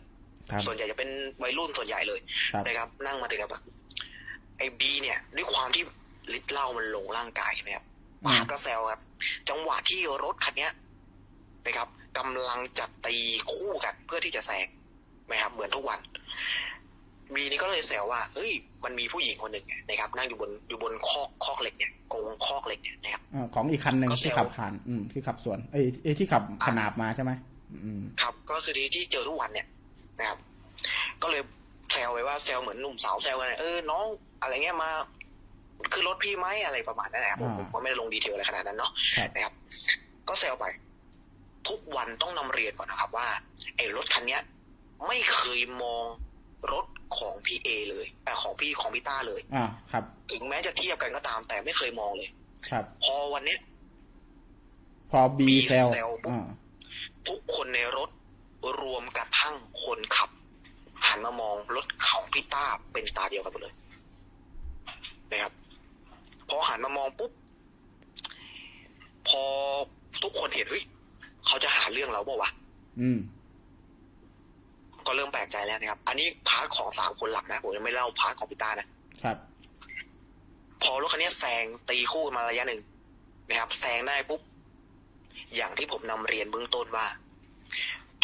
[0.52, 1.10] ครับส่วนใหญ่จะเป็น
[1.44, 2.20] วัยรุ่นส่วนใหญ่เลย
[2.54, 3.64] ครับนะครับ นั่งมาติดกับแบบ
[4.58, 5.84] ไอ้บีเนี่ย ด้วยความที่
[6.38, 7.86] ฤทธิ์เหล้ามันลงร่างกายใช่ไหมครับ
[8.24, 9.02] อืมปากก็แซวครับ
[9.50, 10.72] จังหวะที่รถคันเนี้ย
[11.66, 11.88] นะครับ
[12.18, 13.18] กำลังจะตี
[13.54, 14.68] คู่กันเพื่อที่จะแซง
[15.30, 16.00] นะครับเหมือนทุกวัน
[17.34, 18.52] บีนี่ก็เลยแซวว่าเฮ้ย
[18.84, 27.32] มันมีผู้หญิงคนหนึ่งนะครับ นั่งอยู่บนอยู่บนคอกคอกเหล็กเนี่ยกรงคอกเหล็กเนี่ยนะครับอ่าของอีกคันหนึ่งก็เซลล์ที่ขับผ่าน อืมที่ขับสวนเอ้ยเอ้ยที่ขับขนาบมาใช่ไหม
[27.84, 29.68] อืมครับ ก็คือที่ที่เจอทุกวันเนี่ย
[30.20, 30.40] นะครับ
[31.22, 31.42] ก็เลย
[31.92, 34.06] แซวไปว่าแซวเหมือนหนุ่มสาวแซวกันเออน้อง
[34.42, 34.90] อะไรเงี้ยมา
[35.94, 39.54] คือรถพี่ไหมอะไรประมาณนั้นนะครับผมอ่าผมก็ไม่ได้ลงดีเทลอะไรขนาดนั้นเนาะครับนะครับ
[40.28, 40.66] ก็แซวไป
[41.70, 43.28] ทุกวันต้องนำเรียนก่อนนะครับ ว่า
[43.76, 44.42] ไอ้รถคันเนี้ย
[45.08, 46.06] ไม่เคยมอง
[46.74, 46.86] รถ
[47.18, 52.30] ของพี่เอเลยแต่ของพี่ของพี่ต้าเลยอ่าครับ ถึงแม้จะเทียบกันก็ตาม แต่ไม่เคยมองเลย
[52.70, 53.60] ครับ พอวันเนี้ย
[55.12, 56.46] พอบีบีเซลเซลปุ๊บอ่า
[57.28, 58.10] ทุกคนในรถ
[58.82, 60.30] รวมกระทั่งคนขับ
[61.08, 63.76] หันมามองรถของพี่ต้าเป็นตาเดียวกันหมดเลย
[65.32, 65.54] นะครับ
[66.50, 67.32] พอหันมามองปุ๊บ
[69.28, 69.42] พอ
[70.24, 70.84] ทุกคนเห็นเฮ้ย
[71.46, 72.50] เขาจะหาเรื่องเราเปล่าวะ
[73.02, 73.20] อืม
[75.08, 78.88] ก็เริ่มแปลกใจแล้วนะครับ อันนี้ part ของสามคนหลักนะผมยังไม่เล่า part ของพี่ต้านะ
[79.24, 79.38] ครับ
[80.84, 82.82] พอรถคันนี้แซงตีคู่มาระยะหนึ่ง
[83.48, 84.42] นะครับแซงได้ปุ๊บ
[85.56, 87.06] อย่างที่ผมนำเรียนเบื้องต้นว่า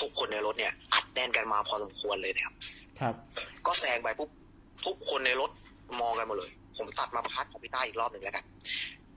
[0.01, 2.55] ทุกคนในรถเนี่ย อัดแน่นกันมาพอสมควรเลยนะครับ
[2.99, 3.13] ครับ
[3.65, 4.29] ก็แซงไปปุ๊บ
[4.85, 5.51] ทุกคนในรถ
[6.01, 8.45] มองกันหมดเลย ผมตัดมา part ของพี่ต้าอีกรอบหนึ่งแล้วกัน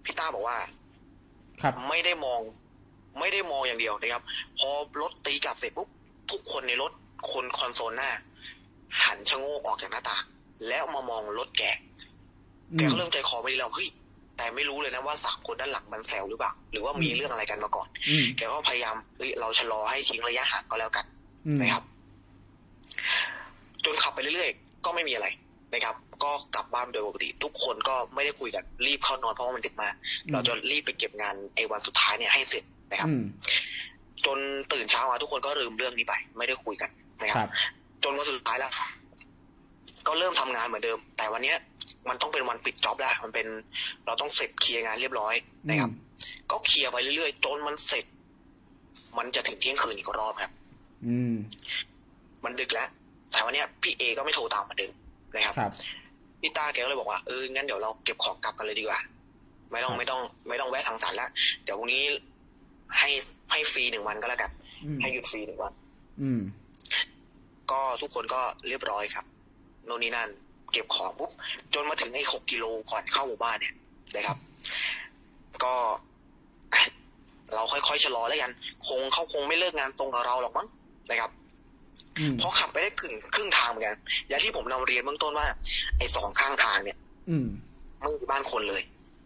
[0.05, 0.57] พี่ต้าบอกว่า
[1.63, 2.41] ครับ ไม่ได้มอง
[3.19, 4.23] ไม่ได้มองอย่างเดียวนะครับ
[4.59, 4.71] พอ
[5.01, 5.89] รถตีกลับเสร็จปุ๊บ
[6.31, 6.93] ทุกคนในรถ
[7.33, 8.11] คนคอนโซลหน้า
[9.05, 10.25] หันชะโงกออกจากหน้าต่าง
[10.69, 11.63] แล้วมามองรถแก
[12.71, 13.89] อืแกมก็เริ่มใจคอไม่ดีแล้วเฮ้ย
[14.37, 21.05] แต่ไม่รู้เลยนะว่าสามคนด้านหลังมันแซวหรือเปล่า หรือว่ามีอืมเรื่องอะไรกันมาก่อนอืมแกก็พยายามเฮ้ยเราชะลอให้ทิ้งระยะห่างก็แล้วกัน
[21.47, 21.85] อืมนะครับ
[23.85, 25.27] จนขับไปเรื่อยๆ ก็ไม่มีอะไร
[25.73, 25.95] นะครับ
[26.25, 29.95] ก็กลับบ้านโดยปกติ ทุกคนก็ไม่ได้คุยกันรีบเข้านอนเพราะว่ามันดึกมาก
[30.33, 33.23] เราจะรีบไปเก็บงานไอ้วันสุดท้ายเนี่ยให้เสร็จนะครับอืม
[34.27, 34.39] จน
[34.73, 36.91] ตื่นเช้ามาทุกคนก็ลืมเรื่องนี้ไป ไม่ได้คุยกัน
[37.21, 37.53] นะคครัรับบ
[38.03, 38.73] จนวันสุดท้ายแล้ว
[40.07, 41.57] ก็เริ่มทำงานเหมือนเดิม แต่วันเนี้ย
[42.09, 43.47] มันต้องเป็นวันปิดจ็อบแล้วมันเป็น
[44.07, 45.35] เราต้องเสร็จเคลียร์งานเรียบร้อย
[45.69, 45.91] นะครับ
[46.51, 48.05] ก็เคลียร์ไปเรื่อยๆจนมันเสร็จ
[49.19, 50.53] มันจะถึงเที่ยงคืนอีกรอบครับ
[51.07, 51.35] อืม
[52.45, 52.89] มันดึกแล้ว
[53.33, 54.93] แต่วันเนี้ยพี่เอก็ไม่โทรตามเหมือนเดิม
[55.35, 55.73] นะครับครับ
[56.41, 59.01] พี่ต้าแกก็เลยบอกว่าเอองั้นเดี๋ยวเราเก็บของกลับกันเลยดีกว่า
[59.71, 61.31] ไม่ต้องครับไม่ต้อง ไม่ต้องแวะสังสรรค์แล้ว
[61.65, 62.03] เดี๋ยวพรุ่งนี้
[62.99, 63.11] ให้
[63.51, 64.51] ให้ฟรีหนึ่งวันก็แล้วกัน
[64.85, 65.73] อืมให้หยุดฟรีหนึ่งวัน
[66.23, 66.41] อืม
[67.71, 69.25] ก็ทุกคนก็เรียบร้อยครับ
[69.87, 70.29] โน่นนี่นั่น
[70.73, 71.31] เก็บของปุ๊บ
[71.75, 73.75] จนมาถึงไอ้หกกิโลก่อนเข้าหมู่บ้านเนี่ย
[74.15, 74.39] นะครับ
[75.65, 75.75] ก็
[77.55, 78.53] เราค่อยๆชะลอแล้วกัน
[78.87, 80.67] คงเขาคงไม่เลิกงานตรงกับเราหรอกมั้ง
[81.09, 81.38] นะครับอืม
[82.39, 83.97] เพราะขับไปได้ครึ่งครึ่งทางเหมือนกัน
[84.29, 85.47] อย่างที่ผมนำเรียนเบื้องต้นว่า
[85.99, 86.99] ไอ้สองข้างทางเนี่ย
[87.31, 87.47] อืม
[88.01, 88.83] ไม่มีบ้านคนเลย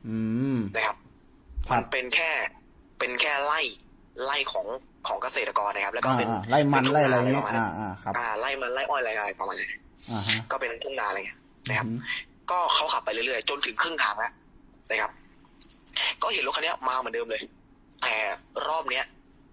[0.08, 0.16] อื
[0.56, 0.96] มนะครับ
[1.68, 2.30] ครัมับนเป็นแค่
[2.98, 3.60] เป็นแค่ไร่
[4.24, 4.66] ไร่ของ
[5.06, 9.66] ของเกษตรกรนะครับ แล้วก็อ่าเป็นอ่าไล่มันไล่อะไรเป็เงี้นยทุ่งนาอ่าอ่าครับอ่าไล่มันไล่อ้อยไล่อะไรประมาณนี้
[10.10, 11.38] อ่าฮะก็เป็นทุ่งนาอะไรเงี้ย
[11.68, 11.98] นะครับอืม
[12.50, 14.32] ก็เขาขับไปเรื่อยๆ จนถึงครึ่งทางแล้ว
[14.90, 15.12] นะครับ
[16.22, 17.42] ก็เห็นรถคันนี้ยมาเหมือนเดิมเลย
[18.02, 18.14] แต่
[18.68, 19.04] รอบเนี้ย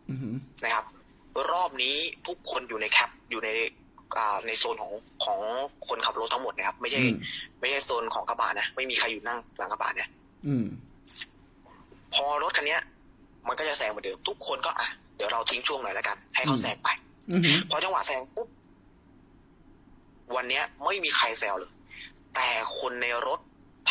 [0.10, 0.86] อืมนะครับ
[1.52, 1.96] รอบนี้
[2.28, 3.50] ทุกคนอยู่ในแคปอยู่ใน
[4.18, 4.92] อ่าในโซนของ
[5.24, 5.40] ของ
[5.88, 7.18] คนขับรถทั้งหมดนะครับ ไม่ใช่อืม
[7.60, 10.10] ไม่ใช่โซนของกระบะนะไม่มีใครอยู่นั่งหลังกระบะเนี่ย
[10.48, 10.66] อืม
[12.14, 12.82] พอรถคันเนี้ย
[13.48, 16.90] มันก็จะแซงเหมือนเดิมทุกคนก็อะเดี๋ยวเราทิ้งช่วงหน่อยแล้วกัน ให้เขาอืมแซงไป
[17.32, 18.48] อืมพอจังหวะแซงปุ๊บ
[20.36, 21.72] วันเนี้ย ไม่มีใครแซวเลย
[22.36, 22.48] แต่
[22.80, 23.40] คนในรถ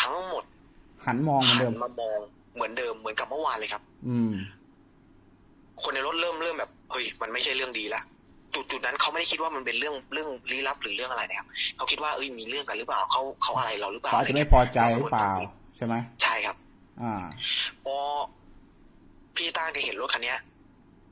[0.01, 0.45] ทั้งหมด
[1.07, 2.19] หันมองเหมือนหัเดินมมามอง
[2.55, 4.33] เหมือนเดิมเหมือนกับเมื่อวานเลยครับ อืม
[5.83, 8.03] คนในรถเริ่มเริ่มแบบ เฮ้ยมันไม่ใช่เรื่องดีละ
[8.55, 15.31] จุดจุดนั้นเขาไม่ได้คิดว่ามันเป็นเรื่องเรื่องลี้ลับหรือเรื่องอะไรนะครับเขาคิดว่าเอ้ยมีเรื่องกันหรือเปล่าเขาเขาอะไรเราหรือเปล่าเขาอาจจะไม่พอใจหรือเปล่า
[15.77, 16.57] ใช่ไหมใช่ครับ
[17.03, 17.25] อ่า
[17.85, 17.97] พอ
[19.37, 20.39] พี่ต้าแกเห็นรถคันเนี้ย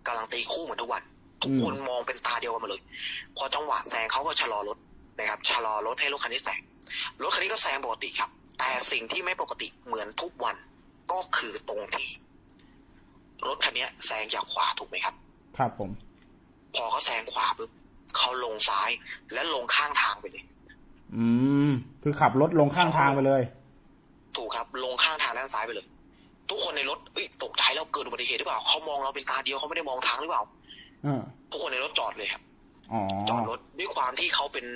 [0.06, 1.02] กำลังตีคู่เหมือนทุกวัน
[1.42, 2.82] ทุกคนมองเป็นตาเดียวกันหมาเลย
[3.36, 4.78] พอจังหวะแซงเขาก็ชะลอรถ
[5.18, 6.60] นะครับชะลอรถให้รถคันนี้แซง
[7.22, 10.56] รถคันนี้ก็แซงปกติครับ แต่สิ่งที่ไม่ปกติเหมือนทุกวัน
[11.12, 12.08] ก็คือตรงที่
[13.46, 15.14] รถคันเนี้ยแซงจากขวาถูกไหมครับ
[15.56, 15.90] ครับผม
[16.74, 17.70] พอเขาแซงขวาปุ๊บ
[18.16, 18.90] เขาลงซ้าย
[19.32, 20.44] และลงข้างทางไปเลย
[21.16, 21.24] อื
[21.68, 21.70] ม
[22.02, 23.42] คือขับรถลงข้างทางไปเลย
[24.36, 25.86] ถูกครับ ลงข้างทางด้านซ้ายไปเลย
[26.50, 30.42] ทุกคนในรถเอ้ยตกใจแล้วเกิดอุบัติเหตุหรือเปล่าเขามองเราเป็นตาเดียวเขาไม่ได้มองทางหรือเปล่า
[31.02, 31.20] เออ
[31.50, 32.42] ทุกคนในรถจอดเลยครับ
[32.92, 33.00] อ๋อ
[33.30, 34.66] จอดรถด้วยความที่เขาเป็น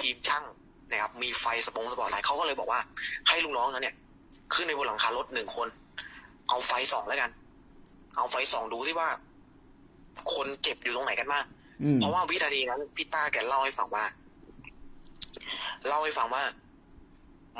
[0.00, 0.44] ทีมช่าง
[0.90, 2.80] นะครับ มีไฟสปงสปอร์ตไลท์เขาก็เลยบอกว่า
[3.28, 3.94] ให้ลูกน้องเขาเนี่ย
[4.54, 5.68] ขึ้นในบนหลังคารถหนึ่งคน
[6.48, 7.30] เอาไฟส่องแล้วกัน
[8.16, 9.08] เอาไฟส่องดูที่ว่า
[10.34, 11.44] คนเจ็บอยู่ตรงไหนกันบ้าง
[11.82, 14.04] อืมเพราะว่าวินาทีนั้นพี่ต้าแกเล่าให้ฟังว่า
[15.86, 16.42] เล่าให้ฟังว่า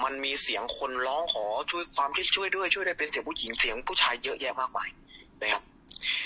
[0.04, 4.88] มันมีเสียงคนร้องขอช่วยความช่วยช่วยด้วยช่วยด้วยเป็นเสียงผู้หญิงเสียงผู้ชายเยอะแยะมากมาย
[5.40, 5.62] นะครับ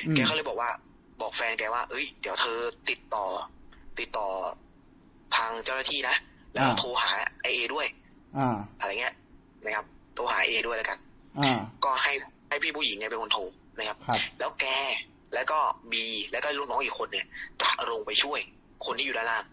[0.06, 0.70] อืมแกก็เลยบอกว่า
[1.20, 2.58] บอกแฟนแกว่า เอ้ย เดี๋ยวเธอ
[2.88, 3.26] ติดต่อ
[3.98, 4.28] ติดต่อ
[5.36, 6.16] ทางเจ้าหน้าที่นะ
[6.52, 7.10] แล้วอ่าโทรหา
[7.42, 7.86] ไอเอด้วย
[8.38, 9.14] อ่าอะไรเงี้ย
[9.64, 9.84] นะครับ
[10.14, 10.98] โทรหาเอด้วยแล้วกัน
[11.38, 12.12] อ่าก็ให้
[12.48, 13.42] ให้พี่ผู้หญิงเนี่ยเป็นคนโทร
[13.78, 14.66] นะครับครับแล้วแก
[15.36, 15.58] แล้วก็
[15.92, 17.26] บีแล้วก็ลูกน้องอีกคนเนี่ย
[17.62, 18.40] จะลงไปช่วย
[18.86, 19.44] คนที่อยู่ด้านล่าง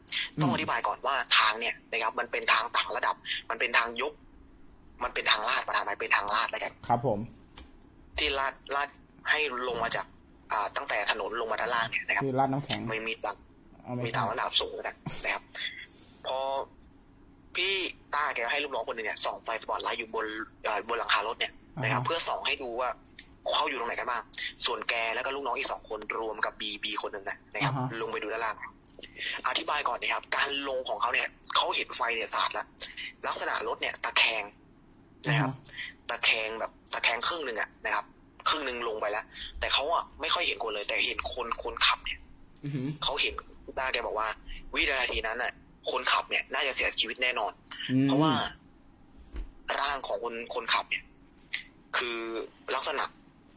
[0.42, 3.16] ต้องอธิบายก่อนว่าทางเนี่ยนะครับ มันเป็นทางต่างระดับ
[3.50, 4.14] มันเป็นทางยก
[5.04, 7.20] มันเป็นทางลาดประธานมันเป็นทางลาดแล้วกันครับ ผม
[8.18, 8.90] ที่ลาดลาด
[9.30, 10.06] ให้ลงมาจาก
[10.52, 13.38] อ่า ตั้งแต่ถนนลงมาด้านล่างเนี่ยนะครับคือราดน้ำแข็งไม่มีตัง
[13.84, 15.44] เอาไม่มีใช่ทางระดับสูงแล้วกันนะครับ
[16.26, 16.38] พอ
[17.56, 17.74] พี่
[18.14, 20.26] ต้าแกให้ลูกน้องคนหนึ่งเนี่ยส่องไฟสปอตไลท์อยู่บน
[20.64, 21.54] เอ่อบนหลังคารถเนี่ย
[21.84, 22.90] นะครับ เพื่อส่องให้ดูว่า
[23.56, 24.22] เขาอยู่ตรงไหนกันบ้าง
[24.66, 28.56] ส่วนแกแล้วก็ลูกน้องอีกสองคนรวมกับบีบีคนหนึ่งนะนะครับอ่าฮะลงไปดูด้านล่าง
[29.48, 32.66] อธิบายก่อนนะครับ การลงของเขาเนี่ยเขาเห็นไฟเนี่ยสาดแล้ว
[33.28, 34.44] ลักษณะรถเนี่ยตะแคง
[35.28, 35.52] นะครับ
[36.10, 38.06] ตะแคงแบบตะแคงครึ่งหนึ่งอะนะครับ
[38.50, 39.26] ครึ่งหนึ่งลงไปแล้ว
[39.60, 42.20] แต่เขาอะไม่ค่อยเห็นคนเลย แต่เห็นคนคนขับเนี่ย
[42.64, 43.34] อือหือเขาเห็น
[43.66, 44.28] พี่ต้าแกบอกว่า
[44.74, 45.52] วินาทีนั้นน่ะ
[45.92, 47.52] คนขับเนี่ยน่าจะเสียชีวิตแน่นอน
[47.92, 48.32] อืมเพราะว่า
[49.80, 51.04] ร่างของคนคนขับเนี่ย
[51.98, 52.20] คือ
[52.76, 53.06] ลักษณะ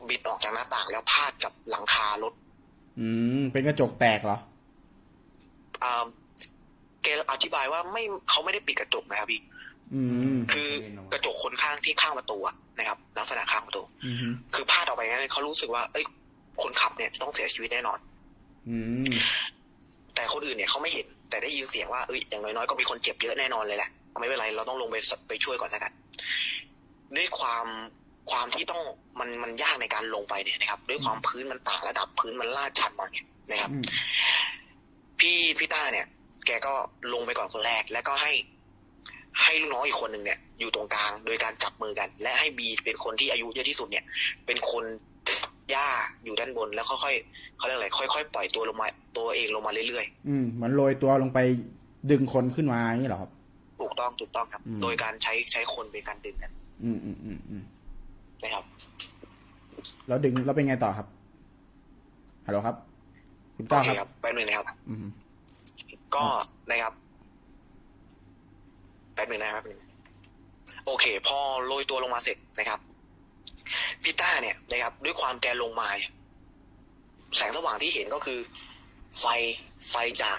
[0.09, 2.33] บิดออกจากหน้าต่างแล้วพาดกับหลังคารถ
[2.99, 3.09] อื
[3.39, 4.39] ม เป็นกระจกแตกเหรอ
[5.83, 6.05] อ่า
[7.03, 9.41] แกอธิบายว่าไม่เขาไม่ได้ปิดกระจกนะครับพี่
[9.95, 10.01] อื
[10.35, 10.71] มคือ
[11.13, 14.17] กระจกคนข้างที่ข้างประตูอะนะครับ ลักษณะข้างประตูอืม
[14.55, 16.05] คือพาดออกไปงั้นเขารู้สึกว่า เอ้ย
[16.63, 17.99] คนขับเนี่ยต้องเสียชีวิตแน่นอน
[18.69, 19.07] อืม
[20.15, 24.97] แต่คนอื่นเนี่ยเขาไม่เห็น แต่ได้ยินเสียงว่าเอ้ยอย่างน้อยๆก็มีคนเจ็บเยอะแน่นอนเลยแหละไม่เป็นไรเราต้องลงไป
[25.29, 25.93] ไปช่วยก่อนแล้วกัน
[27.17, 27.67] ด้วยความ
[28.31, 28.83] ความที่ต้อง
[29.21, 33.85] มันมันยากในการลงไปเนี่ยนะครับ ด้วยความพื้นมันต่างระดับพื้นมันลาดชันมาเนี่ยนะครับอืม
[35.21, 36.07] พี่พี่ต้าเนี่ย
[36.47, 36.75] แกก็
[37.13, 38.33] ลงไปก่อนคนแรก แล้วก็ให้
[39.43, 44.05] ให้ลูกน้องอีกคนหนึ่งเนี่ยอยู่ตรงกลางโดยการจับมือกัน และให้บีเป็นคนที่อายุเยอะที่สุดเนี่ย
[44.47, 44.85] เป็นคน
[45.75, 45.89] ย่า
[46.25, 51.39] อยู่ด้านบนแล้วค่อยๆเขาเรียกอะไรค่อยๆปล่อยตัวลงมาตัวเองลงมาเรื่อยๆอืมเหมือนโรยตัวลงไป
[52.11, 53.31] ดึงคนขึ้นมาอย่างนี้เหรอครับ
[53.81, 56.51] ถูกต้องถูกต้องครับอืมโดยการใช้ใช้คนเป็นการดึงกัน
[56.85, 57.56] อืมอืมอืมอืม
[58.43, 58.65] นะครับ
[60.07, 61.07] แล้วดึงแล้วเป็นไงต่อครับ
[62.47, 62.77] ฮัลโหลครับ
[63.57, 65.07] คุณก้าว โอเคครับรับแป๊บนึงนะครับอืม
[66.15, 66.25] ก็
[66.71, 66.95] นะครับ
[69.15, 69.81] แป๊บนึงนะครับแป๊บนึง
[70.87, 72.81] โอเค พอโรยตัวลงมาเสร็จนะครับ
[74.03, 76.13] พี่ต้าเนี่ยนะครับ ด้วยความแกลงมาเนี่ย
[77.37, 78.39] แสงสว่างที่เห็นก็คือ
[79.21, 79.25] ไฟ
[79.91, 80.39] ไฟจาก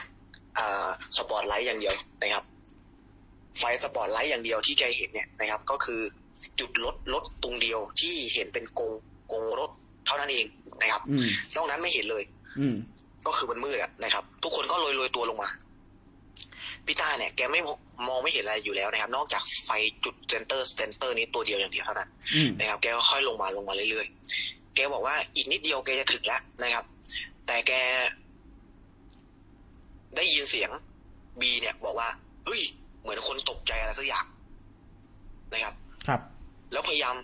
[0.57, 0.87] อ่า
[1.17, 2.43] สปอตไลท์อย่างเดียวนะครับ
[3.59, 6.01] ไฟสปอตไลท์อย่างเดียวที่แกเห็นเนี่ยนะครับ ก็คือ
[6.59, 8.91] จุดรถรถตรงเดียวที่เห็นเป็นกง
[9.31, 9.71] กงรถ
[10.05, 10.45] เท่านั้นเอง
[10.81, 12.23] นะครับอืมนอกนั้นไม่เห็นเลย
[12.59, 12.75] อืม
[13.27, 15.49] ก็คือมันมืดอะนะครับ ทุกคนก็โรยโรยตัวลงมา
[16.85, 17.77] พี่ต้าเนี่ยแกไม่มอง
[18.07, 19.69] มองไม่เห็นอะไรอยู่แล้วนะครับ นอกจากไฟ
[20.03, 26.85] จุด center center นี้ตัวเดียวอย่างเดียวเท่านั้นอืมนะครับแกก็ค่อยลงมาลงมาเรื่อยๆแกบอกว่าอีกนิดเดียวแกจะถึงแล้วนะครับ
[27.45, 27.71] แต่แก
[30.15, 30.69] ได้ยินเสียง
[31.41, 32.09] บีเนี่ย บอกว่า
[32.45, 32.61] เฮ้ย
[33.01, 34.25] เหมือนคนตกใจอะไรสักอย่าง
[35.53, 35.75] นะครับ
[36.07, 36.21] ครับ
[36.71, 37.15] แล้วพยายาม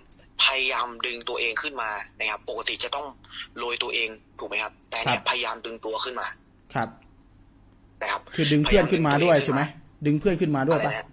[0.45, 1.89] พยายามดึงตัวเองขึ้นมา
[2.19, 3.05] นะครับ ปกติจะต้อง
[3.57, 6.27] โรยตัวเองถูกไหมครับ แต่เนี่ครัยบพยายามดึงตัวขึ้นมา
[6.73, 6.89] ครับ
[8.01, 9.61] นะครับ คือดึงเพื่อนขึ้นมาด้วยใช่ไหม
[10.05, 11.07] ดึงเพื่อนขึ้นมาด้วยอะไรปะนะ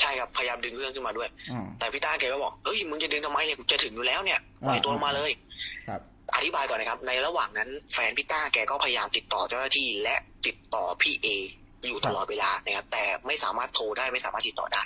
[0.00, 5.30] ใช่ครับพยายามดึงเพื่อนขึ้นมาด้วยอ๋อแต่พี่ต้าแกก็บอกเอ้ยมึงจะดึงทำไมเนี่ยกูจะถึงอยู่แล้วเนี่ยปล่อยอ่าตัวลงมาเลย
[5.88, 6.00] ครับ
[6.34, 11.26] อธิบายก่อนนะครับ ในระหว่างนั้นแฟนพี่ต้าแกก็พยายามติดต่อเจ้าหน้าที่และติดต่อพี่เอ
[11.88, 14.82] อยู่ตลอดเวลานะครับ แต่ไม่สามารถโทรได้ไม่สามารถติดต่อได้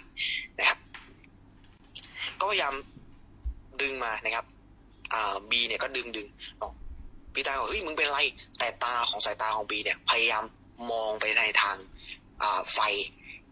[0.59, 0.79] นะครับ
[2.41, 2.75] ก็พยายาม
[3.83, 4.45] ดึงมานะครับ
[5.13, 6.27] อ่าบีเนี่ยก็ดึงดึง
[6.61, 6.73] บอก
[7.35, 8.21] พี่ต้าบอกเฮ้ยมึงเป็นไร
[8.59, 10.45] แต่ตาของสายตาของบีเนี่ย พยายาม
[10.91, 11.77] มองไปในทาง
[12.43, 12.81] อ่าไฟ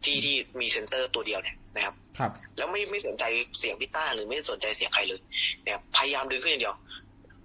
[0.05, 3.25] ที่ที่มีเซนเตอร์ตัวเดียวเนี่ยนะครับครับ แล้วไม่ไม่สนใจ
[3.59, 5.21] เสียงพี่ต้าหรือไม่สนใจเสียงใครเลย
[5.65, 6.77] เนี่ยพยายามดึงขึ้นอย่างเดียว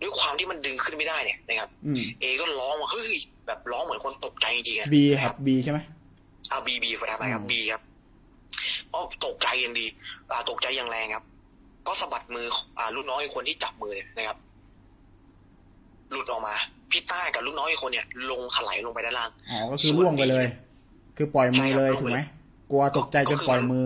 [0.02, 3.12] ด้วยความที่มันดึงขึ้นไม่ได้เนี่ยนะครับอืมเอก็ร้องว่าเฮ้ย
[3.48, 5.80] แบบร้องเหมือนคนตกใจจริงๆอะบีครับบีใช่ไหม
[6.52, 7.82] อ่าบีบีไปทำไมครับอืมบีครับ
[8.94, 9.86] อ๋อตกใจอย่างดี
[10.32, 11.24] อ่าตกใจอย่างแรงครับ
[11.90, 12.48] ก็สะบัดมือ
[12.78, 14.38] อ่าลูกน้อยคนที่จับมือเนี่ยนะครับ
[16.12, 16.56] หลุดออกมา
[16.92, 20.46] พี่ต้ากับลูกน้อยอีกคนเนี่ย ลงถลายลงไปด้านล่างอ๋อก็คือล่วงไปเลย
[21.18, 22.20] คือปล่อยมือเลยใช่ครับถูกไหม
[22.72, 23.86] กลัวตกใจจนปล่อยมือ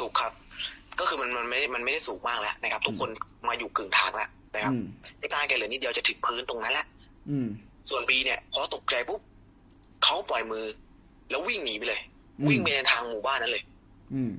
[0.00, 0.32] ถูกครับ
[1.00, 3.10] ก็คือมันมันไม่ มันไม่ได้สูงมากแล้วนะครับ ทุกคน
[3.48, 4.84] มาอยู่กึ่งทางแล้วนะครับอืม
[5.20, 6.86] พี่ต้าแกเหลือนิดเดียวจะถึงพื้นตรงนั้นแหละ
[7.30, 7.48] อืม
[7.90, 9.20] ส่วนบีเนี่ยพอตกใจปุ๊บ
[10.04, 10.64] เขาปล่อยมือ
[11.30, 12.00] แล้ววิ่งหนีไปเลย
[12.40, 13.62] อืมวิ่งไปในทางหมู่บ้านนั้นเลย
[14.14, 14.32] อืม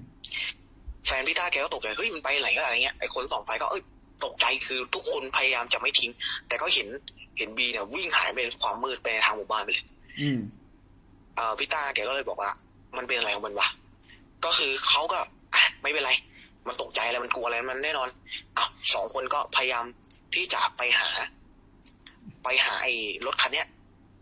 [1.08, 3.84] แฟนพี่ต้าแกก็ตกใจเฮ้ยมันไปไหนก็อะไรเงี้ยไอคนสองไฟก็เอ้ย
[4.26, 6.12] ตกใจคือทุกคนพยายามจะไม่ทิ้ง
[6.48, 6.88] แต่ก็เห็น
[7.38, 9.86] เห็นบีเนี่ยวิ่งหายไปในความมืดไปในทางหมู่บ้านไปเลย
[10.20, 10.40] อืม
[11.36, 12.50] เอ่อพี่ต้าแกก็เลยบอกว่า
[12.98, 13.68] มันเป็นอะไรของมันวะ
[14.46, 15.20] ก็คือเขาก็
[15.56, 16.12] อะไม่เป็นไร
[16.68, 18.08] มันตกใจอะไรมันกลัวอะไรมันแน่นอน
[18.58, 19.86] อะสองคนก็พยายาม
[20.34, 21.10] ที่จะไปหา
[22.44, 22.94] ไปหาไอ้
[23.26, 23.68] รถคันเนี้ย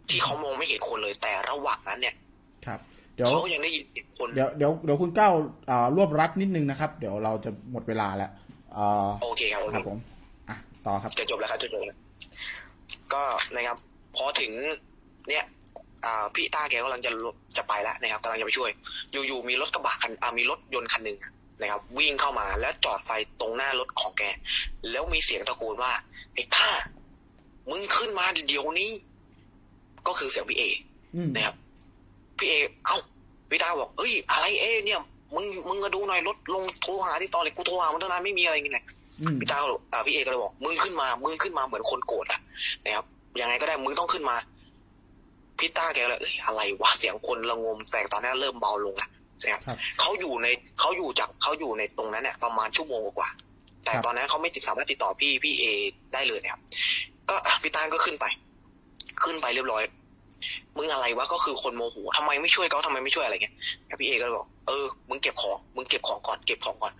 [0.09, 2.24] ที่เขามองไม่เห็นคนเลยแต่ระหว่างนั้นเนี่ยครับ
[3.15, 5.33] เดี๋ยวเขายังได้ยินเสียงคนเดี๋ยวเดี๋ยวเดี๋ยวคุณก้าว
[5.69, 8.31] อ่ารวบรัดนิดนึงนะครับ เดี๋ยวเราจะหมดเวลาแล้ว
[8.77, 9.97] อ่าโอเคครับโอคเครับผม
[10.49, 11.97] อะต่อครับจะจบแล้วครับจะจบแล้ว
[13.13, 13.23] ก็
[13.55, 13.77] นะครับ
[14.15, 14.51] พอถึง
[15.29, 15.45] เนี่ย
[16.05, 17.11] อ่าพี่ต้าแกกำลังจะ
[17.57, 18.69] จะไปแล้วนะครับกำลังจะไปช่วย
[19.11, 21.17] อยู่ๆมีรถกระบะคันอ่ามีรถยนต์คันหนึ่ง
[21.61, 24.23] นะครับ วิ่งเข้ามาแล้วจอดไฟตรงหน้ารถของแก
[24.91, 25.91] แล้วมีเสียงตะโกนว่า
[26.33, 26.67] ไอ้ต้า
[27.69, 28.91] มึงขึ้นมาเดี๋ยวนี้
[30.07, 30.63] ก็คือเสียงพี่เอ
[31.15, 31.55] อืมนะครับ
[32.39, 32.53] พี่เอ
[32.85, 32.97] เอ้า
[33.49, 34.99] พี่ต้าบอกเอ้ย อะไรเอเนี่ย
[35.35, 38.85] มึงมึงก็ดูหน่อยรถลงโทรหาที่ตอนเลยกูโทรหามันตั้งนานไม่มีอะไรเงี้ย
[39.21, 42.39] อืมพี่ต้าก็เลยอ่าพี่เอก็เลยบอกมึงขึ้นมามึงขึ้นมาเหมือนคนโกรธอะ
[42.83, 43.05] นะครับ
[43.41, 44.35] ยังไงก็ได้มึงต้องขึ้นมา
[45.59, 49.09] พี่ต้าแกเลยเอ้ยอะไรวะเสียงคนระงมแต่ตอนนี้เริ่มเบาลงแล้ว
[49.43, 50.47] นะครับครับเขาอยู่ใน
[50.79, 53.29] เขาอยู่จากเขาอยู่ในตรงนั้นเนี่ยประมาณชั่วโมงกว่า
[53.83, 55.63] แต่ครับตอนนั้นเขาไม่ติดสามารถติดต่อพี่พี่เอ
[56.13, 56.61] ได้เลยนะครับ
[57.29, 58.25] ก็อะพี่ต้าก็ขึ้นไป
[59.23, 59.83] ขึ้นไปเรียบร้อย
[60.77, 63.55] มึงอะไรวะก็คือคนโมโหทำไมไม่ช่วยเขาทำไมไม่ช่วยอะไรเงี้ย
[63.87, 66.93] แล้วพี่เอก็เลยบอกเออมึงเก็บของมึงเก็บของก่อนเก็บของก่อน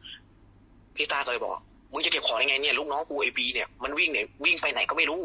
[0.95, 1.51] พี่ต้าก็เลยบอก
[1.93, 5.21] มึงจะเก็บของยังไงเนี่ยลูกน้องกูไอบีเนี่ยมันวิ่งเนี่ยวิ่งไปไหนก็ไม่รู้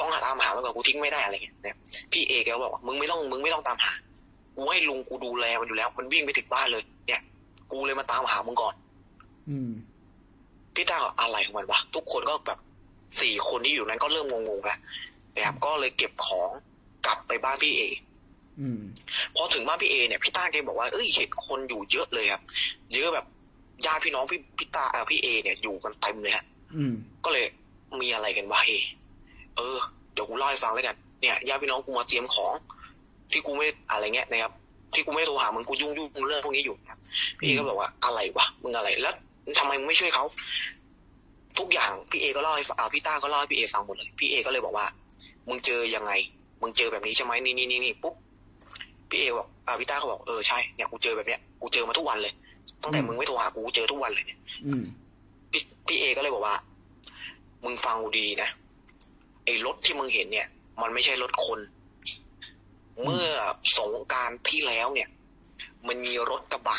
[0.00, 1.76] ต้องหาตามหามันก่อนกูทิ้งไม่ได้อะไรเงี้ยเนี่ย
[2.12, 3.92] พี่เอแกก็บอกว่ามึงไม่ต้องมึงไม่ต้องตามหา
[4.56, 7.20] กูให้ลุงกูดูแลมันอยู่แล้ว มันวิ่งไปถึงบ้านเลย เนี่ย
[7.72, 8.74] กูเลยมาตามหามึงก่อน
[9.50, 9.70] อืม
[10.74, 12.58] พี่ต้าก็อะไรของมันวะทุกคนก็แบบ
[13.20, 14.78] สี่คนที่อยู่นั้นก็เริ่มงงๆแล้ว
[15.34, 16.50] นะครับก็เลยเก็บของ
[17.06, 17.82] กลับไปบ้านพี่เอ
[18.60, 18.80] อืม
[19.36, 22.42] พอถึงบ้านพี่เอเนี่ยพี่ต้าแกบอกว่าเอ้ยเห็นคนอยู่เยอะเลยครับ
[22.94, 23.26] เยอะแบบ
[23.86, 26.44] ญาติพี่น้องพี่พี่ต้าเอ่อพี่เอ เนี่ยอยู่กันเต็มเลยฮะ
[26.76, 26.94] อืม
[27.24, 27.46] ก็เลย
[28.00, 28.72] มีอะไรกันวะเอ
[29.56, 29.78] เออ
[30.12, 32.54] เดี๋ยวกูเล่าให้ฟังแล้วกันเนี่ยญาติพี่น้องกูมาเตรียมของ
[33.32, 34.52] ที่กูไม่ได้อะไรเงี้ยนะครับ
[34.94, 36.98] ที่กูไม่ได้โทรหามึงกูยุ่งยุ่งเรื่องพวกนี้อยู่นะครับ
[37.38, 39.14] พี่เอก็บอกว่าอะไรวะมึงอะไรแล้ว
[39.58, 40.24] ทำไมมึงไม่ช่วยเขา
[41.58, 44.86] ทุกอย่างพี่เอก็เล่าให้ฟังอ่าพี่ต้าก็เล่าให้พี่เอฟังหมดเลยพี่เอก็เลยบอกว่า
[45.48, 46.12] มึงเจอยังไง
[46.60, 48.14] มึงเจอแบบนี้ใช่ไหมนี่นี่นี่นี่ปุ๊บ
[49.10, 52.32] พี่เอบอกอ่าพี่ต้าก็บอกเออใช่เนี่ยกูเจอแบบเนี้ยกูเจอมาทุกวันเลย
[52.82, 54.82] ตั้งแต่อืมมึงไม่โทรหากูกูเจอทุกวันเลยเนี่ยอืม
[55.52, 56.56] พี่พี่เอก็เลยบอกว่า
[57.64, 58.48] มึงฟังกูดีนะ
[59.44, 60.46] ไอ้รถที่มึงเห็นเนี่ย
[60.82, 61.60] มันไม่ใช่รถคน
[63.02, 63.26] เมื่อ
[63.78, 65.08] สงกรารที่แล้วเนี่ย
[65.88, 66.78] มันมีรถกระบะ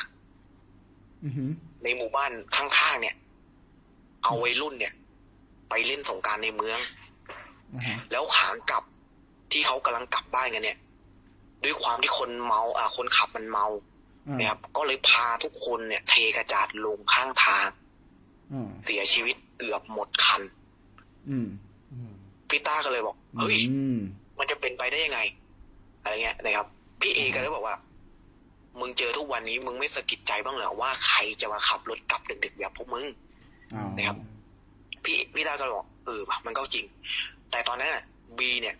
[1.23, 1.51] อืม
[1.83, 3.15] ในหมู่บ้านข้างๆเนี่ย
[4.23, 4.93] เอาวัยรุ่นเนี่ย
[5.69, 6.79] ไปเล่นสงกรารในเมือง
[7.75, 8.83] อ่าฮะแล้วขากลับ
[9.51, 10.77] ที่เขากำลังกลับบ้านกันเนี่ย
[11.63, 13.65] ด้วยความที่คนเมาอ่าคนขับมันเมา
[14.27, 17.67] อืมนะครับก็เลยพาทุกคนเนี่ย เทกระจาดลงข้างทาง
[18.51, 20.41] อืมเสียชีวิตเกือบหมดคัน
[21.29, 21.47] อืม
[21.93, 22.11] อืม
[22.49, 23.99] พี่ต้าก็เลยบอกเฮ้ยอืม
[24.39, 25.19] มันจะเป็นไปได้ยังไง
[26.01, 26.67] อะไรเงี้ยนะครับ
[27.01, 27.75] พี่เอก็เลยบอกว่า
[28.79, 33.07] มึงเจอทุกวันนี้ มึงไม่สะกิดใจบ้างเหรอว่าใครจะมาขับรถกลับดึกๆแบบพวกมึง
[33.73, 34.17] อ้าวนะครับ
[35.03, 36.85] พี่พี่ต้าก็เลยบอกเออว่ะมันก็จริง
[37.51, 38.03] แต่ตอนนั้นน่ะ
[38.37, 38.75] บีเนี่ย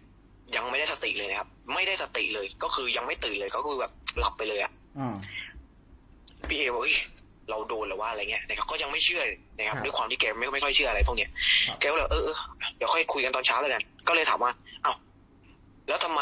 [0.55, 5.15] ยังไม่ได้สติเลยนะครับ ไม่ได้สติเลย ก็คือยังไม่ตื่นเลยก็คือแบบหลับไปเลยอะอ่า
[6.49, 6.97] พี่เอบอกเฮ้ย
[7.49, 9.23] เราโดนหรือว่าอะไรเงี้ยนะครับก็ยังไม่เชื่อ
[9.57, 11.29] นะครับครับด้วยความที่แกไม่ไม่ค่อยเชื่ออะไรพวกเนี้ย
[11.67, 12.37] ครับแกก็เลยเออเออ
[12.77, 14.51] เดี๋ยวค่อยคุยกันตอนเช้าแล้วกัน ก็เลยถามว่า
[14.83, 14.93] เอ้า
[15.87, 16.21] แล้วทำไม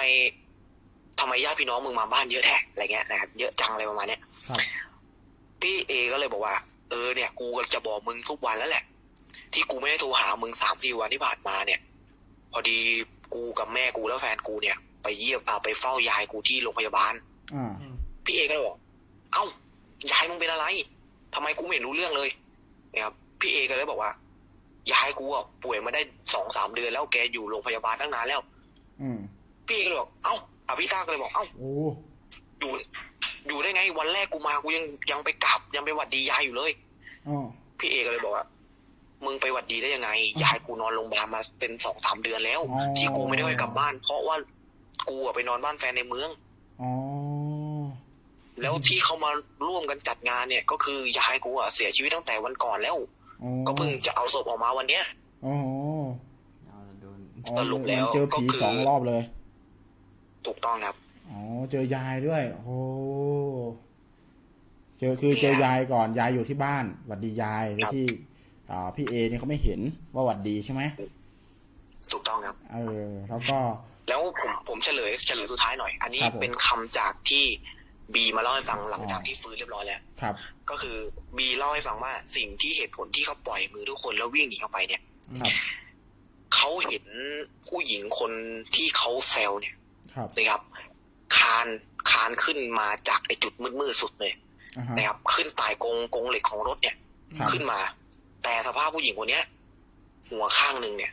[1.19, 4.59] ทำไมญาติพี่น้องมึงมาบ้านเยอะแท้อะไรเงี้ยนะครับเยอะจังอะไรประมาณเนี้ยครับ
[5.61, 6.55] พี่เอก็เลยบอกว่า
[6.89, 8.83] เออเนี่ย กูจะบอกมึงทุกวันแล้วแหละ
[9.53, 11.79] ที่กูไม่ได้โทรหามึงสามสี่วันที่ผ่านมาเนี่ย
[12.51, 12.79] พอดี
[13.33, 17.13] กูกับแม่กูแล้วแฟนกูเนี่ย ไปเยี่ยมเอาไปเฝ้ายายกูที่โรงพยาบาล
[17.55, 17.73] อ่า
[18.25, 18.77] พี่เอก็เลยบอก
[19.33, 19.45] เอ้า
[20.11, 20.65] ยายมึงเป็นอะไร
[21.33, 22.29] ทำไมกูไม่เห็นรู้เรื่องเลย
[22.93, 24.11] นะครับพี่เอก็เลยบอกว่า
[24.91, 26.01] ยายกูอะป่วยมาได้
[26.33, 28.41] สองสามเดือนแล้วแกอยู่โรงพยาบาลตั้งนานแล้ว
[29.01, 29.19] อืม
[29.67, 30.35] พี่เอก็เลยบอกเอ้า
[30.67, 31.71] อะพี่ต้าก็เลยบอกเอ้าโอ้
[32.59, 32.71] อยู่
[33.47, 36.71] อยู่ได้ไงวันแรกกูมากูยังยังไปกราบยังไปหวัดดียายอยู่เลย
[37.27, 37.45] อ๋อ
[37.79, 38.45] พี่เอก็เลยบอกว่า
[39.25, 40.09] มึงไปหวัดดีได้ยังไง
[40.43, 44.35] ยายกูนอนโรงพยาบาลมาเป็นสองสามเดือนแล้วอ๋อที่กูไม่ได้ไปกลับบ้าน เพราะว่า
[45.09, 46.29] กูอะไปนอนบ้านแฟนในเมือง
[46.81, 46.91] อ๋อ
[48.61, 49.31] แล้วที่เขามา
[49.67, 52.97] ร่วมกันจัดงานเนี่ย ก็คือยายกูอะเสียชีวิตตั้งแต่วันก่อนแล้ว
[53.43, 55.03] อ๋อก็เพิ่งจะเอาศพออกมาวันเนี้ย
[55.45, 55.55] อ๋อ
[56.65, 59.21] เอาละโดนอ๋อสรุปแล้วมันเจอผีก็คือสองรอบเลย
[60.45, 60.95] ถูกต้องครับ
[61.29, 61.39] อ๋อ
[61.71, 62.77] เจอยายด้วย โอ้
[64.99, 68.05] เจอคือเจอยายก่อน ยายอยู่ที่บ้านหวัดดียายโดยครับที่
[68.71, 69.79] อ่าพี่เอเนี่ยเขาไม่เห็น
[70.13, 70.81] ว่าหวัดดีใช่ไหม
[72.11, 72.77] ถูกต้องครับ เอ
[73.07, 73.57] อ แล้วก็
[74.09, 77.45] แล้วผมผมเฉลยเฉลยสุดท้ายหน่อย อันนี้ครับผมเป็นคำจากที่
[78.13, 80.35] บีมาเล่าให้ฟังหลังจากที่ฟื้นเรียบร้อยแล้วครับ
[80.69, 80.97] ก็คือ
[81.37, 85.01] บีเล่าให้ฟังว่าสิ่งที่เหตุผลที่เขาปล่อยมือทุกคนแล้ววิ่งหนีเข้าไปเนี่ย
[85.41, 85.53] ครับ
[86.55, 87.05] เขาเห็น
[87.67, 88.31] ผู้หญิงคน
[88.75, 89.75] ที่เขาแซวเนี่ย
[90.15, 90.61] ครับนะครับ
[91.37, 91.67] คาน
[92.11, 94.33] คานขึ้นมาจากไอ้จุดมืดๆสุดเลย
[94.77, 96.95] อ่าฮะนะครับ ขึ้นตายกงกงเหล็กของรถเนี่ย
[97.37, 97.79] ครับขึ้นมา
[98.47, 99.43] แต่สภาพผู้หญิงคนเนี้ย
[100.29, 101.11] หัวข้างหนึ่งเนี่ย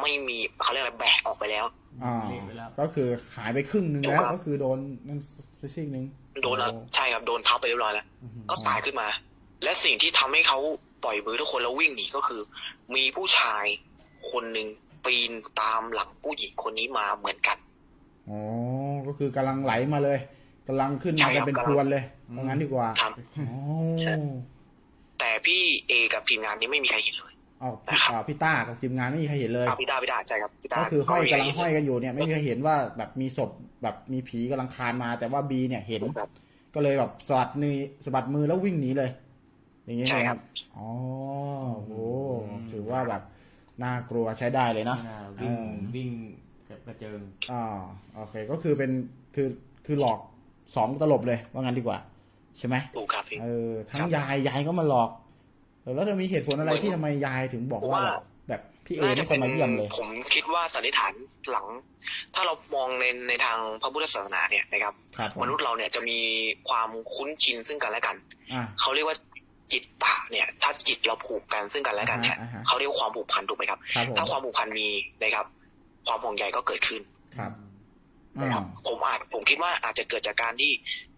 [0.00, 1.64] ไม่มีเขาเรียกอะไรแบกออกไปแล้ว
[2.04, 4.78] อ่าเละไปแล้วก็คือหายไปครึ่งหนึ่งแล้วครับก็คือโดน
[5.08, 5.18] นั่น
[5.74, 6.04] ซีกหนึ่ง
[6.42, 9.08] โดนอะโอ้ใช่ครับโดนทับไปเรียบร้อยแล้วอื้อหือก็ตายขึ้นมา
[9.62, 10.58] และสิ่งที่ทำให้เขา
[11.04, 12.40] ปล่อยมือทุกคนแล้ววิ่งหนีก็คือ
[12.94, 13.64] มีผู้ชาย
[14.30, 14.68] คนหนึ่ง
[15.04, 17.56] ปีนตามหลังผู้หญิงคนนี้มาเหมือนกัน
[18.28, 18.38] อ๋อ
[19.06, 20.18] ก็คือกำลังไหลมาเลย
[20.68, 23.56] กำลังขึ้นใช่มาครักันบเป็นพรวนเลยเพราะงั้นดีกว่าครับอ๋อ
[25.24, 33.50] แต่พี่เอกับทีมงานนี้ไม่มีใครเห็นเลยเอาพี่อ่าพี่ต้ากับทีมงานไม่มีใครเห็นเลยอะพี่ตาพี่ตาใช่ครับพี่ตาก็คือห้อยไม่มีกำใครลังเห็นห้อยเลยกันอยู่เนี่ยไม่มีใครเห็นว่าแบบมีศพ
[33.82, 36.30] แบบมีผีกำลังคลานมา แต่ว่าบีเนี่ยเห็นครับ
[36.74, 39.10] ก็เลยแบบสะบัดมือสะบัดมือแล้ววิ่งหนีเลย
[39.84, 40.38] อย่างงี้ใช่ไหมครับ
[40.76, 40.88] อ๋อ
[41.84, 41.92] โห
[42.72, 43.22] ถือว่าแบบ
[43.82, 46.10] น่ากลัวใช้ได้เลยเนาะอ่าวิ่งเออวิ่ง
[46.86, 47.20] กระเจิง
[47.52, 47.62] อ่า
[48.16, 48.90] โอเคก็คือเป็น
[49.34, 49.48] คือ
[49.86, 50.18] คือหลอก
[50.76, 51.98] สองตลบเลยว่างั้นดีกว่า
[52.58, 55.10] ใช่ไหมถูกครับพี่เออทั้ครังบยายยายก็มาหลอก
[55.82, 61.12] เออแล้วจะมีเหตุผลอะไรเหมือนที่ทำไมยายถึงบอกว่าว่าแบบแบบพี่เอน่าไม่จะเคเป็ยนมาเยี่ยมเลย ผมคิดว่าสันนิษฐาน
[61.50, 61.66] หลัง
[62.34, 66.18] ถ้าเรามองในในทางพระพุทธศาสนาเนี่ยนะครับครับผมมนุษย์เราเนี่ยจะมี
[66.68, 68.16] ความคุ้นชินซึ่งกันและกัน
[68.52, 69.16] อ่าเขาเรียกว่า
[69.72, 74.88] จิตตะเนี่ย ถ้าจิตเราผูกกันซึ่งกันและกันเนี่ยอ่าฮะเขาเรียกว่าความผูกพันถูกไหมครับครับผมถ้าความผูกพันมี
[75.22, 75.46] นะครับ
[76.06, 77.02] ความห่วงใยก็เกิดขึ้น
[77.38, 77.52] ครับ
[78.40, 80.72] นะคอ่ารับผมอาจผมคิดว่าอาจจะเกิดจากการที่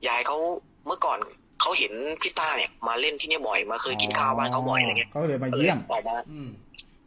[0.09, 0.39] ยายเขา
[0.87, 1.19] เมื่อก่อน
[1.61, 1.93] เขาเห็น
[2.23, 6.49] พี่ต้าเนี่ย มาเล่นที่เนี่ยบ่อยมาเคยกินข้าวบ้านเขาบ่อยอะไรเงี้ยก็เลยมาเยี่ยมออกมาอืม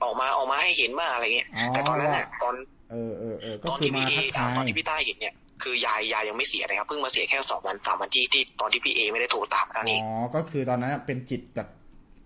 [0.04, 2.56] ออกมาออกมาให้เห็นมากอะไรเงี้ยอ๋อแต่ตอนนั้นน่ะตอน
[2.92, 5.34] เออเออเออก็ตอนคือที่มาพี่เอทักทายตอนที่พี่ต้าเห็นเนี่ย
[5.64, 10.04] คือยายยายยังไม่เสียนะครับเพิ่งมาเสียแค่สองวันสามวันที่ที่ตอนที่พี่เอไม่ได้โทรตามเท่าอ๋นี้อ
[10.36, 11.68] ก็คือตอนนั้นเป็นจิตแบบ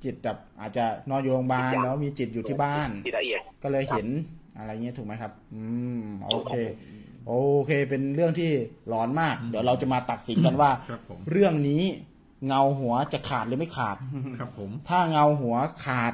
[0.04, 4.08] จิตแบบอาจจะนอนอยู่โรงพยาบาลจิตยังแล้วมีจิตอยู่ที่บ้านที่ละเอียดก็เลยเห็น
[4.58, 5.64] อะไรเงี้ยถูกไหมครับ อื
[6.02, 6.54] มโอเค
[7.28, 7.34] โอ
[7.66, 8.50] เค เป็นเรื่องที่
[8.94, 11.84] ร้อนมาก เดี๋ยวเราจะมาตัดสินกันว่า ครับผม เรื่องนี้
[12.48, 13.98] เงาหัวจะขาดหรือไม่ขาด
[14.40, 16.14] ครับผม ถ้าเงาหัวขาด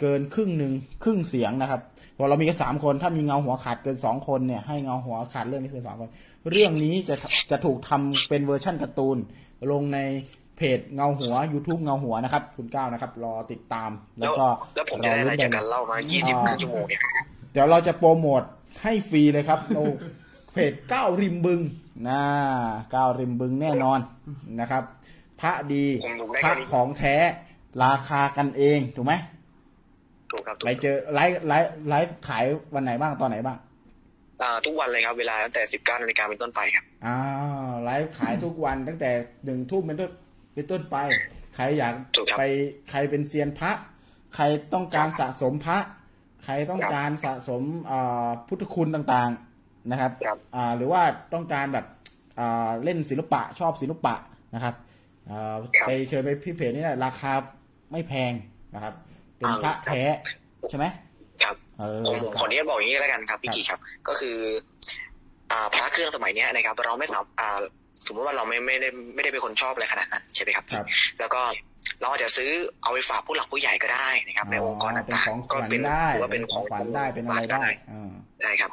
[0.00, 0.72] เกินครึ่งหนึ่ง
[1.04, 1.80] ครึ่งเสียงนะครับ
[2.16, 6.10] พอเรามีแค่สามคน ถ้ามีเงาหัวขาดเกินสองคนเนี่ยให้เงาหัวขาดเรื่องนี้คือสองคน
[6.50, 7.16] เรื่องนี้จะ
[7.50, 9.16] จะถูกทำเป็นเวอร์ชั่นการ์ตูน
[9.72, 9.98] ลงใน
[10.56, 13.90] เพจเงาหัว YouTube เงาหัวนะครับ คุณก้าวนะครับ รอติดตาม
[14.20, 17.00] แล้วก็แล้วผมจะได้อะไรจากการเล่ามายี่สิบครึ่งชั่วโมงเนี่ย
[17.52, 18.42] เดี๋ยวเราจะโปรโมท
[18.82, 19.84] ให้ฟรีเลยครับ โอ้
[20.54, 21.60] เพจก้าวริมบึง
[22.08, 22.22] นะ
[22.94, 23.98] ก้าวริมบึงแน่นอน
[24.60, 24.82] นะครับ
[25.40, 27.16] พระดีผมดูได้พระแค่นี้ของแท้
[27.84, 29.14] ราคากันเองถูกไหม
[30.30, 33.58] ถูกครับถูกไปเจอไลฟ์ไลฟ์ไลฟ์ขายวันไหนบ้างตอนไหนบ้าง
[34.42, 37.16] อ่าทุกวันเลยครับเวลาตั้งแต่สิบเก้านาฬิกาเป็นต้นไปครับอ่า
[37.84, 39.10] ไลฟ์ขายทุกวันตั้งแต่
[39.44, 40.10] หนึ่งทุ่มเป็นต้น
[40.54, 40.96] เป็นต้นไป
[41.54, 42.42] ใครอยากถูกครับไป
[42.90, 43.72] ใครเป็นเซียนพระ
[44.34, 45.78] ใครต้องการสะสมพระ
[46.44, 49.43] ใครต้องครับการสะสมอ่าพุทธคุณต่างๆ
[49.90, 51.02] นะครับครับอ่าหรือว่า
[51.34, 51.86] ต้องการแบบ
[52.38, 54.14] อ่าเล่นศิลปะชอบศิลปะ
[54.54, 54.74] นะครับ
[55.30, 55.54] อ่า
[55.86, 57.32] ไปเชิญไปพี่เพจนี่แหละราคา
[57.92, 58.32] ไม่แพง
[58.74, 58.94] นะครับ
[59.36, 60.02] เป็นพระแท้
[60.70, 60.86] ใช่ไหม
[61.42, 64.36] ครับเออผมผมขออนุญาตบอกอย่างนี้แล้วกันครับพี่กีครับ ก็คือ
[65.50, 67.58] อ่าพระเครื่องสมัยเนี้ยนะครับ เราไม่สามอ่า
[68.06, 70.86] สมมติว่าเราไม่ไม่ได้ไม่ได้เป็นคนชอบอะไรขนาดนั้นใช่ไหมครับครับ
[71.20, 71.40] แล้วก็
[72.00, 72.50] เราอาจจะซื้อ
[72.82, 78.10] เอาไปฝากผู้หลักผู้ใหญ่ก็ได้นะครับ ในองค์กรเป็นต่างของๆขก็วัญเป็นได้ถือว่าเป็นของขวัญได้เป็นอะไรได้อ่า
[78.42, 78.70] ได้ครับ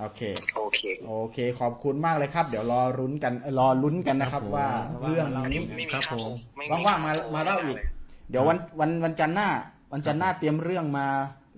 [0.00, 0.20] โอเค
[0.56, 4.68] โอเค โอเค ขอบคุณมากเลยครับ เดี๋ยวรอรุ้นกันเอ่อรอลุ้นกันนะครับครับผมว่า
[5.02, 6.16] เรื่องอันนี้นี้ไม่มีครับค่าผมโทร
[6.56, 7.76] ไม่มีว่างๆมาค่โทรมาเล่าอีก
[8.30, 9.48] เดี๋ยววันวันวันจันทร์หน้า
[9.92, 11.06] วันจันทร์หน้าเตรียมเรื่องมา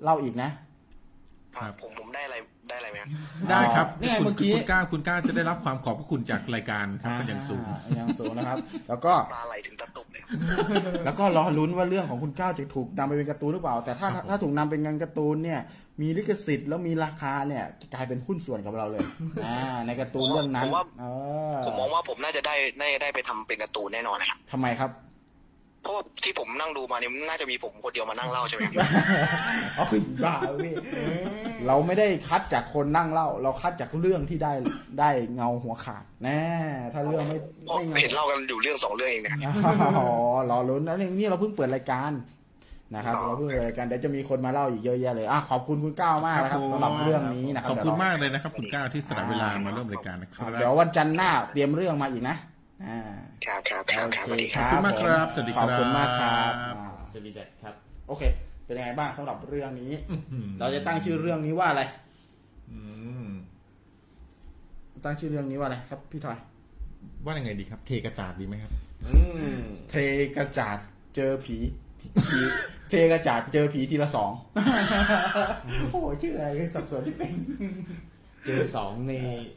[0.02, 0.50] เล่าอีกนะ
[1.56, 2.36] ครับผมผมได้อะไร
[2.88, 3.08] ได้อะไรไหมครับ
[3.50, 8.58] ได้ครับนี่ไงคุณเมื่อกี้คุณก้าวคุณก้าวจะได้รับความขอบพระคุณจากรายการครับเป็นอย่างสูงอ่าอย่างสูงนะครับ
[8.88, 10.30] แล้วก็ปลาไหลถึงตะตุกเลยครับ
[11.04, 15.60] แล้วก็รอลุ้นว่าเรื่องของคุณก้าวจะถูกนำไปเป็นการ์ตูนหรือเปล่า แต่ถ้าครับผมถ้าถูกนำเป็นงานการ์ตูนเนี่ย
[16.00, 19.04] มีลิขสิทธิ์แล้วมีราคาเนี่ยจะกลายเป็นหุ้นส่วนกับเราเลย
[19.46, 21.04] อ่าในการ์ตูนเรื่องนั้นผมว่าเอ
[21.54, 25.07] อผมมองว่าผมน่าจะได้น่าจะได้ไปทำเป็นการ์ตูนแน่นอนนะครับทำไมครับเพ
[25.88, 28.88] ราะว่าที่ผมนั่งดูมาเนี่ยน่าจะมีผมคนเดียวมานั่งเล่าใช่ไหมครับ
[29.76, 29.84] เอา
[30.24, 30.34] บ้า
[30.64, 30.74] พี่
[31.66, 34.52] เราไม่ได้คัดจากคนนั่งเล่า เราคัดจากเรื่องที่ได้
[35.00, 36.42] ได้เงาหัวขาดแน่
[36.92, 37.38] ถ้าเรื่องไม่
[37.74, 39.40] ไม่เงาเห็นเล่ากันอยู่เรื่องสองเรื่องเองนะครับ
[39.98, 40.08] อ๋อ
[40.50, 42.12] รอลุ้นนะนี่เราเพิ่งเปิดรายการ
[42.94, 52.47] นะครับอ๋อเราเพิ่งเปิดรายการเดี๋ยวจะมีคนมาเล่าอีกเยอะแยะเลยอะขอบคุณคุณก้าวมากนะครับผมสำหรับเรื่องนี้นะครับขอบคุณเดี๋ยวเรมากเลยนะครับ คุณก้าวที่สละเวลามาร่วมรายการนะคครัรับบเดี๋ยววันจันทร์หน้าเตรียมเรื่องมาอีกนะอ่า
[52.82, 52.86] ค
[53.48, 57.74] รับครับครับครับสวัสดีคขรัอบบคุณมากครับสวัสดีขครับอบคุณมากครับอ่าสวีเดนครับ
[58.08, 58.22] โอเค
[58.64, 59.92] เป็นยังไงบ้างสำหรับเรื่องนี้
[60.32, 61.82] อืมเราจะตั้งชื่อเรื่องนี้ว่าอะไร
[62.70, 62.78] อื
[63.26, 63.28] ม
[65.04, 66.38] ตั้งชื่อเรื่องนี้ว่าอะไรครับพี่ทอย
[67.24, 68.72] ว่ายังไงดีครับ เทกระจาดดีไหมครับ
[69.06, 69.14] อื
[69.54, 69.58] ม
[69.90, 69.94] เท
[70.36, 70.78] กระจาด
[71.16, 71.56] เจอผี
[72.28, 72.38] ผี
[72.90, 74.30] เทกระจาดเจอผีทีละสอง
[75.90, 77.32] โอ้โหชื่ออะไรสับสนที่เป็น
[78.44, 79.12] เจอสองใน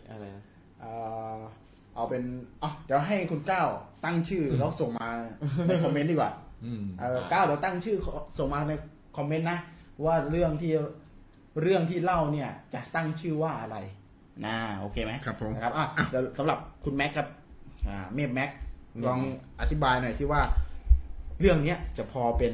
[0.10, 0.44] อะไรนะ
[0.80, 0.92] เอ่
[1.36, 1.40] อ
[1.96, 2.24] เอาเป็น
[2.64, 3.68] อ๋อเดี๋ยวให้คุณก้าว
[4.06, 5.10] ตั้งชื่อแล้วส่งมา
[5.68, 6.32] ในคอมเมนต์ดีกว่า
[6.66, 7.98] อืมเออก้าวเดี๋ยวตั้งชื่อ
[8.38, 8.74] ส่งมาใน
[9.18, 9.60] คอมเมนต์นะ
[10.06, 10.72] ว่าเรื่องที่
[11.62, 13.78] เรื่องที่เล่าเนี่ย จะตั้งชื่อว่าอะไร
[14.46, 17.28] นะโอเคไหมครับผมนะครับอะเดี๋ยวสำหรับคุณแม็กครับ
[17.88, 18.50] อ่า เมฟแม็ก
[19.08, 19.20] ลอง
[19.62, 20.42] อธิบายหน่อยสิว่า
[21.40, 22.54] เรื่องเนี้ยจะพอเป็น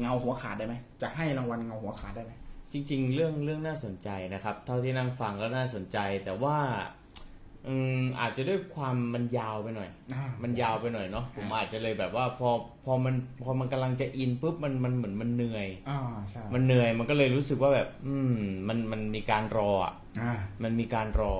[0.00, 2.32] เงาหัวขาดได้ไหมจะให้รางวัลเงาหัวขาดได้ไหม
[2.72, 6.56] จริง ๆ เรื่องเรื่องน่าสนใจนะครับ เท่าที่นั่งฟังก็น่าสนใจ แต่ว่า
[7.68, 12.50] อืมอาจจะด้วยความมันยาวไปหน่อยอ่ามันยาวไปหน่อยเนาะผมอาจจะเลยแบบว่าพอ
[12.84, 13.14] พอมัน
[13.44, 15.98] พอมันกำลังจะอินปุ๊บมันมันเหมือนมันเหนื่อยอ่า
[16.30, 18.34] ใช่มันเหนื่อยมันก็เลยรู้สึกว่าแบบ อืม
[18.68, 21.34] มันมันมีการรออะอ่ามันมีการรอ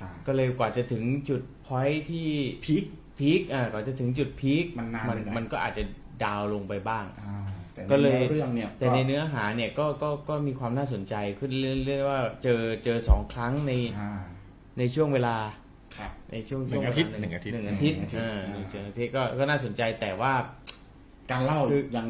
[0.00, 2.28] ครับก็เลยกว่าจะถึงจุดพอยที่
[2.64, 2.84] พีค
[3.18, 5.82] พีคอ่าก่อนจะถึงจุดพีคมันนานมันไปหน่อยมันก็อาจจะ
[6.24, 7.36] ดาวน์ลงไปบ้างอ่า
[7.74, 11.52] แต่ก็เลยในเรื่องเนี่ยแต่ในเนื้อหาเนี่ยก็ก็ก็มีความน่าสนใจขึ้น
[11.84, 14.10] เรื่อยๆว่าเจอเจอสองครั้งในอ่า
[14.78, 15.36] ในช่วงเวลา
[15.98, 20.32] ครับในช่วงหนึ่งช่วอาทิตย์เวลหนึ่งอาทิตย์หนึ่งอาทิตย์หนึ่งอาทิตย์อ่าหนึ่งอาทิตย์ก็ก็น่าสนใจแต่ว่า
[21.30, 22.06] การเล่าคือ ยัง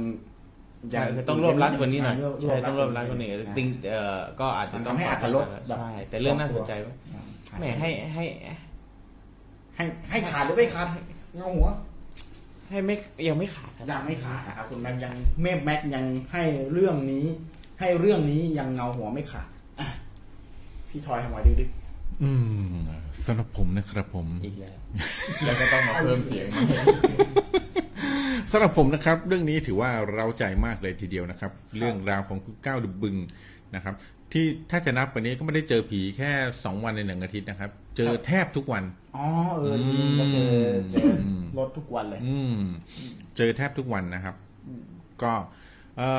[0.93, 8.25] ใช่คือต้องรวบรัดกว่านี้หน่อยารวบใช่ต้องรวบรัดกว่านี้อ่าติงเอ่อก็อาจจะต้องทำให้อรรถรสแบบใช่แต่เรื่องน่าสนใจว่าอ่าใช่แหมให้ให้
[9.77, 10.89] ให้ให้ขาดหรือไม่ขาด
[11.37, 11.69] เงาหัว
[12.69, 12.95] ให้ไม่
[13.29, 16.43] ยังไม่ขาดครับยังไม่ขาดนะครับคุณแม็กยังเมฟแม็กยังให้
[16.73, 17.27] เรื่องนี้
[17.81, 19.49] ให้เรื่องนี้ยังเงาหัวไม่ขาด
[19.81, 19.89] อะ
[20.89, 21.71] พี่ทอยทำไมดึกดึก
[22.23, 22.33] อื
[22.73, 22.77] ม
[23.27, 24.79] สำหรับผมนะครับผม อีกแล้ว
[25.45, 26.47] แล้วก็ต้องมาเพิ่มเสียง
[28.51, 33.17] สำหรับผมนะครับ เรื่องนี้ถือว่าเราใจมากเลยทีเดียวนะครับ เรื่องราวของคุณก้าวดึกบึง
[33.75, 33.95] นะครับ
[34.33, 36.31] ที่ถ้าจะนับวันนี้ก็ไม่ได้เจอผีแค่
[36.65, 38.85] สองวันในหนึ่งอาทิตย์นะครับ เจอแทบทุกวัน
[39.17, 40.53] อ๋อเออจริงก็เจอ
[40.91, 41.09] เจอ
[41.59, 42.59] รถทุกวันเลย อืม
[43.37, 44.35] เจอแทบทุกวันนะครับ
[45.23, 45.33] ก็
[45.99, 46.11] เอ่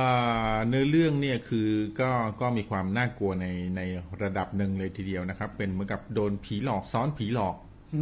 [0.51, 1.67] อเนื้อเรื่องเนี่ยคือ
[1.99, 2.09] ก็
[2.41, 3.47] ก็มีความน่ากลัวใน
[3.77, 3.81] ใน
[4.23, 7.55] ระดับหนึ่งเลยทีเดียวนะครับ เป็นเหมือนกับโดนผีหลอกซ้อนผีหลอก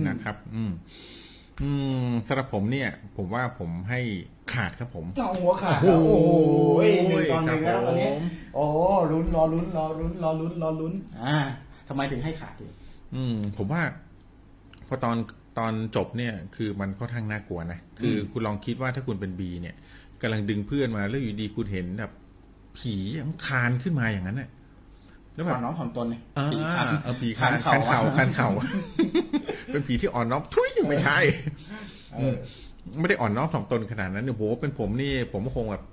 [0.08, 0.72] นะครับ อืม
[1.62, 1.72] อื
[2.08, 4.00] มสำหรับผมเนี่ย ผมว่าผมให้
[4.54, 6.30] ขาดครับผมเงาหัวขาดแล้วโอ้โห
[7.10, 8.10] หนึ่งตอนหนึ่งแล้วครับผมตอนนี้
[8.56, 8.78] โอ้โห
[9.12, 11.38] ลุ้นรอลุ้นรอลุ้นรอลุ้นรอลุ้น อ่า
[11.88, 12.70] ทำไมถึงให้ขาดอยู่
[13.16, 13.82] อืม ผมว่า
[14.88, 15.18] พอตอน
[15.58, 19.76] ตอนจบเนี่ย คือมันค่อนข้างน่ากลัวนะคือคุณลองคิดว่าถ้าคุณเป็นบีเนี่ย
[20.22, 22.12] กำลังดึงเพื่อนมา แล้วอยู่ดีคุณเห็นแบบ
[22.78, 22.96] ผี
[23.28, 24.50] มันคานขึ้นมาอย่างนั้นน่ะ
[25.34, 28.50] แล้วแบขอบน้องถ่อมตนเนี่ยอ่าผีคันเออผีคานคัคันนเข่าเข่าคันเข่า
[29.68, 31.18] เป็นผีที่อ่อนน้อมทุยยังไม่ใช่
[32.18, 32.36] เออ
[33.00, 35.84] ไม่ได้อ่อนน้อมถ่อมตนขนาดนั้นเนี่ยโหเป็นผมนี่ ผมก็คงแบบ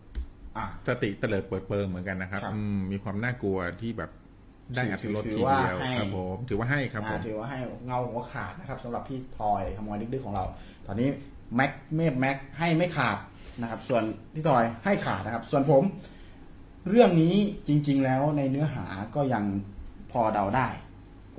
[0.57, 4.11] อะสติเตลิดเปิดเปิงเหมือนกันนะครับครับอืมมีความน่ากลัวที่แบบ
[4.75, 10.45] ได้อัตรสถืทีอว่าเดียวให้ครับผมถือว่าให้ครับผมอ่าถือว่าให้เงาหัวขาดนะครับสำหรับพี่ทอยขโมยดึกๆของเรา
[10.87, 11.09] ตอนนี้
[11.57, 13.17] แม็กเมฟแม็กให้ไม่ขาด
[13.61, 14.03] นะครับ ส่วน
[14.35, 15.83] พี่ทอยให้ขาดนะครับ ส่วนผม
[16.89, 17.35] เรื่องนี้
[17.69, 19.45] จริง ๆ แล้วในเนื้อหาก็ยัง
[20.13, 20.69] พอเดาได้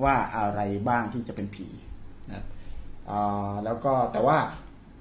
[0.03, 1.67] ว่าอะไรบ้างที่จะเป็นผี
[2.27, 2.45] นะครับ
[3.09, 4.38] อ่าแล้วก็แต่ว่า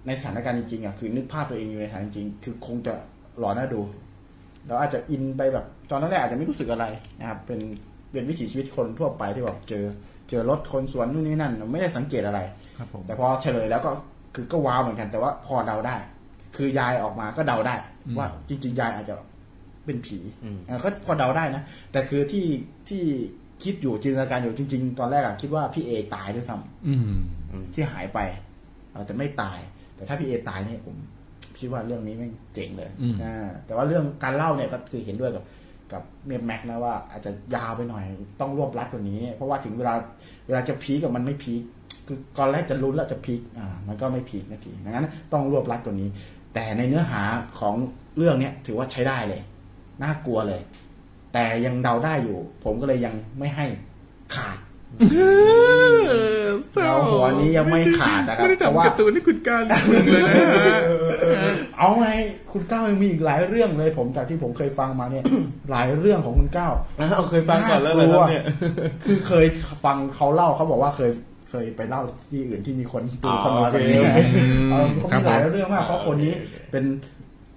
[0.07, 2.95] ในสถานการณ์จริงๆอะคือนึกภาพตัวเองอยู่ในสถานจริงๆคือคงจะ
[3.39, 3.81] หลอนน่าดู
[4.67, 6.87] เราอาจจะอินไปแบบตอนนั้นแรกอาจจะไม่รู้สึกอะไร
[7.21, 7.61] นะครับเป็น
[8.13, 9.85] เป็นวิถีชีวิตคนทั่วไปที่แบบเจอ
[10.29, 12.41] เจอรถคนสวนนู่นนี่นั่น ไม่ได้สังเกตอะไร
[12.77, 13.91] ครับผมแต่พอเฉลยแล้วก็
[14.35, 15.97] คือก็ว้าวเหมือนกัน แต่ว่าพอเดาได้
[16.57, 17.75] คือยายออกมาก็เดาได้
[18.19, 19.15] ว่าจริงๆยายอาจจะ
[19.87, 22.47] เป็นผีอืมเออก็พอเดาได้นะ แต่คือที่
[22.89, 23.03] ที่
[23.63, 26.95] คิดอยู่จินตนาการอยู่จริง ๆ ตอนแรกอะคิดว่าพี่เอตายด้วยซ้ำอื
[27.63, 28.19] มที่หายไป
[28.91, 29.59] เออแต่ไม่ตาย
[29.97, 30.97] แต่ถ้าพี่เอตายเนี่ยผม
[31.59, 35.45] คิดว่าเรื่องนี้ไม่งเจ๋งเลยอืมอ่าแต่ว่าเรื่องการเล่าเนี่ยก็คือเห็นด้วยกับ
[35.93, 38.05] กับเมมแม็กนะว่าอาจจะยาวไปหน่อย
[38.41, 39.95] ต้องรวบรัดกว่านี้ เพราะว่าถึงเวลา
[40.47, 41.63] เวลาจะพีคกับมันไม่พีค
[42.07, 46.09] คือตอนแรกจะลุ้นแล้วจะพีคอ่า มันก็ไม่พีคนาทีดังนั้น ต้องรวบรัดกว่านี้
[46.55, 47.23] แต่ในเนื้อหา
[47.59, 47.75] ของ
[48.17, 49.41] เรื่องเนี้ยถือว่าใช้ได้เลย
[50.03, 50.61] น่ากลัวเลย
[51.33, 53.67] แต่ยังเดาได้อยู่ ผมก็เลยยังไม่ให้
[54.35, 54.59] ขาด
[56.83, 59.79] เราหัวนี้ยังไม่ขาดนะครับไม่ได้เพราะว่าทำการ์ตูนให้คุณการเลย
[61.35, 62.09] นะฮะเอาไง
[62.53, 65.25] คุณก้าวยังมีอีกหลายเรื่องเลย ผมจากที่ผมเคยฟังมาเนี่ย
[65.71, 68.45] หลายเรื่องของคุณก้าวอ้าวเคยฟังก่อนแล้วเหรอครับเนี่ย
[69.05, 69.47] คือเคย
[69.85, 71.11] ฟังเขาเล่าเขาบอกว่าเคย
[71.53, 74.19] เคยไปเล่าที่อื่นที่มีคนดูอ๋อคนน้อยกว่าโอเคนี้โอเค
[74.71, 76.33] เออเขาครับมีหลายผมเรื่องมาก เพราะคนนี้
[76.71, 76.85] เป็น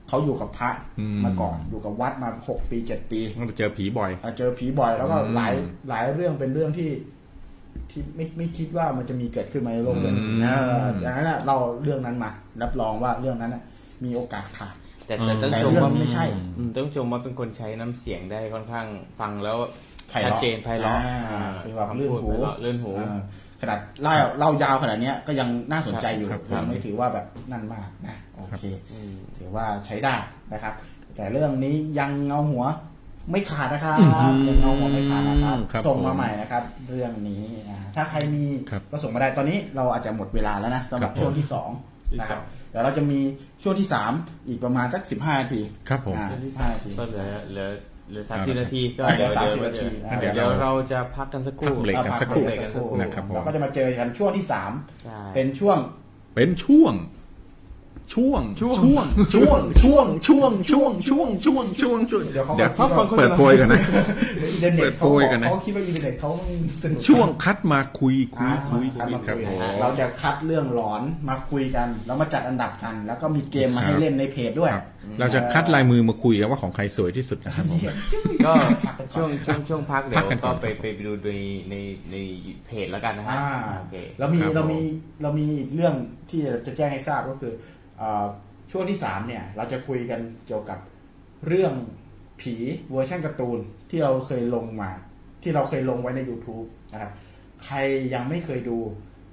[0.07, 5.53] เขาอยู่กับพระอืมมาก่อนอยู่กับวัดมาหกปีเจ็ดปีเราเจอผีบ่อยอะเจอผีบ่อย แล้วก็อืมหลาย
[5.89, 6.89] หลายเรื่องเป็นเรื่องที่
[7.89, 10.47] ที่ไม่ไม่คิดว่ามันจะมีเกิดขึ้นมาในโลกเรื่องนี้อืมเอ
[10.81, 13.63] อดังนั้นน่ะเราเรื่องนั้นมา รับรองว่าเรื่องนั้นน่ะ
[14.03, 14.75] มีโอกาสขาด
[15.05, 16.25] แต่แต่ต้องแต่ชมเรื่องว่าไม่ใช่
[16.57, 18.85] อืมต้องชมว่าเป็นคนใช้น้ำเสียงได้ค่อนข้าง
[19.19, 19.57] ฟังแล้ว
[20.09, 23.19] ไพเราะชัดเจนไพเราะอ่าอ่าเป็นแบบลื่นหูคำพูดไพเราะลื่นหูเออ
[23.61, 30.15] ขนาดเล่าเล่ายาวขนาดเนี้ยก็ยังน่าสนใจอยู่ครับผมไม่ถือว่าแบบนั่นมากนะโอเคอืมถือว่าใช้ได้
[30.53, 30.73] นะครับ
[31.15, 32.65] แต่เรื่องนี้ยังเงาหัว
[33.31, 41.69] ไม่ขาดนะครับอืมยังเงาหัวไม่ขาดนะครับครับส่งผมมาใหม่นะครับ เรื่องนี้อ่าถ้าใครมีครับก็ส่งมาได้ตอนนี้เราอาจจะหมดเวลาแล้วนะสำหรับครับผมช่วงที่สอง
[42.19, 43.19] นะครับเดี๋ยวเราจะมี
[43.63, 44.11] ช่วงที่สาม
[44.47, 47.67] อีกประมาณสักสิบห้านาทีครับผมอ่าสิบห้านาทีก็เหลือเหลือ
[48.09, 49.87] เหลือสามเอาสิบละนาทีก็อะเดี๋ยวเดี๋เดี๋ยยวว30นาที
[50.19, 54.71] เดี๋ยวเดี๋เดี๋ยยววเราจะพักกันสักครู่พักเบรกกันสักครู่พัเบรกันสักครู่นะครับผมเราก็จะมาเจอกันช่วงที่สาม
[55.03, 55.77] ใช่เป็นช่วง
[56.35, 56.93] เป็นช่วง
[58.13, 58.77] ช่วงช่วง
[59.33, 63.81] ช่วงช่วงช่วงช่วงช่วงช่วงช่วงช่วงช่วงเดี๋ยวเขาเดี๋ยวเขาฟังโฆษณาเปิดโพยกันนะ
[64.51, 66.29] อินเทอร์เน็ตเปิดเขาโพบยอกกันนะเขาคิดว่าอินเทอร์เน็ตเขา
[66.81, 74.85] สนุกช่วงคัดมาคุยคุยอ่าคุยคัดมาครับคุยผมเราจะคัดเรื่องหลอนมาคุยกันแล้วมาจัดอันดับกัน แล้วก็มีเกมมาให้เล่นในเพจด้วยครับ
[75.19, 77.79] เราจะคัดลายมือมาคุยกันว่าของใครสวยที่สุดนะครับผม
[78.45, 78.53] ก็
[79.13, 81.31] ช่วงช่วงช่วงพักเดี๋ยวพักกันก่ก็อนไปไปดูใน
[81.69, 81.75] ใน
[82.11, 82.15] ใน
[82.65, 83.47] เพจแล้วกันนะฮะอ่า
[83.79, 84.79] โอเคเรามีครับเราผมมี
[85.21, 85.93] เรามีอีกเรื่อง
[86.29, 87.74] ที่จะแจ้งให้ทราบก็คือเอ่อ
[88.71, 90.79] ช่วงที่สามเนี่ยเราจะคุยกันเกี่ยวกับ
[91.47, 91.73] เรื่อง
[92.41, 92.55] ผี
[92.91, 93.59] เวอร์ชันการ์ตูน
[93.89, 94.89] ที่เราเคยลงมา
[95.43, 97.11] ที่เราเคยลงไว้ใน YouTube นะครับ
[97.65, 97.77] ใคร
[98.13, 98.77] ยังไม่เคยดู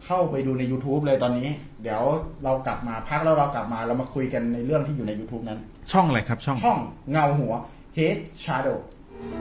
[0.05, 1.49] เข้าไปดูใน YouTube เลยตอนนี้
[1.82, 2.02] เดี๋ยว
[2.44, 5.58] เรากลับมาพักแล้วเรากลับมาเรามาคุยกันในเรื่องที่อยู่ใน YouTube นั้น
[5.92, 6.78] ช่องอะไรครับช่องช่อง
[7.10, 7.55] เงาหัว
[7.97, 8.78] Head Shadow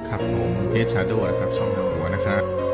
[0.09, 2.70] ครับผมเฮดชาร์โดนะครับช่องทางหัวนะครับ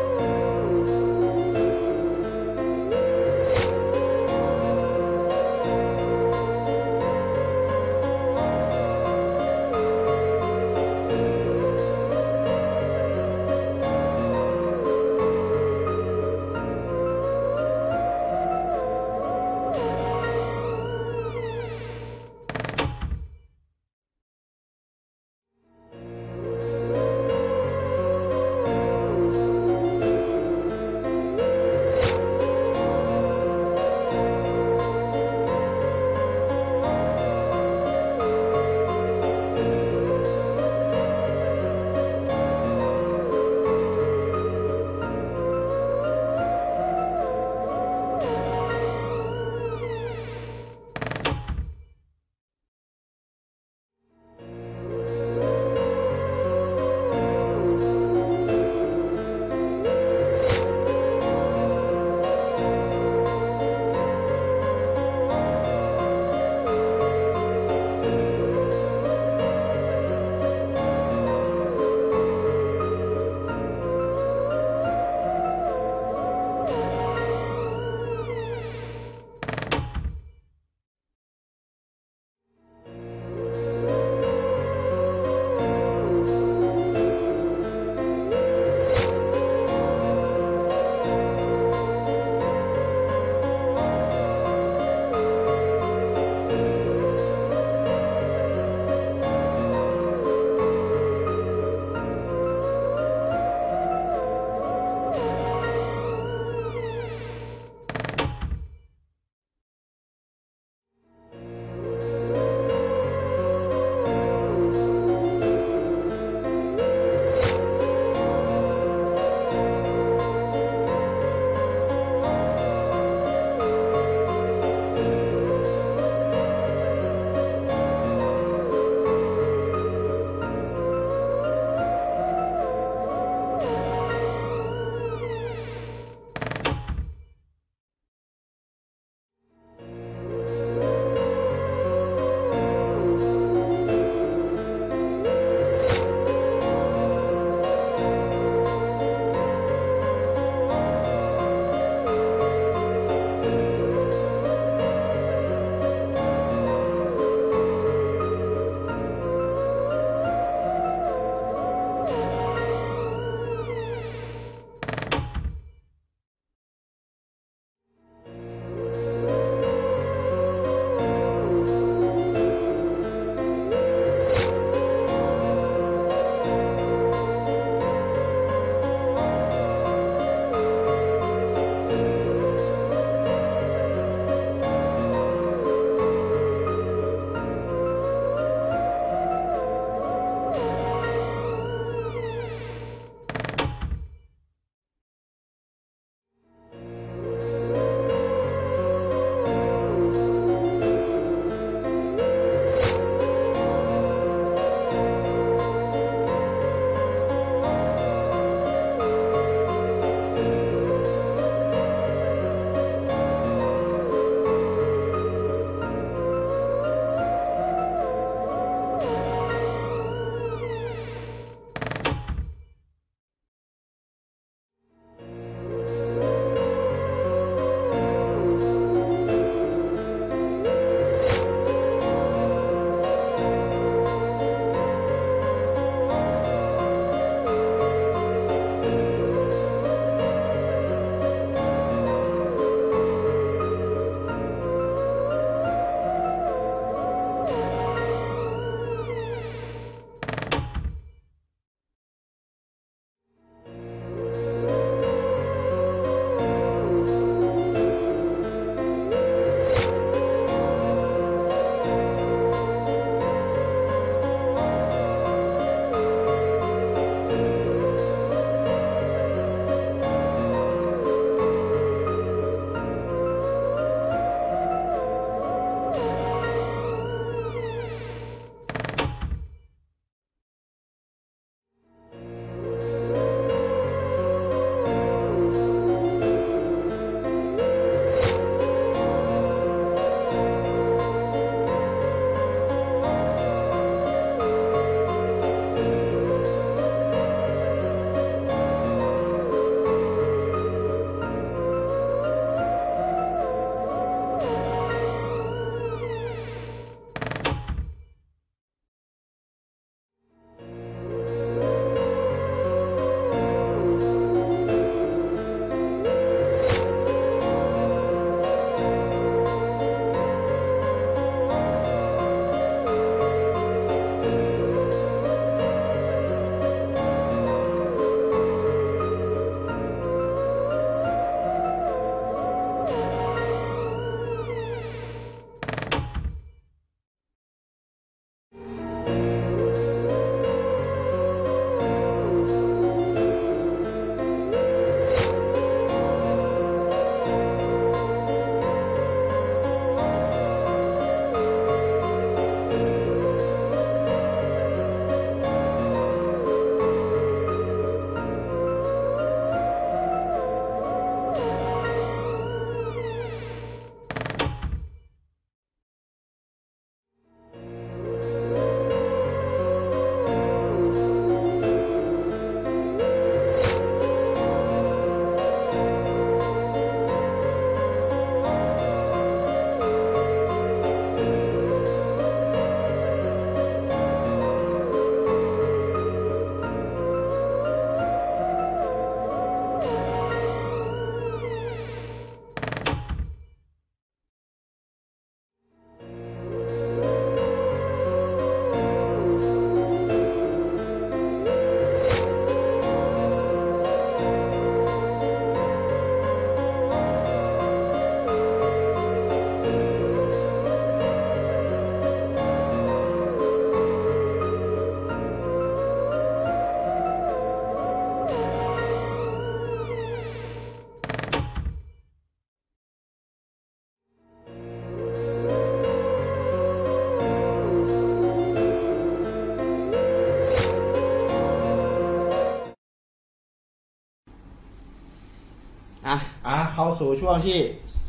[437.00, 437.58] สู่ช่วงที่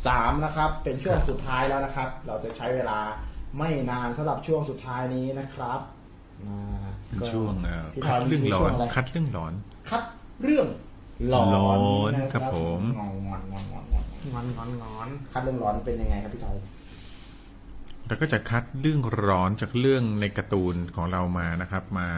[0.07, 2.99] สามนะครับ เป็นช่วงสุดท้ายแล้วนะครับ เราจะใช้เวลา
[3.58, 5.81] ไม่นานสำหรับช่วงสุดท้ายนี้นะครับ
[6.44, 9.52] อ่าเป็นก็ช่วงเอ่อพี่คัดทยเรื่องมีร้อช่วนงะไคัดเรื่องร้อน
[9.91, 10.02] คัด
[10.42, 10.67] เรื่อง
[11.28, 11.70] หลอนหลอ
[12.10, 16.57] นนะครับผมงอนงอนงอนงอนงอนงอนงอนงอนคัดเรื่องหลอนเป็นยังไงครับพี่ทอย
[18.07, 22.08] แล้วก็จะคัดเรื่องร้อนจากเรื่องในการ์ตูนของเรามานะครับ มา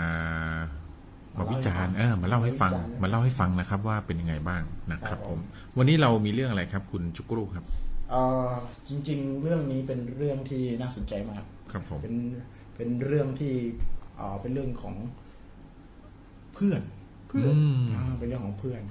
[1.36, 5.38] มาวิจารณ์เออมาเล่าให้ฟังมาเล่าให้ฟังนะครับ ว่าเป็นยังไงบ้างนะครับ ผม
[5.76, 7.64] วันนี้เรามีเรื่องอะไรครับ คุณจุกรูครับ
[8.10, 8.50] เอ่อ
[8.88, 11.42] จริง ๆ เรื่องนี้เป็นเรื่องที่น่าสนใจมาก
[11.72, 12.14] ครับผมเป็น
[12.76, 13.54] เป็นเรื่องที่
[14.16, 14.94] เอ่อเป็นเรื่องของ
[16.54, 16.82] เพื่อน
[17.28, 18.82] เพื่อนอืมอ่าเป็นเรื่องของเพื่อน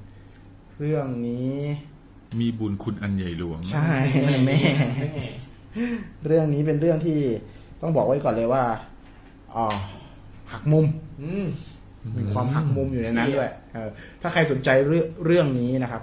[0.77, 1.53] เรื่องนี้
[2.39, 3.89] มีบุญคุณอันใหญ่หลวง ใช่
[4.45, 4.59] แม่
[6.25, 7.19] เรื่องนี้เป็นเรื่องที่
[7.81, 8.63] ต้องบอกไว้ก่อนเลยว่า
[9.55, 9.77] อ่า
[10.51, 10.85] หักมุม
[11.21, 11.31] อื
[12.07, 13.89] มมีความหักมุมอยู่ในนั้นด้วยเออ
[14.21, 16.01] ถ้าใครสนใจเรื่องเรื่องนี้นะครับ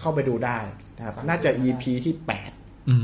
[0.00, 0.58] เข้าไปดูได้
[0.98, 2.50] นะครับ น่าจะ EP ที่แปด
[2.90, 2.96] อื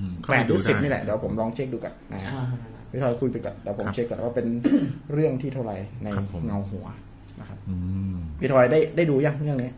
[0.00, 2.44] มเข้าแปไปดหรือสิบได้นี่แหละเดี๋ยวผมลองเช็คดูกันนะอ่า
[2.90, 4.46] พี่ทอยคุยไปก่อนเดี๋ยวผมครับเช็คก่อนว่าเป็น
[5.12, 6.86] เรื่องที่เท่าไหร่ในครับผมเงาหัว
[7.40, 7.74] นะครับอื
[8.14, 9.70] มพี่ทอยได้ได้ดูยังเรื่องนี้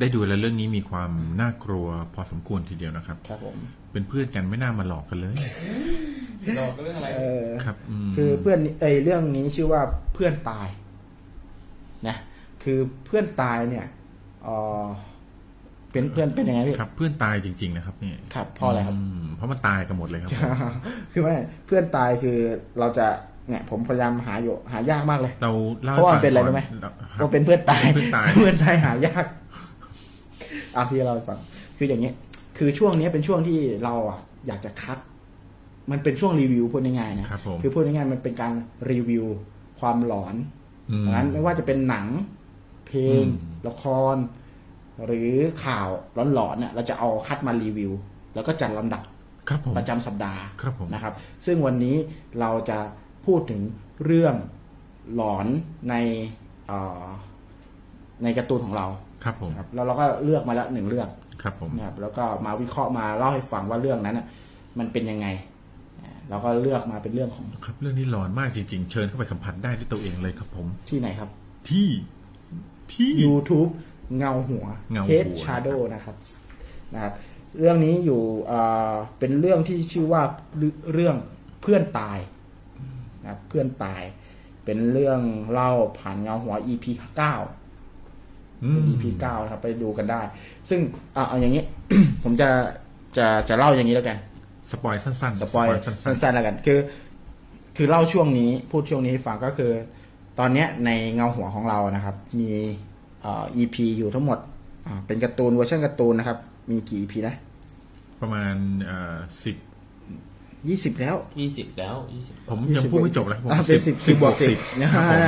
[0.00, 1.10] ได้ดูแล้วเรื่องนี้มีความ
[1.40, 3.56] น่ากลัวพอสมควรทีเดียวนะครับ ครับผม
[3.92, 5.34] เป็นเพื่อนกันไม่น่ามาหลอกกันเลย
[6.56, 7.76] หลอกเรื่องอะไรเออครับ
[8.08, 9.82] มคือเพื่อนนี่เอยเรื่องนี้ชื่อว่า
[10.14, 10.79] เพื่อนตายนะ
[12.62, 13.86] คือเพื่อนตายเนี่ย
[14.44, 14.48] เอ
[14.82, 14.84] อ
[15.92, 20.50] เป็นเพื่อนเป็นยังไงพี่ครับเพื่อนตายจริง ๆ นะครับเนี่ยครับเพราะอะไรครับมเพราะมันตายกันหมดเลยครับผม
[21.12, 21.34] คือไม่
[21.66, 22.36] เพื่อนตายคือ
[22.78, 23.06] เราจะ
[23.48, 25.52] เนี่ยผมพยายามหาอยู่หายากมากเลย เรา
[25.84, 26.62] เล่าเพราะว่าให้ฟังเป็นอะไรก่รู้ไหม
[27.18, 29.26] เราก็เป็นเพื่อนตายเพื่อนตายเพื่อนตายหายาก
[30.76, 31.38] อะพี่เราให้ฟัง
[31.78, 32.10] คืออย่างนี้
[32.58, 34.98] คือช่วงนี้เป็นช่วงที่เราอะอยากจะคัด
[35.90, 38.52] มันเป็นช่วงรีวิวพูดง่ายๆนะครับผมคือพูดง่ายๆมันเป็นการ
[38.90, 39.24] รีวิว
[39.80, 40.34] ความหลอน
[40.90, 42.06] อืมดังนั้นไม่ว่าจะเป็นหนัง
[42.90, 44.16] เพลงอืมละคร
[45.06, 45.32] หรือ
[45.64, 45.88] ข่าว
[46.34, 47.92] หลอนๆเนี่ยเราจะเอาคัดมารีวิว
[48.34, 49.02] แล้วก็จัดลำดับ
[49.48, 51.14] ครับผมประจำสัปดาห์ครับผมนะครับ
[51.46, 51.96] ซึ่งวันนี้
[52.40, 52.78] เราจะ
[53.26, 53.60] พูดถึง
[54.04, 54.34] เรื่อง
[55.14, 55.46] หลอน
[55.90, 55.94] ใน
[56.66, 57.04] เอ่อ
[58.22, 58.86] ในการ์ตูนของเรา
[59.24, 61.08] ครับผมครับแล้วเราก็เลือกมาแล้วหนึ่งเรื่อง
[61.42, 64.26] ครับผมนะครับแล้วก็มาวิเคราะห์มาเล่าให้ฟังว่าเรื่องนั้นน่ะ
[64.78, 65.26] มันเป็นยังไง
[66.00, 71.28] อ่าเราก็เลือกมาเป็นเรื่องของครับ เรื่องนี้ร้อนมากจริง ๆ เชิญเข้าไปสัมผัสได้ด้วยตัวเองเลยครับผมที่ไหนครับ
[71.70, 71.88] ที่
[72.94, 73.70] ที่ YouTube
[74.18, 76.16] เงาหัวเงาหัว Head Shadow นะครับ
[76.94, 77.12] นะครับ
[77.58, 78.60] เรื่องนี้อยู่เอ่
[78.90, 80.22] อเป็นเรื่องที่ชื่อว่า
[80.92, 81.16] เรื่อง
[81.62, 82.18] เพื่อนตาย
[83.22, 84.02] นะครับเพื่อนตาย
[84.64, 85.20] เป็นเรื่อง
[85.52, 86.84] เล่าผ่านเงาหัว EP
[87.16, 87.34] เก้า
[88.64, 90.20] อืมเป็น EP เก้านะครับ ไปดูกันได้
[90.68, 90.80] ซึ่ง
[91.16, 91.64] อะเอาอย่างนี้
[92.24, 92.48] ผมจะ
[93.16, 94.18] จะจะเล่าอย่างนี้แล้วกัน
[94.70, 96.78] spoil สั้นๆ spoil สั้นสั้นๆแล้วกัน คือ
[97.76, 99.72] คือเล่าช่วงนี้ พูดช่วงนี้ให้ฟังก็คือ
[100.40, 102.50] ตอนเนี้ยในเงาหัวของเรานะครับ มี
[103.22, 104.38] เอ่อ EP อยู่ทั้งหมด
[104.86, 106.38] อ่าเป็นการ์ตูนเวอร์ชันการ์ตูนนะครับ
[106.70, 108.54] มีกี่ EP นะๆประมาณ
[108.84, 109.56] เอ่อสิบ
[110.68, 115.18] ยี่สิบแล้วยี่สิบแล้วยี่สิบผมยังพูดไม่จบเลยครับผมอ่าเป็นสิบสิบบวกสิบนะคฮะรับผม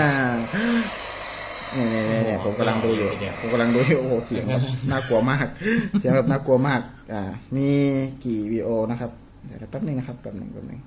[1.75, 3.09] เนี่ยเนี่ยเนี่ยผมกำลังดูอยู่
[3.41, 5.47] ผมกำลังดูอยู่โอ้โหเสียงแบบน่ากลัวมาก
[5.99, 6.81] เสียงแบบน่ากลัวมาก
[7.13, 7.23] อ่า
[7.57, 7.69] มี
[8.25, 9.11] กี่วิดีโอนะครับ
[9.47, 10.81] เดี๋ยวแป๊บนึงนะครับแป๊บนึงแป๊บนึง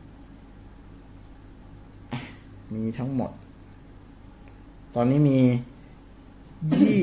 [2.12, 2.20] อะ
[2.74, 3.32] มีทั้งหมด
[4.96, 5.38] ตอนนี้มี
[6.74, 7.00] ยี่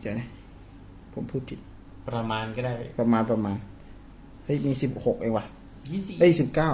[0.00, 0.28] เดี๋ยวนะ
[1.14, 1.58] ผมพูดผิด
[2.08, 3.56] ประมาณก็ได้ประมาณประมาณ
[4.44, 5.44] เฮ้ยมีสิบหกเองว่ะ
[5.92, 6.70] ยี่สิบเอ้ยสิบเก้า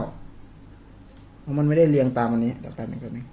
[1.58, 3.26] มันไม่ได้เรียงตามอันนี้เดี๋ยวแป๊บนึงแป๊บนึง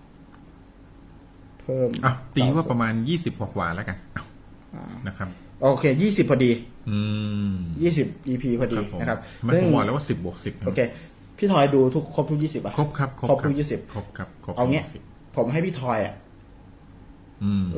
[1.59, 4.23] เพิ่มอะตีว่าประมาณยี่สิบกว่าๆแล้วกันเอา
[4.75, 5.27] อ่านะครับ
[5.61, 6.51] โอเคยี่สิบพอดี
[6.89, 6.97] อื
[7.51, 10.79] มยี่สิบ EP พอดีครับผมนะครับไม่ซึ่งผมบอกแล้วว่าสิบบวกสิบโอเค
[11.37, 15.01] พี่ทอยดูทุกครบทุกยี่สิบอะครบครับครบครบทุกยี่สิบครบครับครบเอาเงี้ยสิบ
[15.35, 16.20] ผมให้พี่ทอยอะอืม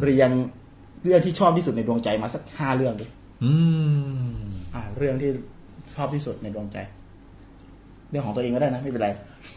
[0.01, 0.30] เรียง
[1.03, 3.06] เรื่องที่ชอบที่สุดในดวงใจมาสักห้าเรื่องดิ
[3.43, 3.53] อื
[4.30, 4.33] ม
[4.74, 5.30] อ่า เรื่องที่
[5.95, 6.77] ชอบที่สุดในดวงใจ
[8.09, 9.09] เรื่องของตัวเองก็ได้นะไม่เป็นไร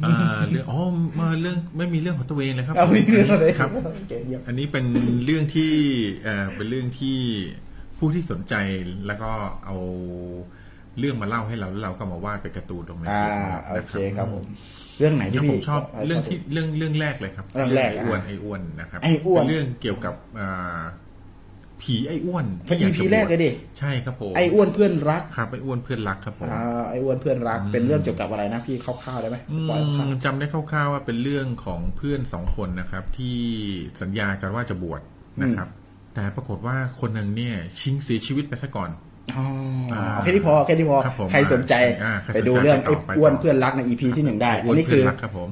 [0.05, 0.15] อ่า
[0.49, 0.81] เรื่องอ๋อ
[1.19, 3.71] มาเรื่องไม่มีเรื่องของตัวเองเลยครับเอาไม่เรื่องอะไรครับ
[4.09, 4.87] เก่งเยี่ยมอันนี้เป็น
[5.25, 5.73] เรื่องที่
[6.25, 7.19] เอ่อเป็นเรื่องที่
[7.99, 8.55] ผู้ที่สนใจ
[9.07, 9.31] แล้วก็
[9.65, 9.77] เอา
[10.99, 14.45] เรื่องมาเล่าให้เราแล้วเราก็มาวาดเป็นการ์ตูนตรงนี้อ่านะโอเคครับผม
[14.99, 20.83] เรื่องไหนที่ที่ผพี่มชอบเรื่องที่เรื่องเรื่องแรกเลยครับเรื่องแรกไอ้อ้วนอะไอ้อ้วนนะครับไอ้อ้วนเป็นเรื่องเกี่ยวกับอ่า
[21.83, 33.39] ผีไอ้อ้วนเป็นที่อยา EP จะบวชแรกเลยดิใช่ครับผมไอ้อ้วนเพื่อนรักครับไอ้อ้วนเพื่อนรักครับผมอ่าไอ้อ้วนเพื่อนรักเป็นเรื่องเกี่ยวกับอะไรนะพี่คร่าวๆได้ไหมสปอยล์คร่าวอืมจำได้คร่าวๆว่าเป็นเรื่องของเพื่อนสองคนนะครับ ที่
[34.01, 35.01] สัญญากันว่าจะบวช
[35.43, 35.69] นะครับ
[36.15, 38.91] แต่ปรากฏว่าคนหนึ่งเนี่ยชิงเสียชีวิตไปซะก่อน
[39.37, 39.45] อ๋อ
[39.93, 41.75] อ่าแค่นี้พอแค่นี้พอครับผมใครสนใจ
[42.05, 45.49] อ่าใครสนใจไปดูเรื่องไปต่ไอ้อไปอ้วนต่อเพื่อนรักในอีพีที่หนึ่งได้อ้อัวนนนี้เพื่คืออนรักครับผม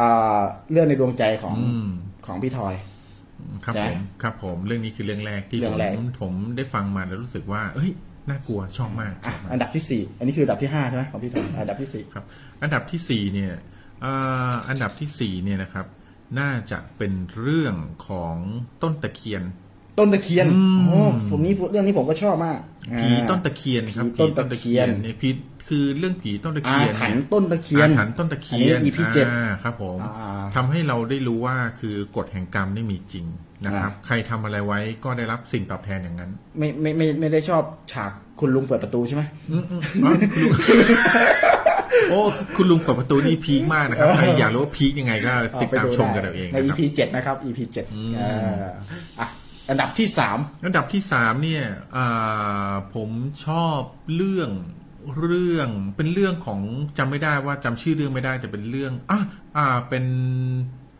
[0.00, 1.88] อ่าเรื่องในดวงใจของอืม
[2.26, 2.74] ของพี่ทอย
[3.64, 7.90] ครับใช่ผมครับผมเรื่องนี้คือเรื่องแรกที่เรื่ผองมแรกผมได้ฟังมาแล้วรู้สึกว่า เอ้ย
[8.28, 12.24] น่ากลัวชอบมากชอะอบมาก อันดับที่สี่อันนี้คืออันดับที่ห้าใช่ไหมของพี่ทอยอันดับที่สี่ครับ
[12.62, 13.52] อันดับที่สี่เนี่ย
[14.00, 14.12] เอ่
[14.50, 15.86] ออันดับที่สี่เนี่ยนะครับ
[16.40, 17.74] น่าจะเป็นเรื่อง
[18.08, 18.36] ของ
[18.82, 19.42] ต้นตะเคียน
[19.98, 22.58] ต้นตะเคียนอืมโอ้ผมนี้เรื่องนี้ผมก็ชอบมาก
[23.00, 25.28] ผีต้นตะเคียนครับผีต้นตะเคียนเนี่ยผี
[25.68, 33.26] คือเรื่องผีต้นตะอาเคียนถรรเนี่ยพ์ต้นตะเคียนอาถรรพ์ต้นตะเคียนอันนี้ EP เจ็ดอ่าครับผมอ่าทำให้เราได้รู้ว่าคือกฎแห่งกรรมนี่มีจริง
[33.66, 39.22] นะครับอ่าใครทำอะไรไว้ก็ได้รับสิ่งตอบแทนอย่างนั้น ไม่ไม่ไม่ไม่ได้ชอบฉากคุณลุงเปิดประตูใช่ไหม
[40.04, 40.52] อ๋อคุณลุง
[42.10, 42.20] โอ้
[42.56, 45.32] คุณลุงเปิดประตูนี่พีคมากนะครับใครอยากรู้ว่าพีคยังไงก็
[45.62, 48.62] ติดตามชมกันเอาเองในนะครับ EP เจ็ดนะครับ EP เจ็ดอืมเอ่อ
[49.20, 49.28] อะ
[49.70, 51.64] อันดับที่สามอันดับที่สามเนี่ย
[51.96, 53.10] อ่าผม
[53.46, 53.80] ชอบ
[54.16, 54.50] เรื่อง
[55.22, 56.60] เรื่องเป็นเรื่องของ
[56.98, 59.20] จำไม่ได้ว่าจำชื่อเรื่องไม่ได้แต่เป็นเรื่องอะ
[59.56, 60.04] อ่าเป็น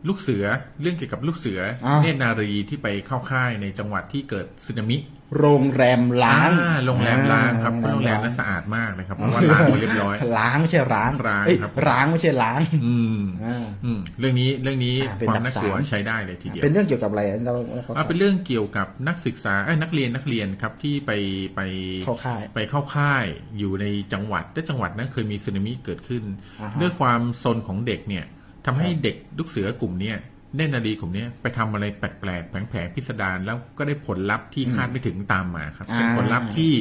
[0.07, 0.45] ลูกเสือ
[0.81, 4.97] เรื่องเกี่ยวกับลูกเสืออาเนตรนารีที่ไปเข้าค่ายในจังหวัดที่เกิดสึนามิ
[5.39, 21.11] โรงแรมล้างอ่โรงแรมล้างครับโรงแรมนั้นสะอาดมากนะครับเพราะว่าล้างหมดเรียบร้อย ล้างไม่ใช่ร้างล้างเอ้ยครับร้างไม่ใช่ล้าง อืมอ่าอืมเรื่องนี้เรื่องนี้อ่าเป็นความอันดับน่ากลัวสามใช้ได้เลยทีเดียวเป็นเรื่องเกี่ยวกับอะไรเราเราอ่าเป็นเรื่องเกี่ยวกับนักศึกษาเอ้ยนักเรียนนักเรียนครับที่ไป
[21.55, 21.61] ไป
[22.05, 23.25] เข้าค่ายไปเข้าค่าย
[23.57, 26.23] อยู่ในจังหวัดและจังหวัดนั้นเคยมีสึนามิเกิดขึ้น
[26.61, 28.25] อ่าฮะด้วยความซนของเด็กเนี่ย
[28.65, 30.17] ทำให้เด็กลูกเสือกลุ่มเนี้ย
[30.55, 36.73] เน่นนาดีกลุ่มเนี้ยไปทำอะไรแปลกๆแผลงๆพิสดารแล้วก็ได้ผลลัพธ์ที่คาดไม่ถึงตามมาครับ เป็นอ่าผลลัพธ์ที่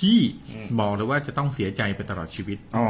[0.00, 0.18] ที่
[0.78, 2.86] บอกเลยว่าจะต้องเสียใจไปตลอดชีวิตอ๋อ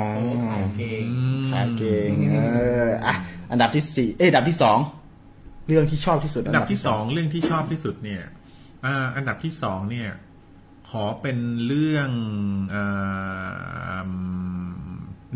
[0.50, 1.06] ขายเก่ง
[1.50, 2.38] ขายเก่งเอ
[2.86, 3.14] ออะ
[3.50, 4.78] อันดับที่สี่เอ้ยอันดับที่สอง
[5.66, 8.22] เรื่องที่ชอบที่สุด อันดับที่สองเรื่องที่ชอบที่สุดเนี่ย
[8.84, 10.08] อ่าอันดับที่สองเนี่ย
[10.90, 12.10] ขอเป็นเรื่อง
[12.74, 14.10] อ่า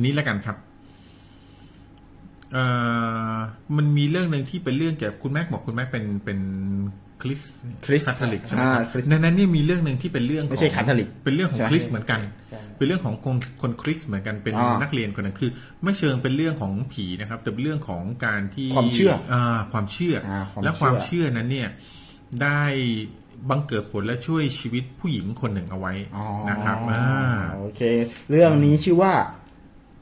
[0.04, 0.65] นี้แล้วกันครับเอ่อ
[3.76, 6.38] มันมีเรื่องหนึ่งที่เป็นเรื่องเกี่ยวกับคุณแม็กบอกคุณแม็กเป็นเป็น
[7.22, 7.40] คริส
[7.84, 15.50] คริสต์คาทอลิกใช่ไหมครับอ่าคริสต์ในนั้นเนี่ยมีเรื่องหนึ่งที่เป็นเรื่องไม่ใช่ของคาทอลิกเป็นเรื่องของใช่คริสต์เหมือนกันใช่เป็นเรื่องของคนคนคริสต์เหมือนกันเป็นอ่านันักเรียนคนนั้นคือ
[15.82, 21.68] ไม่เชิงเป็นเรื่องของผีนะครับ แต่เป็นเรื่องของการที่ความเชื่ออ่าความเชื่ออาความและความเชื่อเชื่อนั้นเนี่ย
[22.42, 22.62] ได้
[23.50, 27.04] บังเกิดผลและช่วยชีวิตผู้หญิงคนหนึ่งเอาไว้อ๋อนะครับอ่า
[27.56, 27.80] โอเค
[28.30, 29.12] เรื่องนี้ชื่อว่า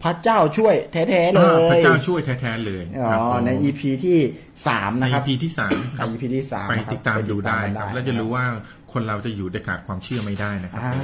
[0.02, 4.18] พระเจ้าช่วยแท้ๆเลยอ่าพระเจ้าช่วยแท้ๆเลยอ๋อครับผมใน EP ที่
[4.66, 8.44] สามในนะครับ EP ที่สามครับใน EP ที่สามไปนะครับติดตามดูได้ครับไปติดตามกันได้แล้วจะรู้ว่า
[8.92, 10.94] คนเราจะอยู่ได้ขาดความเชื่อไม่ได้นะครับอ่า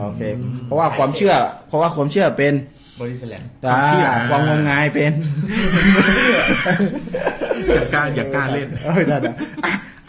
[0.00, 0.20] โอเค
[0.66, 1.34] เพราะว่าความเชื่อ
[1.68, 2.54] เพราะว่าความเชื่อเป็น
[3.00, 5.12] บริสแลมความเชื่ออ่าความงมงายเป็น
[7.74, 8.86] อย่ากล้าอย่ากล้าเล่นเ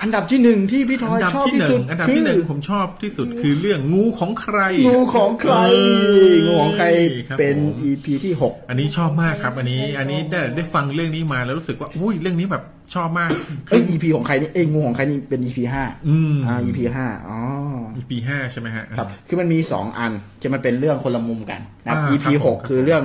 [0.02, 5.76] อ้ยได้ได้อะอันดับที่หนึ่งที่พี่ทอยอันดับชอบที่ที่หสุนึ่ดงอันดับคืที่อหนึ่งผมชอบที่สุดคือเรื่องงูของใคร งูของใครเอ
[6.34, 6.86] องูของใคร
[7.28, 12.64] ครับเป็นผม EP ที่หกอันนี้ชอบมากครับ อันนี้อันนี้ได้ได้ฟังเรื่องนี้มาแล้วรู้สึกว่าอุ้ยเรื่องนี้แบบ
[12.94, 13.30] ชอบมาก
[13.70, 17.40] เอ้ย EP ของใครนี่เอ้ยงูของใครนี่เป็น EP ห้าอืมอ่า EP ห้าอ๋อ
[18.12, 23.04] ปีห้าใช่ไหมฮะครับ คือมันมีสองอันจะมันเป็นเรื่องคนละมุมกันนะครับอ่า EP ครับผมหกคือเรื่อง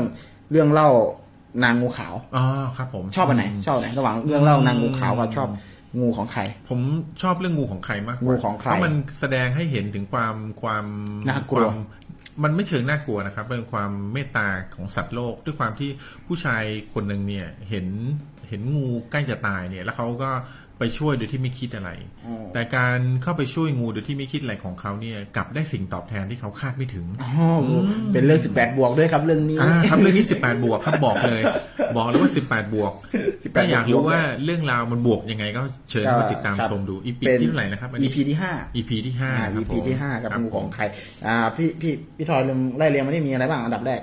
[0.52, 0.91] เรื่องเล่า
[1.65, 2.44] นางงูขาวอ๋อ
[2.76, 5.49] ครับ ผมชอบอันไหนชอบอันไหนระหว่างเรื่องเล่านางงูขาวกับชอบ
[6.00, 6.81] งูของใคร ผม
[7.23, 10.86] ชอบเรื่องงูของใครมากกว่างูของใครเพราะมันแสดงให้เห็นถึงความความ
[11.28, 11.76] น่ากลัวควม
[12.44, 15.91] มันไม่เชิงน่ากลัวนะครับเป็นความเมตตาของสัตว์โลก ด้วยความที่
[16.26, 16.62] ผู้ชาย
[16.94, 17.86] คนหนึ่งเนี่ยเห็น
[18.49, 20.31] เห็นงูใกล้จะตายเนี่ย แล้วเขาก็
[20.78, 21.90] ไปช่วยโดยที่ไม่คิดอะไร
[22.26, 27.30] อ๋อแต่การเข้าไปช่วยงูโดยที่ไม่คิดอะไรของเขาเนี่ยกลับได้สิ่งตอบแทนที่เขาคาดไม่ถึงอ๋อ
[28.12, 31.42] เป็นเรื่อง18บวกด้วยครับเรื่องนี้อ่าครับเรื่องนี้18บวกครับบอกเลย
[31.96, 32.92] บอกเลยว่า18บวก
[33.24, 40.84] 18ถ้าอยากรู้บวกว่าเรื่องราวมันบวกยังไงก็เชิญมาติดตามครับชมดู EP เป็นที่เท่าไหร่นะครับอันนี้ EP ที่ห้า EP ที่ห้าอ่าครับ EP ผมที่ห้ากับครับงูของผมใคร
[41.26, 44.00] อ่าพี่พี่พี่ทอยลืมไล่เรียงมาได้มีอะไรบ้างอันดับแรก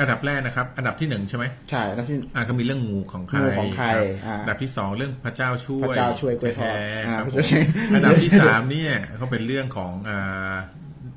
[0.00, 3.94] อันดับแรกนะครับ อันดับที่หนึ่งใช่ไหมใช่อันดับที่อ่าก็มีเรื่องงูของใครงูของใครบ
[4.26, 10.54] อ่าอันดับที่สองเรื่องพระเจ้าช่วยพระเจ้าช่วยกล้วยทอดแท้ๆอ่าครับพระผมเจ้าช่วยอันดับที่สามเนี่ยเขาเป็นเรื่องของอ่า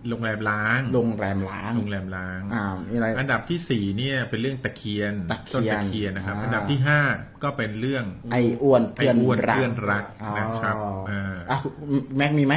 [0.09, 6.99] โรงแรมล้าง โรงแรมล้าง โรงแรมล้างอ่ามีอะไร อันดับที่สี่เนี่ยเป็นเรื่องตะเคียนตะเคียนต้นตะเคียนนะครับอ่าอันดับที่ห้า
[7.43, 10.75] ก็เป็นเรื่องไอ้อ้วนไอ้เพื่อนอ้วนรักเพื่อนรักอ๋อนะครับ
[11.07, 11.57] เอออ่อะ
[12.17, 12.55] แม็กมีไหม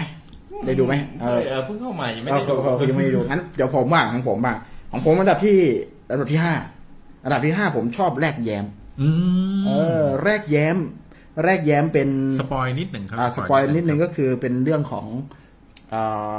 [0.66, 4.56] ได้ดูไหมเออเออเพิ่งเข้ามายังไม่เราได้ดูเรายังไม่ได้ดูงั้นเดี๋ยวผมบ้างของผมบ้าง
[4.92, 5.56] ของผมอันดับที่
[6.12, 6.54] อันดับที่ห้า
[7.24, 8.64] อันดับที่ห้าผมชอบแรกแย้ม
[9.02, 9.08] อื
[9.58, 9.70] มเอ
[10.02, 10.76] อ แรกแย้ม
[11.44, 12.08] แรกแย้มเป็น
[12.40, 15.06] spoil นิดหนึ่งครับอ่า spoil นิดนึงก็คือเป็นเรื่องของ
[15.92, 16.38] อ่า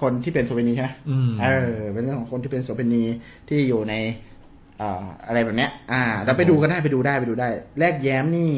[0.00, 3.04] คนที่เป็นโสเภณีใช่ไหมอืมเออ เป็นเรื่องของคนที่เป็นโสเภณี
[3.48, 3.94] ที่อยู่ใน
[4.80, 7.48] อ่าอะไรแบบเนี้ย อ่า เราไปดูกันได้ไปดูได้ไปดูได้
[7.80, 8.50] แรกแย้มนี่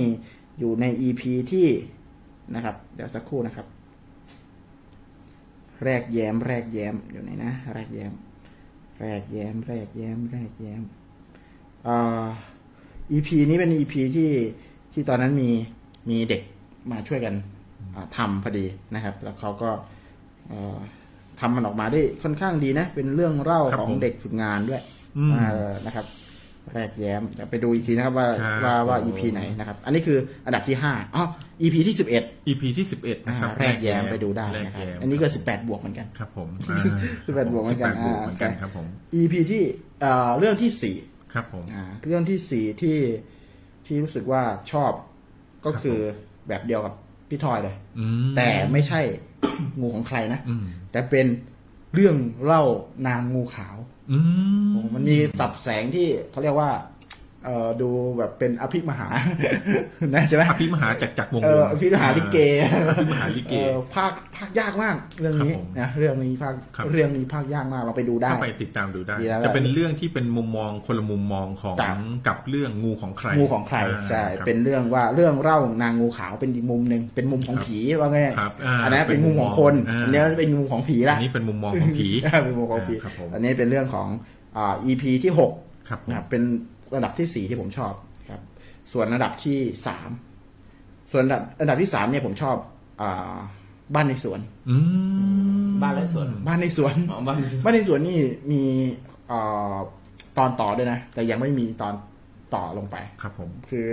[0.59, 1.67] อยู่ใน EP ที่
[2.55, 3.67] นะครับ เดี๋ยวสักครู่นะครับ
[5.85, 8.12] แรกแย้ม แรกแย้มอยู่ไหนนะ แรกแย้ม
[9.00, 10.83] แรกแย้ม แรกแย้ม แรกแย้ม
[11.86, 12.26] อ่า
[13.12, 14.31] EP นี้เป็น EP ที่
[14.92, 15.50] ที่ตอนนั้นมี
[16.10, 16.42] มีเด็ก
[16.91, 17.34] มาช่วยกัน
[17.94, 19.70] อ่าทำพอดีนะครับ แล้วเขาก็
[20.49, 20.76] เอ่อ
[21.41, 24.83] ทำมันออกมาได้ค่อนข้างดีนะ เป็นเรื่องเล่าครับของผมเด็กฝึกงานด้วย
[25.18, 26.07] อืมอ่านะครับ
[26.75, 31.25] แรกแย้มเดี๋ยวไปดูอีกทีนะครับว่าครับว่าว่าโอ้ EP ไหนนะครับ อันนี้คืออันดับที่ห้าอ๋อ
[31.62, 36.49] EP ที่สิบเอ็ด EP ที่สิบเอ็ดนะครับแรกแย้มไปดูได้แรกนะครับ แย้มอันนี้ก็สิบแปดบวกเหมือนกัน ครับผม
[37.07, 38.86] 18บวกเหมือนกัน18บวกเหมือนกันอ่า ครับผม
[39.20, 39.62] EP ที่
[40.01, 40.97] เอ่อเรื่องที่สี่
[41.35, 42.99] ครับผม อ่าเรื่องที่สี่ที่
[43.86, 44.93] ที่รู้สึกว่าชอบ
[45.67, 45.99] ก็คือ
[46.49, 46.95] แบบเดียวกับ
[47.28, 49.01] พี่ทอยเลย อืม แต่ไม่ใช่
[49.81, 51.27] งูของใครนะ อืม แต่เป็น
[51.95, 52.62] เรื่องเล่า
[53.07, 56.70] นางงูขาวอื มโอ้มันมีสับแสงที่เขาเรียกว่า
[57.47, 59.08] เอ่อดูแบบเป็นอภิมหา
[60.15, 62.39] นะใช่ไหมอภิมหาจักรจักรวงศ์เอออภิมหาลิเก
[62.89, 71.97] อภิมหาลิเกออภาคภาคยากมากเรื่องนี้ครับผมนะเรื่องนี้ภาคครับเรื่องนี้ภาคยากมากเราไปดูได้เข้าไปติดตามดูได้ดีแล้วจะเป็นเรื่องที่เป็นมุมมองคนละมุมมองของครับ
[72.28, 82.08] กับเรื่องงูของใครงูของใครอ่าใช่ครับเป็นเรื่องว่าเรื่องเล่านางงูขาวเป็นอีกมุมหนึ่งเป็นมุมของครับผีว่าไงครับอ่าอันนั้นเป็นมุมของคนอ่าอันนี้เป็นมุมของผีละอันนี้เป็นมุมมองของผี
[82.44, 84.08] เป็นมุมของผีครับผมอันนี้เป็นเรื่องของ
[84.57, 85.52] อ่า EP ที่หก
[85.89, 86.42] ครับผมนะครับเป็น
[86.94, 87.92] ระดับที่สี่ที่ผมชอบ
[88.31, 88.40] ครับ
[88.92, 90.10] ส่วนระดับที่สาม
[91.12, 92.56] ส่วนระดับระดับที่สามเนี่ยผมชอบ
[93.00, 93.36] อ่า
[93.94, 94.76] บ้านในสวนอื
[95.66, 98.18] มบ้านและสวน บ้านในสวนอ๋อบ้านและสวนบ้านในสวนนี่
[98.52, 98.62] มี
[99.28, 99.39] เอ่
[99.74, 99.76] อ
[100.39, 101.94] ตอนต่อด้วยนะ แต่ยังไม่มีตอน
[102.55, 103.86] ต่อลงไปครับ ผม คือ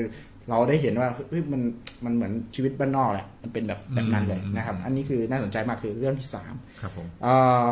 [0.49, 1.61] เราได้เห็นว่าเฮ้ยมัน
[2.05, 7.65] มันเหมือนชีวิตบ้านนอกแหละมันเป็นแบบแบบนั้นเลยนะครับ อันนี้คือน่าสนใจมากคือเรื่องที่สามครับผมเอ่อ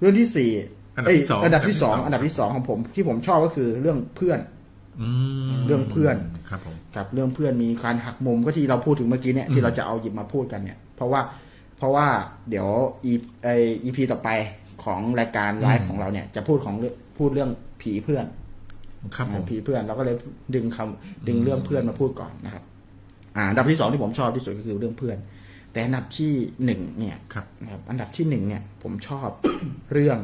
[0.00, 0.50] เรื่องที่สี่
[0.96, 4.55] อันดับที่สองเยอันดับที่สองอัอันนดัดับบที่ที่สสอองงของผมที่ผมชอบก็คือเรื่องเพื่อนอืม
[5.66, 6.16] เรื่องเพื่อน
[6.48, 11.20] ครับผมกับเรื่องเพื่อนมีการหักมุมก็ที่เราพูดถึงเมื่อกี้เนี่ยที่เราจะเอาหยิบมาพูดกันเนี่ย เพราะว่า
[11.78, 12.06] เพราะว่า
[12.50, 12.68] เดี๋ยว
[13.04, 13.48] อีไอ
[13.84, 14.28] อีพีต่อไป
[14.84, 17.50] ของรายการไลฟ์ของเราเนี่ยจะพูดของเรื่องพูดเรื่อง
[17.82, 18.24] ผีเพื่อน
[19.16, 20.16] ครับผมผีเพื่อนเราก็เลย
[20.54, 22.64] ดึงคำดึงเรื่องเพื่อนมาพูดก่อนนะครับ
[23.36, 25.16] อ่าอันดับที่สองที่ผมชอบที่สุดก็คือเรื่องเพื่อน
[25.72, 26.32] แต่อันดับที่
[26.64, 29.28] หนึ่งเนี่ยครับนะครับ อันดับที่หนึ่งเนี่ย ผมชอบ
[29.92, 30.18] เรื่อง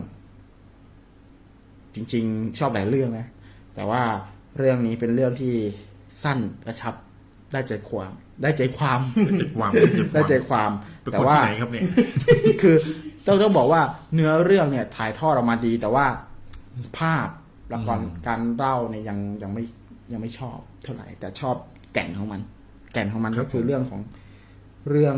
[1.95, 3.27] จริง ๆ ชอบหลายเรื่องนะ
[3.75, 4.03] แต่ว่า
[4.59, 5.55] เรื่องนี้เป็นเรื่องที่
[6.23, 6.95] สั้นกระชับ
[7.53, 9.71] ได้ใจความ ได้ใจความได้ใจความ
[10.15, 10.71] ได้ใจความ
[11.03, 11.85] เป็นแต่คนว่าที่ไหนครับเนี่ย
[12.63, 12.77] คือ
[13.27, 13.83] ต้องต้องบอกว่า
[14.15, 16.07] เนื้อเรื่องเนี่ยถ่ายทอดออกมาดี แต่ว่า
[16.99, 17.29] ภาพ
[17.75, 19.63] ละครการเล่าเนี่ยยังยังไม่
[20.13, 21.57] ยังไม่ชอบเท่าไหร่ แต่ชอบ
[21.93, 22.41] แก่นของมัน
[22.93, 24.01] แก่นของมันครัก็บคือผมเรื่องของ
[24.91, 25.17] เรื่อง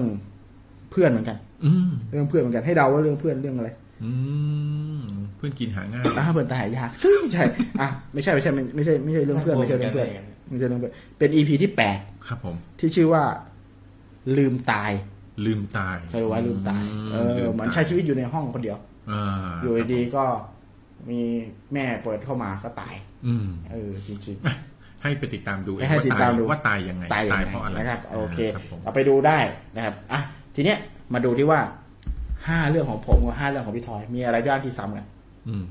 [0.90, 3.70] เพื่อนเหมือนกันอืมเรื่องเพื่อนเหมือนกันให้เดาว่าเรื่องเพื่อนเรื่องอะไร
[4.02, 4.10] อื
[4.96, 5.00] ม
[5.36, 6.90] เพื่อนกินหาง่ายอ่าเพื่อนตายยาก
[7.22, 7.44] ไม่ใช่
[7.80, 10.08] อะไม่ใช่ไม่ใช่ไม่ไม่ใช่ไม่ใช่เรื่องเพื่อนไม่ใช่เรื่องเพื่อน
[10.50, 11.98] ไม่ใช่เรื่องเพื่อนเป็นอีพีที่แปด
[12.28, 13.22] ครับผม ที่ชื่อว่า
[14.36, 14.92] ลืมตาย
[15.46, 18.78] ลืมตายเคยว่าลืมตายเอลือมเหมือนตายใช้ชีวิตอยู่ในห้องคนเดียว
[19.10, 19.22] อ่า
[19.62, 20.24] อยู่ดีๆก็
[21.10, 21.20] มี
[21.72, 22.94] แม่เปิดเข้ามาก็ตาย
[23.26, 24.38] อืมเออจริง
[25.02, 29.38] ให้ไปติดตามดูเองให้ติดตามดูว่าตายยังไงๆตายยังไงเพราะอะไรนะครับ โอเคครับผมเราไปดูได้
[29.76, 30.20] นะครับอะ
[30.54, 30.78] ทีเนี้ย
[31.14, 31.60] มาดูที่ว่า
[32.48, 35.06] ห้าเรื่องของผมกับห้าเรื่องของพี่ทอย มีอะไรบ้างที่ซ้ำกัน
[35.48, 35.64] อืม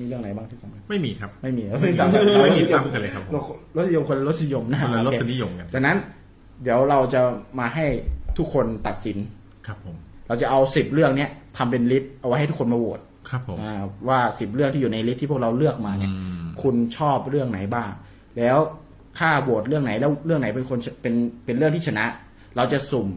[0.00, 3.32] มีเรื่องไหนบ้างที่ซ้ำกันไม่มีครับ ไม่มีไม่ซ้ำกันไม่มีซ้ำกันเลยครับผม
[3.76, 5.96] รสนิยมคนละรสนิยมนะคนละรโอสเคนิยมกันดังนั้น
[6.62, 7.20] เดี๋ยวเราจะ
[7.58, 7.86] มาให้
[8.38, 9.18] ทุกคนตัดสิน
[9.66, 9.96] ครับผม
[10.28, 13.00] เราจะเอาสิบเรื่องเนี้ยทำเป็น list เอาไว้ให้ทุกคนมาโหวต
[13.30, 13.72] ครับผมอ่า
[14.08, 17.90] ว่าสิบเรื่องที่อยู่ใน list ที่พวกเราเลือกมาเนี่ยอืมคุณชอบเรื่องไหนบ้าง
[18.38, 18.58] แล้ว
[19.18, 22.04] ถ้าโหวตเรื่องไหนแล้วเรื่องไหนเป็นคนเป็นเป็นเรื่องที่ชนะ
[22.56, 23.08] เราจะสุ่ม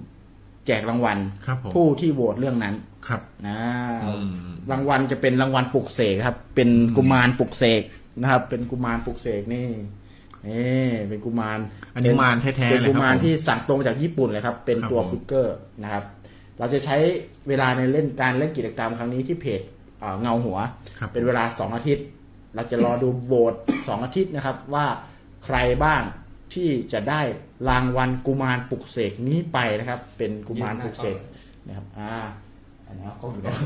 [0.67, 2.75] แจกรางวัลครับผมผู้ที่โหวตเรื่องนั้น
[3.08, 3.59] ครับนะ
[4.03, 4.30] อืม
[4.72, 7.82] รางวัลจะเป็นรางวัลปลุกเสกครับ เป็นกุมารปลุกเสก
[8.22, 9.69] นะครับ เป็นกุมารปลุกเสกนี่
[10.48, 11.59] นี่เป็นกุมาร
[11.95, 16.03] อันนี้มารแท้ๆเป็นเลยกุครับมารผมที่สั่งตรงจากญี่ปุ่นเลยครับ เป็นครับตัวผมฟิกเกอร์นะครับ
[16.59, 16.98] เราจะใช้
[17.48, 19.61] เวลาในเล่นการเล่นกิจกรรมครั้งนี้ที่เพจ
[20.00, 20.58] เอ่อเงาหัว
[21.00, 22.06] ครับเป็นเวลาสองอาทิตย์
[22.56, 23.53] เราจะรอดูโหวต
[23.88, 24.85] สองอาทิตย์นะครับ ว่า
[25.45, 26.01] ใครบ้าง
[26.53, 27.22] ที่จะได้
[27.69, 31.17] รางวัลกุมารปลุกเสกนี้ไปนะครับ เป็นกุมารปลุกเสก
[31.67, 32.15] นะครับอ่า
[32.88, 33.57] อันนี้ก็อยู่แล้ว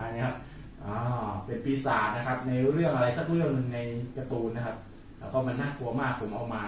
[0.00, 0.36] อันนี้ครับ
[0.84, 0.96] อ่า
[1.44, 3.78] เป็นปีศาจนะครับ ในเรื่องอะไรสักเรื่องหนึ่งใน
[4.16, 4.76] การ์ตูนนะครับ
[5.20, 6.62] แล้วก็มันน่ากลัวมากผมเอามา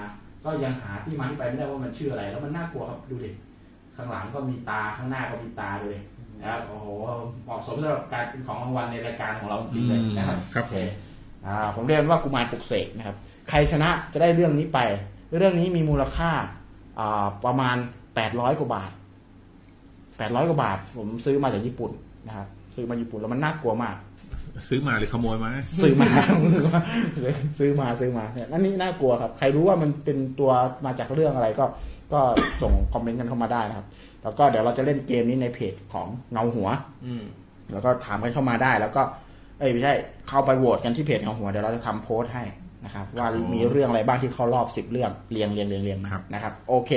[0.45, 3.31] ก็ยังหาที่มาที่ไปไม่ได้ว่ามันชื่ออะไร แล้วมันน่ากลัวครับดูดิ
[3.97, 5.97] ข้างหลังก็มีตาข้างหน้าก็มีตาเลย
[6.41, 6.87] นะครับโอ้โห
[7.45, 10.87] เหมาะสมสำหรับการเป็นของรางวัลในรายการของเราจริงๆเลยนะครับ ครับผม
[11.47, 13.17] อ่าผมเรียนว่ากุมารปลุกเสกนะครับ
[13.49, 14.79] ใครชนะจะได้เรื่องนี้ไป
[15.37, 16.31] เรื่องนี้มีมูลค่า
[17.01, 17.77] อ่าประมาณ
[18.15, 18.91] แปดร้อยกว่าบาท
[20.19, 21.91] แปดร้อยกว่าบาท ผมซื้อมาจากญี่ปุ่น
[22.27, 23.97] นะครับซื้อมาญี่ปุ่นแล้วมันน่ากลัวมาก
[24.69, 25.51] ซื้อมาหรือขโมยมา
[25.83, 26.09] ซื้อมา
[27.59, 30.51] ซื้อมาซื้อมาเนี่ยอันนี้น่ากลัวครับ ใครรู้ว่ามันเป็นตัว
[30.87, 31.65] มาจากเรื่องอะไรก็
[32.13, 32.21] ก็
[32.63, 33.87] ส่งคอมเมนต์กันเข้ามาได้นะครับ
[34.23, 36.69] แล้วก็เดี๋ยวเราจะเล่นเกมนี้ในเพจของเงาหัว
[37.07, 37.25] อืม
[37.73, 39.03] แล้วก็ถามกันเข้ามาได้ แล้วก็
[39.59, 39.95] เอ้ยไม่ใช่
[40.29, 42.45] เข้าไปโหวตกันที่เพจของหัวเดี๋ยวเราจะทำโพสต์ให้
[42.85, 46.91] นะครับว่าครับมีเรื่องอะไรบ้างที่เข้ารอบสิบเรื่องเรียงเรียงเรียงเรียงครับนะครับ โอเค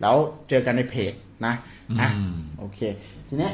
[0.00, 0.16] แล้ว
[0.48, 1.12] เจอกันในเพจ
[1.46, 1.54] นะ
[2.00, 2.80] อะอืมโอเค
[3.28, 3.52] ทีเนี้ย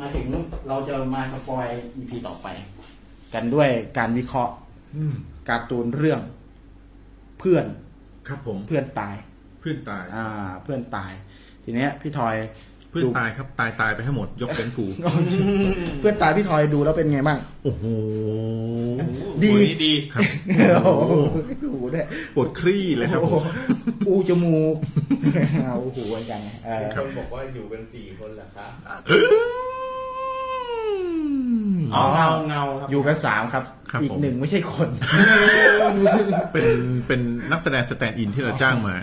[0.00, 0.26] มาถึง
[0.68, 1.66] เราจะมาสปอย
[1.96, 2.46] EP ต่อไป
[3.34, 4.54] กันด้วยการวิเคราะห์
[4.96, 5.14] อืม
[5.48, 6.20] การ์ตูนเรื่อง
[7.38, 7.64] เพื่อน
[8.28, 9.14] ครับผมเพื่อนตาย
[9.60, 11.12] เพื่อนตาย อ่า เพื่อนตาย
[11.64, 12.36] ทีเนี้ย พี่ทอย
[12.90, 14.86] เพื่อนตายครับตายตายไปให้หมด ยกเป็นกู
[16.00, 17.84] เพื่อนตายพี่ทอยดูแล้วเป็นไงบ้าง โอ้โห
[19.42, 20.22] ดีโอ้ยดีครับ
[20.84, 21.14] โอ้โห
[21.64, 23.44] ดูด้วยปวดคลี่เลยครับโอ้ผโหม
[24.08, 24.76] อูจมูก
[25.64, 28.66] เงาหัวเหมือนกันเออคนบอกว่าอยู่กันสี่คนเหรอคะ
[31.94, 34.88] อ๋อเงาเงาครับอยู่กันสามครับ ครับผม อีกหนึ่งไม่ใช่คน
[36.52, 36.76] เป็น
[37.06, 38.94] เป็นนักแสดง stand-in ที่เราจ้างมา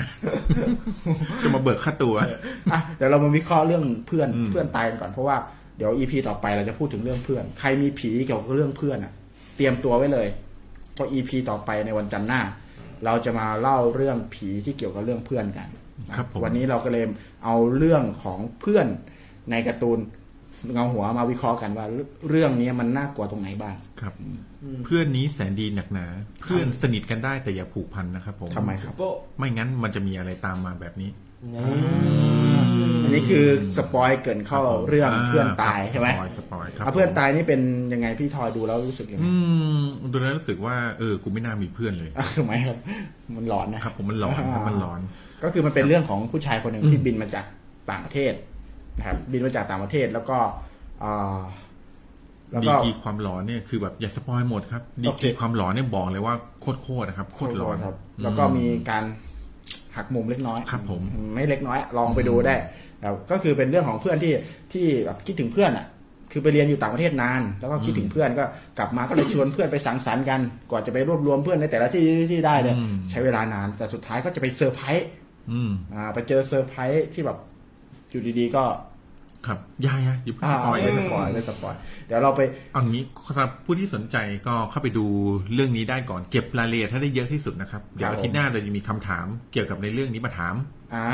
[1.43, 2.15] จะมาเบิกค่าตัว
[2.71, 5.37] อะเดี๋ยวเรามาวิเคราะห์เรื่องเพื่อนอืมเพื่อนตายกันก่อนเพราะว่า
[5.77, 9.13] เดี๋ยว EP ต่อไปเราจะพูดถึงเรื่องเพื่อน ใครมีผีเกี่ยวกับเรื่องเพื่อนอะ
[9.55, 10.27] เตรียมตัวไว้เลย
[10.93, 12.41] เพราะ EP ต่อไปในวันจันทร์หน้า
[13.05, 15.67] เราจะมาเล่าเรื่องผีที่เกี่ยวกับเรื่องเพื่อนกัน
[16.09, 17.05] นะครับผม วันนี้เราก็เลย
[17.45, 18.87] เอาเรื่องของเพื่อน
[19.51, 19.99] ในการ์ตูน
[20.73, 21.85] เงาหัวมาวิเคราะห์กันว่า
[22.29, 24.13] เรื่องนี้มันน่ากลัวตรงไหนบ้างครับ
[24.85, 26.05] เพื่อนนี้แสนดีหนักหนา
[26.41, 31.09] เพื่อนสนิทกันได้แต่อย่าผูกพันนะครับผมทำไมครับโป๊ะไม่งั้นมันจะมีอะไรตามมาแบบนี้
[33.03, 33.45] อันนี้คือ
[33.77, 37.61] spoil เกริ่นเข้าเรื่องเพื่อนตายครับใช่ไหม spoil spoil ครับอะเพื่อนตายนี่เป็น
[37.93, 39.33] ยังไงพี่ทอยดูแล้วรู้สึกยังไงอืม
[39.79, 42.77] มดูแล้วรู้สึกว่าเออกูไม่น่ามีเพื่อนเลยอะทำไมครับ
[43.35, 44.99] มันหลอนนะครับผมมันร้อนครับมันร้อน
[45.43, 47.45] ก็คือมันเป็นเรื่องของผู้ชายคนหนึ่งที่บินมาจาก
[47.91, 48.33] ต่างประเทศ
[48.97, 50.37] นะครับบินมาจากต่างประเทศแล้วก็
[51.03, 51.37] อ่า
[52.51, 59.03] แล้วดีก็ กรีความหลอนเนี่ยคือแบบอย่าสปอยหมดครับดีโอกเค รีความหลอนเนี่ยบอกเลยว่าโคตรโคตรนะครับโคตรหลอนครับ แล้วก็มีการ
[59.95, 61.01] หักมุมเล็กน้อยครับผม
[61.35, 62.55] ไม่เล็กน้อยลองไปดูได้
[63.03, 64.33] ครับก็คือเป็นเรื่องของเพื่อนที่
[64.73, 65.85] ที่แบบคิดถึงเพื่อนอะ
[66.31, 68.45] คือไปเรียนอยู่ต่างประเทศนาน แล้วก็คิดถึงเพื่อนก็
[68.77, 75.09] กลับมาก็เลยชวนเพื่อนไปสังสรรค์กันกว่าจะไปรวบรวมเพื่อนในแต่ละที่ที่ได้เนี่ยอืม ใช้เวลานานแต่สุดท้ายก็จะไปเซอร์ไพรส์
[75.51, 77.37] อืม อ่าไปเจอเซอร์ไพรส์ที่แบบ
[78.15, 78.63] อยู่ดีๆก็
[79.47, 81.75] ครับยายอะอย่าเพิ่งอ่า spoil เลยไม่ spoil ไม่ spoil
[82.07, 82.41] เดี๋ยวเราไป
[82.73, 83.03] เอางี้
[83.35, 85.05] สำหรับผู้ที่สนใจก็เข้าไปดู
[85.53, 90.55] เรื่องนี้ได้ก่อนเก็บรายละเอียดให้ได้เยอะที่สุดนะครับ เดี๋ยวอาทิตย์หน้าเราจะมีคำถามเกี่ยวกับในเรื่องนี้มาถาม
[90.93, 91.05] อ่า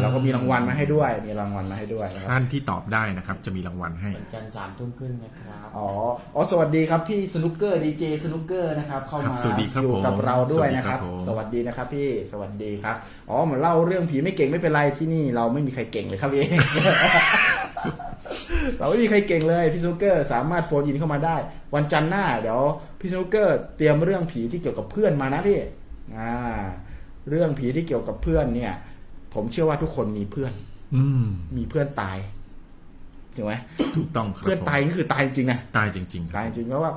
[0.00, 5.88] เราก็มีรางวัลมาให้ด้วย มีรางวัลมาให้ด้วยนะครับ ท่านที่ตอบได้นะครับ จะมีรางวัลให้วันจันทร์สามทุ่มครึ่งนะครับ อ๋อ
[6.34, 12.96] อ๋อสวัสดีครับพี่สนุกเกอร์ดีเจสนุกเกอร์นะครับ ครับสวัสดีครับผมเข้ามาอยู่กับเราด้วยนะครับสวัสดีครับผมสวัสดีนะครับพี่สวัสดีครับ
[13.30, 16.46] อ๋อเหมือนเล่าเรื่องผีไม่เก่งไม่เป็นไรที่นี่เราไม่มีใครเก่งเลยครับพี่
[18.78, 21.36] เราไม่มีใครเก่งเลยพี่สนุกเกอร์สามารถโฟนอินเข้ามาได้
[21.74, 22.60] วันจันทร์หน้าเดี๋ยว
[23.00, 25.58] พี่สนุกเกอร์เตรียมเรื่องผีที่เกี่ยวกับเพื่อนมานะพี่
[26.16, 26.32] อ่า
[27.30, 28.72] เรื่องผีที่เกี่ยวกับเพื่อนเนี่ย
[29.34, 30.52] ผมเชื่อว่าทุกคนมีเพื่อน
[30.96, 31.24] อืม
[31.56, 32.18] มีเพื่อนตาย
[33.36, 33.54] ถูกไหม
[33.96, 36.92] ถูกต้องครับเพื่อนตายผมนี่คือตายจริงๆนะตายจริงๆคตารัยบจริงๆเพราะว่า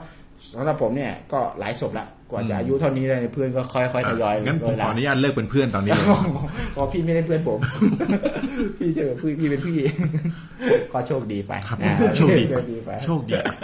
[0.53, 6.08] สำหรับผมเนี่ยก็หลายศพละกว่าจะอืมอายุเท่านี้เลยเพื่อนก็ค่อยๆทยอยงั้นผมโรขออนุญาตเลิกเป็นเพื่อนตอนนี้เลย
[6.74, 7.59] เพราะพี่ไม่ได้เพื่อนผม
[8.80, 9.77] พี่เจอพี่พี่เป็นพี่
[10.93, 13.56] ก็โชคดีไปครับอ่าโชคดีโชคดีไปโชคดีครับ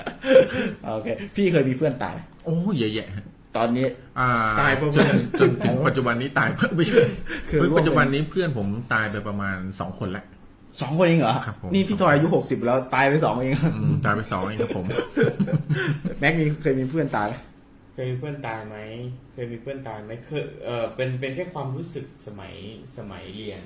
[0.93, 3.25] โอเคพี่เคยมีเพื่อนตายไหมโอ้เยอะแยะฮะ
[3.57, 3.87] ตอนนี้
[4.19, 4.29] อ่า
[4.61, 5.07] ตายเพราะจน
[5.39, 7.01] จนถึงปัจจุบันนี้ตายไม่ใช่
[7.49, 10.25] คือร่วมปัจจุบันนี้เพื่อนผมตายไปประมาณสองคนแล้ว
[10.81, 14.85] สองคนเองเหรอครับผมนี่พี่ทอยอายุหกสิบแล้วตายไปสองเองอืมตายไปสองเองครับผม
[16.19, 17.35] แม็กมีเคยมีเพื่อนตายไหม
[17.93, 18.75] เคยมีเพื่อนตายไหม
[19.33, 22.53] เคยมีเพื่อนตายไหมเคยเออเป็นเป็นแค่ความรู้สึกสมัย
[22.97, 23.61] สมัยเรียน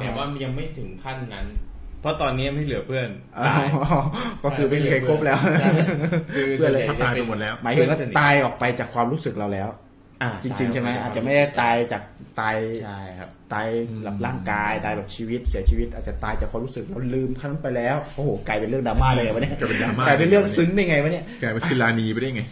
[0.00, 1.46] แต่ว่ามันยังไม่ถึงขั้นนั้น
[2.02, 3.66] เพราะตอนนี้ไม่เหลือเพื่อนอ๋อตาย
[4.44, 5.70] ก็คือไม่มีใครครบแล้วใช่
[6.34, 9.68] คือเพื่อนเลยเขาตายไปหมดแล้วหมายถึงว่าเพื่อนสนิทตายออกไปจากความรู้สึกเราแล้ว
[10.22, 12.02] อ่าจริงๆใช่ไหมอาจจะไม่ได้ตายจาก
[12.40, 13.66] ตายใช่ครับตาย
[14.04, 22.42] แบบร่างกายตายแบบชีวิตเสียชีวิต อาจจะตายจากความรู้สึกเราลืมขั้นไปแล้วโอ้โหกลายเป็นเรื่องดราม่าเลยเหรอวะเนี่ยกลายเป็นดราม่ากลายเป็นเรื่องซึ้งได้ไงวะเนี่ยกลายเป็นศิลานีไปได้ไง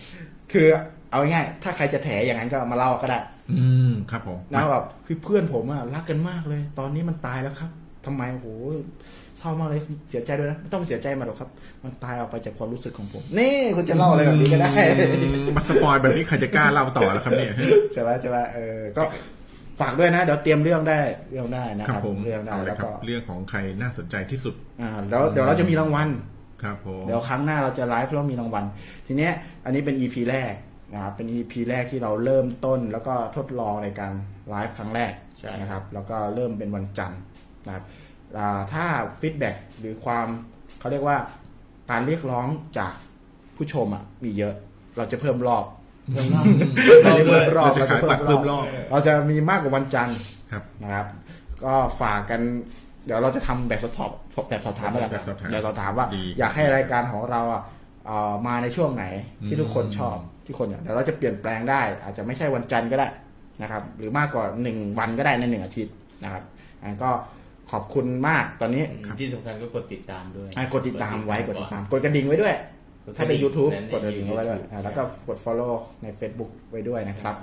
[0.52, 0.66] คือ
[1.10, 3.18] เอาง่ายๆถ้าใครจะแถอย่างนั้นก็มาเล่าก็ได้
[3.52, 7.70] อืมครับผมนะแบบคือเพื่อนผมอะรักกันมากเลย ตอนนี้มันตายแล้วครับ
[8.06, 8.46] ทำไมโอ้โห
[9.40, 11.48] เศร้ามากเลยเสียใจด้วยนะไม่ต้องเสียใจมาหรอกครับ
[11.84, 14.70] มันตายออกไปจากความรู้สึกของผม นี่คุณจะเล่าอะไรแบบนี้ก็ได้
[15.56, 17.52] มา spoil แบบนี้ใครจะกล้าเล่าต่อแล้วครับเนี่ย
[17.92, 19.02] ใช่ไหมใช่ไหมเออก็
[19.80, 20.98] ฝากด้วยนะเดี๋ยวเตรียมเรื่องได้
[21.30, 26.08] เรื่องได้นะครับครับผมเรื่องได้เอาเลยแล้วครับก็เรื่องของใครน่าสนใจที่สุดอ่าแล้วเดี๋ยวเราจะมีรางวัล
[26.62, 28.64] ครับผมเดี๋ยวครั้งหน้าเราจะไลฟ์แล้วมีรางวัล
[29.06, 29.32] ทีเนี้ย
[29.64, 30.52] อันนี้เป็น EP แรก
[30.94, 34.12] นะครับเป็น EP แรกที่เราเริ่มต้นแล้วก็ทดลองในการ
[34.50, 37.20] ไลฟ์ครั้งแรกใช่นะครับ แล้วก็เริ่มเป็นวันจันทร์
[37.66, 38.09] นะครับอ่า
[38.72, 38.84] ถ้า
[39.20, 40.26] ฟีดแบ็หรือความ
[40.78, 41.16] เขาเรียกว่า
[41.90, 42.46] การเรียกร้อง
[42.78, 42.92] จาก
[43.56, 44.54] ผู้ชมอะมีเยอะ
[44.96, 45.64] เราจะเพิ่มรอบ
[46.12, 46.44] เพิ่มรอบ
[47.04, 50.18] เราจะเพิ่มรอบเราจะขายบัตรเพิ่มรอบเราจะมีมากกว่าวันจันทร์
[50.52, 51.06] ครับนะครับ
[51.64, 52.40] ก็ฝากกัน
[53.06, 54.10] เดี๋ยวเราจะทำแบบสอบถาม
[54.48, 57.62] แบบสอบถามแล้วกันแบบสอบถามแบบสอบถามว่าดีอยากให้รายการของเราอะ
[58.06, 59.04] เอ่อมาในช่วงไหน
[59.46, 63.08] ที่ทุกคนชอบที่คนอยากเดี๋ยวเราจะเปลี่ยนแปลงได้ อาจจะไม่ใช่วันจันทร์ก็ได้
[63.62, 65.94] นะครับ หรือมากกว่าหนึ่งวันก็ได้ในหนึ่งอาทิตย์
[66.24, 66.42] นะครับ
[66.82, 67.10] อันก็
[67.70, 68.84] ขอบคุณมากตอนนี้
[69.20, 72.54] ที่สำคัญก็กดติดตามด้วยอะกดติดตามไว้กดติดตามกดกระดิ่งไว้ด้วย
[73.16, 77.36] ถ้าเป็น YouTube นั่นกดกระดิ่งเอาไว้ด้วยใช่อะแล้วก็กด follow ใน Facebook ไว้ด้วยนะครับ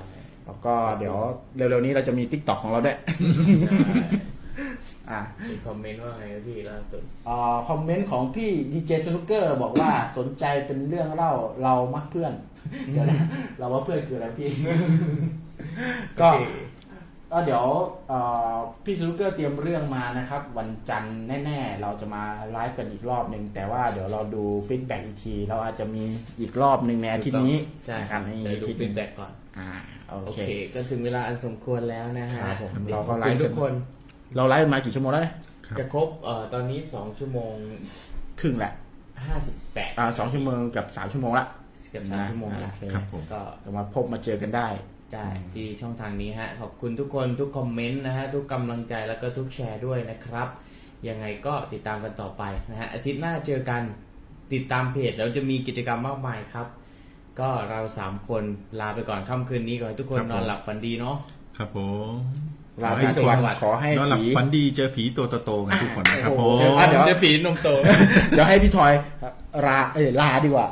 [0.45, 1.15] แล้วก็เดี๋ยว
[1.55, 2.97] เร็วๆนี้เราจะมี TikTok ของเราด้วย
[5.09, 11.33] อ่ามีคอมเมนต์ว่าไงครับพี่ล่าสุดเอ่อคอมเมนต์ของพี่ดีเจสนุกเกอร์บอกว่าสนใจเป็นเรื่องเล่า
[11.63, 12.33] เรามักเพื่อน
[12.91, 13.21] เดี๋ยวนะ
[13.59, 14.49] เราว่าเพื่อนคืออะไรพี่
[16.21, 16.43] ก็โอเค
[17.31, 17.65] ก็เดี๋ยว
[18.07, 18.19] เอ่
[18.51, 26.03] อพี่สนุกเกอร์เตรียมเรื่องมานะครับ วันจันทร์แน่ๆ เราจะมาไลฟ์กันอีกรอบหนึ่งแต่ว่าเดี๋ยวเราดูฟีดแบ็กอีกที เราอาจจะมี
[26.39, 29.69] อีกรอบหนึ่งในอาทิตย์นี้ใช่นะคครัรับบในเดี๋ยวดูอาทิตย์ฟีนี้ดแบ็กก่อนอ่า
[30.07, 33.73] โอโอเคเค ก็ถึงเวลาอันสมควรแล้วนะฮะครับผมดี๋ยวเราก็ขอบไลคุณฟ์กันทุกคน
[34.35, 35.35] เราไลฟ์มากี่ชั่วโมงแล้วเนี่ย
[35.67, 37.53] ครับจะครบเอ่อตอนนี้สองชั่วโมง
[38.39, 38.73] ครึ่งแหละ
[39.25, 41.45] ห้าสิบแปดอ่าสองชั่วโมงกับสามชั่วโมงละ
[41.91, 44.67] เกือบสามชั่วโมงอ่าแล้วโอเคครับผมก็ก็มาพบมาเจอกันได้
[45.13, 50.47] ได้ที่ช่องทางนี้ฮะ ขอบคุณทุกคนทุกคอมเมนต์นะฮะ ทุกกำลังใจแล้วก็ทุกแชร์ด้วยนะครับ
[51.07, 53.81] ยังไงก็ติดตามกันต่อไปนะฮะ อาทิตย์หน้าเจอกัน
[54.53, 56.67] ติดตามเพจแล้วจะมีกิจกรรมมากมายครับ
[57.39, 58.43] ก็เราสามคน
[58.79, 61.17] ลาไปก่อนค่ำคืนนี้ขอให้ทุกคนครับผมนอนหลับฝันดีเนาะ
[61.57, 61.79] ครับผ
[62.09, 62.11] ม
[62.83, 67.69] ลาขอไปให้สวัสสดิ์วัสดิ์ขอให้นอนหลับผีฝันดีเจอผีตัวโตๆกันทุกคนนะครับผโอ้มโหอะเดี๋ยวจะปีนนมโต
[68.29, 68.93] เดี๋ยวให้พี่ทอย
[69.65, 70.67] ลาเอ้ยลาดีกว่า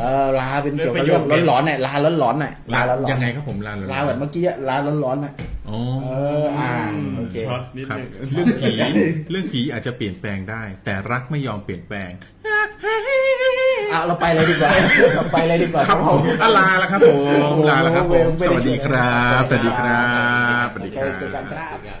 [0.00, 5.34] เออลาเป็นเกี่ยวกับเรื่องร้อนๆหน่อยลาร้อนๆหน่อยลาร้อนๆยังไงครับผมลาลาแบบเมื่อกี้อะลาร้อนๆหน่อย
[5.68, 6.72] อ๋อเอออ่า
[7.16, 8.72] โอเคช็อตนิดครับนึงเรื่องผี
[9.30, 12.10] เรื่องผีอาจจะเปลี่ยนแปลงได้ แต่รักไม่ยอมเปลี่ยนแปลง
[13.92, 14.70] อะเราไปเลยดีกว่า
[15.16, 20.08] เราไปเลยดีกว่าครับผมอะลาแล้วครับผมลาแล้วครับผมไม่สได้วัสดีครับ สวัสดีครั
[20.64, 21.98] บสวัสดีครับเจอกันครับครั